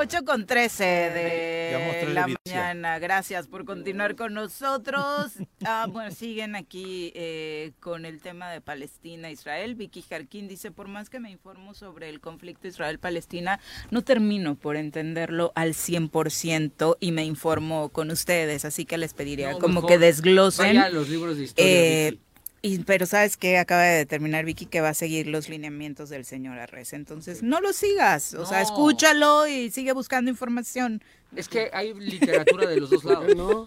8 0.00 0.24
con 0.24 0.46
13 0.46 0.82
de 0.82 1.68
Llevamos 1.72 1.96
tres 1.96 2.08
de 2.08 2.14
la 2.14 2.26
mañana. 2.26 2.98
Gracias 2.98 3.46
por 3.48 3.66
continuar 3.66 4.16
con 4.16 4.32
nosotros. 4.32 5.32
Ah, 5.62 5.86
bueno, 5.90 6.10
siguen 6.10 6.56
aquí 6.56 7.12
eh, 7.14 7.72
con 7.80 8.06
el 8.06 8.22
tema 8.22 8.50
de 8.50 8.62
Palestina-Israel. 8.62 9.74
Vicky 9.74 10.00
Jarquín 10.00 10.48
dice, 10.48 10.70
por 10.70 10.88
más 10.88 11.10
que 11.10 11.20
me 11.20 11.30
informo 11.30 11.74
sobre 11.74 12.08
el 12.08 12.20
conflicto 12.20 12.66
Israel-Palestina, 12.66 13.60
no 13.90 14.00
termino 14.00 14.54
por 14.54 14.76
entenderlo 14.76 15.52
al 15.54 15.74
100% 15.74 16.96
y 16.98 17.12
me 17.12 17.26
informo 17.26 17.90
con 17.90 18.10
ustedes. 18.10 18.64
Así 18.64 18.86
que 18.86 18.96
les 18.96 19.12
pediría 19.12 19.52
No, 19.52 19.58
como 19.58 19.86
que 19.86 19.98
desglosen. 19.98 20.68
Vaya 20.68 20.84
a 20.86 20.88
los 20.88 21.10
libros 21.10 21.36
de 21.36 21.44
historia. 21.44 21.70
Eh, 21.70 22.10
Vicky. 22.12 22.29
Y, 22.62 22.80
pero 22.80 23.06
sabes 23.06 23.36
que 23.36 23.58
acaba 23.58 23.82
de 23.82 23.96
determinar 23.98 24.44
Vicky 24.44 24.66
que 24.66 24.80
va 24.80 24.90
a 24.90 24.94
seguir 24.94 25.26
los 25.26 25.48
lineamientos 25.48 26.10
del 26.10 26.24
señor 26.24 26.58
Arres. 26.58 26.92
Entonces, 26.92 27.42
no 27.42 27.60
lo 27.60 27.72
sigas. 27.72 28.34
O 28.34 28.44
sea, 28.44 28.60
escúchalo 28.60 29.46
y 29.46 29.70
sigue 29.70 29.92
buscando 29.92 30.30
información. 30.30 31.02
Es 31.34 31.48
que 31.48 31.70
hay 31.72 31.94
literatura 31.94 32.68
de 32.68 32.76
los 32.80 32.90
dos 32.90 33.04
lados. 33.04 33.34
¿No? 33.36 33.64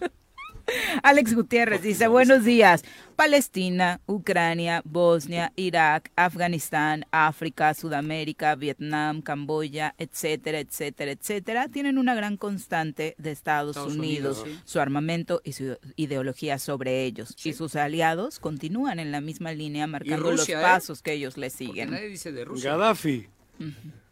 Alex 1.02 1.34
Gutiérrez 1.34 1.82
dice, 1.82 2.08
buenos 2.08 2.44
días. 2.44 2.84
Palestina, 3.16 4.00
Ucrania, 4.06 4.82
Bosnia, 4.84 5.52
Irak, 5.54 6.10
Afganistán, 6.16 7.06
África, 7.12 7.72
Sudamérica, 7.74 8.54
Vietnam, 8.56 9.22
Camboya, 9.22 9.94
etcétera, 9.98 10.58
etcétera, 10.58 11.12
etcétera, 11.12 11.68
tienen 11.68 11.98
una 11.98 12.14
gran 12.14 12.36
constante 12.36 13.14
de 13.18 13.30
Estados, 13.30 13.76
Estados 13.76 13.94
Unidos, 13.94 14.44
su 14.64 14.80
armamento 14.80 15.40
y 15.44 15.52
su 15.52 15.78
ideología 15.96 16.58
sobre 16.58 17.04
ellos. 17.04 17.36
Y 17.44 17.52
sus 17.52 17.76
aliados 17.76 18.40
continúan 18.40 18.98
en 18.98 19.12
la 19.12 19.20
misma 19.20 19.52
línea 19.52 19.86
marcando 19.86 20.30
Rusia, 20.30 20.56
los 20.56 20.64
¿eh? 20.64 20.66
pasos 20.66 21.02
que 21.02 21.12
ellos 21.12 21.36
le 21.36 21.50
siguen. 21.50 21.90
nadie 21.90 22.08
dice 22.08 22.32
de 22.32 22.44
Rusia. 22.44 22.72
Gaddafi. 22.72 23.28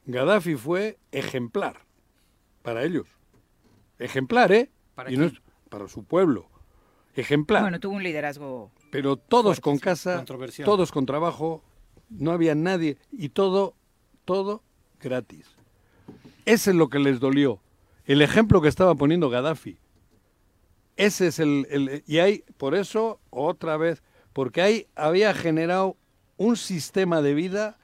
Gaddafi 0.07 0.55
fue 0.55 0.99
ejemplar 1.11 1.81
para 2.63 2.85
ellos. 2.85 3.09
Ejemplar, 3.99 4.53
¿eh? 4.53 4.71
¿Para 4.95 5.11
y 5.11 5.17
no 5.17 5.29
quién? 5.29 5.37
es 5.37 5.52
para 5.73 5.89
su 5.89 6.05
pueblo. 6.05 6.47
Ejemplar. 7.17 7.63
Bueno, 7.63 7.81
tuvo 7.81 7.95
un 7.97 8.03
liderazgo 8.03 8.71
pero 8.91 9.17
todos 9.17 9.57
fuerte, 9.57 9.63
con 9.63 9.79
casa, 9.79 10.25
todos 10.65 10.93
con 10.93 11.07
trabajo, 11.07 11.63
no 12.11 12.31
había 12.31 12.55
nadie 12.55 12.99
y 13.11 13.31
todo, 13.31 13.75
todo 14.27 14.63
gratis. 15.01 15.47
Ese 16.45 16.71
es 16.71 16.77
lo 16.77 16.89
que 16.91 16.99
les 16.99 17.21
dolió. 17.21 17.61
El 18.05 18.21
ejemplo 18.21 18.61
que 18.61 18.69
estaba 18.69 18.95
poniendo 18.95 19.31
Gaddafi. 19.31 19.79
Ese 20.97 21.29
es 21.29 21.39
el, 21.39 21.67
el- 21.71 22.05
y 22.07 22.19
hay 22.19 22.45
por 22.59 22.75
eso 22.75 23.19
otra 23.31 23.77
vez 23.79 24.03
porque 24.35 24.61
ahí 24.61 24.87
había 24.95 25.33
generado 25.35 25.97
un 26.37 26.57
sistema 26.57 27.23
de 27.23 27.33
vida 27.35 27.79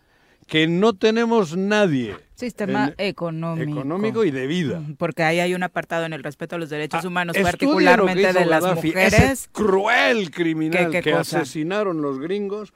que 0.46 0.66
no 0.66 0.94
tenemos 0.94 1.56
nadie. 1.56 2.16
Sistema 2.38 2.94
económico. 2.98 3.70
económico 3.80 4.24
y 4.24 4.30
de 4.30 4.46
vida. 4.46 4.82
Porque 4.96 5.24
ahí 5.24 5.40
hay 5.40 5.54
un 5.54 5.62
apartado 5.64 6.04
en 6.06 6.12
el 6.12 6.22
respeto 6.22 6.54
a 6.56 6.58
los 6.58 6.70
derechos 6.70 7.04
Ah, 7.04 7.08
humanos, 7.08 7.36
particularmente 7.36 8.32
de 8.32 8.46
las 8.46 8.62
Gaddafi, 8.62 8.88
mujeres. 8.88 9.12
Ese 9.14 9.48
cruel 9.50 10.30
criminal 10.30 10.86
¿Qué- 10.86 10.98
qué 10.98 11.02
que 11.02 11.12
cosa? 11.12 11.40
asesinaron 11.40 12.00
los 12.00 12.20
gringos. 12.20 12.72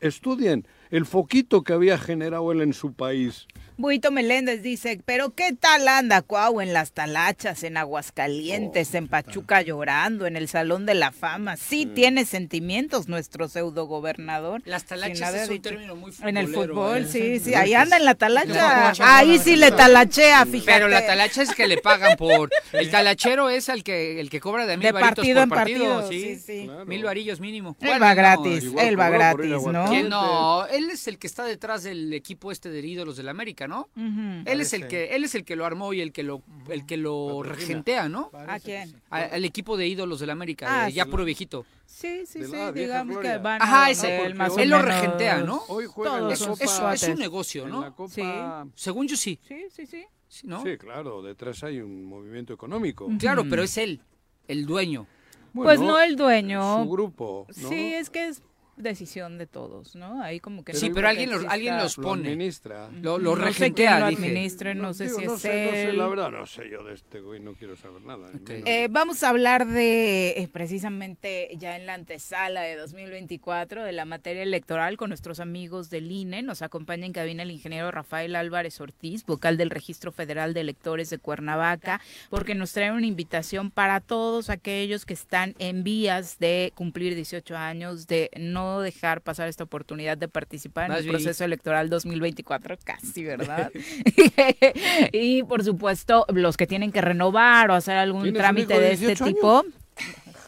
Estudien 0.00 0.66
el 0.90 1.06
foquito 1.06 1.62
que 1.62 1.72
había 1.74 1.98
generado 1.98 2.50
él 2.52 2.60
en 2.62 2.72
su 2.72 2.92
país. 2.94 3.46
Buito 3.82 4.12
Meléndez 4.12 4.62
dice, 4.62 5.00
pero 5.04 5.34
¿qué 5.34 5.56
tal 5.58 5.88
anda 5.88 6.22
Cuau 6.22 6.60
en 6.60 6.72
las 6.72 6.92
talachas, 6.92 7.64
en 7.64 7.76
Aguascalientes, 7.76 8.94
en 8.94 9.08
Pachuca 9.08 9.60
llorando, 9.60 10.26
en 10.26 10.36
el 10.36 10.46
Salón 10.46 10.86
de 10.86 10.94
la 10.94 11.10
Fama? 11.10 11.56
Sí 11.56 11.86
tiene 11.86 12.24
sentimientos 12.24 13.08
nuestro 13.08 13.48
pseudo 13.48 13.86
gobernador. 13.86 14.62
Las 14.66 14.84
talachas 14.84 15.34
es 15.34 15.48
un 15.48 15.60
término 15.60 15.96
muy 15.96 16.12
En 16.22 16.36
el 16.36 16.46
fútbol, 16.46 16.98
¿eh? 16.98 17.08
sí, 17.10 17.40
sí, 17.40 17.54
ahí 17.54 17.74
anda 17.74 17.96
en 17.96 18.04
la 18.04 18.14
talacha. 18.14 18.92
No, 18.96 19.04
Ahí 19.04 19.40
sí 19.40 19.56
le 19.56 19.72
talachea, 19.72 20.46
fíjate. 20.46 20.72
Pero 20.72 20.86
la 20.86 21.04
talacha 21.04 21.42
es 21.42 21.52
que 21.52 21.66
le 21.66 21.78
pagan 21.78 22.16
por. 22.16 22.50
El 22.72 22.88
talachero 22.88 23.50
es 23.50 23.68
el 23.68 23.82
que 23.82 24.20
el 24.20 24.30
que 24.30 24.40
cobra 24.40 24.64
de 24.64 24.76
mil 24.76 24.86
De 24.86 24.92
varitos 24.92 25.16
partido 25.16 25.34
por 25.34 25.42
en 25.42 25.48
partido, 25.48 26.00
partido, 26.00 26.08
sí. 26.08 26.36
sí, 26.36 26.62
sí. 26.66 26.70
Mil 26.86 27.02
varillos 27.02 27.40
mínimo. 27.40 27.76
Él 27.80 28.00
va 28.00 28.14
gratis, 28.14 28.64
igual 28.64 28.86
él 28.86 28.98
va 28.98 29.10
gratis, 29.10 29.50
¿no? 29.50 29.56
Aguascalientes. 29.56 30.10
No, 30.10 30.66
él 30.68 30.88
es 30.88 31.08
el 31.08 31.18
que 31.18 31.26
está 31.26 31.44
detrás 31.44 31.82
del 31.82 32.12
equipo 32.14 32.52
este 32.52 32.70
de 32.70 32.80
ídolos 32.80 33.16
del 33.16 33.28
América, 33.28 33.66
¿no? 33.66 33.71
Él 33.96 34.60
es 34.60 34.72
el 34.72 34.86
que 34.88 35.14
él 35.16 35.24
es 35.24 35.34
el 35.34 35.44
que 35.44 35.56
lo 35.56 35.64
armó 35.64 35.92
y 35.92 36.00
el 36.00 36.12
que 36.12 36.22
lo 36.22 36.42
el 36.68 36.84
que 36.86 36.96
lo 36.96 37.42
regentea, 37.42 38.08
¿no? 38.08 38.30
¿A 38.32 38.58
quién? 38.60 39.00
A- 39.10 39.18
Al 39.22 39.44
equipo 39.44 39.76
de 39.76 39.86
ídolos 39.86 40.20
del 40.20 40.30
América, 40.30 40.66
Ah, 40.68 40.86
de 40.86 40.92
ya 40.92 41.04
sí. 41.04 41.10
puro 41.10 41.24
viejito. 41.24 41.64
Sí, 41.86 42.24
sí, 42.26 42.44
sí, 42.44 42.56
digamos 42.74 43.18
que 43.18 43.38
van 43.38 43.60
Ajá, 43.62 43.86
a 43.86 43.90
ese, 43.90 44.24
él, 44.26 44.34
más 44.34 44.56
él 44.56 44.68
lo 44.70 44.80
regentea, 44.80 45.42
¿no? 45.42 45.62
Hoy 45.68 45.86
juega 45.86 46.18
en 46.18 46.28
la 46.28 46.34
Todos 46.34 46.38
son 46.38 46.50
Copa- 46.56 46.94
Es, 46.94 47.02
es 47.02 47.08
un 47.10 47.18
negocio, 47.18 47.68
¿no? 47.68 47.94
Copa- 47.94 48.66
Según 48.74 49.06
yo 49.08 49.16
sí. 49.16 49.38
Sí, 49.46 49.64
sí, 49.70 49.86
sí. 49.86 50.04
¿no? 50.44 50.62
Sí, 50.62 50.78
claro, 50.78 51.20
detrás 51.22 51.62
hay 51.62 51.80
un 51.80 52.04
movimiento 52.06 52.54
económico. 52.54 53.08
Claro, 53.18 53.44
pero 53.50 53.62
es 53.62 53.76
él, 53.76 54.00
el 54.48 54.64
dueño. 54.66 55.06
Pues 55.52 55.78
no 55.80 56.00
el 56.00 56.16
dueño. 56.16 56.82
Su 56.82 56.88
grupo, 56.90 57.46
¿no? 57.60 57.68
Sí, 57.68 57.92
es 57.94 58.08
que 58.08 58.28
es 58.28 58.42
decisión 58.76 59.38
de 59.38 59.46
todos, 59.46 59.94
¿no? 59.94 60.22
Ahí 60.22 60.40
como 60.40 60.64
que 60.64 60.72
Sí, 60.74 60.88
no 60.88 60.94
pero 60.94 61.08
alguien 61.08 61.30
los, 61.30 61.44
alguien 61.44 61.76
los 61.76 61.96
pone. 61.96 62.28
administra. 62.30 62.88
Lo, 63.00 63.18
lo 63.18 63.36
No 63.36 63.42
sé 63.42 63.44
regentea, 63.48 63.90
quién 63.90 64.00
lo 64.00 64.08
dije. 64.08 64.22
administre, 64.26 64.74
no 64.74 64.94
sé 64.94 65.04
Digo, 65.04 65.18
si 65.20 65.26
no 65.26 65.34
es 65.34 65.40
sé, 65.40 65.64
no 65.66 65.70
sé, 65.72 65.84
él. 65.90 65.98
la 65.98 66.06
verdad 66.08 66.30
no 66.30 66.46
sé 66.46 66.70
yo 66.70 66.82
de 66.82 66.94
este 66.94 67.20
güey, 67.20 67.40
no 67.40 67.52
quiero 67.54 67.76
saber 67.76 68.02
nada. 68.02 68.30
Eh, 68.48 68.88
vamos 68.90 69.22
a 69.22 69.28
hablar 69.28 69.66
de 69.66 70.30
eh, 70.30 70.48
precisamente 70.52 71.50
ya 71.58 71.76
en 71.76 71.86
la 71.86 71.94
antesala 71.94 72.62
de 72.62 72.76
2024 72.76 73.84
de 73.84 73.92
la 73.92 74.04
materia 74.06 74.42
electoral 74.42 74.96
con 74.96 75.10
nuestros 75.10 75.38
amigos 75.40 75.90
del 75.90 76.10
INE. 76.10 76.42
Nos 76.42 76.62
acompaña 76.62 77.04
en 77.06 77.12
cabina 77.12 77.42
el 77.42 77.50
ingeniero 77.50 77.90
Rafael 77.90 78.34
Álvarez 78.36 78.80
Ortiz, 78.80 79.24
vocal 79.26 79.56
del 79.58 79.70
Registro 79.70 80.12
Federal 80.12 80.54
de 80.54 80.60
Electores 80.62 81.10
de 81.10 81.18
Cuernavaca, 81.18 82.00
porque 82.30 82.54
nos 82.54 82.72
trae 82.72 82.90
una 82.92 83.06
invitación 83.06 83.70
para 83.70 84.00
todos 84.00 84.48
aquellos 84.50 85.04
que 85.04 85.14
están 85.14 85.54
en 85.58 85.84
vías 85.84 86.38
de 86.38 86.72
cumplir 86.74 87.14
18 87.14 87.56
años, 87.56 88.06
de 88.06 88.30
no 88.38 88.61
dejar 88.80 89.20
pasar 89.20 89.48
esta 89.48 89.64
oportunidad 89.64 90.16
de 90.18 90.28
participar 90.28 90.84
en 90.84 90.90
Más 90.90 90.98
el 90.98 91.04
bien. 91.04 91.14
proceso 91.16 91.44
electoral 91.44 91.90
2024, 91.90 92.76
casi, 92.84 93.24
¿verdad? 93.24 93.70
y 95.12 95.42
por 95.42 95.64
supuesto, 95.64 96.26
los 96.32 96.56
que 96.56 96.66
tienen 96.66 96.92
que 96.92 97.00
renovar 97.00 97.70
o 97.70 97.74
hacer 97.74 97.96
algún 97.96 98.22
¿Tienes 98.22 98.38
un 98.38 98.42
trámite 98.42 98.74
de 98.74 98.80
de 98.80 98.92
este 98.92 99.06
18 99.06 99.24
años? 99.24 99.34
tipo. 99.36 99.64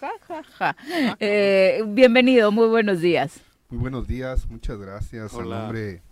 Ja, 0.00 0.12
ja, 0.28 0.42
ja. 0.58 0.76
Eh, 1.18 1.82
bienvenido, 1.86 2.52
muy 2.52 2.66
buenos 2.68 3.00
días. 3.00 3.40
Muy 3.70 3.78
buenos 3.80 4.06
días, 4.06 4.46
muchas 4.50 4.78
gracias 4.78 5.32
Hola. 5.32 5.56
a 5.56 5.62
nombre 5.62 6.02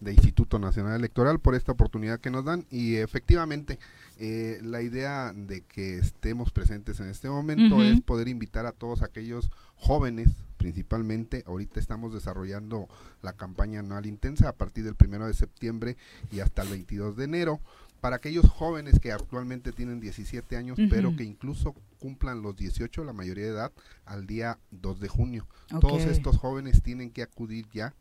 de 0.00 0.12
Instituto 0.12 0.58
Nacional 0.58 0.94
Electoral 0.96 1.38
por 1.38 1.54
esta 1.54 1.72
oportunidad 1.72 2.20
que 2.20 2.30
nos 2.30 2.44
dan. 2.44 2.66
Y 2.70 2.96
efectivamente 2.96 3.78
eh, 4.18 4.58
la 4.62 4.82
idea 4.82 5.32
de 5.34 5.62
que 5.62 5.98
estemos 5.98 6.50
presentes 6.50 7.00
en 7.00 7.08
este 7.08 7.28
momento 7.28 7.82
es 7.82 8.00
poder 8.00 8.28
invitar 8.28 8.66
a 8.66 8.72
todos 8.72 9.02
aquellos 9.02 9.50
jóvenes 9.76 10.30
principalmente, 10.60 11.42
ahorita 11.46 11.80
estamos 11.80 12.12
desarrollando 12.12 12.86
la 13.22 13.32
campaña 13.32 13.80
anual 13.80 14.04
intensa 14.04 14.50
a 14.50 14.52
partir 14.52 14.84
del 14.84 14.94
primero 14.94 15.26
de 15.26 15.32
septiembre 15.32 15.96
y 16.30 16.40
hasta 16.40 16.60
el 16.60 16.68
22 16.68 17.16
de 17.16 17.24
enero 17.24 17.60
para 18.02 18.16
aquellos 18.16 18.46
jóvenes 18.46 19.00
que 19.00 19.10
actualmente 19.10 19.72
tienen 19.72 20.00
17 20.00 20.56
años, 20.58 20.78
pero 20.90 21.16
que 21.16 21.24
incluso 21.24 21.74
cumplan 21.98 22.42
los 22.42 22.56
18, 22.56 23.04
la 23.04 23.12
mayoría 23.12 23.44
de 23.44 23.50
edad, 23.50 23.72
al 24.04 24.26
día 24.26 24.58
2 24.70 25.00
de 25.00 25.08
junio. 25.08 25.46
Todos 25.80 26.02
estos 26.02 26.36
jóvenes 26.36 26.82
tienen 26.82 27.10
que 27.10 27.22
acudir 27.22 27.66
ya 27.72 27.94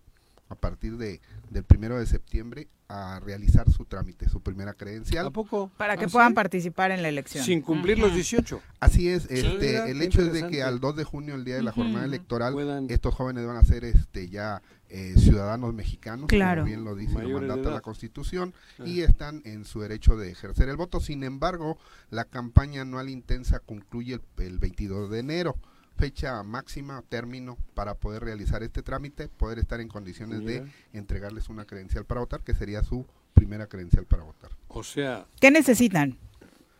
a 0.49 0.55
partir 0.55 0.97
de 0.97 1.21
del 1.49 1.63
primero 1.63 1.97
de 1.97 2.05
septiembre 2.05 2.67
a 2.87 3.19
realizar 3.19 3.69
su 3.71 3.85
trámite, 3.85 4.27
su 4.29 4.41
primera 4.41 4.73
credencial. 4.73 5.27
¿A 5.27 5.29
poco? 5.31 5.69
Para 5.77 5.95
que 5.95 6.05
¿Ah, 6.05 6.09
puedan 6.09 6.29
sí? 6.29 6.35
participar 6.35 6.89
en 6.91 7.01
la 7.03 7.09
elección. 7.09 7.43
Sin 7.45 7.61
cumplir 7.61 7.99
los 7.99 8.13
18. 8.13 8.59
Así 8.79 9.09
es, 9.09 9.25
este, 9.29 9.91
el 9.91 10.01
hecho 10.01 10.21
es 10.23 10.33
de 10.33 10.47
que 10.47 10.63
al 10.63 10.79
2 10.79 10.95
de 10.95 11.03
junio, 11.03 11.35
el 11.35 11.45
día 11.45 11.55
de 11.55 11.61
la 11.63 11.71
jornada 11.71 12.05
electoral, 12.05 12.53
Puedan- 12.53 12.89
estos 12.89 13.13
jóvenes 13.13 13.45
van 13.45 13.57
a 13.57 13.63
ser 13.63 13.83
este 13.83 14.29
ya 14.29 14.61
eh, 14.91 15.13
ciudadanos 15.17 15.71
mexicanos, 15.75 16.25
Claro. 16.29 16.61
como 16.61 16.65
bien 16.67 16.83
lo 16.83 16.95
dice, 16.95 17.13
lo 17.13 17.19
Mayores 17.19 17.63
de 17.63 17.71
la 17.71 17.81
Constitución, 17.81 18.55
Ah. 18.79 18.83
y 18.87 19.01
están 19.01 19.43
en 19.45 19.63
su 19.65 19.81
derecho 19.81 20.17
de 20.17 20.31
ejercer 20.31 20.67
el 20.67 20.77
voto. 20.77 20.99
Sin 20.99 21.23
embargo, 21.23 21.77
la 22.09 22.25
campaña 22.25 22.81
anual 22.81 23.07
intensa 23.09 23.59
concluye 23.59 24.15
el, 24.15 24.43
el 24.43 24.57
22 24.57 25.11
de 25.11 25.19
enero, 25.19 25.55
fecha 25.99 26.41
máxima, 26.43 27.03
término 27.09 27.57
para 27.75 27.93
poder 27.93 28.23
realizar 28.23 28.63
este 28.63 28.81
trámite, 28.81 29.27
poder 29.27 29.59
estar 29.59 29.81
en 29.81 29.89
condiciones 29.89 30.43
de 30.45 30.65
entregarles 30.93 31.49
una 31.49 31.65
credencial 31.65 32.05
para 32.05 32.21
votar, 32.21 32.41
que 32.41 32.55
sería 32.55 32.81
su 32.83 33.05
primera 33.33 33.67
credencial 33.67 34.05
para 34.05 34.23
votar. 34.23 34.51
O 34.69 34.81
sea, 34.83 35.25
¿Qué 35.41 35.51
necesitan? 35.51 36.17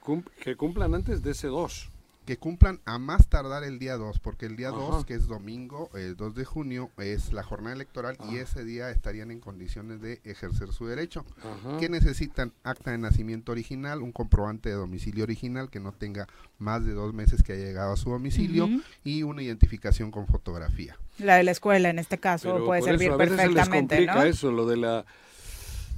cum- 0.02 0.24
que 0.42 0.56
cumplan 0.56 0.96
antes 0.96 1.22
de 1.22 1.32
ese 1.32 1.48
2. 1.48 1.90
Que 2.30 2.38
cumplan 2.38 2.80
a 2.86 3.00
más 3.00 3.28
tardar 3.28 3.64
el 3.64 3.80
día 3.80 3.98
2, 3.98 4.20
porque 4.20 4.46
el 4.46 4.56
día 4.56 4.68
Ajá. 4.70 4.78
2, 4.78 5.04
que 5.06 5.16
es 5.16 5.26
domingo, 5.26 5.90
el 5.96 6.16
2 6.16 6.36
de 6.36 6.46
junio, 6.46 6.92
es 7.00 7.34
la 7.34 7.42
jornada 7.42 7.74
electoral 7.76 8.18
y 8.30 8.38
Ah. 8.38 8.42
ese 8.42 8.64
día 8.64 8.92
estarían 8.92 9.32
en 9.32 9.40
condiciones 9.40 10.00
de 10.00 10.22
ejercer 10.24 10.72
su 10.72 10.86
derecho. 10.86 11.26
Ajá. 11.40 11.78
¿Qué 11.80 11.90
necesitan? 11.90 12.54
Acta 12.64 12.92
de 12.92 13.00
nacimiento 13.00 13.52
original, 13.52 14.04
un 14.04 14.12
comprobante 14.12 14.70
de 14.70 14.76
domicilio 14.76 15.24
original 15.24 15.72
que 15.72 15.80
no 15.80 15.92
tenga 15.92 16.28
más 16.60 16.86
de 16.86 16.94
dos 16.94 17.16
meses 17.16 17.42
que 17.42 17.54
haya 17.54 17.66
llegado 17.66 17.94
a 17.94 17.98
su 17.98 18.12
domicilio 18.12 18.70
y 19.04 19.24
una 19.24 19.42
identificación 19.42 20.12
con 20.12 20.28
fotografía. 20.28 21.00
La 21.18 21.36
de 21.38 21.44
la 21.44 21.50
escuela 21.50 21.90
en 21.90 21.98
este 21.98 22.20
caso 22.20 22.54
Pero 22.54 22.66
puede 22.68 22.82
por 22.82 22.90
servir 22.92 23.08
eso, 23.08 23.16
a 23.16 23.18
veces 23.18 23.38
se 23.38 23.48
les 23.48 23.56
perfectamente, 23.56 23.96
complica 23.96 24.16
¿no? 24.16 24.24
eso, 24.30 24.52
lo 24.52 24.68
de 24.68 24.78
la 24.78 25.04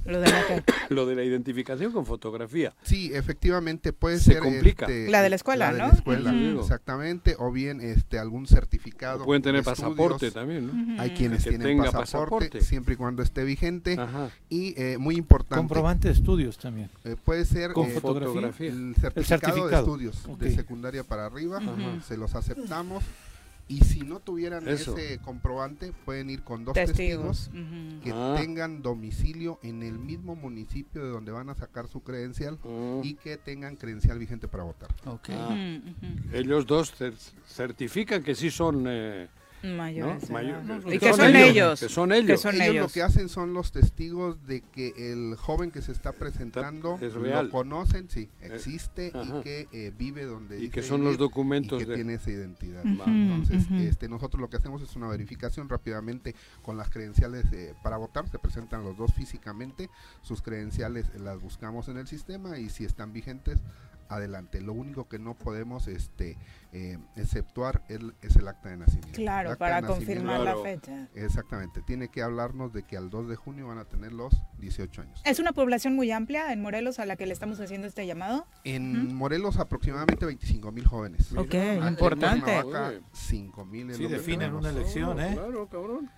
Lo 0.04 0.20
de 0.20 0.30
la 0.30 0.46
que- 0.46 0.62
lo 0.94 1.06
de 1.06 1.14
la 1.14 1.22
identificación 1.24 1.92
con 1.92 2.04
fotografía. 2.06 2.74
Sí, 2.82 3.10
efectivamente 3.14 3.92
puede 3.92 4.18
Se 4.18 4.32
ser 4.34 4.42
complica. 4.42 4.86
este, 4.86 5.10
La 5.10 5.22
de 5.22 5.30
la 5.30 5.36
escuela, 5.36 5.66
la 5.72 5.72
de 5.72 5.78
la 5.90 5.96
escuela, 5.96 6.32
exactamente, 6.60 7.36
o 7.38 7.50
bien 7.52 7.80
este 7.80 8.18
algún 8.18 8.46
certificado. 8.46 9.22
O 9.22 9.26
pueden 9.26 9.42
tener 9.42 9.62
pasaporte 9.62 10.26
estudios. 10.26 10.34
también, 10.34 10.96
¿no? 10.96 11.00
Hay 11.02 11.10
quienes 11.10 11.44
Que 11.44 11.50
tienen 11.50 11.68
tenga 11.68 11.84
pasaporte, 11.84 12.46
pasaporte. 12.46 12.60
siempre 12.62 12.94
y 12.94 12.96
cuando 12.96 13.22
esté 13.22 13.44
vigente. 13.44 13.96
Ajá. 13.98 14.30
Y 14.48 14.74
eh, 14.80 14.98
muy 14.98 15.16
importante. 15.16 15.56
Comprobante 15.56 16.08
de 16.08 16.14
estudios 16.14 16.58
también. 16.58 16.90
eh, 17.04 17.16
puede 17.22 17.44
ser 17.44 17.72
Con 17.72 17.86
eh, 17.88 17.90
fotografía. 18.00 18.68
el 18.68 18.94
certificado, 18.98 19.12
de 19.14 19.24
certificado. 19.24 19.82
estudios 19.82 20.38
de 20.38 20.54
secundaria 20.54 21.04
para 21.04 21.26
arriba, 21.26 21.60
se 22.06 22.16
los 22.16 22.34
aceptamos. 22.34 23.02
Y 23.72 23.80
si 23.84 24.00
no 24.00 24.20
tuvieran 24.20 24.68
Eso. 24.68 24.96
ese 24.96 25.18
comprobante, 25.18 25.92
pueden 26.04 26.28
ir 26.28 26.42
con 26.42 26.64
dos 26.64 26.74
Testigos. 26.74 27.50
que 28.02 28.10
Ah. 28.12 28.34
tengan 28.38 28.82
domicilio 28.82 29.58
en 29.62 29.82
el 29.82 29.98
mismo 29.98 30.34
municipio 30.36 31.02
de 31.02 31.08
donde 31.10 31.32
van 31.32 31.48
a 31.48 31.54
sacar 31.54 31.88
su 31.88 32.02
credencial 32.02 32.58
Mm. 32.62 33.00
y 33.04 33.14
que 33.14 33.36
tengan 33.38 33.76
credencial 33.76 34.18
vigente 34.18 34.48
para 34.48 34.64
votar. 34.64 34.90
Ok. 35.06 35.30
Ah. 35.30 35.56
Ellos 36.32 36.66
dos 36.66 36.92
cer- 37.00 37.14
certifican 37.46 38.22
que 38.22 38.34
sí 38.34 38.50
son 38.50 38.84
eh, 38.88 39.28
Mayores. 39.62 40.22
¿no? 40.22 40.26
de 40.28 40.32
Mayor- 40.32 40.64
edad. 40.64 40.82
que 40.82 40.94
Y 40.94 40.98
que 40.98 41.12
son 41.12 41.36
ellos. 41.36 41.80
Que 41.80 41.88
son 41.88 42.12
ellos. 42.12 42.26
Que 42.26 42.36
son 42.36 42.54
ellos, 42.56 42.66
ellos. 42.68 42.86
lo 42.86 42.92
que 42.92 43.02
hacen 43.02 43.28
son 43.28 43.52
los 43.54 43.72
testigos 43.72 44.44
de 44.46 44.60
que 44.62 44.92
el 45.12 45.36
joven 45.36 45.70
que 45.70 45.82
se 45.82 45.92
está 45.92 46.12
presentando 46.12 46.98
Es 47.00 47.14
real. 47.14 47.46
lo 47.46 47.50
conocen, 47.52 48.08
sí, 48.10 48.28
Eh, 48.40 48.50
existe 48.52 49.12
ajá. 49.14 49.38
y 49.38 49.42
que 49.42 49.68
eh, 49.72 49.92
vive 49.96 50.24
donde 50.24 50.60
Y 50.62 50.68
que 50.68 50.82
son 50.82 51.04
los 51.04 51.16
documentos 51.18 51.80
y 51.80 51.84
que 51.84 51.90
de... 51.90 51.96
tiene 51.96 52.14
esa 52.14 52.30
identidad. 52.30 52.82
Entonces, 52.84 53.64
este, 53.72 54.08
nosotros 54.08 54.40
lo 54.40 54.48
que 54.50 54.56
hacemos 54.56 54.82
es 54.82 54.94
una 54.96 55.08
verificación 55.08 55.68
rápidamente 55.68 56.34
con 56.62 56.76
las 56.76 56.90
credenciales 56.90 57.44
eh, 57.52 57.74
para 57.82 57.96
votar. 57.96 58.28
Se 58.28 58.38
presentan 58.38 58.84
los 58.84 58.96
dos 58.96 59.12
físicamente, 59.14 59.88
sus 60.22 60.42
credenciales 60.42 61.06
eh, 61.14 61.18
las 61.20 61.40
buscamos 61.40 61.88
en 61.88 61.98
el 61.98 62.06
sistema 62.06 62.58
y 62.58 62.68
si 62.68 62.84
están 62.84 63.12
vigentes, 63.12 63.58
adelante. 64.12 64.60
Lo 64.60 64.72
único 64.72 65.08
que 65.08 65.18
no 65.18 65.34
podemos 65.34 65.88
este, 65.88 66.36
eh, 66.72 66.98
exceptuar 67.16 67.82
es, 67.88 68.00
es 68.22 68.36
el 68.36 68.48
acta 68.48 68.68
de 68.70 68.76
nacimiento. 68.76 69.12
Claro, 69.16 69.56
para 69.58 69.82
confirmar 69.82 70.40
Claro. 70.42 70.58
la 70.58 70.62
fecha. 70.70 71.08
Exactamente, 71.14 71.82
tiene 71.82 72.08
que 72.08 72.22
hablarnos 72.22 72.72
de 72.72 72.82
que 72.84 72.96
al 72.96 73.10
2 73.10 73.28
de 73.28 73.36
junio 73.36 73.68
van 73.68 73.78
a 73.78 73.84
tener 73.84 74.12
los 74.12 74.32
18 74.58 75.02
años. 75.02 75.20
Es 75.24 75.38
una 75.38 75.52
población 75.52 75.94
muy 75.94 76.10
amplia 76.10 76.52
en 76.52 76.62
Morelos 76.62 76.98
a 76.98 77.06
la 77.06 77.16
que 77.16 77.26
le 77.26 77.32
estamos 77.32 77.60
haciendo 77.60 77.86
este 77.86 78.06
llamado. 78.06 78.46
En 78.64 79.14
Morelos 79.14 79.58
aproximadamente 79.58 80.24
25 80.26 80.72
mil 80.72 80.86
jóvenes. 80.86 81.32
Ok, 81.36 81.54
en 81.54 81.86
importante. 81.88 82.40
Cuernavaca, 82.62 83.00
5 83.12 83.64
mil. 83.64 83.94
Sí, 83.94 84.06
definen 84.06 84.54
una 84.54 84.70
elección, 84.70 85.20
¿eh? 85.20 85.32
Claro, 85.34 85.68
cabrón. 85.68 86.10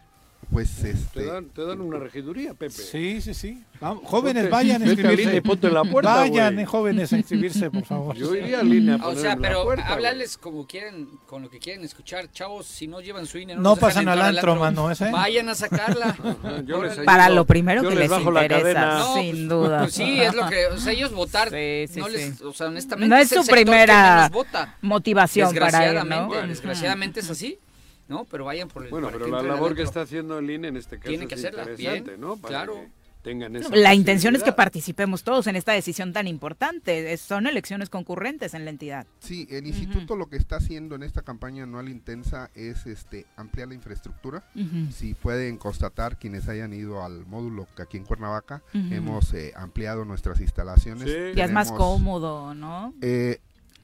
Pues 0.50 0.70
Te 0.76 0.90
este, 0.90 1.24
dan, 1.24 1.46
te 1.46 1.64
dan 1.64 1.80
una 1.80 1.98
regiduría, 1.98 2.54
Pepe. 2.54 2.70
Sí, 2.70 3.20
sí, 3.20 3.34
sí. 3.34 3.64
Vamos, 3.80 4.04
jóvenes, 4.04 4.48
vayan 4.50 4.82
a 4.82 4.86
inscribirse. 4.86 5.42
ponte 5.42 5.66
en 5.66 5.74
la 5.74 5.84
puerta, 5.84 6.14
vayan, 6.16 6.58
eh, 6.58 6.64
jóvenes, 6.64 7.12
a 7.12 7.16
inscribirse, 7.18 7.70
por 7.70 7.84
favor. 7.84 8.16
Yo 8.16 8.34
iría 8.34 8.58
a 8.58 8.62
O 8.62 8.64
ponerme 8.64 9.20
sea, 9.20 9.36
pero 9.36 9.64
puerta, 9.64 9.88
hablarles 9.88 10.38
como 10.38 10.66
quieren, 10.66 11.08
con 11.26 11.42
lo 11.42 11.50
que 11.50 11.58
quieren 11.58 11.84
escuchar. 11.84 12.30
Chavos, 12.30 12.66
si 12.66 12.86
no 12.86 13.00
llevan 13.00 13.26
su 13.26 13.38
INE, 13.38 13.56
no, 13.56 13.60
No 13.62 13.76
pasan 13.76 14.08
al 14.08 14.22
antro, 14.22 14.56
mano, 14.56 14.90
¿ese? 14.90 15.10
Vayan 15.10 15.48
a 15.48 15.54
sacarla. 15.54 16.16
Yo 16.66 16.82
les 16.82 16.98
Para 17.00 17.28
lo 17.28 17.44
primero 17.44 17.82
Yo 17.82 17.88
que 17.90 17.94
les 17.96 18.02
les 18.04 18.10
bajo 18.10 18.30
la 18.30 18.42
interesa. 18.42 18.98
No, 18.98 19.14
sin 19.14 19.30
pues, 19.32 19.48
duda. 19.48 19.78
Pues 19.80 19.94
sí, 19.94 20.20
es 20.20 20.34
lo 20.34 20.48
que, 20.48 20.66
o 20.66 20.78
sea, 20.78 20.92
ellos 20.92 21.12
votar, 21.12 21.50
Sí, 21.50 21.86
sí, 21.92 22.00
no 22.00 22.08
les, 22.08 22.36
sí. 22.38 22.44
o 22.44 22.52
sea, 22.52 22.68
honestamente 22.68 23.08
No 23.14 23.20
es 23.20 23.28
su 23.28 23.44
primera 23.46 24.28
vota. 24.32 24.76
motivación 24.80 25.54
para 25.54 25.86
él, 25.86 25.94
Desgraciadamente, 25.94 26.46
desgraciadamente 26.46 27.20
es 27.20 27.30
así, 27.30 27.58
¿no? 28.08 28.24
Pero 28.30 28.44
vayan 28.44 28.68
por 28.68 28.84
el 28.84 28.90
Bueno, 28.90 29.08
pero 29.12 29.26
la 29.28 29.42
labor 29.42 29.74
que 29.74 29.82
está 29.82 30.02
haciendo 30.02 30.38
el 30.38 30.50
INE 30.50 30.68
en 30.68 30.76
este 30.76 30.98
caso 30.98 31.08
Tienen 31.08 31.28
que 31.28 31.34
es 31.34 31.40
hacerla 31.44 31.64
bien, 31.64 32.04
¿no? 32.18 32.36
Para 32.36 32.48
claro. 32.64 32.74
que 32.74 33.04
tengan 33.22 33.56
esa 33.56 33.74
La 33.74 33.94
intención 33.94 34.36
es 34.36 34.42
que 34.42 34.52
participemos 34.52 35.22
todos 35.24 35.46
en 35.46 35.56
esta 35.56 35.72
decisión 35.72 36.12
tan 36.12 36.28
importante. 36.28 37.14
Es- 37.14 37.22
Son 37.22 37.46
elecciones 37.46 37.88
concurrentes 37.88 38.52
en 38.52 38.64
la 38.66 38.70
entidad. 38.70 39.06
sí, 39.20 39.46
el 39.50 39.66
instituto 39.66 40.14
lo 40.14 40.26
que 40.28 40.36
está 40.36 40.56
haciendo 40.56 40.94
en 40.94 41.02
esta 41.02 41.22
campaña 41.22 41.62
anual 41.62 41.88
intensa 41.88 42.50
es 42.54 42.84
este 42.84 43.24
ampliar 43.36 43.68
la 43.68 43.74
infraestructura. 43.74 44.44
Si 44.92 45.14
pueden 45.14 45.56
constatar 45.56 46.18
quienes 46.18 46.48
hayan 46.48 46.74
ido 46.74 47.02
al 47.02 47.24
módulo 47.24 47.66
que 47.74 47.80
aquí 47.80 47.96
en 47.96 48.04
Cuernavaca, 48.04 48.62
hemos 48.74 49.32
eh, 49.32 49.54
ampliado 49.56 50.04
nuestras 50.04 50.40
instalaciones. 50.40 51.04
Sí. 51.10 51.34
Ya 51.34 51.46
es 51.46 51.52
más 51.52 51.72
cómodo, 51.72 52.52
¿no? 52.54 52.92
eh, 53.00 53.38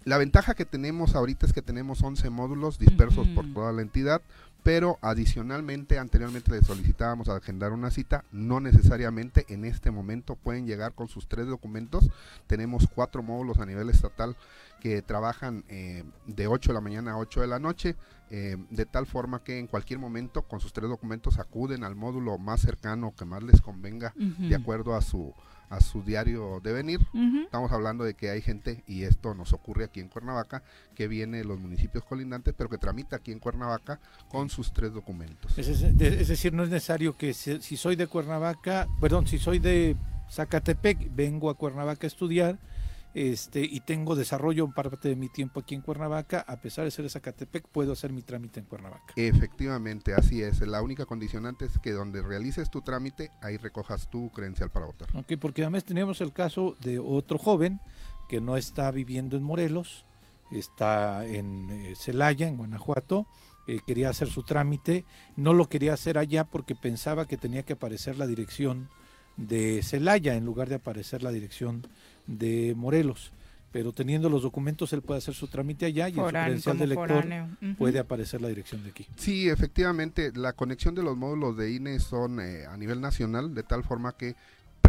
la 0.05 0.19
ventaja 0.19 0.55
que 0.55 0.65
tenemos 0.65 1.15
ahorita 1.15 1.47
es 1.47 1.53
que 1.53 1.63
tenemos 1.63 2.03
11 2.03 2.31
módulos 2.31 2.79
dispersos 2.79 3.29
por 3.29 3.53
toda 3.53 3.73
la 3.73 3.83
entidad, 3.83 4.23
pero 4.63 4.99
adicionalmente, 5.01 5.99
anteriormente 5.99 6.51
le 6.51 6.63
solicitábamos 6.63 7.29
agendar 7.29 7.73
una 7.73 7.91
cita, 7.91 8.25
no 8.31 8.61
necesariamente 8.61 9.47
en 9.49 9.65
este 9.65 9.91
momento 9.91 10.37
pueden 10.37 10.67
llegar 10.67 10.93
con 10.93 11.09
sus 11.09 11.29
tres 11.29 11.47
documentos. 11.47 12.09
Tenemos 12.47 12.87
cuatro 12.95 13.23
módulos 13.23 13.59
a 13.59 13.67
nivel 13.67 13.89
estatal 13.89 14.37
que 14.81 15.03
trabajan 15.03 15.65
eh, 15.69 16.05
de 16.27 16.47
8 16.47 16.71
de 16.71 16.75
la 16.75 16.81
mañana 16.81 17.13
a 17.13 17.19
8 17.19 17.43
de 17.43 17.47
la 17.47 17.59
noche, 17.59 17.97
eh, 18.31 18.57
de 18.71 18.87
tal 18.87 19.07
forma 19.07 19.43
que 19.43 19.59
en 19.59 19.67
cualquier 19.67 19.99
momento 19.99 20.43
con 20.43 20.61
sus 20.61 20.73
tres 20.73 20.89
documentos 20.89 21.39
acuden 21.39 21.85
al 21.85 21.97
módulo 21.97 22.39
más 22.39 22.61
cercano 22.61 23.15
que 23.17 23.25
más 23.25 23.43
les 23.43 23.61
convenga 23.61 24.15
de 24.17 24.55
acuerdo 24.55 24.95
a 24.95 25.03
su 25.03 25.35
a 25.71 25.81
su 25.81 26.03
diario 26.03 26.61
de 26.63 26.73
venir. 26.73 27.01
Ujú. 27.15 27.43
Estamos 27.45 27.73
hablando 27.73 28.05
de 28.05 28.15
que 28.15 28.29
hay 28.31 28.43
gente, 28.43 28.83
y 28.87 29.05
esto 29.05 29.35
nos 29.35 29.53
ocurre 29.55 29.85
aquí 29.85 30.01
en 30.01 30.09
Cuernavaca, 30.09 30.63
que 30.95 31.09
viene 31.09 31.39
de 31.39 31.45
los 31.45 31.59
municipios 31.59 32.05
colindantes, 32.05 32.53
pero 32.57 32.69
que 32.69 32.77
tramita 32.77 33.17
aquí 33.17 33.33
en 33.33 33.39
Cuernavaca 33.39 34.01
con 34.29 34.51
sus 34.51 34.73
tres 34.73 34.93
documentos. 34.93 35.57
Es, 35.57 35.69
es- 35.69 35.97
de- 35.97 36.21
es 36.21 36.29
decir, 36.29 36.53
no 36.53 36.65
es 36.65 36.69
necesario 36.71 37.17
que 37.17 37.33
se- 37.33 37.63
si 37.63 37.77
soy 37.77 37.97
de 37.97 38.07
Cuernavaca, 38.09 38.87
perdón, 39.01 39.27
si 39.27 39.39
soy 39.39 39.59
de 39.61 39.97
Zacatepec, 40.31 41.15
vengo 41.15 41.51
a 41.51 41.55
Cuernavaca 41.57 42.07
a 42.07 42.09
estudiar 42.09 42.59
este 43.15 43.61
y 43.61 43.81
tengo 43.81 44.15
desarrollo 44.15 44.69
parte 44.75 45.09
de 45.09 45.17
mi 45.17 45.29
tiempo 45.29 45.61
aquí 45.61 45.75
en 45.75 45.81
Cuernavaca, 45.81 46.45
a 46.47 46.57
pesar 46.57 46.85
de 46.85 46.91
ser 46.91 47.05
de 47.05 47.11
Zacatepec, 47.11 47.67
puedo 47.69 47.93
hacer 47.93 48.13
mi 48.13 48.23
trámite 48.23 48.61
en 48.61 48.67
Cuernavaca. 48.67 49.13
Efectivamente, 49.17 50.15
así 50.15 50.43
es. 50.43 50.61
La 50.61 50.83
única 50.83 51.07
condicionante 51.07 51.65
es 51.65 51.79
que 51.79 51.93
donde 51.93 52.23
realices 52.23 52.71
tu 52.71 52.83
trámite, 52.83 53.31
ahí 53.43 53.57
recojas 53.57 54.09
tu 54.11 54.31
credencial 54.31 54.71
para 54.71 54.87
votar. 54.87 55.09
Ok, 55.15 55.33
porque 55.41 55.63
además 55.63 55.85
teníamos 55.85 56.21
el 56.21 56.33
caso 56.33 56.77
de 56.81 56.99
otro 56.99 57.39
joven 57.39 57.81
que 58.29 58.41
no 58.41 58.57
está 58.57 58.91
viviendo 58.91 59.37
en 59.37 59.43
Morelos, 59.43 60.07
está 60.53 61.27
en 61.27 61.71
eh, 61.71 61.95
Celaya, 61.97 62.47
en 62.47 62.57
Guanajuato, 62.57 63.27
eh, 63.67 63.81
quería 63.87 64.09
hacer 64.09 64.29
su 64.29 64.43
trámite, 64.43 65.05
no 65.37 65.53
lo 65.53 65.69
quería 65.69 65.95
hacer 65.95 66.19
allá 66.19 66.45
porque 66.45 66.75
pensaba 66.75 67.27
que 67.27 67.37
tenía 67.37 67.65
que 67.65 67.75
aparecer 67.75 68.19
la 68.19 68.27
dirección 68.27 68.89
de 69.37 69.83
Celaya 69.83 70.35
en 70.35 70.45
lugar 70.45 70.69
de 70.69 70.77
aparecer 70.77 71.23
la 71.23 71.31
dirección 71.31 71.87
de 72.31 72.75
Morelos. 72.77 73.33
Pero 73.73 73.93
teniendo 73.93 74.29
los 74.29 74.43
documentos, 74.43 74.93
él 74.93 75.03
puede 75.03 75.19
hacer 75.19 75.35
su 75.35 75.47
trámite 75.47 75.87
allá 75.87 76.09
y 76.09 76.13
en 76.13 76.17
su 76.17 76.21
Foráneo, 76.23 76.47
credencial 76.47 76.79
de 76.79 76.87
lector 76.89 77.09
foráneo. 77.09 77.49
Puede 77.79 77.99
aparecer 78.01 78.41
la 78.41 78.49
dirección 78.49 78.83
de 78.83 78.91
aquí. 78.91 79.07
Sí, 79.15 79.49
efectivamente, 79.49 80.33
la 80.35 80.55
conexión 80.55 80.97
de 80.97 81.05
los 81.05 81.17
módulos 81.17 81.57
de 81.57 81.73
INE 81.73 82.01
son 82.01 82.41
eh, 82.41 82.67
a 82.67 82.77
nivel 82.77 83.01
nacional, 83.01 83.55
de 83.55 83.63
tal 83.63 83.85
forma 83.85 84.17
que 84.17 84.35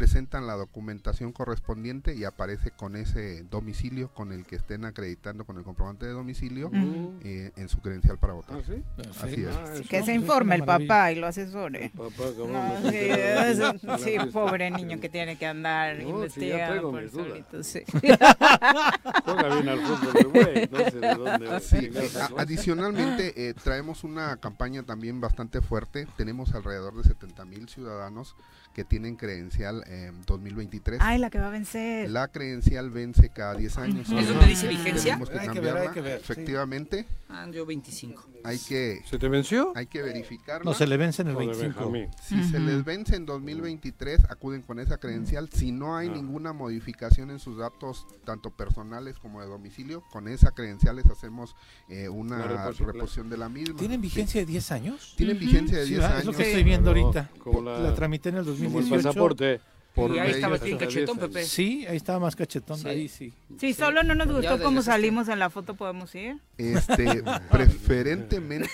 presentan 0.01 0.47
la 0.47 0.55
documentación 0.55 1.31
correspondiente 1.31 2.15
y 2.15 2.23
aparece 2.23 2.71
con 2.71 2.95
ese 2.95 3.43
domicilio 3.51 4.09
con 4.11 4.31
el 4.31 4.47
que 4.47 4.55
estén 4.55 4.83
acreditando 4.83 5.45
con 5.45 5.59
el 5.59 5.63
comprobante 5.63 6.07
de 6.07 6.11
domicilio 6.13 6.69
Ujú. 6.69 7.19
eh, 7.23 7.51
en 7.55 7.69
su 7.69 7.79
credencial 7.81 8.17
para 8.17 8.33
votar. 8.33 8.57
¿Ah, 8.59 8.63
sí? 8.65 8.83
Así 9.21 9.43
es. 9.43 9.55
Ah, 9.55 9.73
eso. 9.75 9.83
Que 9.87 10.01
se 10.01 10.15
informe 10.15 10.55
el 10.55 10.63
papá 10.63 11.11
y 11.11 11.17
lo 11.17 11.27
asesore. 11.27 11.91
Papá, 11.95 12.15
cabrón, 12.35 12.51
No, 12.53 12.79
no 12.79 12.89
sí, 12.89 12.97
es- 12.97 13.59
sí, 14.03 14.15
pobre 14.33 14.71
niño 14.71 14.99
que 14.99 15.07
tiene 15.07 15.37
que 15.37 15.45
andar 15.45 15.97
No, 15.97 16.01
sí, 16.01 16.09
investigando 16.09 16.89
por 16.89 17.07
solito, 17.11 17.63
sí. 17.63 17.81
Juega 17.91 19.53
bien 19.53 19.69
al 19.69 19.79
fútbol, 19.81 20.17
el 20.17 20.27
güey. 20.29 20.69
No 20.71 20.89
sé 20.89 20.99
de 20.99 21.13
dónde. 21.15 21.59
Sí, 21.59 21.91
a- 22.19 22.41
adicionalmente 22.41 23.49
eh, 23.49 23.53
traemos 23.53 24.03
una 24.03 24.37
campaña 24.37 24.81
también 24.81 25.21
bastante 25.21 25.61
fuerte. 25.61 26.07
Tenemos 26.17 26.55
alrededor 26.55 26.95
de 26.97 27.03
70 27.03 27.45
mil 27.45 27.69
ciudadanos 27.69 28.35
que 28.73 28.83
tienen 28.83 29.15
credencial 29.15 29.83
en 29.87 30.21
2023. 30.25 30.99
Ay, 31.01 31.17
la 31.19 31.29
que 31.29 31.39
va 31.39 31.47
a 31.47 31.51
vencer. 31.51 32.09
La 32.09 32.27
credencial 32.29 32.89
vence 32.89 33.29
cada 33.29 33.55
10 33.55 33.77
años. 33.77 34.09
¿Es 34.09 34.27
donde 34.27 34.45
dice 34.47 34.67
vigencia? 34.67 35.13
Tenemos 35.15 35.29
que 35.29 35.39
Hay 35.39 35.47
que 35.49 35.59
ver, 35.59 35.77
hay 35.77 35.85
cambiarla. 35.85 35.93
que 35.93 36.01
ver, 36.01 36.17
sí. 36.19 36.31
Efectivamente, 36.31 37.05
Ah, 37.29 37.47
yo 37.51 37.65
25. 37.65 38.25
hay 38.43 38.57
que 38.59 39.01
¿Se 39.09 39.17
te 39.17 39.29
venció? 39.29 39.71
hay 39.75 39.87
que 39.87 40.01
verificarla. 40.01 40.63
No, 40.69 40.73
se 40.73 40.85
le 40.85 40.97
vence 40.97 41.21
en 41.21 41.29
el 41.29 41.33
Joder, 41.35 41.49
25. 41.49 41.91
Benjamín. 41.91 42.09
Si 42.21 42.43
se 42.49 42.57
Ujú. 42.57 42.65
les 42.65 42.83
vence 42.83 43.15
en 43.15 43.25
2023, 43.25 44.25
acuden 44.29 44.61
con 44.63 44.79
esa 44.79 44.97
credencial. 44.97 45.49
Si 45.51 45.71
no 45.71 45.95
hay 45.95 46.09
Ah. 46.09 46.13
ninguna 46.13 46.51
modificación 46.53 47.31
en 47.31 47.39
sus 47.39 47.57
datos, 47.57 48.05
tanto 48.25 48.49
personales 48.51 49.17
como 49.19 49.41
de 49.41 49.47
domicilio, 49.47 50.03
con 50.11 50.27
esa 50.27 50.51
credencial 50.51 50.95
les 50.97 51.05
hacemos 51.05 51.55
eh, 51.89 52.09
una 52.09 52.37
La 52.39 52.47
reposición. 52.47 52.93
reposición 52.93 53.29
de 53.29 53.37
la 53.37 53.49
misma. 53.49 53.77
¿Tienen 53.77 53.99
Sí. 53.99 54.07
vigencia 54.07 54.41
de 54.41 54.45
10 54.45 54.71
años? 54.71 55.13
Tienen 55.17 55.37
Ujú. 55.37 55.45
vigencia 55.45 55.77
de 55.77 55.83
Sí, 55.83 55.89
10 55.91 56.01
¿verdad? 56.01 56.17
años. 56.17 56.21
es 56.21 56.25
lo 56.25 56.37
que 56.37 56.47
estoy 56.49 56.63
viendo 56.63 56.89
ahorita. 56.89 57.29
como 57.39 57.61
la- 57.61 57.79
la, 57.79 57.95
tramité 57.95 58.29
en 58.29 58.35
el 58.37 58.45
Como 58.65 58.79
el 58.79 58.85
2018. 58.85 59.03
pasaporte. 59.09 59.59
Por 59.93 60.15
y 60.15 60.19
ahí 60.19 60.31
hasta 60.31 60.47
bien 60.47 60.77
10 60.77 60.77
cachetón. 60.79 61.17
Pepe. 61.17 61.43
Sí, 61.43 61.85
ahí 61.85 61.97
estaba 61.97 62.19
más 62.19 62.35
cachetón, 62.35 62.77
Sí. 62.77 62.87
ahí 62.87 63.07
sí. 63.09 63.33
Sí, 63.59 63.73
solo 63.73 64.03
no 64.03 64.15
nos 64.15 64.31
gustó 64.31 64.61
cómo 64.63 64.81
salimos 64.81 65.27
en 65.27 65.39
la 65.39 65.49
foto, 65.49 65.73
podemos 65.75 66.15
ir. 66.15 66.37
Este, 66.57 67.21
preferentemente 67.51 68.69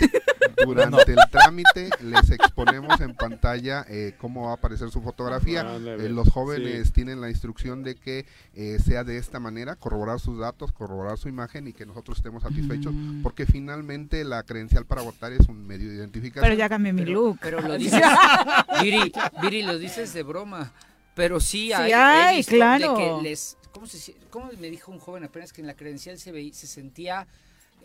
durante 0.66 1.12
el 1.12 1.20
trámite 1.32 1.90
les 2.02 2.30
exponemos 2.32 3.00
en 3.02 3.16
pantalla 3.16 3.86
eh, 3.90 4.16
cómo 4.18 4.46
va 4.46 4.52
a 4.52 4.54
aparecer 4.56 4.90
su 4.90 5.02
fotografía. 5.02 5.62
Eh, 5.62 6.10
los 6.10 6.30
jóvenes 6.30 6.88
sí. 6.88 6.94
tienen 6.94 7.22
la 7.22 7.30
instrucción 7.30 7.84
de 7.84 7.96
que 7.96 8.26
eh, 8.54 8.78
sea 8.84 9.04
de 9.04 9.18
esta 9.18 9.40
manera, 9.40 9.76
corroborar 9.76 10.20
sus 10.20 10.40
datos, 10.40 10.72
corroborar 10.72 11.18
su 11.18 11.30
imagen 11.30 11.68
y 11.68 11.74
que 11.74 11.86
nosotros 11.86 12.18
estemos 12.18 12.44
satisfechos, 12.44 12.94
Mm. 12.94 13.22
porque 13.22 13.46
finalmente 13.46 14.24
la 14.24 14.44
credencial 14.44 14.86
para 14.86 15.02
votar 15.02 15.32
es 15.34 15.48
un 15.48 15.66
medio 15.66 15.90
de 15.90 15.96
identificación. 15.96 16.44
Pero 16.44 16.56
ya 16.56 16.70
cambié 16.70 16.94
mi 16.94 17.06
look. 17.06 17.38
Pero 17.42 17.62
lo 17.62 17.74
dices, 17.78 18.02
Viri, 18.82 19.12
Viri, 19.42 19.62
lo 19.64 19.78
dices 19.78 20.14
de 20.14 20.24
broma. 20.24 20.74
Pero 21.16 21.40
sí 21.40 21.74
hay, 21.74 22.38
visto 22.38 22.56
claro. 22.56 22.96
de 22.96 23.04
que 23.04 23.22
les, 23.24 23.58
¿cómo, 23.72 23.88
se, 23.88 24.16
¿Cómo 24.30 24.50
me 24.60 24.70
dijo 24.70 24.92
un 24.92 25.00
joven 25.00 25.24
apenas 25.24 25.52
que 25.52 25.62
en 25.62 25.68
la 25.68 25.74
credencial 25.74 26.20
se, 26.20 26.32
veía, 26.32 26.54
se 26.54 26.68
sentía, 26.68 27.28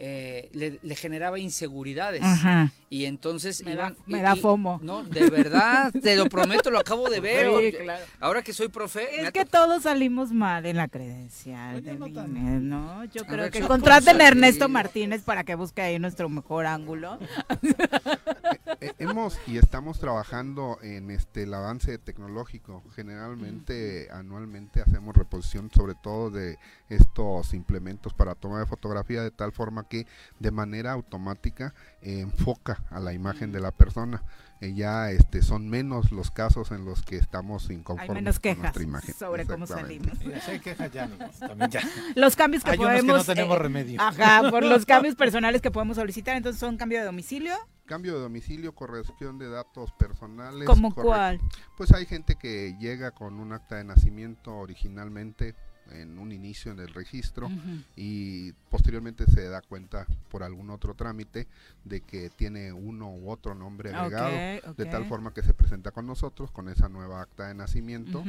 eh, 0.05 0.49
le, 0.53 0.81
le 0.83 0.97
generaba 0.97 1.39
inseguridades? 1.39 2.23
Ajá. 2.25 2.73
Y 2.91 3.05
entonces 3.05 3.65
Me 3.65 3.73
iban... 3.75 3.95
da- 3.95 3.99
me 4.07 4.19
y- 4.19 4.21
da 4.23 4.35
y- 4.37 4.41
fomo. 4.41 4.81
No, 4.83 5.05
de 5.05 5.31
verdad, 5.31 5.93
te 6.03 6.17
lo 6.17 6.27
prometo, 6.27 6.73
lo 6.73 6.81
acabo 6.81 7.09
de 7.09 7.21
ver. 7.21 7.49
Sí, 7.73 7.79
claro. 7.85 8.05
Ahora 8.19 8.43
que 8.43 8.53
soy 8.53 8.67
profe... 8.69 9.23
Es 9.23 9.31
que 9.31 9.45
to- 9.45 9.51
todos 9.63 9.85
salimos 9.85 10.33
mal 10.33 10.67
en 10.67 10.77
la 10.77 10.89
credencial 10.89 11.83
del 11.85 12.01
no 12.01 12.13
tan- 12.13 12.37
INE, 12.37 12.59
¿no? 12.61 13.05
Yo 13.05 13.23
A 13.23 13.27
creo 13.27 13.43
ver, 13.45 13.51
que 13.53 13.61
¿cómo 13.61 13.69
contraten 13.69 14.21
a? 14.21 14.27
Ernesto 14.27 14.69
Martínez 14.69 15.23
para 15.23 15.45
que 15.45 15.55
busque 15.55 15.81
ahí 15.83 15.99
nuestro 16.01 16.29
mejor 16.29 16.67
ángulo. 16.67 17.19
Eh, 18.83 18.93
hemos 18.99 19.39
y 19.47 19.59
estamos 19.59 20.01
trabajando 20.01 20.77
en 20.83 21.13
este 21.13 21.45
el 21.45 21.55
avance 21.55 21.99
tecnológico. 21.99 22.83
Generalmente 22.97 24.09
anualmente 24.11 24.81
hacemos 24.81 25.17
reposición 25.17 25.71
sobre 25.73 25.95
todo 25.95 26.31
de 26.31 26.59
estos 26.89 27.55
implementos 27.55 28.13
para 28.13 28.35
toma 28.35 28.59
de 28.59 28.67
fotografía 28.67 29.23
de 29.23 29.31
tal 29.31 29.53
forma 29.53 29.89
que 29.89 30.09
de 30.41 30.51
manera 30.51 30.91
automática 30.91 31.75
eh, 32.01 32.21
enfoca 32.21 32.83
a 32.91 32.99
la 32.99 33.13
imagen 33.13 33.53
de 33.53 33.61
la 33.61 33.71
persona. 33.71 34.25
Eh, 34.61 34.75
ya 34.75 35.11
este 35.11 35.43
son 35.43 35.69
menos 35.69 36.13
los 36.13 36.31
casos 36.31 36.71
en 36.71 36.85
los 36.85 37.03
que 37.03 37.17
estamos 37.17 37.69
Hay 37.69 37.77
inconformes 37.77 38.15
menos 38.15 38.37
con 38.37 38.43
quejas 38.43 38.63
nuestra 38.63 38.83
imagen. 38.83 39.15
sobre 39.15 39.45
cómo 39.45 39.65
Exactamente. 39.65 40.11
salimos. 40.17 40.45
Sé 40.45 40.61
quejas 40.61 40.93
ya, 40.93 41.09
también 41.41 41.71
ya. 41.71 41.83
Los 42.15 42.37
cambios 42.37 42.65
que 42.65 42.71
Hay 42.71 42.79
unos 42.79 42.91
que 42.91 42.99
podemos... 43.01 43.29
no 43.29 43.35
tenemos 43.35 43.57
eh, 43.57 43.61
remedio. 43.61 44.01
Ajá, 44.01 44.51
por 44.51 44.65
los 44.65 44.87
cambios 44.87 45.15
personales 45.15 45.63
que 45.63 45.71
podemos 45.71 45.97
solicitar. 45.97 46.37
Entonces, 46.37 46.61
son 46.61 46.77
cambio 46.77 46.99
de 47.01 47.05
domicilio. 47.05 47.55
Cambio 47.93 48.15
de 48.15 48.21
domicilio, 48.21 48.75
corrección 48.75 49.37
de 49.39 49.51
datos 49.51 49.93
personales. 49.93 50.67
¿Como 50.67 50.95
corre- 50.95 51.07
cuál? 51.09 51.41
Pues 51.77 51.93
hay 51.93 52.07
gente 52.07 52.37
que 52.37 52.75
llega 52.81 53.11
con 53.11 53.39
un 53.39 53.53
acta 53.53 53.77
de 53.77 53.85
nacimiento 53.85 54.57
originalmente 54.57 55.55
en 55.95 56.19
un 56.19 56.33
inicio 56.33 56.73
en 56.73 56.81
el 56.81 56.93
registro 56.95 57.51
y 57.97 58.53
posteriormente 58.71 59.25
se 59.27 59.49
da 59.49 59.61
cuenta 59.61 60.07
por 60.31 60.43
algún 60.43 60.71
otro 60.71 60.95
trámite 60.95 61.47
de 61.85 62.01
que 62.01 62.31
tiene 62.31 62.73
uno 62.73 63.11
u 63.11 63.31
otro 63.31 63.55
nombre 63.55 63.95
agregado, 63.95 64.75
de 64.75 64.87
tal 64.87 65.07
forma 65.07 65.33
que 65.35 65.43
se 65.43 65.55
presenta 65.55 65.91
con 65.91 66.07
nosotros 66.07 66.51
con 66.51 66.69
esa 66.69 66.89
nueva 66.89 67.23
acta 67.23 67.49
de 67.49 67.55
nacimiento 67.55 68.25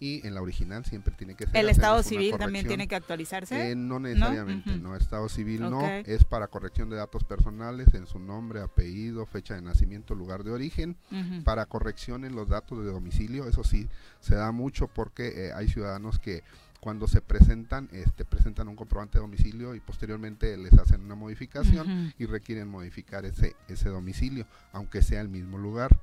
y 0.00 0.26
en 0.26 0.34
la 0.34 0.42
original 0.42 0.84
siempre 0.84 1.14
tiene 1.16 1.34
que 1.34 1.46
ser. 1.46 1.56
¿El 1.56 1.68
Estado 1.68 2.02
Civil 2.02 2.36
también 2.36 2.66
tiene 2.66 2.88
que 2.88 2.96
actualizarse? 2.96 3.70
Eh, 3.70 3.76
no 3.76 4.00
necesariamente, 4.00 4.76
¿No? 4.76 4.96
Estado 4.96 5.28
Civil 5.28 5.62
no, 5.62 5.86
es 5.86 6.24
para 6.24 6.48
corrección 6.48 6.90
de 6.90 6.96
datos 6.96 7.24
personales 7.24 7.94
en 7.94 8.06
su 8.06 8.18
nombre, 8.18 8.60
apellido, 8.60 9.26
fecha 9.26 9.54
de 9.54 9.62
nacimiento, 9.62 10.14
lugar 10.14 10.44
de 10.44 10.50
origen, 10.50 10.96
para 11.44 11.66
corrección 11.66 12.24
en 12.24 12.34
los 12.34 12.48
datos 12.48 12.84
de 12.84 12.90
domicilio, 12.90 13.46
eso 13.46 13.64
sí, 13.64 13.88
se 14.20 14.34
da 14.34 14.52
mucho 14.52 14.88
porque 14.88 15.46
eh, 15.46 15.52
hay 15.52 15.68
ciudadanos 15.68 16.18
que 16.18 16.42
cuando 16.82 17.06
se 17.06 17.20
presentan, 17.20 17.88
este, 17.92 18.24
presentan 18.24 18.66
un 18.66 18.74
comprobante 18.74 19.16
de 19.16 19.22
domicilio 19.22 19.76
y 19.76 19.78
posteriormente 19.78 20.56
les 20.56 20.72
hacen 20.72 21.00
una 21.02 21.14
modificación 21.14 22.12
y 22.18 22.26
requieren 22.26 22.66
modificar 22.66 23.24
ese, 23.24 23.54
ese 23.68 23.88
domicilio, 23.88 24.48
aunque 24.72 25.00
sea 25.00 25.20
el 25.20 25.28
mismo 25.28 25.58
lugar. 25.58 25.96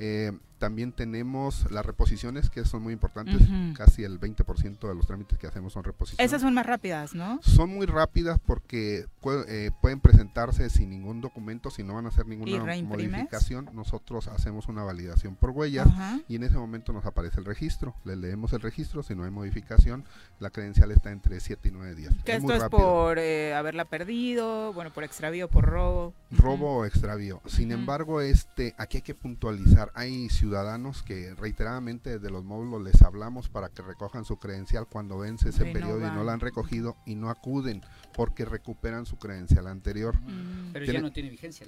Eh, 0.00 0.32
también 0.64 0.92
tenemos 0.92 1.70
las 1.70 1.84
reposiciones, 1.84 2.48
que 2.48 2.64
son 2.64 2.82
muy 2.82 2.94
importantes. 2.94 3.36
Casi 3.76 4.02
el 4.02 4.18
20% 4.18 4.88
de 4.88 4.94
los 4.94 5.06
trámites 5.06 5.38
que 5.38 5.46
hacemos 5.46 5.74
son 5.74 5.84
reposiciones. 5.84 6.24
Esas 6.24 6.40
son 6.40 6.54
más 6.54 6.64
rápidas, 6.64 7.14
¿no? 7.14 7.38
Son 7.42 7.68
muy 7.68 7.84
rápidas 7.84 8.40
porque 8.46 9.04
eh, 9.46 9.70
pueden 9.82 10.00
presentarse 10.00 10.70
sin 10.70 10.88
ningún 10.88 11.20
documento, 11.20 11.70
si 11.70 11.82
no 11.82 11.92
van 11.92 12.06
a 12.06 12.08
hacer 12.08 12.26
ninguna 12.26 12.64
modificación. 12.82 13.68
Nosotros 13.74 14.28
hacemos 14.28 14.66
una 14.68 14.82
validación 14.82 15.36
por 15.36 15.50
huellas 15.50 15.86
y 16.28 16.36
en 16.36 16.44
ese 16.44 16.56
momento 16.56 16.94
nos 16.94 17.04
aparece 17.04 17.40
el 17.40 17.44
registro. 17.44 17.94
Le 18.04 18.16
leemos 18.16 18.54
el 18.54 18.62
registro, 18.62 19.02
si 19.02 19.14
no 19.14 19.24
hay 19.24 19.30
modificación, 19.30 20.04
la 20.40 20.48
credencial 20.48 20.92
está 20.92 21.12
entre 21.12 21.40
7 21.40 21.68
y 21.68 21.72
9 21.72 21.94
días. 21.94 22.14
Que 22.24 22.36
esto 22.36 22.54
es 22.54 22.64
por 22.70 23.18
eh, 23.18 23.52
haberla 23.52 23.84
perdido, 23.84 24.72
bueno, 24.72 24.90
por 24.94 25.04
extravío, 25.04 25.46
por 25.50 25.66
robo. 25.66 26.14
Robo 26.30 26.78
o 26.78 26.84
extravío. 26.86 27.42
Sin 27.44 27.70
embargo, 27.70 28.22
este, 28.22 28.74
aquí 28.78 28.96
hay 28.96 29.02
que 29.02 29.14
puntualizar. 29.14 29.92
Hay 29.94 30.30
ciudadanos 30.30 30.53
ciudadanos 30.54 31.02
que 31.02 31.34
reiteradamente 31.34 32.10
desde 32.10 32.30
los 32.30 32.44
módulos 32.44 32.80
les 32.80 33.02
hablamos 33.02 33.48
para 33.48 33.70
que 33.70 33.82
recojan 33.82 34.24
su 34.24 34.38
credencial 34.38 34.86
cuando 34.86 35.18
vence 35.18 35.48
ese 35.48 35.64
periodo 35.64 35.98
y 35.98 36.10
no 36.12 36.22
la 36.22 36.32
han 36.32 36.38
recogido 36.38 36.96
y 37.04 37.16
no 37.16 37.28
acuden 37.28 37.82
porque 38.14 38.44
recuperan 38.44 39.04
su 39.04 39.16
credencial 39.16 39.66
anterior. 39.66 40.14
Mm. 40.20 40.70
Pero 40.72 40.92
ya 40.92 41.00
no 41.00 41.12
tiene 41.12 41.30
vigencia. 41.30 41.66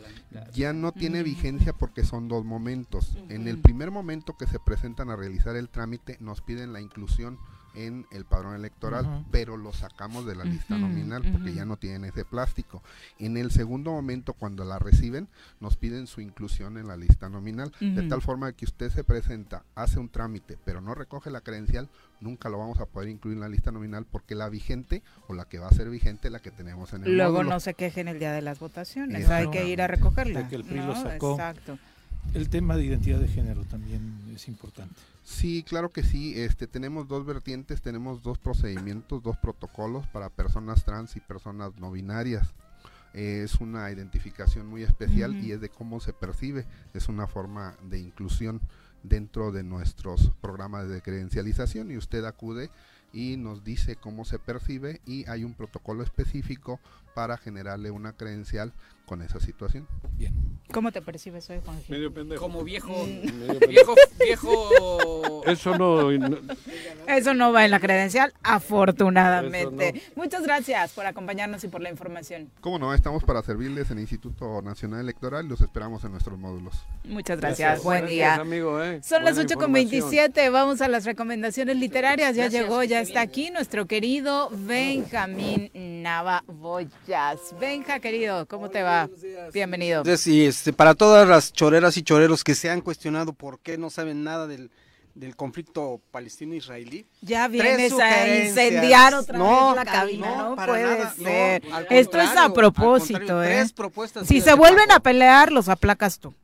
Ya 0.53 0.73
no 0.73 0.93
tiene 0.93 1.23
mm. 1.23 1.25
vigencia 1.25 1.73
porque 1.73 2.05
son 2.05 2.29
dos 2.29 2.45
momentos. 2.45 3.19
En 3.29 3.49
el 3.49 3.59
primer 3.59 3.91
momento 3.91 4.37
que 4.37 4.47
se 4.47 4.61
presentan 4.61 5.11
a 5.11 5.17
realizar 5.17 5.57
el 5.57 5.69
trámite 5.69 6.17
nos 6.21 6.41
piden 6.41 6.73
la 6.73 6.81
inclusión 6.81 7.41
en 7.77 8.07
el 8.11 8.25
padrón 8.25 8.55
electoral, 8.55 9.25
pero 9.31 9.57
lo 9.57 9.73
sacamos 9.73 10.27
de 10.27 10.35
la 10.35 10.45
lista 10.45 10.77
nominal 10.79 11.23
porque 11.31 11.55
ya 11.55 11.65
no 11.65 11.77
tienen 11.77 12.05
ese 12.05 12.25
plástico. 12.25 12.83
En 13.19 13.37
el 13.37 13.51
segundo 13.51 13.93
momento, 13.93 14.33
cuando 14.33 14.65
la 14.65 14.79
reciben, 14.79 15.29
nos 15.61 15.77
piden 15.77 16.07
su 16.07 16.21
inclusión 16.21 16.79
en 16.79 16.89
la 16.89 16.97
lista 16.97 17.29
nominal, 17.29 17.73
de 17.81 18.03
tal 18.09 18.23
forma 18.23 18.53
que 18.53 18.65
usted 18.65 18.91
se 18.91 19.05
presenta, 19.05 19.63
hace 19.75 19.99
un 19.99 20.09
trámite, 20.09 20.59
pero 20.65 20.81
no 20.81 20.95
recoge 20.95 21.31
la 21.31 21.41
credencial, 21.41 21.89
nunca 22.21 22.49
lo 22.49 22.59
vamos 22.59 22.81
a 22.81 22.87
poder 22.87 23.09
incluir 23.09 23.37
en 23.37 23.43
la 23.43 23.49
lista 23.49 23.71
nominal 23.71 24.07
porque 24.11 24.35
la 24.35 24.49
vigente 24.49 25.03
o 25.29 25.35
la 25.35 25.45
que 25.45 25.59
va 25.59 25.69
a 25.69 25.73
ser 25.73 25.91
vigente 25.91 26.31
la 26.31 26.41
que 26.41 26.51
tenemos 26.51 26.93
en 26.95 27.05
el 27.05 27.17
Luego 27.17 27.45
no 27.45 27.61
se 27.61 27.75
quejen 27.75 28.09
el 28.09 28.19
día 28.19 28.33
de 28.33 28.43
las 28.43 28.59
votaciones, 28.59 29.29
hay 29.29 29.51
que 29.51 29.69
ir 29.69 29.83
a 29.83 29.87
recogerla. 29.87 30.49
que 30.49 30.57
el 30.57 30.65
PRI 30.65 30.79
lo 30.79 30.95
sacó. 30.95 31.33
Exacto. 31.33 31.79
El 32.35 32.49
tema 32.49 32.77
de 32.77 32.85
identidad 32.85 33.19
de 33.19 33.29
género 33.29 33.65
también 33.65 34.21
es 34.35 34.49
importante. 34.49 34.95
Sí, 35.25 35.63
claro 35.63 35.91
que 35.91 36.03
sí. 36.03 36.39
Este, 36.41 36.67
tenemos 36.67 37.09
dos 37.09 37.25
vertientes, 37.25 37.83
tenemos 37.83 38.23
dos 38.23 38.39
procedimientos, 38.39 39.23
dos 39.23 39.37
protocolos 39.39 40.07
para 40.09 40.29
personas 40.29 40.85
trans 40.85 41.17
y 41.17 41.21
personas 41.21 41.73
no 41.79 41.91
binarias. 41.91 42.55
es 43.15 43.55
una 43.57 43.91
identificación 43.91 44.67
muy 44.67 44.83
especial 44.83 45.35
y 45.37 45.53
es 45.53 45.61
de 45.61 45.71
cómo 45.71 46.01
se 46.01 46.13
percibe. 46.13 46.67
Es 46.93 47.09
una 47.09 47.27
forma 47.27 47.75
de 47.89 47.99
inclusión 47.99 48.61
dentro 49.03 49.53
de 49.53 49.63
nuestros 49.63 50.33
programas 50.41 50.89
de 50.89 51.01
credencialización 51.01 51.91
y 51.91 51.97
usted 51.97 52.25
acude 52.25 52.71
y 53.13 53.37
nos 53.37 53.65
dice 53.65 53.97
cómo 53.97 54.25
se 54.25 54.39
percibe 54.39 55.01
y 55.07 55.29
hay 55.29 55.45
un 55.45 55.55
protocolo 55.55 56.03
específico 56.03 56.81
para 57.15 57.37
generarle 57.39 57.91
una 57.91 58.13
credencial 58.13 58.73
con 59.07 59.23
esa 59.23 59.41
situación. 59.41 59.87
Bien. 60.19 60.35
¿Cómo 60.73 60.91
te 60.91 61.01
percibes 61.01 61.49
hoy, 61.49 61.61
Juan 61.65 61.79
Medio 61.89 62.13
pendejo. 62.13 62.43
Como 62.43 62.65
viejo, 62.65 62.93
viejo, 63.69 63.95
viejo. 64.19 65.43
Eso 65.47 65.79
no, 65.79 66.11
Eso 67.07 67.35
no 67.35 67.53
va 67.53 67.65
en 67.65 67.71
la 67.71 67.79
credencial, 67.79 68.35
afortunadamente. 68.43 70.03
Muchas 70.17 70.43
gracias 70.43 70.93
por 70.93 71.07
acompañarnos 71.07 71.63
y 71.63 71.69
por 71.69 71.81
la 71.81 71.89
información. 71.89 72.51
Cómo 72.61 72.81
no, 72.81 72.93
estamos 72.93 73.23
para 73.23 73.43
servirles 73.43 73.91
en 73.93 73.99
el 73.99 74.03
Instituto 74.03 74.61
Nacional 74.61 75.01
Electoral. 75.01 75.47
Los 75.47 75.61
esperamos 75.61 76.03
en 76.05 76.11
nuestros 76.11 76.37
módulos. 76.37 76.75
Muchas 77.05 77.41
gracias. 77.41 77.85
Buen 77.85 78.07
día. 78.07 78.35
Amigo, 78.35 78.83
eh. 78.83 79.01
Son 79.05 79.25
las 79.25 79.39
8.27. 79.39 80.51
Vamos 80.51 80.81
a 80.81 80.89
las 80.89 81.05
recomendaciones 81.05 81.77
literarias. 81.77 82.35
Ya 82.35 82.49
llegó, 82.49 82.83
ya 82.83 83.01
está 83.01 83.21
aquí 83.21 83.51
nuestro 83.51 83.87
querido 83.87 84.51
Benjamín 84.51 85.71
Nava 85.75 86.43
Boyas. 86.49 87.55
Benja, 87.61 88.01
querido, 88.01 88.47
¿cómo 88.47 88.69
te 88.69 88.83
va? 88.83 88.96
Bienvenido. 89.53 90.03
Este, 90.05 90.73
para 90.73 90.95
todas 90.95 91.29
las 91.29 91.53
choreras 91.53 91.97
y 91.97 92.03
choreros 92.03 92.45
que 92.45 92.55
se 92.55 92.71
han 92.71 92.81
cuestionado 92.81 93.33
por 93.33 93.61
qué 93.61 93.79
no 93.79 93.91
saben 93.91 94.25
nada 94.25 94.47
del, 94.47 94.71
conflicto 95.37 96.01
palestino-israelí. 96.11 97.07
Ya 97.23 97.49
vienes 97.49 97.93
a 97.93 98.29
incendiar 98.45 99.15
otra 99.15 99.39
vez 99.39 99.77
la 99.77 99.85
cabina, 99.85 100.37
no, 100.37 100.57
puede 100.57 101.11
ser. 101.11 101.63
Esto 101.91 102.21
es 102.21 102.37
a 102.37 102.53
propósito, 102.53 103.43
¿eh? 103.43 103.65
Si 104.25 104.41
se 104.41 104.55
vuelven 104.55 104.91
a 104.93 105.01
pelear, 105.01 105.53
los 105.53 105.69
aplacas 105.69 106.19
tú. 106.19 106.35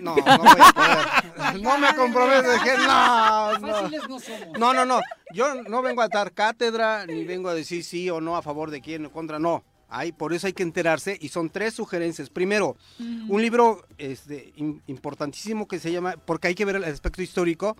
No, 0.00 0.14
no 0.16 0.38
voy 0.38 0.60
a 0.60 0.72
poder. 0.72 1.26
No 1.62 1.78
me 1.78 1.94
comprometo 1.94 2.48
no, 2.86 3.58
no. 3.58 3.88
No, 4.58 4.74
no, 4.74 4.84
no. 4.84 5.00
Yo 5.32 5.62
no 5.62 5.82
vengo 5.82 6.02
a 6.02 6.08
dar 6.08 6.32
cátedra, 6.32 7.06
ni 7.06 7.24
vengo 7.24 7.48
a 7.48 7.54
decir 7.54 7.84
sí 7.84 8.10
o 8.10 8.20
no 8.20 8.36
a 8.36 8.42
favor 8.42 8.70
de 8.70 8.80
quién 8.80 9.06
o 9.06 9.12
contra, 9.12 9.38
no. 9.38 9.64
Hay, 9.88 10.12
por 10.12 10.32
eso 10.32 10.46
hay 10.46 10.52
que 10.52 10.62
enterarse 10.62 11.16
y 11.20 11.28
son 11.28 11.50
tres 11.50 11.74
sugerencias. 11.74 12.28
Primero, 12.28 12.76
un 12.98 13.40
libro 13.40 13.86
este, 13.98 14.52
importantísimo 14.86 15.68
que 15.68 15.78
se 15.78 15.92
llama, 15.92 16.16
porque 16.16 16.48
hay 16.48 16.54
que 16.54 16.64
ver 16.64 16.76
el 16.76 16.84
aspecto 16.84 17.22
histórico, 17.22 17.76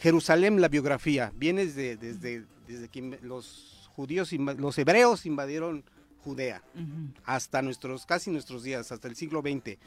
Jerusalén, 0.00 0.60
la 0.60 0.68
biografía. 0.68 1.32
Viene 1.34 1.66
desde, 1.66 1.96
desde, 1.96 2.44
desde 2.66 2.88
que 2.88 3.18
los 3.22 3.88
judíos, 3.94 4.32
los 4.32 4.78
hebreos 4.78 5.26
invadieron 5.26 5.84
Judea 6.22 6.62
hasta 7.24 7.62
nuestros, 7.62 8.06
casi 8.06 8.30
nuestros 8.30 8.62
días, 8.62 8.92
hasta 8.92 9.08
el 9.08 9.16
siglo 9.16 9.40
XX. 9.40 9.78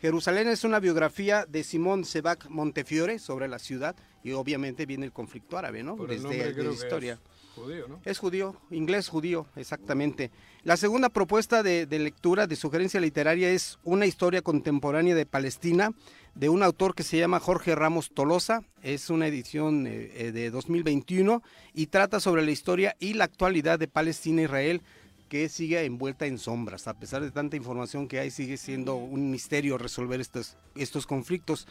Jerusalén 0.00 0.48
es 0.48 0.64
una 0.64 0.80
biografía 0.80 1.46
de 1.46 1.62
Simón 1.62 2.04
Sebac 2.04 2.48
Montefiore 2.48 3.18
sobre 3.18 3.46
la 3.46 3.58
ciudad 3.58 3.94
y 4.24 4.32
obviamente 4.32 4.84
viene 4.84 5.06
el 5.06 5.12
conflicto 5.12 5.56
árabe, 5.56 5.82
¿no? 5.82 5.96
Desde 5.96 6.54
la 6.54 6.72
historia. 6.72 7.20
Judío, 7.54 7.86
¿no? 7.88 8.00
Es 8.04 8.18
judío, 8.18 8.56
inglés 8.70 9.08
judío, 9.08 9.46
exactamente. 9.56 10.30
La 10.64 10.76
segunda 10.76 11.08
propuesta 11.10 11.62
de, 11.62 11.86
lectura, 11.86 12.46
de 12.46 12.56
sugerencia 12.56 13.00
literaria, 13.00 13.50
es 13.50 13.78
una 13.84 14.06
historia 14.06 14.42
contemporánea 14.42 15.14
de 15.14 15.26
Palestina, 15.26 15.90
de 16.34 16.48
un 16.48 16.62
autor 16.62 16.94
que 16.94 17.02
se 17.02 17.18
llama 17.18 17.40
Jorge 17.40 17.74
Ramos 17.74 18.10
Tolosa. 18.12 18.62
Es 18.82 19.10
una 19.10 19.26
edición 19.26 19.86
eh, 19.86 20.10
eh, 20.14 20.32
de 20.32 20.50
2021 20.50 21.42
y 21.74 21.86
trata 21.86 22.20
sobre 22.20 22.44
la 22.44 22.52
historia 22.52 22.96
y 23.00 23.14
la 23.14 23.24
actualidad 23.24 23.78
de 23.78 23.88
Palestina 23.88 24.42
e 24.42 24.44
Israel 24.44 24.82
que 25.28 25.48
sigue 25.48 25.84
envuelta 25.84 26.26
en 26.26 26.38
sombras. 26.38 26.88
A 26.88 26.94
pesar 26.94 27.22
de 27.22 27.30
tanta 27.30 27.56
información 27.56 28.06
que 28.06 28.20
hay, 28.20 28.30
sigue 28.30 28.56
siendo 28.56 28.96
un 28.96 29.30
misterio 29.30 29.78
resolver 29.78 30.20
estos, 30.20 30.56
estos 30.74 31.06
conflictos. 31.06 31.66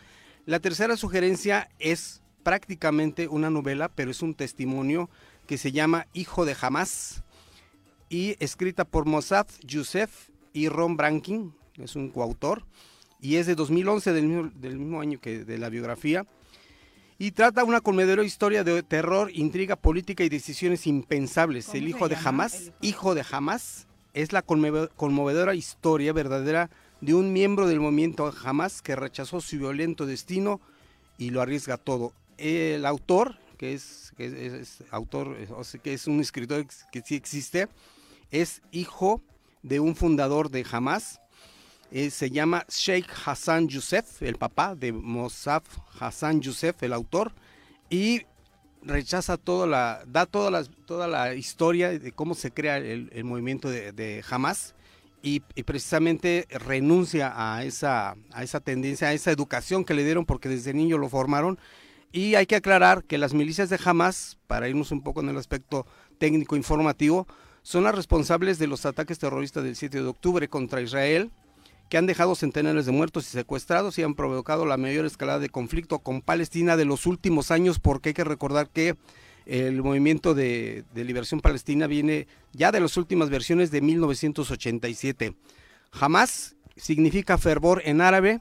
La 0.45 0.59
tercera 0.59 0.97
sugerencia 0.97 1.69
es 1.79 2.21
prácticamente 2.41 3.27
una 3.27 3.49
novela, 3.49 3.89
pero 3.89 4.11
es 4.11 4.21
un 4.21 4.33
testimonio 4.33 5.09
que 5.51 5.57
se 5.57 5.73
llama 5.73 6.07
Hijo 6.13 6.45
de 6.45 6.55
Hamas 6.61 7.23
y 8.07 8.37
escrita 8.39 8.85
por 8.85 9.05
Mossad 9.05 9.47
Youssef 9.67 10.29
y 10.53 10.69
Ron 10.69 10.95
Brankin, 10.95 11.53
es 11.73 11.97
un 11.97 12.09
coautor, 12.09 12.63
y 13.19 13.35
es 13.35 13.47
de 13.47 13.55
2011, 13.55 14.13
del 14.13 14.27
mismo, 14.27 14.51
del 14.55 14.79
mismo 14.79 15.01
año 15.01 15.19
que 15.19 15.43
de 15.43 15.57
la 15.57 15.67
biografía, 15.67 16.25
y 17.19 17.31
trata 17.31 17.65
una 17.65 17.81
conmovedora 17.81 18.23
historia 18.23 18.63
de 18.63 18.81
terror, 18.81 19.29
intriga 19.33 19.75
política 19.75 20.23
y 20.23 20.29
decisiones 20.29 20.87
impensables. 20.87 21.75
El 21.75 21.89
hijo 21.89 22.07
de 22.07 22.15
Hamas, 22.15 22.71
hijo 22.79 23.13
de 23.13 23.25
Hamas, 23.29 23.87
es 24.13 24.31
la 24.31 24.43
conmovedora 24.43 25.53
historia 25.53 26.13
verdadera 26.13 26.69
de 27.01 27.13
un 27.13 27.33
miembro 27.33 27.67
del 27.67 27.81
movimiento 27.81 28.33
Hamas 28.41 28.81
que 28.81 28.95
rechazó 28.95 29.41
su 29.41 29.57
violento 29.57 30.05
destino 30.05 30.61
y 31.17 31.31
lo 31.31 31.41
arriesga 31.41 31.75
todo. 31.75 32.13
El 32.37 32.85
autor 32.85 33.40
que 33.61 33.73
es, 33.73 34.83
autor, 34.89 35.37
o 35.55 35.63
sea, 35.63 35.79
que 35.79 35.93
es 35.93 36.07
un 36.07 36.19
escritor 36.19 36.65
que 36.91 37.01
sí 37.01 37.15
existe, 37.15 37.67
es 38.31 38.63
hijo 38.71 39.21
de 39.61 39.79
un 39.79 39.95
fundador 39.95 40.49
de 40.49 40.65
Hamas, 40.71 41.21
eh, 41.91 42.09
se 42.09 42.31
llama 42.31 42.65
Sheikh 42.67 43.07
Hassan 43.23 43.67
Youssef, 43.67 44.23
el 44.23 44.37
papá 44.37 44.73
de 44.73 44.91
Mossad 44.91 45.61
Hassan 45.99 46.41
Youssef, 46.41 46.81
el 46.81 46.93
autor, 46.93 47.33
y 47.87 48.23
rechaza 48.81 49.37
toda 49.37 49.67
la, 49.67 50.03
da 50.07 50.25
toda 50.25 50.49
la, 50.49 50.63
toda 50.63 51.07
la 51.07 51.35
historia 51.35 51.99
de 51.99 52.11
cómo 52.13 52.33
se 52.33 52.49
crea 52.49 52.77
el, 52.77 53.23
movimiento 53.23 53.69
de, 53.69 54.23
Hamas 54.27 54.73
y, 55.21 55.41
precisamente 55.41 56.47
renuncia 56.49 57.31
a 57.35 57.63
esa, 57.63 58.15
a 58.31 58.43
esa 58.43 58.59
tendencia, 58.59 59.09
a 59.09 59.13
esa 59.13 59.29
educación 59.29 59.85
que 59.85 59.93
le 59.93 60.03
dieron 60.03 60.25
porque 60.25 60.49
desde 60.49 60.73
niño 60.73 60.97
lo 60.97 61.09
formaron. 61.09 61.59
Y 62.11 62.35
hay 62.35 62.45
que 62.45 62.57
aclarar 62.57 63.03
que 63.03 63.17
las 63.17 63.33
milicias 63.33 63.69
de 63.69 63.79
Hamas, 63.83 64.37
para 64.47 64.67
irnos 64.67 64.91
un 64.91 65.01
poco 65.01 65.21
en 65.21 65.29
el 65.29 65.37
aspecto 65.37 65.85
técnico 66.17 66.55
informativo, 66.55 67.27
son 67.63 67.83
las 67.83 67.95
responsables 67.95 68.59
de 68.59 68.67
los 68.67 68.85
ataques 68.85 69.19
terroristas 69.19 69.63
del 69.63 69.75
7 69.75 70.01
de 70.01 70.07
octubre 70.07 70.47
contra 70.47 70.81
Israel, 70.81 71.31
que 71.89 71.97
han 71.97 72.05
dejado 72.05 72.35
centenares 72.35 72.85
de 72.85 72.91
muertos 72.91 73.27
y 73.27 73.31
secuestrados 73.31 73.97
y 73.97 74.03
han 74.03 74.15
provocado 74.15 74.65
la 74.65 74.77
mayor 74.77 75.05
escalada 75.05 75.39
de 75.39 75.49
conflicto 75.49 75.99
con 75.99 76.21
Palestina 76.21 76.77
de 76.77 76.85
los 76.85 77.05
últimos 77.05 77.51
años, 77.51 77.79
porque 77.79 78.09
hay 78.09 78.13
que 78.13 78.23
recordar 78.23 78.69
que 78.69 78.95
el 79.45 79.81
movimiento 79.81 80.33
de, 80.33 80.85
liberación 80.95 81.41
palestina 81.41 81.87
viene 81.87 82.27
ya 82.53 82.71
de 82.71 82.79
las 82.79 82.97
últimas 82.97 83.29
versiones 83.29 83.71
de 83.71 83.81
1987. 83.81 85.35
Hamas 85.91 86.55
significa 86.75 87.37
fervor 87.37 87.81
en 87.85 88.01
árabe 88.01 88.39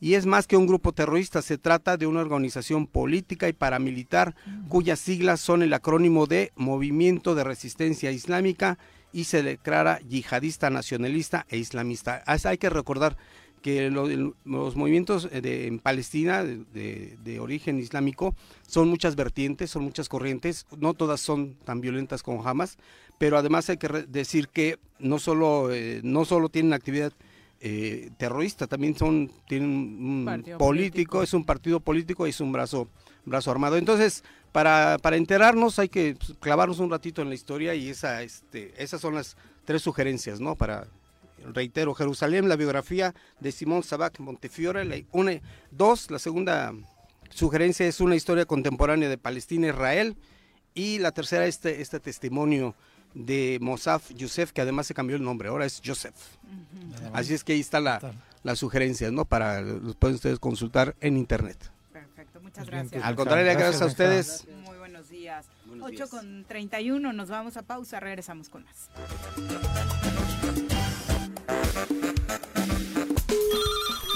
y 0.00 0.14
es 0.14 0.24
más 0.24 0.46
que 0.46 0.56
un 0.56 0.66
grupo 0.66 0.92
terrorista, 0.92 1.42
se 1.42 1.58
trata 1.58 1.98
de 1.98 2.06
una 2.06 2.20
organización 2.20 2.86
política 2.86 3.48
y 3.48 3.52
paramilitar 3.52 4.34
cuyas 4.68 4.98
siglas 4.98 5.40
son 5.40 5.62
el 5.62 5.74
acrónimo 5.74 6.26
de 6.26 6.52
Movimiento 6.56 7.34
de 7.34 7.44
Resistencia 7.44 8.10
Islámica 8.10 8.78
y 9.12 9.24
se 9.24 9.42
declara 9.42 10.00
yihadista, 10.00 10.70
nacionalista 10.70 11.44
e 11.50 11.58
islamista. 11.58 12.22
Hay 12.26 12.58
que 12.58 12.70
recordar 12.70 13.16
que 13.60 13.90
los 13.90 14.76
movimientos 14.76 15.28
de, 15.30 15.66
en 15.66 15.78
Palestina 15.80 16.44
de, 16.44 17.38
origen 17.40 17.78
islámico 17.78 18.34
son 18.66 18.88
muchas 18.88 19.16
vertientes, 19.16 19.70
son 19.70 19.84
muchas 19.84 20.08
corrientes, 20.08 20.66
no 20.78 20.94
todas 20.94 21.20
son 21.20 21.56
tan 21.64 21.82
violentas 21.82 22.22
como 22.22 22.46
Hamas, 22.46 22.78
pero 23.18 23.36
además 23.36 23.68
hay 23.68 23.76
que 23.76 23.88
decir 24.08 24.48
que 24.48 24.78
no 24.98 25.18
solo, 25.18 25.70
eh, 25.72 26.00
no 26.02 26.24
solo 26.24 26.48
tienen 26.48 26.72
actividad 26.72 27.12
eh, 27.60 28.10
terrorista, 28.16 28.66
también 28.66 28.96
son 28.96 29.30
tienen 29.46 29.70
un 29.70 30.24
político, 30.24 30.58
político, 30.58 31.22
es 31.22 31.34
un 31.34 31.44
partido 31.44 31.80
político 31.80 32.26
y 32.26 32.30
es 32.30 32.40
un 32.40 32.52
brazo, 32.52 32.88
brazo 33.26 33.50
armado. 33.50 33.76
Entonces, 33.76 34.24
para, 34.50 34.96
para 35.02 35.16
enterarnos 35.16 35.78
hay 35.78 35.88
que 35.88 36.16
clavarnos 36.40 36.78
un 36.78 36.90
ratito 36.90 37.20
en 37.20 37.28
la 37.28 37.34
historia 37.34 37.74
y 37.74 37.90
esa, 37.90 38.22
este, 38.22 38.72
esas 38.82 39.00
son 39.00 39.14
las 39.14 39.36
tres 39.66 39.82
sugerencias, 39.82 40.40
¿no? 40.40 40.56
Para, 40.56 40.86
reitero, 41.52 41.94
Jerusalén, 41.94 42.48
la 42.48 42.56
biografía 42.56 43.14
de 43.40 43.52
Simón 43.52 43.82
Sabac 43.82 44.18
Montefiore, 44.20 44.84
la, 44.84 44.96
una, 45.12 45.40
dos, 45.70 46.10
la 46.10 46.18
segunda 46.18 46.72
sugerencia 47.30 47.86
es 47.86 48.00
una 48.00 48.16
historia 48.16 48.44
contemporánea 48.46 49.08
de 49.08 49.18
Palestina 49.18 49.66
e 49.66 49.70
Israel 49.70 50.16
y 50.74 50.98
la 50.98 51.12
tercera 51.12 51.46
este, 51.46 51.80
este 51.80 52.00
testimonio 52.00 52.74
de 53.14 53.58
Mosaf 53.60 54.12
Yusef, 54.14 54.52
que 54.52 54.60
además 54.60 54.86
se 54.86 54.94
cambió 54.94 55.16
el 55.16 55.22
nombre, 55.22 55.48
ahora 55.48 55.66
es 55.66 55.80
Joseph. 55.84 56.14
Así 57.12 57.34
es 57.34 57.44
que 57.44 57.52
ahí 57.52 57.60
está 57.60 57.80
la, 57.80 58.00
la 58.42 58.56
sugerencia, 58.56 59.10
¿no? 59.10 59.24
Para, 59.24 59.60
los 59.60 59.96
pueden 59.96 60.16
ustedes 60.16 60.38
consultar 60.38 60.94
en 61.00 61.16
internet. 61.16 61.70
Muchas 62.42 62.66
gracias. 62.66 63.04
Al 63.04 63.14
contrario, 63.14 63.52
gracias, 63.52 63.82
a 63.82 63.86
ustedes. 63.86 64.46
Muy 64.64 64.78
buenos 64.78 65.08
días. 65.08 65.46
8 65.80 66.08
con 66.08 66.44
31, 66.44 67.12
nos 67.12 67.28
vamos 67.28 67.56
a 67.56 67.62
pausa, 67.62 68.00
regresamos 68.00 68.48
con 68.48 68.64
más. 68.64 68.90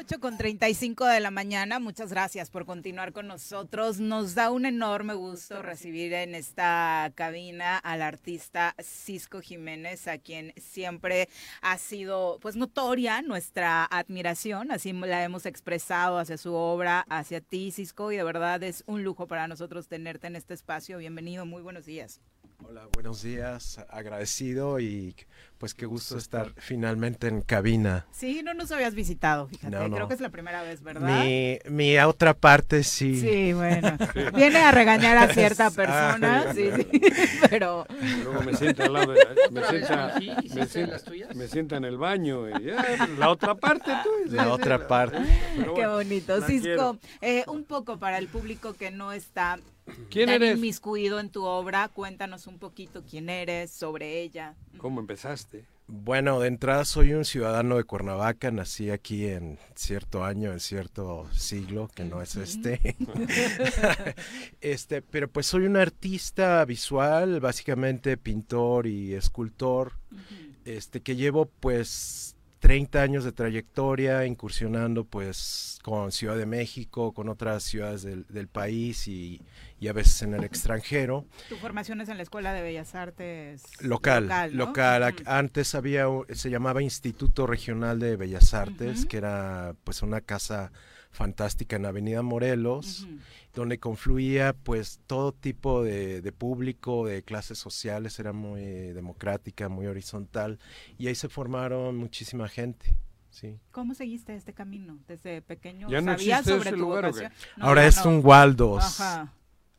8 0.00 0.18
con 0.18 0.38
35 0.38 1.04
de 1.04 1.20
la 1.20 1.30
mañana. 1.30 1.78
Muchas 1.78 2.08
gracias 2.08 2.48
por 2.48 2.64
continuar 2.64 3.12
con 3.12 3.26
nosotros. 3.26 4.00
Nos 4.00 4.34
da 4.34 4.50
un 4.50 4.64
enorme 4.64 5.12
gusto 5.12 5.60
recibir 5.60 6.14
en 6.14 6.34
esta 6.34 7.12
cabina 7.14 7.76
al 7.76 8.00
artista 8.00 8.74
Cisco 8.82 9.42
Jiménez, 9.42 10.08
a 10.08 10.16
quien 10.16 10.54
siempre 10.56 11.28
ha 11.60 11.76
sido 11.76 12.38
pues 12.40 12.56
notoria 12.56 13.20
nuestra 13.20 13.84
admiración, 13.84 14.72
así 14.72 14.94
la 14.94 15.22
hemos 15.22 15.44
expresado 15.44 16.18
hacia 16.18 16.38
su 16.38 16.54
obra, 16.54 17.04
hacia 17.10 17.42
ti 17.42 17.70
Cisco, 17.70 18.10
y 18.10 18.16
de 18.16 18.24
verdad 18.24 18.62
es 18.62 18.84
un 18.86 19.04
lujo 19.04 19.26
para 19.26 19.48
nosotros 19.48 19.86
tenerte 19.86 20.28
en 20.28 20.36
este 20.36 20.54
espacio. 20.54 20.96
Bienvenido, 20.96 21.44
muy 21.44 21.60
buenos 21.60 21.84
días. 21.84 22.22
Hola, 22.62 22.88
buenos 22.92 23.22
días, 23.22 23.78
agradecido 23.88 24.80
y 24.80 25.14
pues 25.60 25.74
qué 25.74 25.84
gusto 25.84 26.16
estar 26.16 26.54
finalmente 26.56 27.28
en 27.28 27.42
cabina. 27.42 28.06
Sí, 28.12 28.40
no 28.42 28.54
nos 28.54 28.72
habías 28.72 28.94
visitado, 28.94 29.46
fíjate, 29.46 29.76
creo 29.90 30.08
que 30.08 30.14
es 30.14 30.20
la 30.22 30.30
primera 30.30 30.62
vez, 30.62 30.82
¿verdad? 30.82 31.22
Mi, 31.22 31.58
mi 31.68 31.98
otra 31.98 32.32
parte 32.32 32.82
sí. 32.82 33.20
Sí, 33.20 33.52
bueno, 33.52 33.92
viene 34.34 34.56
a 34.56 34.70
regañar 34.70 35.18
a 35.18 35.34
cierta 35.34 35.66
ah, 35.66 35.70
persona, 35.70 36.54
sí, 36.54 36.70
sí, 36.74 37.00
pero... 37.50 37.84
Luego 38.24 38.40
me 38.40 38.56
sienta 38.56 38.84
al 38.86 38.92
lado 38.94 39.12
de 39.12 39.20
me 39.50 39.62
sienta, 39.64 40.14
me, 40.54 40.66
sienta, 40.66 41.34
me 41.34 41.46
sienta 41.46 41.76
en 41.76 41.84
el 41.84 41.98
baño 41.98 42.48
y 42.48 42.64
ya, 42.64 43.06
la 43.18 43.28
otra 43.28 43.54
parte 43.54 43.92
tú. 44.02 44.34
La 44.34 44.54
otra 44.54 44.88
parte. 44.88 45.18
qué 45.74 45.86
bonito. 45.86 46.40
Cisco, 46.40 46.96
eh, 47.20 47.44
un 47.48 47.64
poco 47.64 47.98
para 47.98 48.16
el 48.16 48.28
público 48.28 48.72
que 48.72 48.90
no 48.90 49.12
está 49.12 49.58
¿Quién 50.10 50.28
eres? 50.28 50.56
inmiscuido 50.56 51.20
en 51.20 51.30
tu 51.30 51.44
obra. 51.44 51.88
Cuéntanos 51.88 52.46
un 52.46 52.58
poquito 52.58 53.02
quién 53.08 53.28
eres, 53.28 53.70
sobre 53.70 54.20
ella. 54.22 54.54
¿Cómo 54.78 55.00
empezaste? 55.00 55.64
Bueno, 55.92 56.38
de 56.38 56.46
entrada 56.46 56.84
soy 56.84 57.14
un 57.14 57.24
ciudadano 57.24 57.76
de 57.76 57.84
Cuernavaca, 57.84 58.52
nací 58.52 58.90
aquí 58.90 59.26
en 59.26 59.58
cierto 59.74 60.24
año, 60.24 60.52
en 60.52 60.60
cierto 60.60 61.28
siglo, 61.32 61.90
que 61.92 62.04
no 62.04 62.22
es 62.22 62.36
este. 62.36 62.96
este, 64.60 65.02
pero 65.02 65.28
pues 65.28 65.46
soy 65.46 65.66
un 65.66 65.76
artista 65.76 66.64
visual, 66.64 67.40
básicamente 67.40 68.16
pintor 68.16 68.86
y 68.86 69.14
escultor, 69.14 69.94
este, 70.64 71.00
que 71.00 71.16
llevo 71.16 71.46
pues 71.46 72.36
30 72.60 73.02
años 73.02 73.24
de 73.24 73.32
trayectoria 73.32 74.26
incursionando 74.26 75.04
pues 75.04 75.78
con 75.82 76.12
Ciudad 76.12 76.36
de 76.36 76.44
México, 76.44 77.12
con 77.12 77.30
otras 77.30 77.62
ciudades 77.62 78.02
del, 78.02 78.26
del 78.28 78.48
país 78.48 79.08
y, 79.08 79.40
y, 79.80 79.88
a 79.88 79.94
veces 79.94 80.22
en 80.22 80.34
el 80.34 80.44
extranjero. 80.44 81.24
¿Tu 81.48 81.56
formación 81.56 82.02
es 82.02 82.10
en 82.10 82.18
la 82.18 82.22
Escuela 82.22 82.52
de 82.52 82.60
Bellas 82.60 82.94
Artes? 82.94 83.64
Local, 83.80 84.30
local. 84.52 85.14
Antes 85.24 85.74
había, 85.74 86.04
se 86.32 86.50
llamaba 86.50 86.82
Instituto 86.82 87.46
Regional 87.46 87.98
de 87.98 88.16
Bellas 88.16 88.52
Artes, 88.52 89.06
que 89.06 89.16
era 89.16 89.74
pues 89.82 90.02
una 90.02 90.20
casa 90.20 90.70
fantástica 91.10 91.76
en 91.76 91.86
Avenida 91.86 92.22
Morelos, 92.22 93.06
donde 93.54 93.78
confluía 93.78 94.52
pues 94.52 95.00
todo 95.06 95.32
tipo 95.32 95.82
de, 95.82 96.32
público, 96.36 97.06
de 97.06 97.22
clases 97.22 97.58
sociales, 97.58 98.18
era 98.18 98.32
muy 98.32 98.62
democrática, 98.92 99.68
muy 99.68 99.86
horizontal, 99.86 100.58
y 100.98 101.08
ahí 101.08 101.14
se 101.14 101.28
formaron 101.28 101.96
muchísima 101.96 102.48
gente. 102.48 102.96
Sí. 103.30 103.58
¿Cómo 103.70 103.94
seguiste 103.94 104.34
este 104.34 104.52
camino 104.52 104.98
desde 105.06 105.40
pequeño? 105.42 105.88
¿Sabías 105.88 106.44
sobre 106.44 106.72
tu 106.72 106.86
vocación? 106.86 107.32
Ahora 107.60 107.86
es 107.86 108.04
un 108.04 108.24
Waldos. 108.24 109.00
Ajá. 109.00 109.32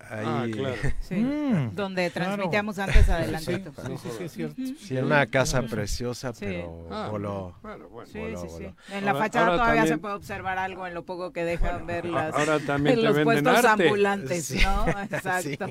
Ah, 0.09 0.45
claro. 0.51 0.75
Sí, 1.01 1.15
mm, 1.15 1.75
donde 1.75 2.09
transmitíamos 2.09 2.79
antes 2.79 3.09
adelantito. 3.09 3.71
Sí, 3.85 3.97
sí, 3.97 4.09
sí, 4.17 4.23
es 4.23 4.31
cierto. 4.31 4.61
Sí, 4.79 4.97
una 4.97 5.25
casa 5.27 5.61
preciosa, 5.63 6.33
pero 6.33 6.87
ah, 6.91 7.07
voló. 7.09 7.55
Bueno, 7.61 7.89
bueno, 7.89 8.09
sí, 8.11 8.19
sí, 8.41 8.47
sí. 8.57 8.93
En 8.93 9.05
la 9.05 9.15
fachada 9.15 9.57
todavía 9.57 9.87
se 9.87 9.97
puede 9.97 10.15
observar 10.15 10.57
algo 10.57 10.87
en 10.87 10.93
lo 10.93 11.05
poco 11.05 11.31
que 11.33 11.43
dejan 11.43 11.85
ver 11.85 12.05
las, 12.05 12.33
ahora 12.33 12.59
también 12.59 13.01
los 13.03 13.17
puestos 13.19 13.65
arte. 13.65 13.83
ambulantes, 13.83 14.55
¿no? 14.63 14.89
Exacto. 15.11 15.67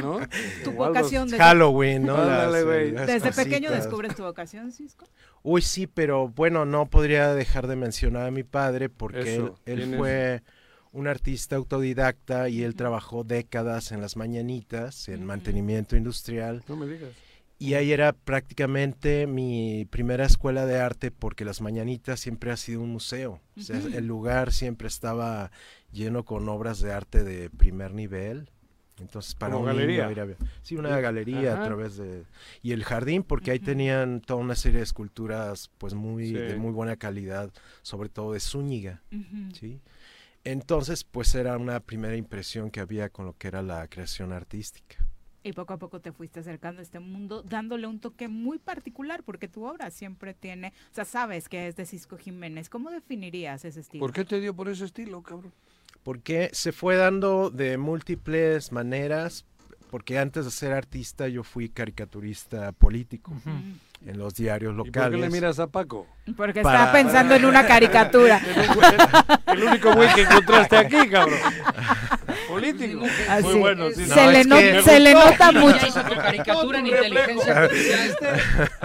¿No? 0.00 0.20
Tu 0.64 0.72
vocación 0.72 1.28
de 1.28 1.38
Halloween, 1.38 2.04
¿no? 2.04 2.16
Desde 2.52 3.32
pequeño 3.32 3.70
descubres 3.70 4.14
tu 4.14 4.22
vocación, 4.22 4.72
Cisco. 4.72 5.06
Uy, 5.42 5.62
sí, 5.62 5.86
pero 5.86 6.28
bueno, 6.28 6.64
no 6.64 6.86
podría 6.86 7.34
dejar 7.34 7.66
de 7.66 7.76
mencionar 7.76 8.26
a 8.26 8.30
mi 8.30 8.44
padre 8.44 8.88
porque 8.88 9.36
él, 9.36 9.52
él 9.66 9.94
fue 9.96 10.42
un 10.92 11.06
artista 11.08 11.56
autodidacta 11.56 12.48
y 12.48 12.62
él 12.62 12.74
trabajó 12.74 13.24
décadas 13.24 13.92
en 13.92 14.00
las 14.00 14.16
mañanitas, 14.16 15.08
en 15.08 15.24
mantenimiento 15.24 15.96
industrial. 15.96 16.62
No 16.68 16.76
me 16.76 16.86
digas. 16.86 17.10
Y 17.58 17.74
ahí 17.74 17.92
era 17.92 18.12
prácticamente 18.12 19.26
mi 19.28 19.86
primera 19.88 20.24
escuela 20.26 20.66
de 20.66 20.80
arte 20.80 21.10
porque 21.12 21.44
las 21.44 21.60
mañanitas 21.60 22.18
siempre 22.18 22.50
ha 22.50 22.56
sido 22.56 22.80
un 22.82 22.90
museo. 22.90 23.40
O 23.56 23.60
sea, 23.60 23.78
el 23.78 24.06
lugar 24.06 24.52
siempre 24.52 24.88
estaba 24.88 25.52
lleno 25.92 26.24
con 26.24 26.48
obras 26.48 26.80
de 26.80 26.92
arte 26.92 27.22
de 27.22 27.50
primer 27.50 27.94
nivel. 27.94 28.50
Entonces, 29.00 29.34
para 29.34 29.54
Como 29.54 29.70
un 29.70 29.76
niño 29.76 29.98
galería. 30.08 30.24
a 30.24 30.36
sí, 30.62 30.76
una 30.76 31.00
galería 31.00 31.54
Ajá. 31.54 31.62
a 31.62 31.66
través 31.66 31.96
de... 31.96 32.24
Y 32.62 32.72
el 32.72 32.84
jardín, 32.84 33.22
porque 33.22 33.50
ahí 33.52 33.58
tenían 33.58 34.20
toda 34.20 34.38
una 34.40 34.54
serie 34.54 34.78
de 34.78 34.84
esculturas, 34.84 35.70
pues, 35.78 35.94
muy, 35.94 36.26
Sí. 36.28 36.34
de 36.34 36.56
muy 36.56 36.72
buena 36.72 36.96
calidad, 36.96 37.50
sobre 37.82 38.08
todo 38.10 38.32
de 38.32 38.40
Zúñiga. 38.40 39.02
¿sí? 39.58 39.80
Entonces, 40.44 41.04
pues, 41.04 41.34
era 41.34 41.56
una 41.56 41.80
primera 41.80 42.16
impresión 42.16 42.70
que 42.70 42.80
había 42.80 43.08
con 43.10 43.26
lo 43.26 43.36
que 43.36 43.48
era 43.48 43.62
la 43.62 43.86
creación 43.88 44.32
artística. 44.32 44.96
Y 45.44 45.52
poco 45.52 45.72
a 45.72 45.78
poco 45.78 46.00
te 46.00 46.12
fuiste 46.12 46.40
acercando 46.40 46.80
a 46.80 46.82
este 46.82 47.00
mundo, 47.00 47.42
dándole 47.42 47.88
un 47.88 47.98
toque 47.98 48.28
muy 48.28 48.58
particular, 48.58 49.24
porque 49.24 49.48
tu 49.48 49.64
obra 49.64 49.90
siempre 49.90 50.34
tiene, 50.34 50.72
o 50.90 50.94
sea, 50.94 51.04
sabes 51.04 51.48
que 51.48 51.66
es 51.66 51.74
de 51.74 51.84
Cisco 51.84 52.16
Jiménez. 52.16 52.68
¿Cómo 52.68 52.90
definirías 52.90 53.64
ese 53.64 53.80
estilo? 53.80 54.00
¿Por 54.04 54.12
qué 54.12 54.24
te 54.24 54.38
dio 54.38 54.54
por 54.54 54.68
ese 54.68 54.84
estilo, 54.84 55.20
cabrón? 55.22 55.52
Porque 56.04 56.50
se 56.52 56.70
fue 56.70 56.96
dando 56.96 57.50
de 57.50 57.76
múltiples 57.76 58.70
maneras, 58.70 59.44
porque 59.90 60.18
antes 60.18 60.44
de 60.44 60.50
ser 60.52 60.72
artista 60.72 61.26
yo 61.28 61.42
fui 61.42 61.68
caricaturista 61.68 62.70
político 62.72 63.32
en 64.06 64.18
los 64.18 64.34
diarios 64.34 64.72
¿Y 64.72 64.76
por 64.76 64.86
locales. 64.86 65.10
qué 65.12 65.16
le 65.26 65.30
miras 65.30 65.58
a 65.58 65.66
Paco? 65.68 66.06
Porque 66.36 66.62
Para- 66.62 66.78
estaba 66.78 66.92
pensando 66.92 67.34
en 67.34 67.44
una 67.44 67.66
caricatura. 67.66 68.40
El 69.46 69.62
único 69.64 69.92
güey 69.94 70.12
que 70.14 70.22
encontraste 70.22 70.76
aquí, 70.76 71.08
cabrón. 71.08 71.38
Político. 72.52 73.02
Así. 73.28 73.44
Muy 73.44 73.54
bueno. 73.58 73.90
sí, 73.90 74.04
Se 74.06 74.24
no, 74.24 74.30
le 74.32 74.44
no- 74.44 74.56
que- 74.58 74.82
se 74.82 75.00
le 75.00 75.14
nota 75.14 75.52
mucho. 75.52 75.78
Ya 75.80 75.88
hizo 75.88 76.02
tu 76.04 76.14
caricatura 76.14 76.78
en 76.78 76.86
inteligencia 76.86 77.58
artificial. 77.58 78.00
Este, 78.12 78.26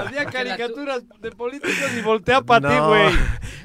Hacía 0.01 0.25
caricaturas 0.25 1.03
de 1.19 1.31
políticos 1.31 1.91
y 1.97 2.01
voltea 2.01 2.41
para 2.41 2.69
ti, 2.69 2.77
güey. 2.79 3.13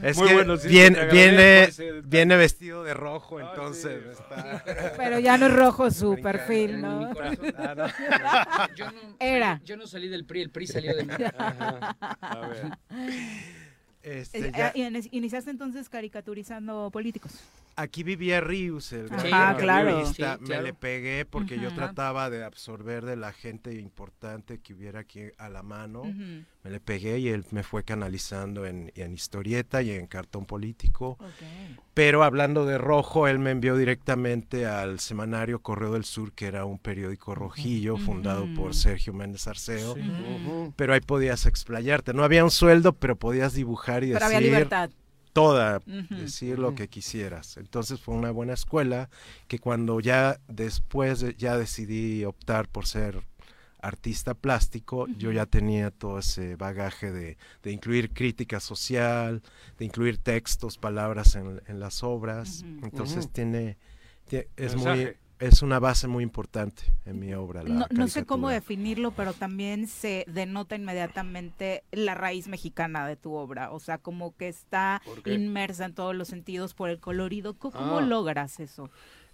Es 0.02 0.16
Muy 0.16 0.26
que 0.28 0.34
bueno, 0.34 0.56
sí, 0.56 0.68
viene, 0.68 1.06
viene, 1.06 2.36
vestido 2.36 2.82
de 2.82 2.92
rojo, 2.94 3.38
entonces 3.38 4.00
está... 4.10 4.64
Pero 4.96 5.20
ya 5.20 5.38
no 5.38 5.46
es 5.46 5.52
rojo 5.52 5.90
su 5.92 6.16
perfil, 6.20 6.80
¿no? 6.80 7.06
Mi 7.08 7.12
corazón. 7.14 7.54
Ah, 7.56 7.74
no. 7.76 8.74
Yo 8.74 8.86
no, 8.90 9.00
Era. 9.20 9.60
Yo 9.64 9.76
no 9.76 9.86
salí 9.86 10.08
del 10.08 10.24
PRI, 10.24 10.42
el 10.42 10.50
PRI 10.50 10.66
salió 10.66 10.96
de 10.96 11.04
mí. 11.04 11.12
A 12.20 12.38
ver. 12.48 12.72
Este, 14.02 14.48
Eh, 14.48 14.52
ya- 14.56 14.68
eh, 14.74 14.88
ini- 14.90 15.08
Iniciaste 15.12 15.50
entonces 15.50 15.88
caricaturizando 15.88 16.90
políticos. 16.92 17.32
Aquí 17.74 18.02
vivía 18.02 18.40
Rius, 18.42 18.92
el 18.92 19.08
gran 19.08 19.20
Sí, 19.22 19.30
Ah, 19.32 19.54
claro. 19.58 20.04
Me 20.40 20.62
le 20.62 20.74
pegué 20.74 21.24
porque 21.24 21.58
yo 21.58 21.72
trataba 21.74 22.28
de 22.28 22.44
absorber 22.44 23.04
de 23.06 23.16
la 23.16 23.32
gente 23.32 23.74
importante 23.80 24.58
que 24.58 24.74
hubiera 24.74 25.00
aquí 25.00 25.20
a 25.38 25.48
la 25.48 25.62
mano. 25.62 26.02
Me 26.04 26.70
le 26.70 26.80
pegué 26.80 27.18
y 27.18 27.28
él 27.28 27.46
me 27.50 27.62
fue 27.62 27.82
canalizando 27.82 28.66
en, 28.66 28.92
en 28.94 29.14
historieta 29.14 29.80
y 29.80 29.90
en 29.92 30.06
cartón 30.06 30.44
político. 30.44 31.16
Ok. 31.18 31.78
Pero 31.94 32.24
hablando 32.24 32.64
de 32.64 32.78
rojo, 32.78 33.28
él 33.28 33.38
me 33.38 33.50
envió 33.50 33.76
directamente 33.76 34.64
al 34.66 34.98
semanario 34.98 35.60
Correo 35.60 35.92
del 35.92 36.04
Sur, 36.04 36.32
que 36.32 36.46
era 36.46 36.64
un 36.64 36.78
periódico 36.78 37.34
rojillo 37.34 37.98
fundado 37.98 38.46
por 38.54 38.74
Sergio 38.74 39.12
Méndez 39.12 39.46
Arceo. 39.46 39.94
Pero 40.74 40.94
ahí 40.94 41.00
podías 41.00 41.44
explayarte. 41.44 42.14
No 42.14 42.24
había 42.24 42.44
un 42.44 42.50
sueldo, 42.50 42.94
pero 42.94 43.16
podías 43.16 43.52
dibujar 43.52 44.04
y 44.04 44.12
Pero 44.12 44.24
había 44.24 44.38
decir 44.38 44.52
libertad. 44.52 44.90
toda, 45.34 45.82
decir 46.10 46.58
lo 46.58 46.74
que 46.74 46.88
quisieras. 46.88 47.58
Entonces 47.58 48.00
fue 48.00 48.14
una 48.14 48.30
buena 48.30 48.54
escuela 48.54 49.10
que 49.46 49.58
cuando 49.58 50.00
ya 50.00 50.38
después 50.48 51.20
de- 51.20 51.34
ya 51.34 51.58
decidí 51.58 52.24
optar 52.24 52.68
por 52.68 52.86
ser 52.86 53.22
artista 53.82 54.34
plástico, 54.34 55.06
yo 55.18 55.32
ya 55.32 55.44
tenía 55.46 55.90
todo 55.90 56.18
ese 56.20 56.56
bagaje 56.56 57.12
de, 57.12 57.36
de 57.62 57.72
incluir 57.72 58.10
crítica 58.12 58.60
social, 58.60 59.42
de 59.78 59.84
incluir 59.84 60.18
textos, 60.18 60.78
palabras 60.78 61.34
en, 61.34 61.60
en 61.66 61.80
las 61.80 62.02
obras. 62.02 62.64
Entonces 62.82 63.28
tiene, 63.30 63.76
tie- 64.30 64.46
es 64.56 64.76
muy 64.76 65.12
es 65.38 65.60
una 65.60 65.80
base 65.80 66.06
muy 66.06 66.22
importante 66.22 66.84
en 67.04 67.18
mi 67.18 67.34
obra. 67.34 67.64
la 67.64 67.68
No, 67.74 67.86
no 67.90 68.06
sé 68.06 68.24
cómo 68.24 68.48
definirlo, 68.48 69.10
pero 69.10 69.32
también 69.32 69.88
se 69.88 70.24
denota 70.28 70.76
inmediatamente 70.76 71.82
la 71.90 72.14
raíz 72.14 72.46
mexicana 72.46 73.08
de 73.08 73.16
tu 73.16 73.32
obra. 73.34 73.72
O 73.72 73.80
sea, 73.80 73.98
como 73.98 74.36
que 74.36 74.48
está 74.48 75.02
inmersa 75.26 75.86
en 75.86 75.94
todos 75.94 76.14
los 76.14 76.28
sentidos 76.28 76.74
por 76.74 76.90
el 76.90 77.00
colorido. 77.00 77.54
¿Cómo, 77.58 77.76
cómo 77.76 77.98
Ah. 77.98 78.02
logras 78.02 78.60
eso? 78.60 78.88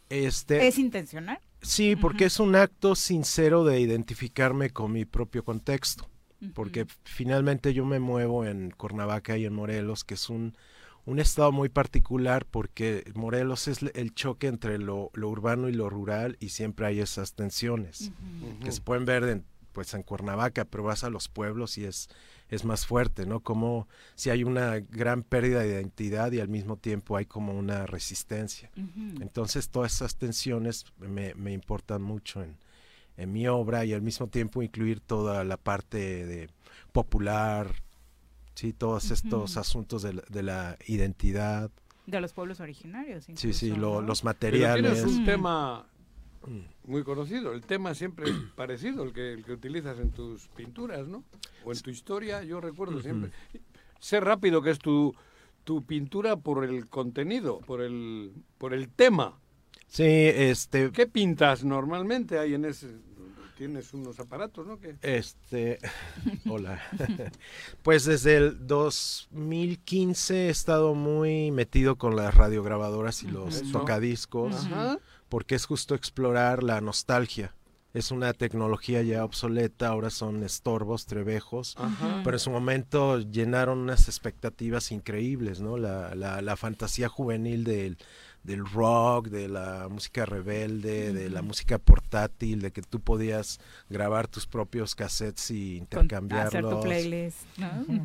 Este, 0.09 0.67
¿Es 0.67 0.79
intencional? 0.79 1.41
Sí, 1.63 1.97
porque 1.97 2.27
es 2.27 2.41
un 2.41 2.55
acto 2.55 2.95
sincero 2.95 3.65
de 3.65 3.81
identificarme 3.81 4.71
con 4.71 4.93
mi 4.93 5.05
propio 5.05 5.45
contexto, 5.45 6.09
porque 6.55 6.87
finalmente 7.05 7.75
yo 7.75 7.85
me 7.85 7.99
muevo 7.99 8.45
en 8.45 8.71
Cuernavaca 8.71 9.37
y 9.37 9.45
en 9.45 9.55
Morelos, 9.55 10.05
que 10.05 10.15
es 10.15 10.31
un, 10.31 10.57
un 11.09 11.19
estado 11.19 11.53
muy 11.53 11.69
particular 11.69 12.45
porque 12.45 13.11
Morelos 13.15 13.67
es 13.67 13.81
el 13.95 14.15
choque 14.15 14.47
entre 14.47 14.79
lo, 14.79 15.11
lo 15.15 15.31
urbano 15.31 15.69
y 15.69 15.73
lo 15.73 15.89
rural 15.89 16.37
y 16.39 16.51
siempre 16.51 16.87
hay 16.87 17.01
esas 17.01 17.33
tensiones 17.33 18.13
que 18.63 18.71
se 18.71 18.83
pueden 18.83 19.07
ver 19.07 19.25
en, 19.25 19.45
pues 19.73 19.95
en 19.95 20.03
Cuernavaca, 20.03 20.67
pero 20.67 20.85
vas 20.85 21.05
a 21.05 21.11
los 21.11 21.29
pueblos 21.29 21.79
y 21.79 21.87
es, 21.87 22.09
es 22.51 22.65
más 22.65 22.87
fuerte, 22.87 23.27
¿no? 23.27 23.41
Como 23.41 23.89
si 24.15 24.31
hay 24.31 24.45
una 24.45 24.79
gran 24.79 25.23
pérdida 25.23 25.61
de 25.61 25.69
identidad 25.69 26.33
y 26.33 26.41
al 26.41 26.49
mismo 26.49 26.77
tiempo 26.77 27.17
hay 27.17 27.27
como 27.27 27.53
una 27.59 27.87
resistencia. 27.87 28.71
Entonces 29.21 29.69
todas 29.69 29.95
esas 29.95 30.17
tensiones 30.17 30.87
me, 30.99 31.35
me 31.35 31.53
importan 31.53 32.03
mucho 32.03 32.43
en, 32.43 32.57
en 33.17 33.33
mi 33.33 33.47
obra 33.49 33.85
y 33.85 33.93
al 33.93 34.03
mismo 34.03 34.29
tiempo 34.29 34.63
incluir 34.63 35.01
toda 35.01 35.45
la 35.45 35.57
parte 35.57 35.99
de 36.27 36.49
popular, 36.93 37.71
sí, 38.55 38.73
todos 38.73 39.11
estos 39.11 39.57
asuntos 39.57 40.03
de 40.03 40.15
la, 40.15 40.23
de 40.29 40.43
la 40.43 40.79
identidad, 40.87 41.71
De 42.07 42.21
los 42.21 42.33
pueblos 42.33 42.61
originarios. 42.61 43.25
sí, 43.25 43.53
sí, 43.53 43.67
incluso, 43.69 43.77
lo- 43.81 44.01
¿no? 44.01 44.07
los 44.09 44.21
Pero 44.21 44.29
materiales. 44.31 44.83
tienes 45.03 45.05
un 45.17 45.23
Mm. 45.23 45.27
tema 45.27 45.87
muy 46.85 47.05
conocido, 47.05 47.53
el 47.53 47.63
tema 47.63 47.95
siempre 47.95 48.27
parecido, 48.57 49.03
el 49.05 49.13
que, 49.13 49.33
el 49.33 49.45
que 49.45 49.53
utilizas 49.53 49.99
en 49.99 50.11
tus 50.11 50.49
pinturas, 50.49 51.07
¿no? 51.09 51.25
O 51.65 51.73
en 51.73 51.81
tu 51.81 51.91
historia, 51.91 52.43
yo 52.43 52.61
recuerdo 52.61 53.01
siempre. 53.01 53.31
Sé 54.01 54.21
rápido 54.21 54.63
que 54.63 54.71
es 54.71 54.79
tu, 54.79 55.15
tu 55.65 55.85
pintura 55.85 56.37
por 56.37 56.65
el 56.65 56.89
contenido, 56.89 57.59
por 57.61 57.81
el, 57.83 58.33
por 58.59 58.73
el 58.75 58.89
tema. 58.89 59.39
Sí, 59.89 60.05
este, 60.05 60.91
¿Qué 60.93 61.07
pintas 61.07 61.65
normalmente 61.65 62.39
ahí 62.39 62.55
en 62.55 62.65
ese? 62.65 62.89
Tienes 63.57 63.93
unos 63.93 64.21
aparatos, 64.21 64.65
¿no? 64.67 64.79
¿Qué? 64.79 64.95
Este, 65.03 65.79
hola. 66.49 66.81
pues 67.83 68.05
desde 68.05 68.37
el 68.37 68.67
2015 68.69 70.47
he 70.47 70.49
estado 70.51 70.95
muy 70.95 71.51
metido 71.51 71.97
con 71.97 72.15
las 72.15 72.35
radiograbadoras 72.35 73.23
y 73.25 73.29
los 73.29 73.57
Eso. 73.57 73.73
tocadiscos, 73.81 74.55
Ajá. 74.67 74.99
Porque 75.29 75.55
es 75.55 75.67
justo 75.67 75.95
explorar 75.95 76.63
la 76.63 76.81
nostalgia. 76.81 77.55
Es 77.95 78.11
una 78.11 78.35
tecnología 78.35 79.03
ya 79.03 79.25
obsoleta, 79.25 79.89
ahora 79.89 80.11
son 80.11 80.43
estorbos, 80.45 81.07
trebejos, 81.07 81.75
Ajá. 81.79 82.21
pero 82.23 82.37
en 82.37 82.41
su 82.41 82.51
momento 82.51 83.19
llenaron 83.19 83.79
unas 83.79 84.09
expectativas 84.09 84.93
increíbles, 84.93 85.61
¿no? 85.61 85.79
La, 85.79 86.15
la, 86.15 86.43
la 86.43 86.57
fantasía 86.57 87.09
juvenil 87.09 87.65
del, 87.65 87.97
del 88.43 88.65
rock, 88.67 89.29
de 89.29 89.49
la 89.49 89.89
música 89.91 90.25
rebelde, 90.25 91.13
de 91.13 91.29
la 91.29 91.43
música 91.43 91.79
portátil, 91.79 92.61
de 92.63 92.71
que 92.71 92.83
tú 92.83 93.01
podías 93.01 93.61
grabar 93.91 94.27
tus 94.29 94.47
propios 94.47 94.95
cassettes 94.95 95.51
y 95.51 95.75
Con- 95.75 95.83
intercambiarlos. 95.83 96.55
Hacer 96.55 96.69
tu 96.69 96.81
playlist. 96.81 97.39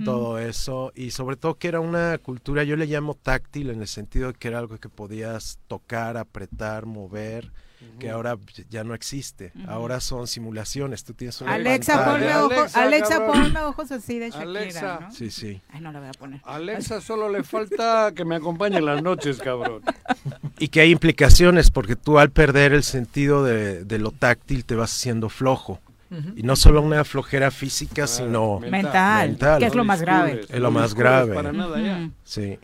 Todo 0.04 0.40
eso, 0.40 0.92
y 0.96 1.12
sobre 1.12 1.36
todo 1.38 1.56
que 1.56 1.68
era 1.70 1.80
una 1.80 2.18
cultura, 2.18 2.64
yo 2.64 2.76
le 2.76 2.86
llamo 2.88 3.14
táctil 3.16 3.70
en 3.70 3.82
el 3.82 3.88
sentido 3.88 4.28
de 4.28 4.34
que 4.34 4.48
era 4.50 4.60
algo 4.60 4.78
que 4.80 4.90
podías 4.90 5.60
tocar, 5.68 6.18
apretar, 6.18 6.86
mover, 6.86 7.52
que 8.00 8.10
ahora 8.10 8.38
ya 8.70 8.84
no 8.84 8.94
existe. 8.94 9.52
Ahora 9.68 10.00
son 10.00 10.28
simulaciones, 10.28 11.04
tú 11.04 11.14
tienes 11.14 11.40
una 11.42 11.54
Alexa, 11.54 12.04
pantalla. 12.06 12.40
ponme 12.42 12.56
ojos, 12.56 12.76
Alexa, 12.76 13.16
Alexa, 13.18 13.28
ponme 13.28 13.62
ojos 13.62 13.92
así 13.92 14.20
de 14.20 14.30
Shakira, 14.30 14.42
Alexa. 14.50 15.00
¿no? 15.02 15.12
Sí, 15.12 15.30
sí. 15.32 15.62
Ay, 15.72 15.82
no 15.82 15.92
la 15.92 16.00
voy 16.00 16.10
a 16.10 16.12
poner. 16.14 16.42
Alexa 16.44 17.02
solo 17.02 17.30
le 17.30 17.44
falta 17.44 18.12
que 18.16 18.26
me 18.26 18.36
acompañe 18.36 18.78
en 18.78 18.86
las 18.86 19.02
noches, 19.02 19.38
cabrón. 19.40 19.82
Y 20.60 20.68
que 20.70 20.82
hay 20.82 20.92
implicaciones, 20.92 21.72
porque 21.72 21.96
tú 21.96 22.20
al 22.20 22.30
perder 22.32 22.74
el 22.74 22.84
sentido 22.84 23.44
de, 23.44 23.84
de 23.84 24.00
lo 24.00 24.12
táctil 24.12 24.66
te 24.66 24.76
vas 24.76 24.92
haciendo 24.94 25.30
flojo. 25.30 25.80
Y 26.36 26.44
no 26.44 26.56
solo 26.56 26.80
una 26.84 27.04
flojera 27.06 27.50
física, 27.50 28.06
sino 28.06 28.60
Mental, 28.60 29.30
mental. 29.30 29.60
que 29.60 29.66
es 29.66 29.74
lo 29.74 29.84
más 29.84 30.00
grave. 30.00 30.42
Es 30.48 30.60
lo 30.60 30.70
más 30.70 30.94
grave. 30.94 31.34
Para 31.34 31.52
nada 31.52 31.82
ya. 31.82 32.10
Sí, 32.24 32.60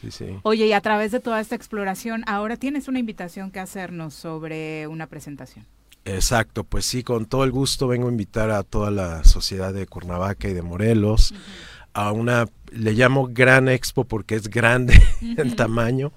sí, 0.00 0.10
sí. 0.10 0.26
Oye, 0.42 0.66
y 0.66 0.72
a 0.72 0.80
través 0.80 1.12
de 1.12 1.20
toda 1.20 1.40
esta 1.40 1.54
exploración, 1.54 2.22
ahora 2.26 2.56
tienes 2.56 2.88
una 2.88 2.98
invitación 2.98 3.50
que 3.50 3.60
hacernos 3.60 4.14
sobre 4.14 4.86
una 4.86 5.06
presentación. 5.06 5.66
Exacto, 6.04 6.64
pues 6.64 6.86
sí, 6.86 7.02
con 7.02 7.26
todo 7.26 7.44
el 7.44 7.50
gusto 7.50 7.86
vengo 7.86 8.08
a 8.08 8.10
invitar 8.10 8.50
a 8.50 8.62
toda 8.62 8.90
la 8.90 9.22
sociedad 9.24 9.72
de 9.74 9.86
Cuernavaca 9.86 10.48
y 10.48 10.54
de 10.54 10.62
Morelos 10.62 11.34
a 11.92 12.12
una, 12.12 12.46
le 12.72 12.92
llamo 12.92 13.28
Gran 13.30 13.68
Expo 13.68 14.04
porque 14.04 14.34
es 14.36 14.48
grande 14.48 15.00
en 15.20 15.56
tamaño. 15.56 16.12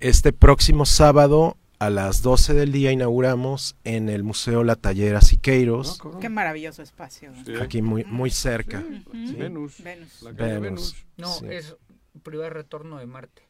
Este 0.00 0.32
próximo 0.32 0.86
sábado 0.86 1.56
a 1.80 1.90
las 1.90 2.22
12 2.22 2.54
del 2.54 2.72
día 2.72 2.90
inauguramos 2.90 3.76
en 3.84 4.08
el 4.08 4.22
Museo 4.24 4.64
La 4.64 4.76
Tallera 4.76 5.20
Siqueiros, 5.20 6.00
Qué 6.20 6.28
maravilloso 6.28 6.82
espacio. 6.82 7.32
Sí. 7.44 7.54
aquí 7.60 7.82
muy, 7.82 8.04
muy 8.04 8.30
cerca. 8.30 8.82
Sí. 9.12 9.34
Venus. 9.36 9.82
Venus. 9.82 10.22
La 10.22 10.32
calle 10.34 10.58
Venus. 10.58 10.62
Venus. 10.62 11.06
No, 11.16 11.28
Sí. 11.34 11.46
es 11.50 11.76
primer 12.20 12.52
retorno 12.54 12.98
de 12.98 13.06
Marte. 13.06 13.42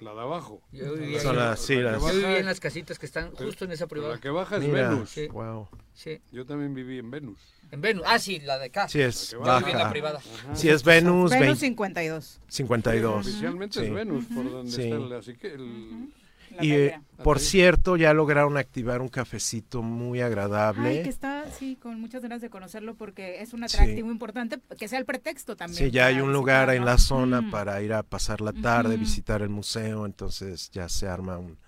La 0.00 0.14
de 0.14 0.20
abajo. 0.20 0.62
Yo 0.70 0.94
viví, 0.94 1.18
Son 1.18 1.32
ahí. 1.32 1.36
las- 1.38 1.58
sí, 1.60 1.74
las- 1.76 2.00
Yo 2.00 2.06
viví 2.08 2.22
baja- 2.22 2.38
en 2.38 2.46
las 2.46 2.60
casitas 2.60 3.00
que 3.00 3.06
están 3.06 3.32
justo 3.32 3.64
en 3.64 3.72
esa 3.72 3.88
privada. 3.88 4.14
La 4.14 4.20
que 4.20 4.30
baja 4.30 4.56
es 4.58 4.62
Mira, 4.62 4.90
Venus. 4.90 5.10
Sí. 5.10 5.26
wow. 5.26 5.66
Sí. 5.92 6.20
Yo 6.30 6.46
también 6.46 6.72
viví 6.72 6.98
en 7.00 7.10
Venus. 7.10 7.40
En 7.72 7.80
Venus. 7.80 8.04
Ah, 8.06 8.18
sí, 8.20 8.38
la 8.38 8.58
de 8.58 8.66
acá. 8.66 8.88
Sí, 8.88 9.00
es 9.00 9.32
Yo 9.32 9.38
viví 9.40 9.48
en 9.72 9.76
la 9.76 9.78
baja. 9.78 9.90
privada. 9.90 10.20
Sí, 10.54 10.68
es 10.68 10.84
Venus, 10.84 11.30
Venus 11.32 11.46
20 11.46 11.56
52. 11.60 12.40
52. 12.46 13.26
Oficialmente 13.26 13.80
Sí. 13.80 13.86
es 13.86 13.92
Venus, 13.92 14.24
por 14.26 14.48
donde 14.50 14.70
Sí. 14.70 14.82
está 14.84 14.96
el, 14.96 15.12
así 15.14 15.34
que 15.34 15.48
el- 15.54 16.12
Y 16.60 16.72
eh, 16.72 17.00
por 17.22 17.38
cierto, 17.40 17.96
ya 17.96 18.12
lograron 18.14 18.56
activar 18.56 19.00
un 19.00 19.08
cafecito 19.08 19.82
muy 19.82 20.20
agradable. 20.20 20.88
Ay, 20.88 21.02
que 21.02 21.08
está, 21.08 21.50
sí, 21.50 21.76
con 21.76 22.00
muchas 22.00 22.22
ganas 22.22 22.40
de 22.40 22.50
conocerlo 22.50 22.94
porque 22.94 23.42
es 23.42 23.52
un 23.52 23.68
Sí. 23.68 23.76
atractivo 23.76 24.10
importante, 24.10 24.58
que 24.78 24.88
sea 24.88 24.98
el 24.98 25.04
pretexto 25.04 25.56
también. 25.56 25.78
Sí, 25.86 25.90
ya 25.90 26.06
hay 26.06 26.20
un 26.20 26.32
lugar 26.32 26.70
en 26.70 26.84
la 26.84 26.98
zona 26.98 27.42
Mm. 27.42 27.50
para 27.50 27.82
ir 27.82 27.92
a 27.92 28.02
pasar 28.02 28.40
la 28.40 28.52
tarde, 28.52 28.94
Ujú. 28.94 29.00
visitar 29.00 29.42
el 29.42 29.48
museo, 29.48 30.06
entonces 30.06 30.70
ya 30.70 30.88
se 30.88 31.08
arma 31.08 31.38
un, 31.38 31.58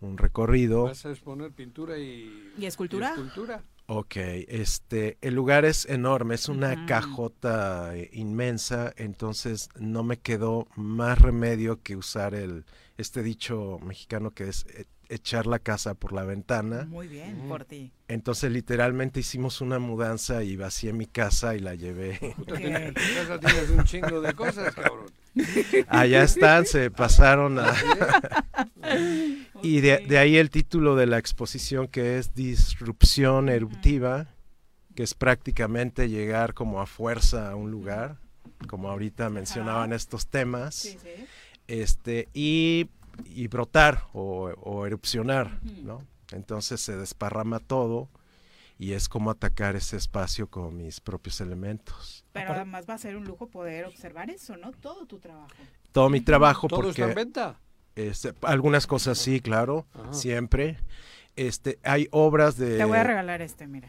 un 0.00 0.18
recorrido. 0.18 0.84
vas 0.84 1.04
a 1.06 1.10
exponer 1.10 1.52
pintura 1.52 1.98
y, 1.98 2.52
¿Y 2.58 2.66
escultura? 2.66 3.08
escultura. 3.10 3.62
Ok, 3.88 4.16
este, 4.16 5.16
el 5.20 5.34
lugar 5.34 5.64
es 5.64 5.86
enorme, 5.86 6.34
es 6.34 6.48
una 6.48 6.72
Ujú. 6.72 6.86
cajota 6.86 7.96
eh, 7.96 8.10
inmensa, 8.12 8.92
entonces 8.96 9.68
no 9.78 10.02
me 10.02 10.16
quedó 10.18 10.66
más 10.74 11.20
remedio 11.20 11.80
que 11.82 11.94
usar 11.96 12.34
el, 12.34 12.64
este 12.98 13.22
dicho 13.22 13.78
mexicano 13.82 14.30
que 14.30 14.48
es 14.48 14.66
eh, 14.74 14.84
echar 15.08 15.46
la 15.46 15.58
casa 15.58 15.94
por 15.94 16.12
la 16.12 16.24
ventana. 16.24 16.84
Muy 16.86 17.06
bien, 17.08 17.36
por 17.48 17.64
ti. 17.64 17.92
Entonces 18.08 18.50
literalmente 18.50 19.20
hicimos 19.20 19.60
una 19.60 19.78
mudanza 19.78 20.42
y 20.42 20.56
vacié 20.56 20.92
mi 20.92 21.06
casa 21.06 21.54
y 21.54 21.60
la 21.60 21.74
llevé. 21.74 22.18
Puta, 22.36 22.56
tienes- 22.56 22.80
en 22.88 22.94
tu 22.94 23.00
casa 23.14 23.38
tienes 23.40 23.70
un 23.70 23.84
chingo 23.84 24.20
de 24.20 24.32
cosas, 24.34 24.74
cabrón. 24.74 25.06
Allá 25.88 26.22
están, 26.22 26.64
se 26.66 26.90
pasaron 26.90 27.58
a... 27.58 27.72
y 29.62 29.80
de, 29.80 29.98
de 29.98 30.18
ahí 30.18 30.36
el 30.36 30.50
título 30.50 30.96
de 30.96 31.06
la 31.06 31.18
exposición 31.18 31.88
que 31.88 32.18
es 32.18 32.34
Disrupción 32.34 33.48
Eruptiva, 33.48 34.28
que 34.94 35.02
es 35.02 35.14
prácticamente 35.14 36.08
llegar 36.08 36.54
como 36.54 36.80
a 36.80 36.86
fuerza 36.86 37.50
a 37.50 37.56
un 37.56 37.70
lugar, 37.70 38.16
como 38.68 38.88
ahorita 38.90 39.28
mencionaban 39.28 39.92
estos 39.92 40.26
temas, 40.28 40.96
este 41.68 42.28
y, 42.34 42.88
y 43.24 43.48
brotar 43.48 44.04
o, 44.12 44.50
o 44.62 44.86
erupcionar, 44.86 45.60
¿no? 45.82 46.02
Entonces 46.32 46.80
se 46.80 46.96
desparrama 46.96 47.60
todo 47.60 48.08
y 48.78 48.92
es 48.92 49.08
como 49.08 49.30
atacar 49.30 49.74
ese 49.76 49.96
espacio 49.96 50.48
con 50.48 50.76
mis 50.76 51.00
propios 51.00 51.40
elementos. 51.40 52.24
Pero 52.32 52.52
además 52.52 52.84
va 52.88 52.94
a 52.94 52.98
ser 52.98 53.16
un 53.16 53.24
lujo 53.24 53.48
poder 53.48 53.86
observar 53.86 54.28
eso, 54.30 54.56
¿no? 54.56 54.72
Todo 54.72 55.06
tu 55.06 55.18
trabajo. 55.18 55.54
todo 55.92 56.10
mi 56.10 56.20
trabajo 56.20 56.68
¿Todo 56.68 56.80
porque 56.80 56.90
está 57.02 57.08
en 57.08 57.14
venta? 57.14 57.60
este, 57.94 58.34
algunas 58.42 58.86
cosas 58.86 59.16
sí, 59.18 59.40
claro, 59.40 59.86
Ajá. 59.94 60.12
siempre. 60.12 60.78
Este, 61.36 61.78
hay 61.82 62.08
obras 62.12 62.56
de 62.56 62.76
Te 62.78 62.84
voy 62.84 62.98
a 62.98 63.04
regalar 63.04 63.40
este, 63.42 63.66
mira. 63.66 63.88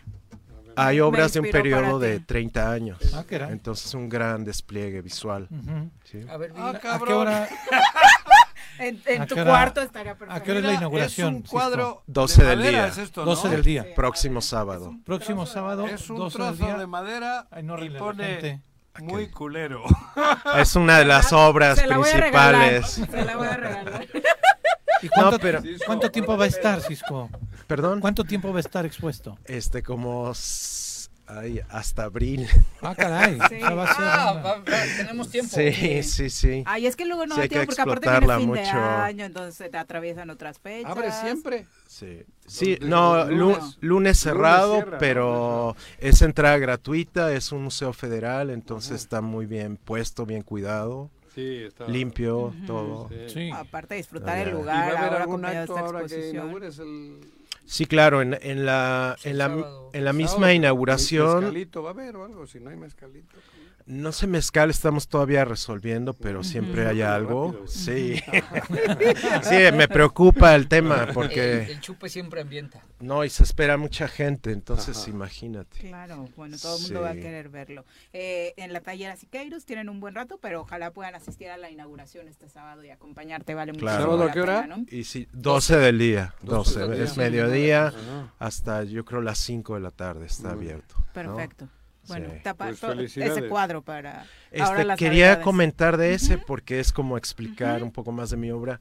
Hay 0.77 0.99
obras 0.99 1.33
de 1.33 1.39
un 1.41 1.49
periodo 1.51 1.99
de 1.99 2.19
ti. 2.19 2.25
30 2.25 2.71
años. 2.71 2.97
Ah, 3.15 3.23
caray. 3.27 3.51
Entonces 3.51 3.93
un 3.93 4.07
gran 4.09 4.43
despliegue 4.45 5.01
visual. 5.01 5.47
Ujú. 5.51 5.89
sí. 6.05 6.25
A 6.29 6.37
ver, 6.37 6.53
Ah, 6.57 6.73
¿A 6.83 6.99
qué 6.99 7.13
hora, 7.13 7.47
En, 8.79 9.01
en 9.07 9.21
¿A 9.23 9.25
tu 9.25 9.33
qué 9.33 9.41
hora- 9.41 9.49
cuarto 9.51 9.81
estaría 9.81 10.13
perfecto. 10.15 10.35
a 10.39 10.43
qué 10.43 10.51
hora 10.51 10.59
es 10.59 10.65
la 10.67 10.73
inauguración? 10.73 11.27
Es 11.29 11.41
un 11.41 11.41
cuadro 11.43 12.03
12 12.05 12.43
de 12.43 12.49
del 12.49 12.61
día. 12.61 12.87
es 12.87 12.97
esto, 12.99 13.25
12 13.25 13.45
¿no? 13.47 13.51
del 13.53 13.63
día. 13.63 13.85
Próximo 13.95 14.39
sábado. 14.39 14.93
Próximo 15.03 15.47
sábado, 15.47 15.87
Es 15.87 16.07
un 16.11 16.17
12 16.17 16.37
del 16.37 16.47
trozo 16.49 16.63
día. 16.65 16.77
de 16.77 16.85
madera 16.85 17.47
Ay, 17.49 17.63
no 17.63 17.75
la 17.75 17.97
pone 17.97 18.23
gente. 18.25 18.61
muy 18.99 19.29
culero. 19.31 19.83
Es 20.57 20.75
una 20.75 20.99
de 20.99 21.05
las 21.05 21.33
obras 21.33 21.79
Se 21.79 21.87
la 21.87 21.97
voy 21.97 22.07
a 22.09 22.17
regalar. 22.17 22.69
principales. 22.69 23.09
Se 23.09 23.25
la 23.25 23.35
voy 23.37 23.47
a 23.47 23.57
regalar. 23.57 24.07
¿Y 25.01 25.07
cuánto, 25.09 25.31
No, 25.31 25.39
pero- 25.39 25.61
¿Cuánto 25.87 26.11
tiempo 26.11 26.37
va 26.37 26.43
a 26.45 26.47
estar, 26.47 26.79
Cisco? 26.81 27.29
Perdón. 27.67 27.99
¿Cuánto 27.99 28.23
tiempo 28.23 28.51
va 28.51 28.57
a 28.57 28.61
estar 28.61 28.85
expuesto? 28.85 29.37
Este 29.45 29.83
como 29.83 30.31
ay, 31.29 31.59
hasta 31.69 32.03
abril. 32.05 32.47
Ah, 32.81 32.95
caray. 32.95 33.37
Sí. 33.49 33.59
va 33.61 33.83
a 33.83 33.87
ser 33.93 34.05
Ah, 34.05 34.33
va- 34.45 34.57
va, 34.59 34.63
tenemos 34.95 35.29
tiempo. 35.29 35.53
Sí, 35.53 36.01
sí, 36.03 36.29
sí. 36.29 36.63
Ay, 36.65 36.87
es 36.87 36.95
que 36.95 37.05
luego 37.05 37.25
no 37.25 37.35
Sí, 37.35 37.41
hay 37.41 37.49
que 37.49 37.55
tiempo 37.55 37.73
porque 37.75 37.81
aparte 37.81 38.09
viene 38.09 38.37
fin 38.37 38.53
de 38.53 38.59
mucho. 38.61 38.77
año, 38.79 39.25
entonces 39.25 39.69
te 39.69 39.77
atraviesan 39.77 40.29
otras 40.29 40.57
fechas. 40.59 40.89
Abre 40.89 41.11
siempre. 41.11 41.65
Sí, 41.87 42.21
sí 42.45 42.77
no, 42.81 43.25
lunes. 43.25 43.77
lunes, 43.81 44.17
cerrado, 44.17 44.75
cierra, 44.75 44.91
¿no? 44.91 44.97
pero 44.99 45.75
es 45.99 46.21
entrada 46.21 46.57
gratuita, 46.59 47.33
es 47.33 47.51
un 47.51 47.63
museo 47.63 47.91
federal, 47.91 48.49
entonces 48.49 48.93
está 49.01 49.19
muy 49.19 49.45
bien 49.47 49.75
puesto, 49.77 50.25
bien 50.25 50.43
cuidado, 50.43 51.09
Sí, 51.35 51.63
está. 51.65 51.87
limpio, 51.87 52.53
todo. 52.65 53.09
Sí. 53.09 53.33
Sí. 53.33 53.51
Aparte 53.53 53.95
de 53.95 53.97
disfrutar 53.97 54.37
Ah, 54.37 54.41
el 54.41 54.45
ya. 54.45 54.51
¿Y 54.51 54.53
lugar, 54.57 54.75
va 54.77 54.81
a 54.81 54.87
haber 54.99 55.03
ahora 55.11 55.21
algún 55.23 55.41
de 55.41 55.47
acto 55.47 55.73
esta 55.73 55.85
ahora 55.85 55.99
que 55.99 56.05
exposición. 56.05 56.35
inaugures 56.45 56.79
el 56.79 57.19
Sí, 57.67 57.85
claro, 57.85 58.21
en, 58.21 58.37
en 58.41 58.65
la, 58.65 59.17
en 59.23 59.37
la, 59.37 59.65
en 59.93 60.05
la 60.05 60.13
misma 60.13 60.53
inauguración, 60.53 61.41
¿Mezcalito 61.41 61.83
va 61.83 61.89
a 61.89 61.93
haber 61.93 62.15
o 62.15 62.23
algo? 62.23 62.47
Si 62.47 62.61
no 62.61 62.69
hay 62.69 62.77
mezcalito. 62.77 63.35
No 63.87 64.11
sé 64.11 64.27
mezcal, 64.27 64.69
estamos 64.69 65.07
todavía 65.07 65.45
resolviendo, 65.45 66.13
pero 66.13 66.43
siempre 66.43 66.81
hay 66.81 66.99
Rápido. 67.01 67.07
algo. 67.13 67.63
Sí, 67.67 68.15
sí, 69.43 69.55
me 69.73 69.87
preocupa 69.87 70.53
el 70.55 70.67
tema 70.67 71.07
porque 71.13 71.63
el 71.71 71.79
chupe 71.79 72.09
siempre 72.09 72.41
ambienta. 72.41 72.81
no, 72.99 73.23
y 73.23 73.29
se 73.29 73.43
espera 73.43 73.77
mucha 73.77 74.07
gente, 74.07 74.51
entonces 74.51 74.97
Ajá. 74.97 75.09
imagínate. 75.09 75.79
Claro, 75.79 76.27
bueno, 76.35 76.57
todo 76.61 76.75
el 76.77 76.83
mundo 76.83 77.01
va 77.01 77.11
a 77.11 77.13
querer 77.15 77.49
verlo. 77.49 77.85
Eh, 78.13 78.53
en 78.57 78.73
la 78.73 78.81
tallera 78.81 79.15
Siqueiros 79.15 79.63
tienen 79.65 79.87
un 79.89 79.99
buen 79.99 80.13
rato, 80.15 80.37
pero 80.41 80.61
ojalá 80.61 80.91
puedan 80.91 81.15
asistir 81.15 81.49
a 81.49 81.57
la 81.57 81.71
inauguración 81.71 82.27
este 82.27 82.49
sábado 82.49 82.83
y 82.83 82.89
acompañarte, 82.89 83.53
vale 83.53 83.71
mucho 83.71 83.85
Claro. 83.85 84.03
¿Sábado 84.03 84.23
a 84.23 84.31
qué 84.31 84.41
hora? 84.41 84.61
pena, 84.63 84.77
¿no? 84.77 84.85
Y 84.91 85.05
sí, 85.05 85.27
12 85.31 85.77
del 85.77 85.97
día, 85.97 86.35
12, 86.41 86.79
12 86.81 86.91
del 86.91 87.01
es 87.03 87.15
día. 87.15 87.23
mediodía 87.23 87.93
hasta 88.37 88.83
yo 88.83 89.05
creo 89.05 89.21
las 89.21 89.37
5 89.39 89.75
de 89.75 89.79
la 89.79 89.91
tarde 89.91 90.25
está 90.25 90.51
abierto. 90.51 90.95
¿no? 91.15 91.37
Bueno, 92.07 92.29
Sí. 92.33 92.39
tapa 92.43 92.67
Pues 92.79 93.17
ese 93.17 93.47
cuadro 93.47 93.81
para 93.81 94.25
ahora 94.59 94.71
Este, 94.71 94.83
las 94.85 94.97
quería 94.99 95.25
navidades. 95.25 95.43
comentar 95.43 95.97
de 95.97 96.13
ese 96.13 96.37
porque 96.37 96.79
es 96.79 96.91
como 96.93 97.17
explicar 97.17 97.83
un 97.83 97.91
poco 97.91 98.11
más 98.11 98.29
de 98.29 98.37
mi 98.37 98.51
obra. 98.51 98.79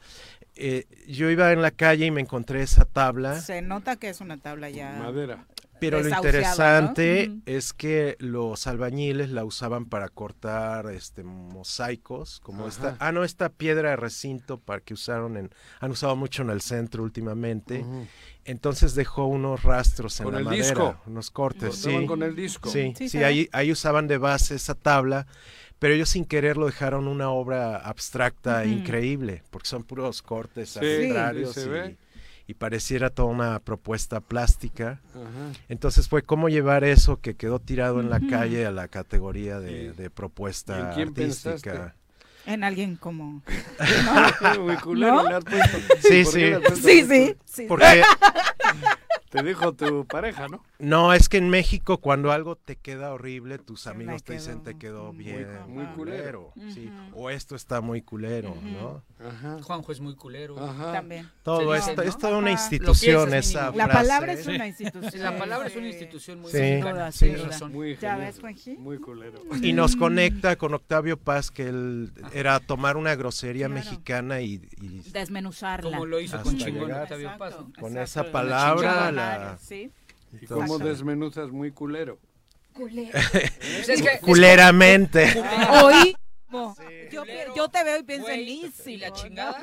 Eh, 0.55 0.87
yo 1.07 1.29
iba 1.31 1.53
en 1.53 1.61
la 1.63 1.71
calle 1.71 2.07
y 2.07 2.11
me 2.11 2.21
encontré 2.23 2.63
esa 2.63 2.85
tabla, 2.87 3.41
Se 3.41 3.61
nota 3.63 3.97
que 3.97 4.09
es 4.09 4.21
una 4.21 4.39
tabla 4.39 4.71
ya. 4.71 4.93
Madera. 4.93 5.45
pero 5.79 6.01
lo 6.01 6.09
interesante 6.09 7.31
es 7.45 7.75
que 7.75 8.17
los 8.19 8.67
albañiles 8.67 9.29
la 9.29 9.45
usaban 9.45 9.85
para 9.85 10.09
cortar 10.09 10.87
este 10.91 11.23
mosaicos, 11.23 12.41
como 12.41 12.61
Ajá. 12.61 12.69
esta, 12.69 12.97
ah 12.99 13.13
no, 13.13 13.25
esta 13.25 13.51
piedra 13.51 13.91
de 13.91 13.97
recinto 13.97 14.59
para 14.59 14.81
que 14.81 14.95
usaron 14.95 15.37
en, 15.37 15.51
han 15.81 15.91
usado 15.91 16.17
mucho 16.17 16.41
en 16.43 16.49
el 16.51 16.63
centro 16.63 17.03
últimamente. 17.03 17.81
Ujú. 17.81 18.07
Entonces 18.47 18.95
dejó 18.95 19.27
unos 19.27 19.63
rastros 19.65 20.21
en 20.21 20.25
Con 20.25 20.33
la 20.35 20.39
el 20.39 20.45
madera, 20.45 20.65
disco. 20.65 21.01
unos 21.07 21.31
cortes, 21.31 21.77
sí. 21.77 22.07
con 22.07 22.23
el 22.23 22.35
disco. 22.37 22.71
Sí, 22.71 22.95
Sí, 22.97 23.09
sí, 23.09 23.23
ahí, 23.25 23.49
ahí 23.53 23.73
usaban 23.73 24.07
de 24.07 24.19
base 24.19 24.55
esa 24.55 24.75
tabla, 24.75 25.27
pero 25.79 25.95
ellos 25.95 26.09
sin 26.11 26.25
querer 26.25 26.57
lo 26.57 26.67
dejaron 26.67 27.09
una 27.09 27.29
obra 27.31 27.77
abstracta 27.77 28.63
e 28.65 28.69
Ujú. 28.69 28.79
increíble, 28.79 29.43
porque 29.51 29.69
son 29.69 29.83
puros 29.83 30.23
cortes 30.23 30.71
Sí, 30.71 30.79
arbitrarios 30.79 31.57
y, 31.59 31.99
y 32.47 32.55
pareciera 32.55 33.11
toda 33.11 33.29
una 33.29 33.59
propuesta 33.59 34.21
plástica. 34.21 35.01
Ajá. 35.13 35.53
Entonces 35.69 36.09
fue 36.09 36.23
cómo 36.23 36.49
llevar 36.49 36.85
eso 36.85 37.21
que 37.21 37.35
quedó 37.35 37.59
tirado 37.59 38.01
en 38.01 38.09
la 38.11 38.21
calle 38.21 38.65
a 38.65 38.71
la 38.71 38.87
categoría 38.89 39.59
de, 39.59 39.87
¿Y- 39.87 39.89
de 39.89 40.07
y 40.07 40.09
propuesta 40.09 40.79
en 40.79 40.95
quién 40.95 41.09
artística. 41.09 41.53
pensaste? 41.73 42.06
En 42.47 42.63
alguien 42.65 42.97
como. 42.97 43.43
Muy 44.61 44.77
culero 44.77 45.23
¿No? 45.23 45.29
le 45.29 45.35
has 45.35 45.45
puesto. 45.45 45.79
Sí, 46.01 46.25
¿Por 46.25 46.35
qué 46.35 46.63
sí. 46.77 46.83
Sí, 46.83 47.05
sí. 47.05 47.37
sí. 47.45 47.67
Porque 47.69 48.03
Te 49.31 49.43
dijo 49.43 49.73
tu 49.75 50.07
pareja, 50.07 50.49
¿no? 50.49 50.63
no, 50.79 51.13
es 51.13 51.29
que 51.29 51.39
en 51.39 51.49
México 51.51 51.99
cuando 51.99 52.33
algo 52.33 52.57
te 52.57 52.77
queda 52.77 53.13
horrible, 53.13 53.59
tus 53.59 53.87
amigos 53.87 54.23
te 54.23 54.35
dicen 54.35 54.63
te 54.63 54.77
quedó 54.79 55.13
muy 55.13 55.25
bien, 55.25 55.49
muy 55.69 55.87
culero. 55.87 56.53
sí, 56.73 56.91
o 57.13 57.31
esto 57.31 57.55
está 57.57 57.81
muy 57.81 58.03
culero. 58.03 58.55
¿no? 58.63 59.03
Ajá. 59.25 59.59
Juanjo 59.63 59.93
es 59.93 60.01
muy 60.01 60.15
culero. 60.15 60.59
Ajá. 60.59 60.93
También. 60.93 61.31
Todo 61.43 61.73
dice, 61.73 61.91
esto, 61.91 62.03
¿no? 62.03 62.09
es 62.09 62.19
toda 62.19 62.39
una 62.39 62.51
Ajá. 62.53 62.63
institución 62.63 63.35
es, 63.35 63.47
es 63.47 63.51
esa. 63.51 63.71
La 63.73 63.85
frase. 63.85 63.93
palabra 63.93 64.33
es 64.33 64.45
Sí. 64.45 64.55
una 64.55 64.67
institución. 64.67 65.23
La 65.23 65.39
palabra 65.39 65.67
es 65.69 65.77
una 65.77 65.85
Sí. 65.87 65.91
institución 65.91 66.41
muy 66.41 66.51
Sí. 66.53 66.59
mexicana. 66.59 67.11
Duda. 67.11 67.47
razón. 67.47 67.73
Muy 67.73 67.97
¿Ya 67.97 68.17
ves, 68.17 68.39
Juanji? 68.41 68.77
Muy 68.77 68.99
culero. 68.99 69.41
Y 69.63 69.73
nos 69.73 69.97
conecta 69.97 70.57
con 70.57 70.75
Octavio 70.75 71.17
Paz, 71.17 71.51
que 71.51 71.65
él 71.69 72.13
era 72.33 72.61
tomar 72.61 72.97
una 72.97 73.15
grosería 73.15 73.67
Claro. 73.67 73.81
mexicana 73.83 74.41
y, 74.41 74.61
y 74.81 75.03
Desmenuzarla. 75.13 75.91
Como 75.91 76.07
lo 76.07 76.21
hizo 76.21 76.37
Hasta 76.37 76.49
con 76.51 76.59
Chingón. 76.59 76.93
Octavio 76.93 77.31
Paz. 77.39 77.55
Con 77.55 77.97
exacto. 77.97 78.01
esa 78.03 78.23
La 78.25 78.33
palabra, 78.33 79.13
la- 79.17 79.59
Sí. 79.59 79.91
¿Y 80.41 80.47
cómo 80.47 80.79
desmenuzas 80.79 81.51
muy 81.51 81.71
culero? 81.73 82.19
Que- 82.77 84.21
culeramente. 84.21 85.33
Hoy. 85.83 86.17
Yo 86.49 86.75
yo, 87.13 87.25
yo, 87.57 87.69
te 87.69 87.83
veo 87.83 87.99
y 87.99 88.03
pienso 88.05 88.29
en 88.29 88.45
Lizzy. 88.45 88.93
Y 88.93 88.97
la 88.99 89.13
chingada. 89.13 89.61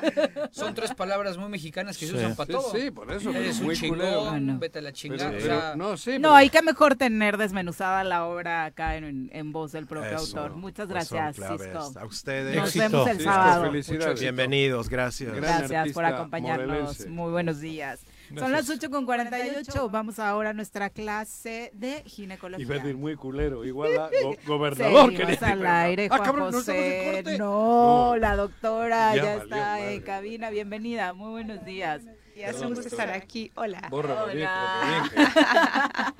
Son 0.52 0.74
tres 0.74 0.94
palabras 0.94 1.36
muy 1.38 1.48
mexicanas 1.48 1.96
que 1.96 2.06
se 2.06 2.14
usan 2.14 2.36
para 2.36 2.52
todo. 2.52 2.72
Sí, 2.72 2.90
por 2.90 3.10
eso. 3.10 3.30
Eres 3.30 3.60
un 3.60 3.72
chingón, 3.72 4.60
vete 4.60 4.78
a 4.78 4.82
la 4.82 4.92
chingada. 4.92 5.74
no, 5.76 5.96
sí, 5.96 6.18
no, 6.18 6.34
hay 6.34 6.50
que 6.50 6.62
mejor 6.62 6.94
tener 6.96 7.36
desmenuzada 7.36 8.04
la 8.04 8.26
obra 8.26 8.66
acá 8.66 8.96
en, 8.96 9.30
en 9.32 9.52
voz 9.52 9.72
del 9.72 9.86
propio 9.86 10.18
autor. 10.18 10.56
Muchas 10.56 10.86
pues 10.88 11.10
gracias, 11.10 11.58
Cisco. 11.58 11.98
A 11.98 12.04
ustedes. 12.04 12.56
Nos 12.56 12.74
vemos 12.74 13.08
el 13.08 13.20
sábado. 13.20 13.72
Bienvenidos, 14.20 14.88
gracias. 14.88 15.34
Gracias 15.34 15.92
por 15.92 16.04
acompañarnos. 16.04 17.06
Muy 17.06 17.32
buenos 17.32 17.60
días. 17.60 18.00
Son 18.36 18.52
las 18.52 18.68
8 18.68 18.90
con 18.90 19.04
48. 19.04 19.88
Vamos 19.90 20.18
ahora 20.18 20.50
a 20.50 20.52
nuestra 20.52 20.90
clase 20.90 21.70
de 21.74 22.02
ginecología. 22.04 22.64
Y 22.64 22.68
va 22.68 22.76
a 22.76 22.94
muy 22.94 23.16
culero, 23.16 23.64
igual 23.64 23.98
a 23.98 24.10
gobernador. 24.46 25.10
Seguimos 25.10 25.42
al 25.42 25.66
aire, 25.66 26.08
ah, 26.10 26.32
José. 26.50 27.24
No, 27.38 28.16
la 28.18 28.36
doctora 28.36 29.14
ya, 29.16 29.36
está 29.36 29.90
en 29.90 30.00
cabina. 30.02 30.50
Bienvenida, 30.50 31.12
muy 31.12 31.30
buenos 31.30 31.64
días. 31.64 32.02
Y 32.36 32.42
es 32.42 32.60
un 32.60 32.70
gusto 32.70 32.88
estar 32.88 33.10
aquí. 33.10 33.52
Hola. 33.54 33.88
Hola. 33.90 35.08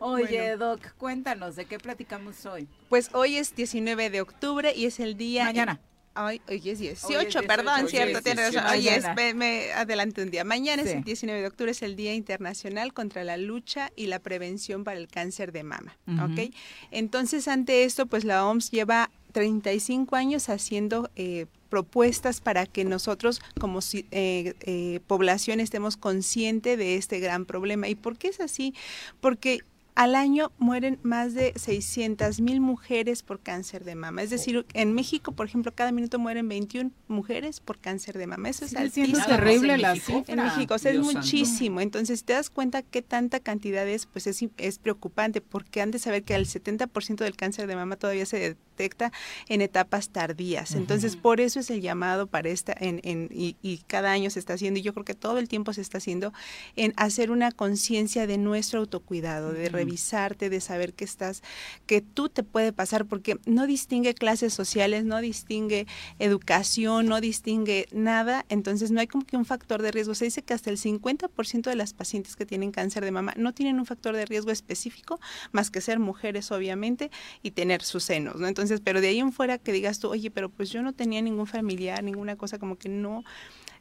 Oye, 0.00 0.56
Doc, 0.56 0.80
cuéntanos, 0.96 1.56
¿de 1.56 1.66
qué 1.66 1.78
platicamos 1.78 2.46
hoy? 2.46 2.66
Pues 2.88 3.10
hoy 3.12 3.36
es 3.36 3.54
19 3.54 4.08
de 4.08 4.22
octubre 4.22 4.72
y 4.74 4.86
es 4.86 5.00
el 5.00 5.18
día... 5.18 5.44
Mañana. 5.44 5.80
Hoy, 6.16 6.40
es 6.46 6.78
18, 6.78 7.42
perdón, 7.42 7.88
cierto, 7.88 8.22
tienes 8.22 8.54
razón. 8.54 8.70
Hoy 8.70 8.88
es, 8.88 9.04
me, 9.34 9.72
adelante 9.72 10.22
un 10.22 10.30
día. 10.30 10.44
Mañana 10.44 10.82
es 10.82 10.90
el 10.90 11.02
19 11.02 11.40
de 11.40 11.46
octubre, 11.46 11.72
es 11.72 11.82
el 11.82 11.96
Día 11.96 12.14
Internacional 12.14 12.92
contra 12.92 13.24
la 13.24 13.36
Lucha 13.36 13.90
y 13.96 14.06
la 14.06 14.20
Prevención 14.20 14.84
para 14.84 14.98
el 14.98 15.08
Cáncer 15.08 15.50
de 15.52 15.64
Mama. 15.64 15.96
¿Ok? 16.06 16.54
Entonces, 16.90 17.48
ante 17.48 17.84
esto, 17.84 18.06
pues 18.06 18.24
la 18.24 18.46
OMS 18.46 18.70
lleva 18.70 19.10
35 19.32 20.14
años 20.14 20.48
haciendo 20.48 21.10
eh, 21.16 21.46
propuestas 21.68 22.40
para 22.40 22.66
que 22.66 22.84
nosotros 22.84 23.42
como 23.58 23.80
eh, 23.92 24.54
eh, 24.60 25.00
población 25.08 25.58
estemos 25.58 25.96
conscientes 25.96 26.78
de 26.78 26.94
este 26.94 27.18
gran 27.18 27.44
problema. 27.44 27.88
¿Y 27.88 27.96
por 27.96 28.16
qué 28.16 28.28
es 28.28 28.40
así? 28.40 28.74
Porque 29.20 29.64
al 29.94 30.16
año 30.16 30.50
mueren 30.58 30.98
más 31.02 31.34
de 31.34 31.52
600 31.54 32.40
mil 32.40 32.60
mujeres 32.60 33.22
por 33.22 33.40
cáncer 33.40 33.84
de 33.84 33.94
mama. 33.94 34.22
Es 34.22 34.30
decir, 34.30 34.66
en 34.74 34.92
México, 34.92 35.32
por 35.32 35.46
ejemplo, 35.46 35.72
cada 35.72 35.92
minuto 35.92 36.18
mueren 36.18 36.48
21 36.48 36.90
mujeres 37.06 37.60
por 37.60 37.78
cáncer 37.78 38.18
de 38.18 38.26
mama. 38.26 38.48
Eso 38.48 38.64
es 38.64 38.74
altísimo. 38.74 39.18
Es 39.18 39.26
terrible 39.26 39.78
la 39.78 39.94
cifra. 39.94 40.22
En 40.26 40.42
México, 40.42 40.74
o 40.74 40.78
sea, 40.78 40.90
es 40.90 40.98
muchísimo. 40.98 41.80
Entonces, 41.80 42.20
si 42.20 42.24
te 42.24 42.32
das 42.32 42.50
cuenta 42.50 42.82
qué 42.82 43.02
tanta 43.02 43.38
cantidad 43.38 43.86
es, 43.86 44.06
pues 44.06 44.26
es, 44.26 44.44
es 44.56 44.78
preocupante, 44.78 45.40
porque 45.40 45.80
han 45.80 45.92
de 45.92 46.00
saber 46.00 46.24
que 46.24 46.34
el 46.34 46.46
70% 46.46 47.16
del 47.16 47.36
cáncer 47.36 47.68
de 47.68 47.76
mama 47.76 47.96
todavía 47.96 48.26
se 48.26 48.56
detecta 48.74 49.12
en 49.48 49.60
etapas 49.60 50.08
tardías. 50.08 50.74
Entonces, 50.74 51.16
por 51.16 51.40
eso 51.40 51.60
es 51.60 51.70
el 51.70 51.80
llamado 51.80 52.26
para 52.26 52.48
esta, 52.48 52.74
en, 52.78 53.00
en, 53.04 53.28
y, 53.32 53.56
y, 53.62 53.78
cada 53.86 54.10
año 54.10 54.30
se 54.30 54.40
está 54.40 54.54
haciendo, 54.54 54.80
y 54.80 54.82
yo 54.82 54.92
creo 54.92 55.04
que 55.04 55.14
todo 55.14 55.38
el 55.38 55.48
tiempo 55.48 55.72
se 55.72 55.80
está 55.80 55.98
haciendo, 55.98 56.32
en 56.76 56.92
hacer 56.96 57.30
una 57.30 57.52
conciencia 57.52 58.26
de 58.26 58.36
nuestro 58.38 58.80
autocuidado, 58.80 59.52
de 59.52 59.68
revisarte, 59.68 60.50
de 60.50 60.60
saber 60.60 60.92
que 60.92 61.04
estás, 61.04 61.42
que 61.86 62.00
tú 62.00 62.28
te 62.28 62.42
puede 62.42 62.72
pasar, 62.72 63.06
porque 63.06 63.38
no 63.46 63.66
distingue 63.66 64.14
clases 64.14 64.52
sociales, 64.52 65.04
no 65.04 65.20
distingue 65.20 65.86
educación, 66.18 67.06
no 67.06 67.20
distingue 67.20 67.86
nada, 67.92 68.44
entonces 68.48 68.90
no 68.90 69.00
hay 69.00 69.06
como 69.06 69.24
que 69.24 69.36
un 69.36 69.44
factor 69.44 69.82
de 69.82 69.92
riesgo. 69.92 70.14
Se 70.14 70.24
dice 70.24 70.42
que 70.42 70.54
hasta 70.54 70.70
el 70.70 70.78
50% 70.78 71.62
de 71.62 71.76
las 71.76 71.94
pacientes 71.94 72.34
que 72.36 72.46
tienen 72.46 72.72
cáncer 72.72 73.04
de 73.04 73.12
mama 73.12 73.34
no 73.36 73.52
tienen 73.52 73.78
un 73.78 73.86
factor 73.86 74.16
de 74.16 74.26
riesgo 74.26 74.50
específico, 74.50 75.20
más 75.52 75.70
que 75.70 75.80
ser 75.80 75.98
mujeres, 75.98 76.50
obviamente, 76.50 77.10
y 77.42 77.52
tener 77.52 77.82
sus 77.82 78.04
senos, 78.04 78.36
¿no? 78.36 78.48
Entonces, 78.48 78.63
entonces, 78.64 78.82
pero 78.84 79.00
de 79.00 79.08
ahí 79.08 79.20
en 79.20 79.32
fuera 79.32 79.58
que 79.58 79.72
digas 79.72 79.98
tú, 79.98 80.08
oye, 80.08 80.30
pero 80.30 80.48
pues 80.48 80.70
yo 80.70 80.82
no 80.82 80.92
tenía 80.92 81.20
ningún 81.22 81.46
familiar, 81.46 82.02
ninguna 82.02 82.36
cosa 82.36 82.58
como 82.58 82.76
que 82.76 82.88
no, 82.88 83.24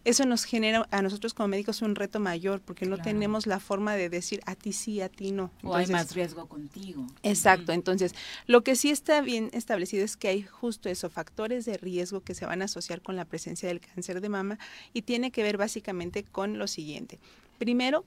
eso 0.06 0.26
nos 0.26 0.44
genera 0.44 0.86
a 0.92 1.02
nosotros 1.02 1.34
como 1.34 1.48
médicos 1.48 1.82
un 1.82 1.96
reto 1.96 2.20
mayor 2.20 2.60
porque 2.60 2.86
no 2.86 2.98
tenemos 2.98 3.48
la 3.48 3.60
forma 3.60 3.96
de 3.96 4.10
decir 4.10 4.42
a 4.46 4.56
ti 4.56 4.74
sí, 4.74 5.00
a 5.00 5.08
ti 5.08 5.32
no. 5.32 5.52
o 5.64 5.76
hay 5.76 5.88
más 5.88 6.14
riesgo 6.14 6.48
contigo. 6.48 7.08
Exacto, 7.24 7.72
entonces 7.72 8.14
lo 8.46 8.64
que 8.64 8.76
sí 8.76 8.90
está 8.90 9.22
bien 9.22 9.50
establecido 9.54 10.04
es 10.04 10.18
que 10.18 10.28
hay 10.28 10.44
justo 10.44 10.90
eso, 10.90 11.10
factores 11.10 11.64
de 11.66 11.78
riesgo 11.78 12.20
que 12.20 12.34
se 12.36 12.46
van 12.46 12.62
a 12.62 12.66
asociar 12.66 13.02
con 13.02 13.16
la 13.16 13.26
presencia 13.26 13.70
del 13.70 13.80
cáncer 13.80 14.20
de 14.20 14.30
mama 14.30 14.60
y 14.94 15.04
tiene 15.04 15.32
que 15.32 15.44
ver 15.44 15.58
básicamente 15.58 16.24
con 16.24 16.58
lo 16.58 16.68
siguiente. 16.68 17.20
Primero, 17.58 18.04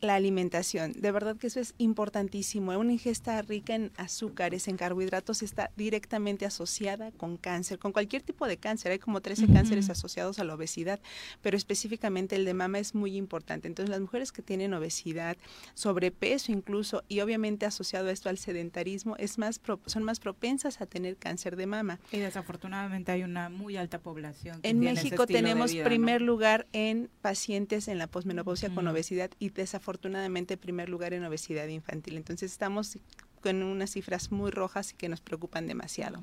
la 0.00 0.14
alimentación. 0.14 0.92
De 0.92 1.12
verdad 1.12 1.36
que 1.36 1.48
eso 1.48 1.60
es 1.60 1.74
importantísimo. 1.78 2.72
Una 2.78 2.92
ingesta 2.92 3.40
rica 3.42 3.74
en 3.74 3.92
azúcares, 3.96 4.68
en 4.68 4.76
carbohidratos, 4.76 5.42
está 5.42 5.70
directamente 5.76 6.46
asociada 6.46 7.12
con 7.12 7.36
cáncer, 7.36 7.78
con 7.78 7.92
cualquier 7.92 8.22
tipo 8.22 8.46
de 8.46 8.56
cáncer. 8.56 8.92
Hay 8.92 8.98
como 8.98 9.20
13 9.20 9.52
cánceres 9.52 9.90
asociados 9.90 10.38
a 10.38 10.44
la 10.44 10.54
obesidad, 10.54 11.00
pero 11.42 11.56
específicamente 11.56 12.36
el 12.36 12.44
de 12.44 12.54
mama 12.54 12.78
es 12.78 12.94
muy 12.94 13.16
importante. 13.16 13.68
Entonces, 13.68 13.90
las 13.90 14.00
mujeres 14.00 14.32
que 14.32 14.42
tienen 14.42 14.72
obesidad, 14.72 15.36
sobrepeso 15.74 16.52
incluso, 16.52 17.04
y 17.08 17.20
obviamente 17.20 17.66
asociado 17.66 18.08
a 18.08 18.12
esto 18.12 18.28
al 18.28 18.38
sedentarismo, 18.38 19.16
es 19.16 19.38
más 19.38 19.60
son 19.86 20.02
más 20.02 20.20
propensas 20.20 20.80
a 20.80 20.86
tener 20.86 21.16
cáncer 21.16 21.56
de 21.56 21.66
mama. 21.66 22.00
Y 22.10 22.18
desafortunadamente 22.18 23.12
hay 23.12 23.22
una 23.22 23.48
muy 23.50 23.76
alta 23.76 23.98
población. 23.98 24.60
en 24.62 24.80
México 24.80 25.26
tenemos 25.26 25.74
primer 25.74 26.22
lugar 26.22 26.66
en 26.72 27.10
pacientes 27.20 27.88
en 27.88 27.98
la 27.98 28.06
posmenopausia 28.06 28.70
con 28.70 28.86
obesidad 28.88 29.30
y 29.38 29.50
desafortunadamente 29.50 29.89
afortunadamente 29.90 30.56
primer 30.56 30.88
lugar 30.88 31.14
en 31.14 31.24
obesidad 31.24 31.66
infantil. 31.66 32.16
Entonces 32.16 32.52
estamos 32.52 32.98
con 33.40 33.62
unas 33.62 33.90
cifras 33.90 34.30
muy 34.30 34.52
rojas 34.52 34.92
y 34.92 34.94
que 34.94 35.08
nos 35.08 35.20
preocupan 35.20 35.66
demasiado. 35.66 36.20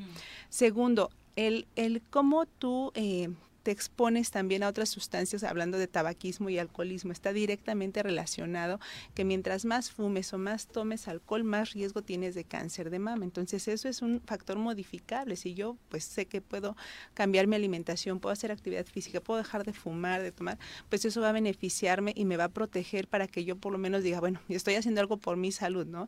Segundo, 0.50 1.10
el, 1.36 1.68
el 1.76 2.02
cómo 2.10 2.46
tú 2.46 2.94
eh, 2.96 3.30
te 3.68 3.72
expones 3.72 4.32
también 4.32 4.64
a 4.64 4.70
otras 4.70 4.88
sustancias, 4.88 5.44
hablando 5.44 5.78
de 5.78 5.88
tabaquismo 5.88 6.50
y 6.50 6.58
alcoholismo, 6.58 7.12
está 7.12 7.34
directamente 7.34 8.02
relacionado 8.02 8.80
que 9.14 9.26
mientras 9.26 9.66
más 9.66 9.92
fumes 9.92 10.32
o 10.32 10.38
más 10.38 10.68
tomes 10.68 11.10
alcohol, 11.10 11.44
más 11.44 11.74
riesgo 11.74 12.02
tienes 12.02 12.34
de 12.34 12.46
cáncer 12.46 12.90
de 12.90 13.00
mama. 13.00 13.26
Entonces 13.26 13.68
eso 13.68 13.90
es 13.90 14.02
un 14.02 14.22
factor 14.22 14.58
modificable. 14.58 15.36
Si 15.36 15.54
yo 15.54 15.76
pues 15.90 16.06
sé 16.06 16.28
que 16.28 16.40
puedo 16.40 16.78
cambiar 17.14 17.46
mi 17.48 17.58
alimentación, 17.58 18.22
puedo 18.22 18.32
hacer 18.32 18.54
actividad 18.54 18.86
física, 18.86 19.20
puedo 19.20 19.40
dejar 19.40 19.66
de 19.66 19.74
fumar, 19.74 20.22
de 20.22 20.32
tomar, 20.32 20.58
pues 20.88 21.04
eso 21.04 21.20
va 21.20 21.28
a 21.28 21.34
beneficiarme 21.34 22.14
y 22.16 22.24
me 22.24 22.38
va 22.38 22.46
a 22.46 22.50
proteger 22.50 23.10
para 23.10 23.28
que 23.28 23.44
yo 23.44 23.58
por 23.58 23.74
lo 23.74 23.80
menos 23.80 24.02
diga, 24.02 24.22
bueno, 24.22 24.40
estoy 24.48 24.76
haciendo 24.76 25.02
algo 25.02 25.18
por 25.18 25.36
mi 25.36 25.52
salud, 25.52 25.86
¿no? 25.86 26.08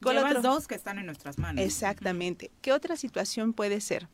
Con 0.00 0.14
los 0.14 0.40
dos 0.40 0.68
que 0.68 0.76
están 0.76 1.00
en 1.00 1.06
nuestras 1.06 1.36
manos. 1.38 1.64
Exactamente. 1.64 2.52
¿Qué 2.62 2.72
otra 2.72 2.94
situación 2.94 3.54
puede 3.54 3.80
ser? 3.80 4.06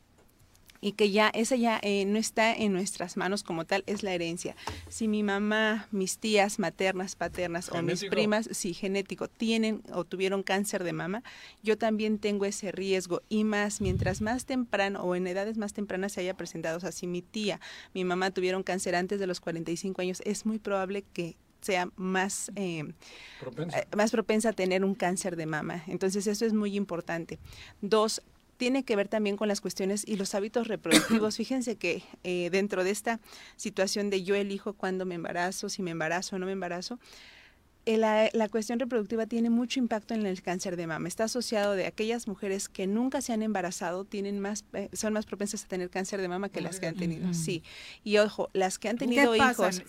Y 0.82 0.92
que 0.92 1.10
ya 1.10 1.30
esa 1.32 1.56
ya 1.56 1.78
eh, 1.82 2.04
no 2.04 2.18
está 2.18 2.52
en 2.52 2.72
nuestras 2.72 3.16
manos 3.16 3.44
como 3.44 3.64
tal, 3.64 3.84
es 3.86 4.02
la 4.02 4.12
herencia. 4.12 4.56
Si 4.88 5.08
mi 5.08 5.22
mamá, 5.22 5.86
mis 5.92 6.18
tías 6.18 6.58
maternas, 6.58 7.14
paternas 7.14 7.70
o 7.70 7.80
mis 7.82 8.04
primas, 8.04 8.48
si 8.50 8.74
genético, 8.74 9.28
tienen 9.28 9.82
o 9.92 10.04
tuvieron 10.04 10.42
cáncer 10.42 10.82
de 10.82 10.92
mama, 10.92 11.22
yo 11.62 11.78
también 11.78 12.18
tengo 12.18 12.44
ese 12.44 12.72
riesgo 12.72 13.22
y 13.28 13.44
más, 13.44 13.80
mientras 13.80 14.20
más 14.20 14.44
temprano 14.44 15.02
o 15.02 15.14
en 15.14 15.26
edades 15.28 15.56
más 15.56 15.72
tempranas 15.72 16.12
se 16.12 16.20
haya 16.20 16.34
presentado, 16.36 16.78
o 16.78 16.80
sea, 16.80 16.90
si 16.90 17.06
mi 17.06 17.22
tía, 17.22 17.60
mi 17.94 18.04
mamá 18.04 18.32
tuvieron 18.32 18.64
cáncer 18.64 18.96
antes 18.96 19.20
de 19.20 19.28
los 19.28 19.40
45 19.40 20.02
años, 20.02 20.20
es 20.24 20.44
muy 20.44 20.58
probable 20.58 21.04
que 21.12 21.36
sea 21.60 21.88
más, 21.96 22.50
eh, 22.56 22.92
propensa. 23.40 23.78
Eh, 23.78 23.86
más 23.96 24.10
propensa 24.10 24.48
a 24.48 24.52
tener 24.52 24.84
un 24.84 24.94
cáncer 24.94 25.36
de 25.36 25.46
mama. 25.46 25.84
Entonces 25.86 26.26
eso 26.26 26.44
es 26.44 26.52
muy 26.52 26.76
importante. 26.76 27.38
Dos, 27.80 28.20
tiene 28.62 28.84
que 28.84 28.94
ver 28.94 29.08
también 29.08 29.36
con 29.36 29.48
las 29.48 29.60
cuestiones 29.60 30.04
y 30.06 30.14
los 30.14 30.36
hábitos 30.36 30.68
reproductivos. 30.68 31.36
Fíjense 31.36 31.74
que 31.74 32.04
eh, 32.22 32.48
dentro 32.52 32.84
de 32.84 32.92
esta 32.92 33.18
situación 33.56 34.08
de 34.08 34.22
yo 34.22 34.36
elijo 34.36 34.74
cuándo 34.74 35.04
me 35.04 35.16
embarazo, 35.16 35.68
si 35.68 35.82
me 35.82 35.90
embarazo 35.90 36.36
o 36.36 36.38
no 36.38 36.46
me 36.46 36.52
embarazo, 36.52 37.00
eh, 37.84 37.98
la, 37.98 38.48
cuestión 38.48 38.78
reproductiva 38.78 39.26
tiene 39.26 39.50
mucho 39.50 39.80
impacto 39.80 40.14
en 40.14 40.24
el 40.24 40.40
cáncer 40.40 40.76
de 40.76 40.86
mama. 40.86 41.08
Está 41.08 41.24
asociado 41.24 41.74
de 41.74 41.86
aquellas 41.86 42.28
mujeres 42.28 42.68
que 42.68 42.86
nunca 42.86 43.20
se 43.20 43.32
han 43.32 43.42
embarazado, 43.42 44.04
tienen 44.04 44.38
más, 44.38 44.64
eh, 44.72 44.88
son 44.92 45.12
más 45.12 45.26
propensas 45.26 45.64
a 45.64 45.68
tener 45.68 45.90
cáncer 45.90 46.20
de 46.20 46.28
mama 46.28 46.48
que 46.48 46.60
las 46.60 46.78
que 46.78 46.86
han 46.86 46.94
tenido. 46.94 47.34
Sí. 47.34 47.64
Y 48.04 48.18
ojo, 48.18 48.50
las 48.52 48.78
que 48.78 48.88
han 48.88 48.98
tenido 48.98 49.34
hijos. 49.34 49.82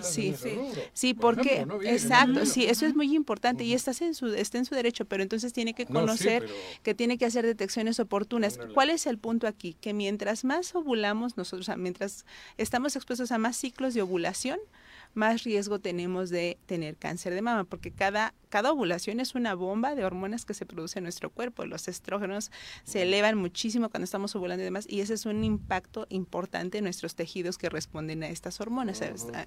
Sí, 0.00 0.34
sí, 0.34 0.58
sí, 0.94 1.12
porque, 1.12 1.66
exacto, 1.84 2.46
sí, 2.46 2.64
eso 2.64 2.86
es 2.86 2.94
muy 2.94 3.14
importante 3.14 3.64
y 3.64 3.74
estás 3.74 4.00
en 4.00 4.14
su, 4.14 4.28
está 4.28 4.56
en 4.56 4.64
su 4.64 4.74
derecho, 4.74 5.04
pero 5.04 5.22
entonces 5.22 5.52
tiene 5.52 5.74
que 5.74 5.84
conocer 5.84 6.46
que 6.82 6.94
tiene 6.94 7.18
que 7.18 7.26
hacer 7.26 7.44
detecciones 7.44 8.00
oportunas. 8.00 8.58
¿Cuál 8.72 8.88
es 8.88 9.06
el 9.06 9.18
punto 9.18 9.46
aquí? 9.46 9.76
Que 9.80 9.92
mientras 9.92 10.44
más 10.44 10.74
ovulamos 10.74 11.36
nosotros, 11.36 11.68
mientras 11.76 12.24
estamos 12.56 12.96
expuestos 12.96 13.30
a 13.30 13.36
más 13.36 13.58
ciclos 13.58 13.92
de 13.92 14.00
ovulación, 14.00 14.58
más 15.14 15.44
riesgo 15.44 15.78
tenemos 15.78 16.30
de 16.30 16.58
tener 16.66 16.96
cáncer 16.96 17.34
de 17.34 17.42
mama, 17.42 17.64
porque 17.64 17.90
cada, 17.90 18.34
cada 18.48 18.72
ovulación 18.72 19.20
es 19.20 19.34
una 19.34 19.54
bomba 19.54 19.94
de 19.94 20.04
hormonas 20.04 20.44
que 20.44 20.54
se 20.54 20.66
produce 20.66 20.98
en 20.98 21.04
nuestro 21.04 21.30
cuerpo. 21.30 21.64
Los 21.64 21.88
estrógenos 21.88 22.50
se 22.84 23.02
elevan 23.02 23.38
muchísimo 23.38 23.88
cuando 23.88 24.04
estamos 24.04 24.34
ovulando 24.36 24.62
y 24.62 24.64
demás, 24.64 24.86
y 24.88 25.00
ese 25.00 25.14
es 25.14 25.26
un 25.26 25.44
impacto 25.44 26.06
importante 26.10 26.78
en 26.78 26.84
nuestros 26.84 27.14
tejidos 27.14 27.58
que 27.58 27.68
responden 27.68 28.22
a 28.22 28.28
estas 28.28 28.60
hormonas. 28.60 29.02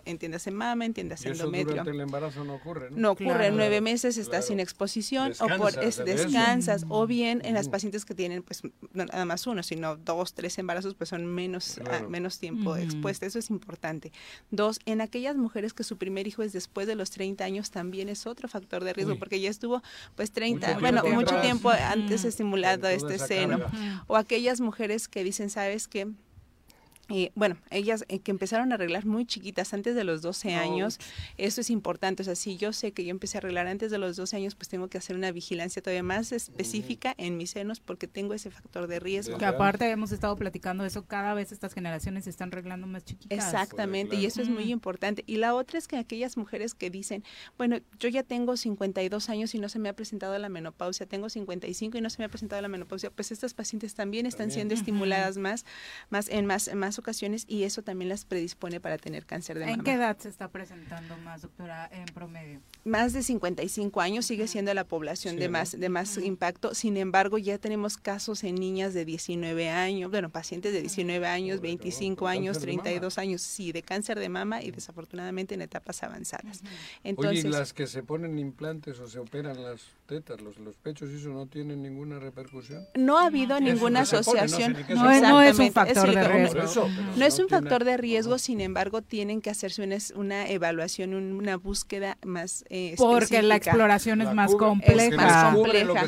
Entiéndase 0.06 0.52
mama, 0.52 0.86
entiéndase 0.86 1.30
endometrio. 1.30 1.68
durante 1.68 1.92
el 1.92 2.02
embarazo 2.02 2.44
no 2.44 2.56
ocurre, 2.56 2.90
¿no? 2.92 2.98
No 2.98 3.12
ocurre, 3.12 3.48
en 3.48 3.58
nueve 3.58 3.82
meses 3.82 4.18
estás 4.18 4.48
sin 4.48 4.60
exposición 4.60 5.34
o 5.40 5.48
por 5.58 5.74
descansas, 5.74 6.86
o 6.90 7.08
bien 7.08 7.42
en 7.44 7.54
las 7.54 7.70
pacientes 7.70 8.06
que 8.06 8.16
tienen 8.16 8.44
pues 8.44 8.64
no 8.94 9.06
nada 9.06 9.26
más 9.26 9.46
uno, 9.48 9.64
sino 9.64 9.98
dos, 9.98 10.34
tres 10.34 10.58
embarazos, 10.58 10.96
pues 10.96 11.10
son 11.10 11.26
menos, 11.26 11.80
ah, 11.90 12.02
menos 12.08 12.40
tiempo 12.40 12.76
expuestas. 12.76 13.30
Eso 13.30 13.40
es 13.40 13.50
importante. 13.50 14.12
Dos, 14.52 14.80
en 14.86 15.02
aquellas 15.02 15.36
mujeres 15.36 15.59
que 15.74 15.84
su 15.84 15.98
primer 15.98 16.28
hijo 16.28 16.44
es 16.44 16.54
después 16.54 16.88
de 16.88 16.96
los 16.96 17.12
30 17.12 17.44
años, 17.44 17.72
también 17.72 18.10
es 18.10 18.26
otro 18.26 18.48
factor 18.48 18.84
de 18.84 18.94
riesgo, 18.94 19.18
porque 19.18 19.40
ya 19.40 19.50
estuvo 19.50 19.82
pues 20.16 20.32
30, 20.32 20.80
bueno, 20.80 21.04
mucho 21.04 21.40
tiempo 21.42 21.70
antes 21.70 22.26
estimulado 22.26 22.88
este 22.88 23.20
seno. 23.20 23.60
O 24.08 24.16
aquellas 24.16 24.62
mujeres 24.62 25.08
que 25.08 25.24
dicen, 25.24 25.50
¿sabes 25.50 25.88
qué? 25.88 26.08
Bueno, 27.36 27.58
ellas 27.72 28.06
eh, 28.08 28.20
que 28.20 28.32
empezaron 28.32 28.72
a 28.72 28.76
arreglar 28.76 29.06
muy 29.06 29.26
chiquitas, 29.26 29.74
antes 29.74 29.96
de 29.96 30.04
los 30.04 30.22
12 30.22 30.54
años, 30.54 31.00
eso 31.38 31.62
es 31.62 31.70
importante. 31.70 32.22
O 32.22 32.26
sea, 32.26 32.36
si 32.36 32.58
yo 32.58 32.74
sé 32.74 32.92
que 32.92 33.04
yo 33.04 33.12
empecé 33.12 33.38
a 33.38 33.40
arreglar 33.40 33.68
antes 33.68 33.92
de 33.92 33.98
los 33.98 34.16
12 34.16 34.38
años, 34.38 34.56
pues 34.56 34.70
tengo 34.70 34.88
que 34.88 34.98
hacer 34.98 35.16
una 35.16 35.32
vigilancia 35.32 35.82
todavía 35.82 36.04
más 36.04 36.32
específica 36.32 37.16
en 37.18 37.38
mis 37.38 37.52
senos 37.52 37.80
porque 37.80 38.08
tengo 38.08 38.34
ese 38.34 38.52
factor 38.52 38.88
de 38.88 39.00
riesgo. 39.00 39.38
Que 39.38 39.46
aparte 39.46 39.90
hemos 39.90 40.12
estado 40.12 40.36
platicando 40.36 40.86
eso, 40.86 41.06
cada 41.06 41.34
vez 41.34 41.52
estas 41.52 41.74
generaciones 41.74 42.26
se 42.26 42.30
están 42.30 42.50
arreglando 42.50 42.88
más 42.88 43.04
chiquitas. 43.06 43.38
Exactamente, 43.38 44.16
y 44.16 44.26
eso 44.26 44.42
es 44.42 44.50
muy 44.50 44.72
importante. 44.72 45.24
Y 45.26 45.38
la 45.38 45.56
otra 45.56 45.80
es 45.80 45.88
que 45.88 45.98
aquellas 45.98 46.38
mujeres 46.38 46.74
que 46.74 46.90
dicen, 46.90 47.24
bueno, 47.58 47.78
yo 48.00 48.10
ya 48.10 48.24
tengo 48.24 48.58
52 48.58 49.30
años 49.30 49.56
y 49.56 49.60
no 49.60 49.70
se 49.70 49.80
me 49.80 49.90
ha 49.90 49.94
presentado 49.94 50.38
la 50.38 50.50
menopausia, 50.50 51.06
tengo 51.06 51.30
55 51.30 51.98
y 51.98 52.02
no 52.02 52.10
se 52.10 52.20
me 52.20 52.26
ha 52.26 52.30
presentado 52.30 52.62
la 52.62 52.68
menopausia, 52.68 53.10
pues 53.10 53.32
estas 53.32 53.54
pacientes 53.54 53.96
también 53.96 54.26
están 54.26 54.52
siendo 54.52 54.74
estimuladas 54.74 55.38
más, 55.38 55.66
más 56.10 56.30
en 56.30 56.46
más, 56.46 56.68
en 56.68 56.78
ocasiones 57.00 57.46
y 57.48 57.64
eso 57.64 57.82
también 57.82 58.10
las 58.10 58.26
predispone 58.26 58.80
para 58.80 58.98
tener 58.98 59.26
cáncer 59.26 59.58
de 59.58 59.66
mama. 59.66 59.78
¿En 59.78 59.84
qué 59.84 59.94
edad 59.94 60.18
se 60.18 60.30
está 60.30 60.50
presentando 60.50 61.18
más, 61.18 61.42
doctora, 61.42 61.90
en 61.92 62.06
promedio? 62.06 62.62
Más 62.86 63.14
de 63.14 63.24
55 63.24 64.02
años 64.02 64.26
sigue 64.26 64.48
siendo 64.48 64.74
la 64.74 64.84
población 64.84 65.38
de 65.38 65.50
más 65.50 65.80
de 65.80 65.90
más 65.90 66.18
impacto. 66.18 66.76
Sin 66.76 66.98
embargo, 66.98 67.38
ya 67.38 67.58
tenemos 67.58 67.98
casos 67.98 68.44
en 68.44 68.56
niñas 68.56 68.94
de 68.94 69.06
19 69.06 69.70
años, 69.70 70.12
bueno, 70.12 70.30
pacientes 70.30 70.74
de 70.74 70.82
19 70.82 71.26
años, 71.28 71.62
25 71.62 72.28
años, 72.28 72.60
32 72.60 73.18
años, 73.18 73.42
sí, 73.42 73.72
de 73.72 73.82
cáncer 73.82 74.20
de 74.20 74.30
mama 74.30 74.62
y 74.62 74.72
desafortunadamente 74.72 75.56
en 75.56 75.62
etapas 75.62 76.04
avanzadas. 76.04 76.62
Entonces, 77.04 77.46
Oye, 77.46 77.58
las 77.58 77.74
que 77.74 77.88
se 77.88 78.04
ponen 78.04 78.38
implantes 78.40 79.00
o 79.00 79.08
se 79.08 79.20
operan 79.20 79.62
las 79.64 79.82
tetas, 80.06 80.42
los, 80.42 80.58
los 80.58 80.76
pechos, 80.76 81.10
¿eso 81.10 81.30
no 81.30 81.46
tiene 81.46 81.76
ninguna 81.76 82.20
repercusión? 82.20 82.86
No 82.96 83.18
ha 83.18 83.26
habido 83.26 83.60
ninguna 83.60 84.02
asociación. 84.02 84.76
no, 84.90 85.42
es 85.42 85.60
un 85.60 85.72
factor 85.72 86.14
de 86.14 86.28
riesgo. 86.28 86.89
No 87.16 87.26
es 87.26 87.40
un 87.40 87.50
factor 87.50 87.84
de 87.84 87.98
riesgo, 87.98 88.38
sin 88.38 88.62
embargo, 88.62 89.02
tienen 89.02 89.42
que 89.42 89.50
hacerse 89.50 89.88
una, 90.16 90.48
evaluación, 90.50 91.14
una 91.14 91.58
búsqueda 91.58 92.18
más 92.26 92.66
eh, 92.70 92.96
Porque 92.98 93.42
la 93.42 93.56
exploración 93.56 94.22
es 94.22 94.34
más 94.34 94.54
compleja. 94.56 95.16
más 95.16 95.54
compleja. 95.54 96.06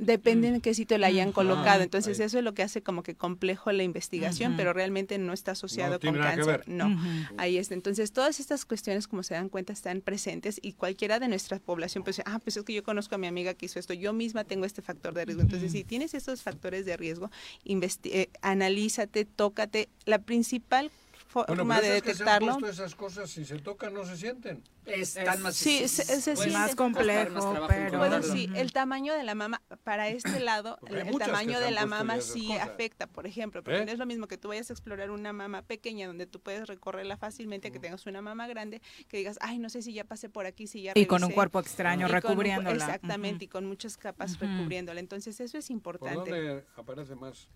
Depende 0.00 0.48
en 0.48 0.60
qué 0.60 0.74
sitio 0.74 0.98
la 0.98 1.08
hayan 1.08 1.32
colocado. 1.32 1.82
Entonces, 1.82 2.20
eso 2.20 2.38
es 2.38 2.44
lo 2.44 2.54
que 2.54 2.62
hace 2.62 2.82
como 2.82 3.02
que 3.02 3.14
complejo 3.14 3.72
la 3.72 3.82
investigación, 3.82 4.54
pero 4.56 4.72
realmente 4.72 5.18
no 5.18 5.32
está 5.32 5.52
asociado 5.52 6.00
con 6.00 6.14
cáncer. 6.14 6.64
No, 6.66 6.96
ahí 7.36 7.58
está. 7.58 7.74
Entonces, 7.74 8.12
todas 8.12 8.40
estas 8.40 8.64
cuestiones, 8.64 9.08
como 9.08 9.22
se 9.22 9.34
dan 9.34 9.48
cuenta, 9.48 9.72
están 9.72 10.00
presentes 10.00 10.58
y 10.62 10.72
cualquiera 10.72 11.18
de 11.18 11.28
nuestra 11.28 11.58
población, 11.58 12.04
pues, 12.04 12.20
ah, 12.24 12.38
pues 12.42 12.56
es 12.56 12.64
que 12.64 12.72
yo 12.72 12.82
conozco 12.82 13.14
a 13.14 13.18
mi 13.18 13.26
amiga 13.26 13.54
que 13.54 13.66
hizo 13.66 13.78
esto, 13.78 13.94
yo 13.94 14.12
misma 14.12 14.44
tengo 14.44 14.64
este 14.64 14.82
factor 14.82 15.14
de 15.14 15.24
riesgo. 15.24 15.42
Entonces, 15.42 15.72
si 15.72 15.84
tienes 15.84 16.14
estos 16.14 16.42
factores 16.42 16.84
de 16.84 16.96
riesgo, 16.96 17.30
eh, 17.64 18.28
analízate, 18.42 19.24
tócate. 19.24 19.88
La 20.04 20.17
principal 20.22 20.90
forma 21.28 21.80
de 21.80 21.90
detectarlo. 21.90 22.52
Es 22.52 22.56
que 22.56 22.66
se 22.66 22.72
esas 22.72 22.94
cosas, 22.94 23.30
si 23.30 23.44
se 23.44 23.58
tocan, 23.58 23.92
no 23.92 24.04
se 24.04 24.16
sienten. 24.16 24.62
Están 24.86 25.42
más, 25.42 25.54
sí, 25.54 25.80
es, 25.82 26.50
más 26.50 26.74
complejo, 26.74 27.66
pero 27.68 27.98
bueno, 27.98 28.22
sí, 28.22 28.48
el 28.54 28.72
tamaño 28.72 29.12
de 29.12 29.22
la 29.22 29.34
mama 29.34 29.60
para 29.84 30.08
este 30.08 30.40
lado, 30.40 30.78
el, 30.86 31.18
tamaño 31.18 31.60
de 31.60 31.70
la 31.70 31.84
mama 31.84 32.22
sí 32.22 32.52
afecta, 32.52 33.06
por 33.06 33.26
ejemplo, 33.26 33.62
porque 33.62 33.80
¿Eh? 33.80 33.84
no 33.84 33.92
es 33.92 33.98
lo 33.98 34.06
mismo 34.06 34.28
que 34.28 34.38
tú 34.38 34.48
vayas 34.48 34.70
a 34.70 34.72
explorar 34.72 35.10
una 35.10 35.34
mama 35.34 35.60
pequeña 35.60 36.06
donde 36.06 36.26
tú 36.26 36.40
puedes 36.40 36.66
recorrerla 36.66 37.18
fácilmente, 37.18 37.70
que 37.70 37.78
tengas 37.78 38.06
una 38.06 38.22
mama 38.22 38.46
grande, 38.46 38.80
que 39.08 39.18
digas, 39.18 39.36
ay, 39.42 39.58
no 39.58 39.68
sé 39.68 39.82
si 39.82 39.92
ya 39.92 40.04
pasé 40.04 40.30
por 40.30 40.46
aquí, 40.46 40.66
si 40.66 40.80
ya 40.80 40.92
Y 40.94 41.04
con 41.04 41.22
un 41.22 41.32
cuerpo 41.32 41.60
extraño 41.60 42.08
recubriéndola. 42.08 42.86
exactamente, 42.86 43.44
y 43.44 43.48
con 43.48 43.66
muchas 43.66 43.98
capas 43.98 44.38
recubriéndola. 44.38 45.00
Entonces, 45.00 45.38
eso 45.38 45.58
es 45.58 45.68
importante. 45.68 46.14
¿Por 46.14 46.28
dónde 46.28 46.64
aparece 46.76 47.14
más? 47.14 47.50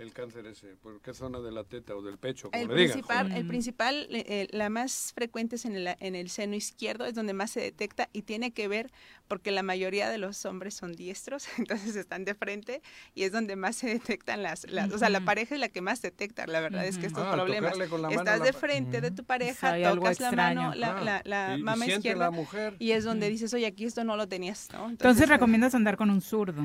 El 0.00 0.12
cáncer 0.12 0.46
ese? 0.46 0.76
¿Por 0.76 1.00
qué 1.00 1.12
zona 1.12 1.40
de 1.40 1.52
la 1.52 1.64
teta 1.64 1.94
o 1.94 2.02
del 2.02 2.18
pecho? 2.18 2.50
Como 2.50 2.62
el, 2.62 2.68
principal, 2.68 3.32
el 3.32 3.46
principal, 3.46 4.06
eh, 4.10 4.48
la 4.50 4.70
más 4.70 5.12
frecuente 5.14 5.56
es 5.56 5.64
en 5.64 5.76
el, 5.76 5.88
en 6.00 6.14
el 6.14 6.30
seno 6.30 6.54
izquierdo, 6.54 7.04
es 7.04 7.14
donde 7.14 7.32
más 7.32 7.50
se 7.50 7.60
detecta 7.60 8.08
y 8.12 8.22
tiene 8.22 8.52
que 8.52 8.68
ver 8.68 8.90
porque 9.28 9.52
la 9.52 9.62
mayoría 9.62 10.08
de 10.08 10.18
los 10.18 10.44
hombres 10.44 10.74
son 10.74 10.94
diestros, 10.94 11.46
entonces 11.58 11.94
están 11.96 12.24
de 12.24 12.34
frente 12.34 12.82
y 13.14 13.24
es 13.24 13.32
donde 13.32 13.56
más 13.56 13.76
se 13.76 13.88
detectan 13.88 14.42
las, 14.42 14.64
o 14.92 14.98
sea, 14.98 15.10
la 15.10 15.20
pareja 15.20 15.54
es 15.54 15.60
la 15.60 15.68
que 15.68 15.80
más 15.80 16.02
detecta, 16.02 16.46
la 16.46 16.60
verdad 16.60 16.84
es 16.84 16.98
que 16.98 17.06
estos 17.06 17.24
ah, 17.24 17.32
problemas. 17.32 17.74
Estás 18.10 18.42
de 18.42 18.52
frente 18.52 19.00
de 19.00 19.10
tu 19.10 19.24
pareja, 19.24 19.76
tocas 19.94 20.18
la 20.18 20.32
mano, 20.32 20.74
la, 20.74 21.22
la, 21.24 21.56
mama 21.58 21.86
izquierda 21.86 22.30
y 22.78 22.92
es 22.92 23.04
donde 23.04 23.28
dices, 23.28 23.52
oye, 23.54 23.66
aquí 23.66 23.84
esto 23.84 24.02
no 24.02 24.16
lo 24.16 24.26
tenías, 24.26 24.68
Entonces, 24.70 24.90
entonces 24.92 25.28
recomiendas 25.28 25.74
andar 25.74 25.96
con 25.96 26.10
un 26.10 26.20
zurdo. 26.20 26.64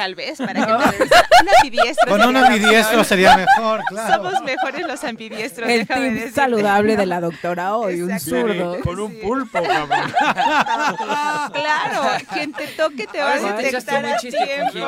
Tal 0.00 0.14
vez, 0.14 0.38
para 0.38 0.64
que 0.64 0.72
un 0.72 1.48
ambidiestro. 1.58 2.08
Con 2.08 2.22
un 2.26 2.34
ambidiestro 2.34 3.04
sería 3.04 3.36
mejor, 3.36 3.82
claro. 3.86 4.14
Somos 4.14 4.42
mejores 4.44 4.86
los 4.86 5.04
ambidiestros. 5.04 5.68
El 5.68 5.86
tip 5.86 6.34
saludable 6.34 6.96
de 6.96 7.04
la 7.04 7.20
doctora 7.20 7.76
hoy, 7.76 8.00
un 8.00 8.18
zurdo. 8.18 8.80
Con 8.80 8.98
un 8.98 9.20
pulpo, 9.20 9.62
cabrón. 9.62 10.10
claro, 11.52 12.24
quien 12.32 12.54
te 12.54 12.66
toque 12.68 13.06
te 13.08 13.18
va 13.18 13.34
a 13.34 13.60
detectar 13.60 14.06
a 14.06 14.16
tiempo. 14.16 14.78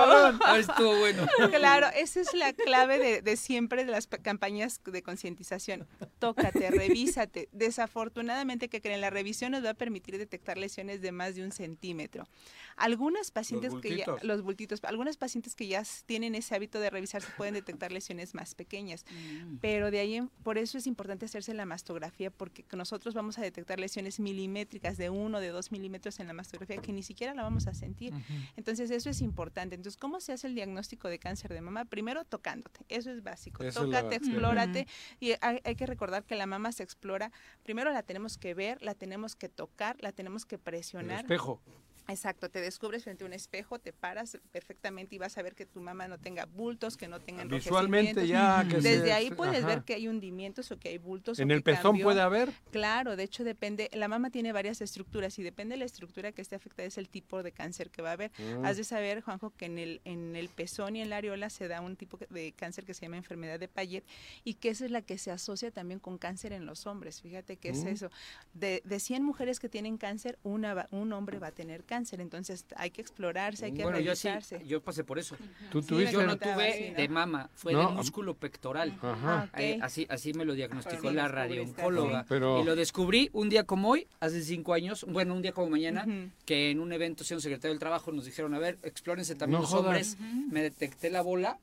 estuvo 0.57 0.99
bueno. 1.01 1.27
Claro, 1.51 1.89
esa 1.95 2.21
es 2.21 2.33
la 2.33 2.55
clave 2.55 2.99
de, 2.99 3.21
de 3.21 3.37
siempre 3.37 3.85
de 3.85 3.93
las 3.93 4.07
campañas 4.07 4.81
de 4.83 5.03
concientización. 5.03 5.87
Tócate, 6.21 6.71
revísate. 6.71 7.51
Desafortunadamente, 7.53 8.71
que 8.71 8.81
creen, 8.81 9.03
la 9.03 9.11
revisión 9.11 9.53
nos 9.53 9.63
va 9.63 9.71
a 9.71 9.75
permitir 9.75 10.17
detectar 10.17 10.57
lesiones 10.57 11.03
de 11.03 11.13
más 11.13 11.35
de 11.35 11.45
un 11.45 11.53
centímetro. 11.53 12.27
Algunas 12.77 13.31
pacientes 13.31 13.75
que 13.83 13.99
ya, 13.99 14.07
los 14.23 14.41
bultitos, 14.41 14.81
algunas 14.85 15.02
pacientes 15.17 15.55
que 15.55 15.67
ya 15.67 15.83
tienen 16.07 16.35
ese 16.35 16.55
hábito 16.55 16.81
de 16.81 16.91
revisarse 16.91 17.29
pueden 17.37 17.55
detectar 17.55 17.93
lesiones 17.93 18.35
más 18.35 18.55
pequeñas, 18.55 19.05
mm. 19.11 19.57
pero 19.61 19.91
de 19.91 20.01
ahí, 20.01 20.23
por 20.43 20.59
eso 20.59 20.79
es 20.79 20.87
importante 20.87 21.27
hacerse 21.27 21.55
la 21.55 21.67
mastografía, 21.67 22.31
porque 22.31 22.65
nosotros 22.77 23.15
vamos 23.15 23.39
a 23.39 23.43
detectar 23.43 23.79
lesiones 23.81 24.21
milimétricas 24.21 24.97
de 24.97 25.11
uno, 25.11 25.41
de 25.41 25.49
dos 25.49 25.73
milímetros 25.73 26.21
en 26.21 26.27
la 26.27 26.33
mastografía 26.33 26.79
que 26.79 26.93
ni 26.93 27.03
siquiera 27.03 27.35
la 27.35 27.43
vamos 27.43 27.67
a 27.67 27.75
sentir. 27.75 28.13
Entonces, 28.57 28.91
eso 28.91 29.11
es 29.11 29.21
importante. 29.21 29.75
Entonces, 29.75 29.99
¿cómo 29.99 30.21
se 30.21 30.33
hace 30.33 30.47
el 30.47 30.55
diagnóstico 30.55 31.09
de 31.09 31.19
cáncer 31.19 31.53
de 31.53 31.61
mama? 31.61 31.85
Primero, 31.85 32.25
tocándote. 32.25 32.81
Eso 32.89 33.11
es 33.11 33.23
básico. 33.23 33.65
Tócate, 33.71 34.17
explórate. 34.17 34.87
Y 35.21 35.33
hay, 35.41 35.61
hay 35.65 35.77
que 35.77 35.87
recordar 35.87 36.25
que 36.25 36.37
la 36.37 36.47
mama 36.47 36.73
se 36.73 36.83
explora. 36.83 37.33
Primero 37.63 37.93
la 37.93 38.03
tenemos 38.03 38.39
que 38.39 38.55
ver, 38.55 38.83
la 38.83 38.95
tenemos 38.95 39.37
que 39.37 39.49
tocar, 39.49 39.97
la 40.01 40.13
tenemos 40.13 40.47
que 40.47 40.59
presionar. 40.59 41.21
El 41.21 41.25
espejo. 41.27 41.61
Exacto, 42.09 42.51
te 42.51 42.61
descubres 42.61 43.05
frente 43.05 43.25
a 43.25 43.27
un 43.27 43.33
espejo, 43.33 43.79
te 43.79 43.93
paras 43.93 44.37
perfectamente 44.51 45.15
y 45.15 45.19
vas 45.19 45.39
a 45.39 45.43
ver 45.43 45.55
que 45.55 45.67
tu 45.67 45.81
mamá 45.81 46.09
no 46.09 46.19
tenga 46.19 46.47
bultos, 46.47 46.97
que 46.97 47.07
no 47.07 47.21
tenga 47.21 47.45
Visualmente 47.45 48.27
ya 48.27 48.67
que 48.69 48.79
Desde 48.81 49.13
ahí 49.13 49.31
puedes 49.31 49.65
ver 49.65 49.83
que 49.85 49.95
hay 49.95 50.09
hundimientos 50.09 50.71
o 50.73 50.79
que 50.79 50.89
hay 50.89 50.99
bultos. 50.99 51.39
¿En 51.39 51.51
el 51.51 51.63
pezón 51.63 51.99
puede 52.01 52.21
haber? 52.21 52.53
Claro, 52.71 53.17
de 53.17 53.23
hecho 53.23 53.45
depende, 53.45 53.89
la 53.93 54.09
mama 54.09 54.31
tiene 54.31 54.53
varias 54.53 54.81
estructuras 54.81 55.39
y 55.39 55.43
depende 55.43 55.75
de 55.75 55.79
la 55.79 55.85
estructura 55.85 56.33
que 56.33 56.43
esté 56.43 56.57
afectada 56.57 56.87
es 56.89 56.99
el 56.99 57.09
tipo 57.09 57.43
de 57.43 57.53
cáncer 57.53 57.91
que 57.91 58.03
va 58.03 58.11
a 58.11 58.13
haber. 58.13 58.33
Mm. 58.39 58.65
Has 58.65 58.77
de 58.77 58.85
saber, 58.85 59.21
Juanjo, 59.23 59.51
que 59.51 59.67
en 59.67 59.79
el, 59.79 60.01
en 60.05 60.35
el 60.35 60.49
pezón 60.49 60.97
y 60.97 61.03
en 61.03 61.11
la 61.11 61.19
areola 61.19 61.51
se 61.51 61.69
da 61.69 61.81
un 61.81 61.97
tipo 61.97 62.19
de 62.31 62.53
cáncer 62.53 62.85
que 62.85 62.95
se 62.95 63.03
llama 63.03 63.17
enfermedad 63.17 63.61
de 63.61 63.69
Payet 63.69 64.05
y 64.45 64.55
que 64.55 64.71
esa 64.71 64.85
es 64.85 64.91
la 64.91 65.03
que 65.03 65.19
se 65.19 65.31
asocia 65.31 65.71
también 65.71 66.01
con 66.01 66.19
cáncer 66.19 66.53
en 66.53 66.67
los 66.67 66.87
hombres. 66.87 67.23
Fíjate 67.23 67.57
que 67.57 67.71
es 67.71 67.85
mm. 67.85 67.89
eso. 67.89 68.11
De, 68.55 68.83
de 68.85 69.01
100 69.01 69.23
mujeres 69.23 69.61
que 69.61 69.69
tienen 69.69 69.99
cáncer, 69.99 70.39
una 70.43 70.89
un 70.91 71.13
hombre 71.13 71.39
va 71.39 71.49
a 71.49 71.53
tener 71.53 71.85
cáncer 71.85 71.92
cáncer, 71.93 72.23
entonces 72.23 72.65
hay 72.77 72.91
que 72.91 73.03
explorarse, 73.03 73.67
hay 73.67 73.73
que 73.73 73.83
bueno, 73.83 73.99
revisarse. 73.99 74.61
Yo, 74.61 74.67
yo 74.67 74.83
pasé 74.83 75.05
por 75.05 75.19
eso. 75.19 75.37
¿Tú 75.71 75.83
tuviste? 75.83 76.15
yo 76.15 76.27
no 76.27 76.39
tuve 76.39 76.95
de 76.97 77.09
mama, 77.09 77.51
fue 77.55 77.75
de 77.75 77.87
músculo 77.89 78.35
pectoral. 78.35 78.99
Ajá. 79.03 79.51
así, 79.83 80.07
así 80.09 80.33
me 80.33 80.47
lo 80.47 80.55
diagnosticó 80.55 81.11
la 81.11 81.29
radiooncóloga. 81.29 82.25
Y 82.31 82.65
lo 82.65 82.75
descubrí 82.77 83.29
un 83.35 83.51
día 83.51 83.65
como 83.65 83.91
hoy, 83.91 84.07
hace 84.21 84.41
cinco 84.43 84.73
años, 84.73 85.05
bueno, 85.07 85.35
un 85.35 85.43
día 85.43 85.53
como 85.53 85.69
mañana, 85.69 86.07
que 86.47 86.71
en 86.71 86.81
un 86.81 86.95
evento, 86.95 87.25
siendo 87.25 87.43
secretario 87.43 87.73
del 87.73 87.79
Trabajo, 87.79 88.11
nos 88.11 88.25
dijeron, 88.25 88.55
a 88.55 88.59
ver, 88.59 88.79
explórense 88.83 89.35
también 89.35 89.61
los 89.61 89.75
hombres. 89.75 90.17
Me 90.51 90.63
detecté 90.63 91.11
la 91.11 91.21
bola. 91.21 91.59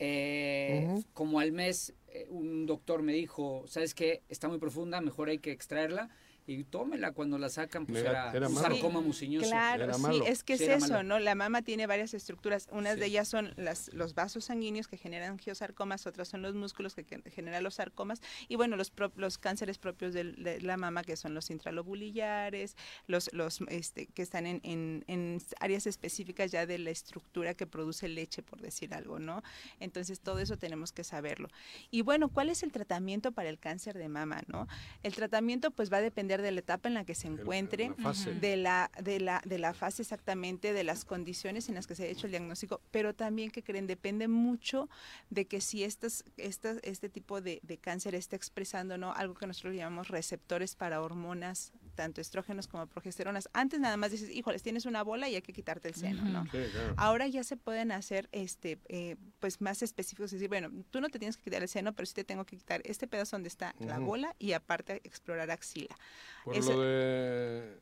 Eh, 0.00 1.02
como 1.14 1.38
al 1.38 1.52
mes, 1.52 1.94
eh, 2.08 2.26
un 2.28 2.66
doctor 2.66 3.02
me 3.02 3.12
dijo, 3.12 3.64
¿sabes 3.68 3.94
qué? 3.94 4.22
Está 4.28 4.48
muy 4.48 4.58
profunda, 4.58 5.00
mejor 5.00 5.28
hay 5.28 5.38
que 5.38 5.52
extraerla 5.52 6.10
y 6.46 6.64
tómela 6.64 7.12
cuando 7.12 7.38
la 7.38 7.48
sacan, 7.48 7.86
pues 7.86 8.00
Era- 8.00 8.30
era, 8.30 8.46
era 8.46 8.48
sarcoma 8.50 9.00
muciñoso. 9.00 9.48
Claro, 9.48 9.84
Era 9.84 9.94
sí, 9.94 10.20
es 10.26 10.44
que 10.44 10.58
Sí, 10.58 10.64
es 10.64 10.82
eso, 10.84 10.92
malo. 10.94 11.02
¿no? 11.02 11.18
La 11.18 11.34
mama 11.34 11.62
tiene 11.62 11.86
varias 11.86 12.12
estructuras. 12.12 12.68
Unas 12.70 12.98
de 12.98 13.06
ellas 13.06 13.28
son 13.28 13.52
las, 13.56 13.92
los 13.94 14.14
vasos 14.14 14.44
sanguíneos 14.44 14.86
que 14.86 14.96
generan 14.98 15.32
angiosarcomas, 15.32 16.06
otras 16.06 16.28
son 16.28 16.42
los 16.42 16.54
músculos 16.54 16.94
que, 16.94 17.04
que 17.04 17.30
generan 17.30 17.62
los 17.62 17.74
sarcomas 17.74 18.20
y 18.48 18.56
bueno, 18.56 18.76
los, 18.76 18.90
pro- 18.90 19.12
los 19.16 19.38
cánceres 19.38 19.78
propios 19.78 20.12
de, 20.12 20.60
la 20.60 20.76
mama 20.76 21.02
que 21.02 21.16
son 21.16 21.32
los 21.34 21.50
intralobulillares, 21.50 22.76
los, 23.06 23.32
los 23.32 23.60
este, 23.68 24.06
que 24.06 24.22
están 24.22 24.46
en, 24.46 24.60
en- 24.64 25.04
en 25.06 25.40
áreas 25.60 25.86
específicas 25.86 26.50
ya 26.50 26.66
de 26.66 26.78
la 26.78 26.90
estructura 26.90 27.54
que 27.54 27.66
produce 27.66 28.08
leche, 28.08 28.42
por 28.42 28.60
decir 28.60 28.94
algo, 28.94 29.18
¿no? 29.18 29.42
Entonces 29.80 30.20
todo 30.20 30.38
eso 30.40 30.56
tenemos 30.56 30.92
que 30.92 31.04
saberlo. 31.04 31.48
Y 31.90 32.02
bueno, 32.02 32.28
¿cuál 32.28 32.48
es 32.50 32.62
el 32.62 32.72
tratamiento 32.72 33.32
para 33.32 33.48
el 33.48 33.58
cáncer 33.58 33.96
de 33.96 34.08
mama, 34.08 34.42
no? 34.46 34.66
El 35.02 35.14
tratamiento 35.14 35.70
pues 35.70 35.92
va 35.92 35.98
a 35.98 36.02
depender 36.02 36.33
de 36.42 36.52
la 36.52 36.60
etapa 36.60 36.88
en 36.88 36.94
la 36.94 37.04
que 37.04 37.14
se 37.14 37.26
encuentre, 37.26 37.92
la 37.98 38.12
de 38.40 38.56
la 38.56 38.90
de 39.02 39.20
la 39.20 39.42
de 39.44 39.58
la 39.58 39.74
fase 39.74 40.02
exactamente, 40.02 40.72
de 40.72 40.84
las 40.84 41.04
condiciones 41.04 41.68
en 41.68 41.74
las 41.74 41.86
que 41.86 41.94
se 41.94 42.04
ha 42.04 42.06
hecho 42.06 42.26
el 42.26 42.32
diagnóstico, 42.32 42.80
pero 42.90 43.14
también 43.14 43.50
que 43.50 43.62
creen 43.62 43.86
depende 43.86 44.28
mucho 44.28 44.88
de 45.30 45.46
que 45.46 45.60
si 45.60 45.84
estas, 45.84 46.24
estas 46.36 46.78
este 46.82 47.08
tipo 47.08 47.40
de, 47.40 47.60
de 47.62 47.78
cáncer 47.78 48.14
está 48.14 48.36
expresando 48.36 48.98
no 48.98 49.12
algo 49.12 49.34
que 49.34 49.46
nosotros 49.46 49.74
llamamos 49.74 50.08
receptores 50.08 50.74
para 50.76 51.00
hormonas 51.00 51.72
tanto 51.94 52.20
estrógenos 52.20 52.68
como 52.68 52.86
progesteronas. 52.86 53.48
Antes 53.52 53.80
nada 53.80 53.96
más 53.96 54.10
dices, 54.10 54.28
híjoles, 54.30 54.62
tienes 54.62 54.84
una 54.86 55.02
bola 55.02 55.28
y 55.28 55.34
hay 55.36 55.42
que 55.42 55.52
quitarte 55.52 55.88
el 55.88 55.94
seno, 55.94 56.24
¿no? 56.24 56.44
Sí, 56.44 56.58
claro. 56.72 56.94
Ahora 56.96 57.26
ya 57.26 57.44
se 57.44 57.56
pueden 57.56 57.92
hacer 57.92 58.28
este 58.32 58.78
eh, 58.88 59.16
pues 59.40 59.60
más 59.60 59.82
específicos, 59.82 60.26
es 60.26 60.32
decir, 60.40 60.48
bueno, 60.48 60.70
tú 60.90 61.00
no 61.00 61.08
te 61.08 61.18
tienes 61.18 61.36
que 61.36 61.44
quitar 61.44 61.62
el 61.62 61.68
seno, 61.68 61.92
pero 61.94 62.06
sí 62.06 62.14
te 62.14 62.24
tengo 62.24 62.44
que 62.44 62.56
quitar 62.56 62.82
este 62.84 63.06
pedazo 63.06 63.36
donde 63.36 63.48
está 63.48 63.74
la 63.78 63.98
bola 63.98 64.34
y 64.38 64.52
aparte 64.52 65.00
explorar 65.04 65.50
axila. 65.50 65.96
Por 66.44 66.56
Eso- 66.56 66.72
lo 66.74 66.82
de... 66.82 67.78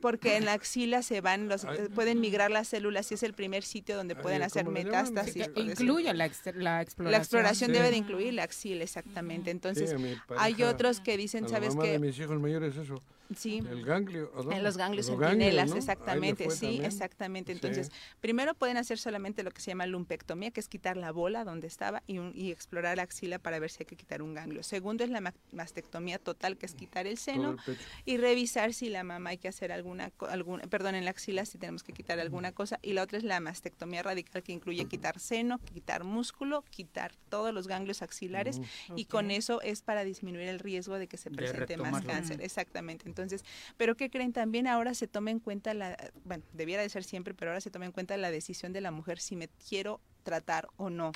porque 0.00 0.36
en 0.36 0.44
la 0.46 0.54
axila 0.54 1.02
se 1.02 1.20
van 1.20 1.48
los 1.48 1.64
eh, 1.64 1.90
pueden 1.94 2.20
migrar 2.20 2.50
las 2.50 2.68
células 2.68 3.10
y 3.10 3.14
es 3.14 3.22
el 3.22 3.34
primer 3.34 3.62
sitio 3.62 3.94
donde 3.96 4.16
pueden 4.16 4.42
hacer 4.42 4.66
metástasis. 4.66 5.50
Incluye 5.54 6.14
la, 6.14 6.24
ex- 6.26 6.42
la 6.54 6.80
exploración. 6.80 7.12
La 7.12 7.18
exploración 7.18 7.70
Sí. 7.70 7.76
debe 7.76 7.90
de 7.90 7.96
incluir 7.96 8.32
la 8.34 8.44
axila, 8.44 8.84
exactamente. 8.84 9.50
Entonces, 9.50 9.90
Sí, 9.90 10.14
hay 10.38 10.62
otros 10.62 11.00
que 11.00 11.16
dicen, 11.16 11.48
¿sabes 11.48 11.74
qué? 11.76 11.92
de 11.92 11.98
mis 11.98 12.18
hijos 12.18 12.38
mayores 12.40 12.76
eso. 12.76 13.02
Sí. 13.34 13.58
El 13.58 13.84
ganglio. 13.84 14.30
¿o 14.34 14.42
no? 14.44 14.52
En 14.52 14.62
los 14.62 14.76
ganglios 14.76 15.08
Los 15.08 15.18
centinelas, 15.18 15.70
¿no? 15.70 15.76
Exactamente, 15.76 16.50
sí, 16.50 16.60
también. 16.60 16.84
exactamente. 16.84 17.52
Sí. 17.52 17.56
Entonces, 17.56 17.90
primero 18.20 18.54
pueden 18.54 18.76
hacer 18.76 18.98
solamente 18.98 19.42
lo 19.42 19.50
que 19.50 19.60
se 19.60 19.70
llama 19.70 19.86
lumpectomía, 19.86 20.50
que 20.50 20.60
es 20.60 20.68
quitar 20.68 20.96
la 20.96 21.10
bola 21.12 21.44
donde 21.44 21.66
estaba 21.66 22.02
y, 22.06 22.18
un- 22.18 22.32
y 22.34 22.50
explorar 22.52 22.96
la 22.96 23.02
axila 23.02 23.38
para 23.38 23.58
ver 23.58 23.70
si 23.70 23.78
hay 23.80 23.86
que 23.86 23.96
quitar 23.96 24.22
un 24.22 24.34
ganglio. 24.34 24.62
Segundo 24.62 25.02
es 25.04 25.10
la 25.10 25.20
ma- 25.20 25.34
mastectomía 25.52 26.18
total, 26.18 26.56
que 26.56 26.66
es 26.66 26.74
quitar 26.74 27.06
el 27.06 27.18
seno 27.18 27.56
el 27.66 27.76
y 28.04 28.16
revisar 28.18 28.72
si 28.72 28.88
la 28.88 29.02
mama 29.04 29.30
hay 29.30 29.38
que 29.38 29.48
hacer 29.48 29.72
alguna, 29.72 30.10
co- 30.10 30.26
alguna 30.26 30.64
perdón, 30.68 30.94
en 30.94 31.04
la 31.04 31.10
axila 31.10 31.44
si 31.44 31.58
tenemos 31.58 31.82
que 31.82 31.92
quitar 31.92 32.20
alguna 32.20 32.52
cosa. 32.52 32.78
Y 32.82 32.92
la 32.92 33.02
otra 33.02 33.18
es 33.18 33.24
la 33.24 33.40
mastectomía 33.40 34.02
radical, 34.02 34.42
que 34.42 34.52
incluye 34.52 34.84
quitar 34.86 35.18
seno, 35.18 35.58
quitar 35.58 36.04
músculo, 36.04 36.62
quitar 36.70 37.12
todos 37.28 37.52
los 37.52 37.66
ganglios 37.66 38.02
axilares 38.02 38.60
y 38.94 39.04
con 39.06 39.30
eso 39.30 39.60
es 39.62 39.82
para 39.82 40.04
disminuir 40.04 40.48
el 40.48 40.58
riesgo 40.60 40.98
de 40.98 41.08
que 41.08 41.16
se 41.16 41.30
presente 41.30 41.76
más 41.76 41.92
cáncer. 42.12 42.40
Exactamente. 42.42 43.06
Entonces, 43.22 43.44
pero 43.78 43.96
¿qué 43.96 44.10
creen? 44.10 44.32
También 44.34 44.66
ahora 44.66 44.92
se 44.94 45.06
toma 45.08 45.30
en 45.30 45.40
cuenta 45.40 45.72
la, 45.72 45.96
bueno, 46.24 46.44
debiera 46.52 46.82
de 46.82 46.88
ser 46.90 47.02
siempre, 47.02 47.32
pero 47.32 47.50
ahora 47.50 47.60
se 47.62 47.70
toma 47.70 47.86
en 47.86 47.92
cuenta 47.92 48.16
la 48.18 48.30
decisión 48.30 48.72
de 48.74 48.82
la 48.82 48.90
mujer 48.90 49.18
si 49.20 49.36
me 49.36 49.48
quiero 49.48 50.00
tratar 50.22 50.68
o 50.76 50.90
no. 50.90 51.12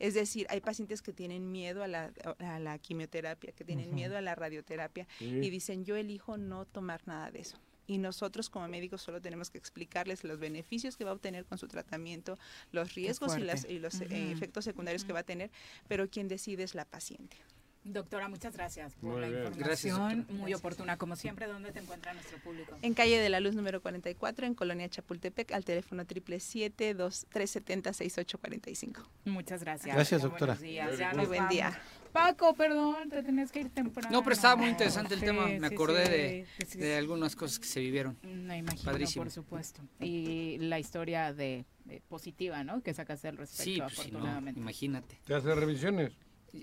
Es 0.00 0.14
decir, 0.14 0.46
hay 0.50 0.60
pacientes 0.60 1.00
que 1.00 1.12
tienen 1.12 1.52
miedo 1.52 1.84
a 1.84 1.86
la, 1.86 2.12
a 2.38 2.58
la 2.58 2.78
quimioterapia, 2.78 3.52
que 3.52 3.64
tienen 3.64 3.94
miedo 3.94 4.16
a 4.16 4.20
la 4.20 4.34
radioterapia 4.34 5.06
Sí. 5.18 5.26
y 5.26 5.50
dicen, 5.50 5.84
yo 5.84 5.94
elijo 5.96 6.36
no 6.36 6.64
tomar 6.64 7.06
nada 7.06 7.30
de 7.30 7.40
eso. 7.40 7.56
Y 7.86 7.98
nosotros 7.98 8.48
como 8.50 8.66
médicos 8.66 9.02
solo 9.02 9.20
tenemos 9.20 9.50
que 9.50 9.58
explicarles 9.58 10.24
los 10.24 10.38
beneficios 10.40 10.96
que 10.96 11.04
va 11.04 11.10
a 11.10 11.14
obtener 11.14 11.44
con 11.44 11.58
su 11.58 11.68
tratamiento, 11.68 12.36
los 12.72 12.94
riesgos 12.94 13.36
y, 13.36 13.42
las- 13.42 13.66
y 13.68 13.78
los 13.78 14.00
eh, 14.00 14.32
efectos 14.32 14.64
secundarios 14.64 15.04
que 15.04 15.12
va 15.12 15.20
a 15.20 15.24
tener, 15.24 15.50
pero 15.86 16.08
quien 16.08 16.26
decide 16.26 16.62
es 16.64 16.74
la 16.74 16.86
paciente. 16.86 17.36
Doctora, 17.84 18.28
muchas 18.28 18.56
gracias 18.56 18.94
por 18.94 19.10
Muy 19.12 19.20
la 19.20 19.28
bien. 19.28 19.52
Gracias, 19.58 19.84
información, 19.92 20.20
doctora. 20.20 20.38
muy 20.40 20.54
oportuna 20.54 20.96
como 20.96 21.16
siempre. 21.16 21.46
¿Dónde 21.46 21.70
te 21.70 21.80
encuentra 21.80 22.14
nuestro 22.14 22.38
público? 22.38 22.74
En 22.80 22.94
calle 22.94 23.18
de 23.18 23.28
la 23.28 23.40
Luz 23.40 23.54
número 23.54 23.82
44, 23.82 24.46
en 24.46 24.54
Colonia 24.54 24.88
Chapultepec, 24.88 25.52
al 25.52 25.66
teléfono 25.66 26.06
777-370-6845. 26.06 29.04
Muchas 29.26 29.62
gracias. 29.62 29.94
Gracias, 29.94 30.22
doctora. 30.22 30.54
buenos 30.54 30.62
días, 30.62 30.98
ya 30.98 31.08
Muy 31.10 31.18
nos 31.18 31.28
buen 31.28 31.38
vamos. 31.40 31.52
día. 31.52 31.78
Paco, 32.12 32.54
perdón, 32.54 33.08
te 33.10 33.22
tenías 33.24 33.50
que 33.50 33.60
ir 33.60 33.70
temprano. 33.70 34.08
No, 34.10 34.22
pero 34.22 34.34
estaba 34.34 34.54
muy 34.56 34.68
interesante 34.68 35.14
el 35.14 35.20
Sí, 35.20 35.26
tema. 35.26 35.46
Me 35.48 35.68
sí, 35.68 35.74
acordé 35.74 36.46
sí, 36.66 36.78
de, 36.78 36.96
algunas 36.96 37.34
cosas 37.34 37.58
que 37.58 37.66
se 37.66 37.80
vivieron. 37.80 38.16
Me 38.22 38.58
imagino, 38.58 38.84
Padrísimo. 38.84 39.24
por 39.24 39.32
supuesto. 39.32 39.82
Y 40.00 40.58
la 40.58 40.78
historia 40.78 41.32
de, 41.34 41.64
de 41.84 42.00
positiva, 42.08 42.62
¿no? 42.62 42.82
Que 42.82 42.94
sacaste 42.94 43.26
al 43.28 43.36
respecto, 43.36 43.64
Sí, 43.64 43.78
pues, 43.80 43.92
si 43.94 43.98
no, 44.12 44.18
afortunadamente. 44.18 44.60
imagínate. 44.60 45.18
¿Te 45.26 45.34
hace 45.34 45.52
revisiones? 45.56 46.12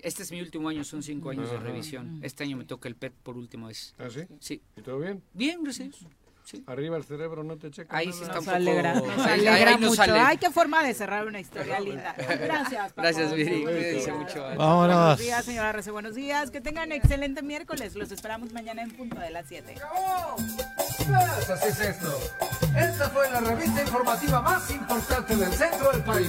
Este 0.02 0.22
es 0.22 0.30
mi 0.32 0.40
último 0.40 0.68
año, 0.68 0.84
son 0.84 1.02
cinco 1.02 1.30
años 1.30 1.50
de 1.50 1.58
revisión. 1.58 2.20
Este 2.22 2.44
año 2.44 2.56
me 2.56 2.64
toca 2.64 2.88
el 2.88 2.94
PET 2.96 3.12
por 3.22 3.36
última 3.36 3.68
vez. 3.68 3.94
¿Ah, 3.98 4.08
sí? 4.10 4.20
Sí. 4.40 4.62
¿Y 4.76 4.82
todo 4.82 4.98
bien? 4.98 5.22
Bien, 5.34 5.62
gracias. 5.62 5.96
Sí. 6.44 6.64
Arriba 6.66 6.96
el 6.96 7.04
cerebro 7.04 7.44
no 7.44 7.56
te 7.56 7.70
checa. 7.70 7.96
Ahí 7.96 8.12
sí 8.12 8.22
está 8.22 8.34
Nos 8.34 8.38
un 8.40 8.44
poco- 8.46 8.56
alegra, 8.56 8.94
nos 8.94 9.08
ahí- 9.18 9.46
alegra 9.46 9.70
ahí 9.70 9.74
nos 9.80 9.90
mucho. 9.90 9.94
sale. 9.94 10.18
Ay, 10.18 10.38
qué 10.38 10.50
forma 10.50 10.82
de 10.82 10.92
cerrar 10.92 11.24
una 11.24 11.38
historia 11.38 11.78
linda. 11.78 12.14
Gracias. 12.18 12.92
Gracias, 12.96 13.32
Viri. 13.32 13.62
Cuídense 13.62 14.12
mucho. 14.12 14.42
Vámonos. 14.56 14.96
Buenos 14.96 15.18
días, 15.20 15.44
señora 15.44 15.70
Rece. 15.72 15.92
Buenos 15.92 16.16
días. 16.16 16.50
Que 16.50 16.60
tengan 16.60 16.90
excelente 16.90 17.42
miércoles. 17.42 17.94
Los 17.94 18.10
esperamos 18.10 18.52
mañana 18.52 18.82
en 18.82 18.90
punto 18.90 19.20
de 19.20 19.30
las 19.30 19.46
7. 19.46 19.76
Pues 20.96 21.50
así 21.50 21.68
es 21.68 21.80
esto. 21.80 22.18
Esta 22.76 23.08
fue 23.10 23.30
la 23.30 23.40
revista 23.40 23.82
informativa 23.82 24.42
más 24.42 24.68
importante 24.70 25.36
del 25.36 25.52
centro 25.52 25.92
del 25.92 26.02
país. 26.02 26.28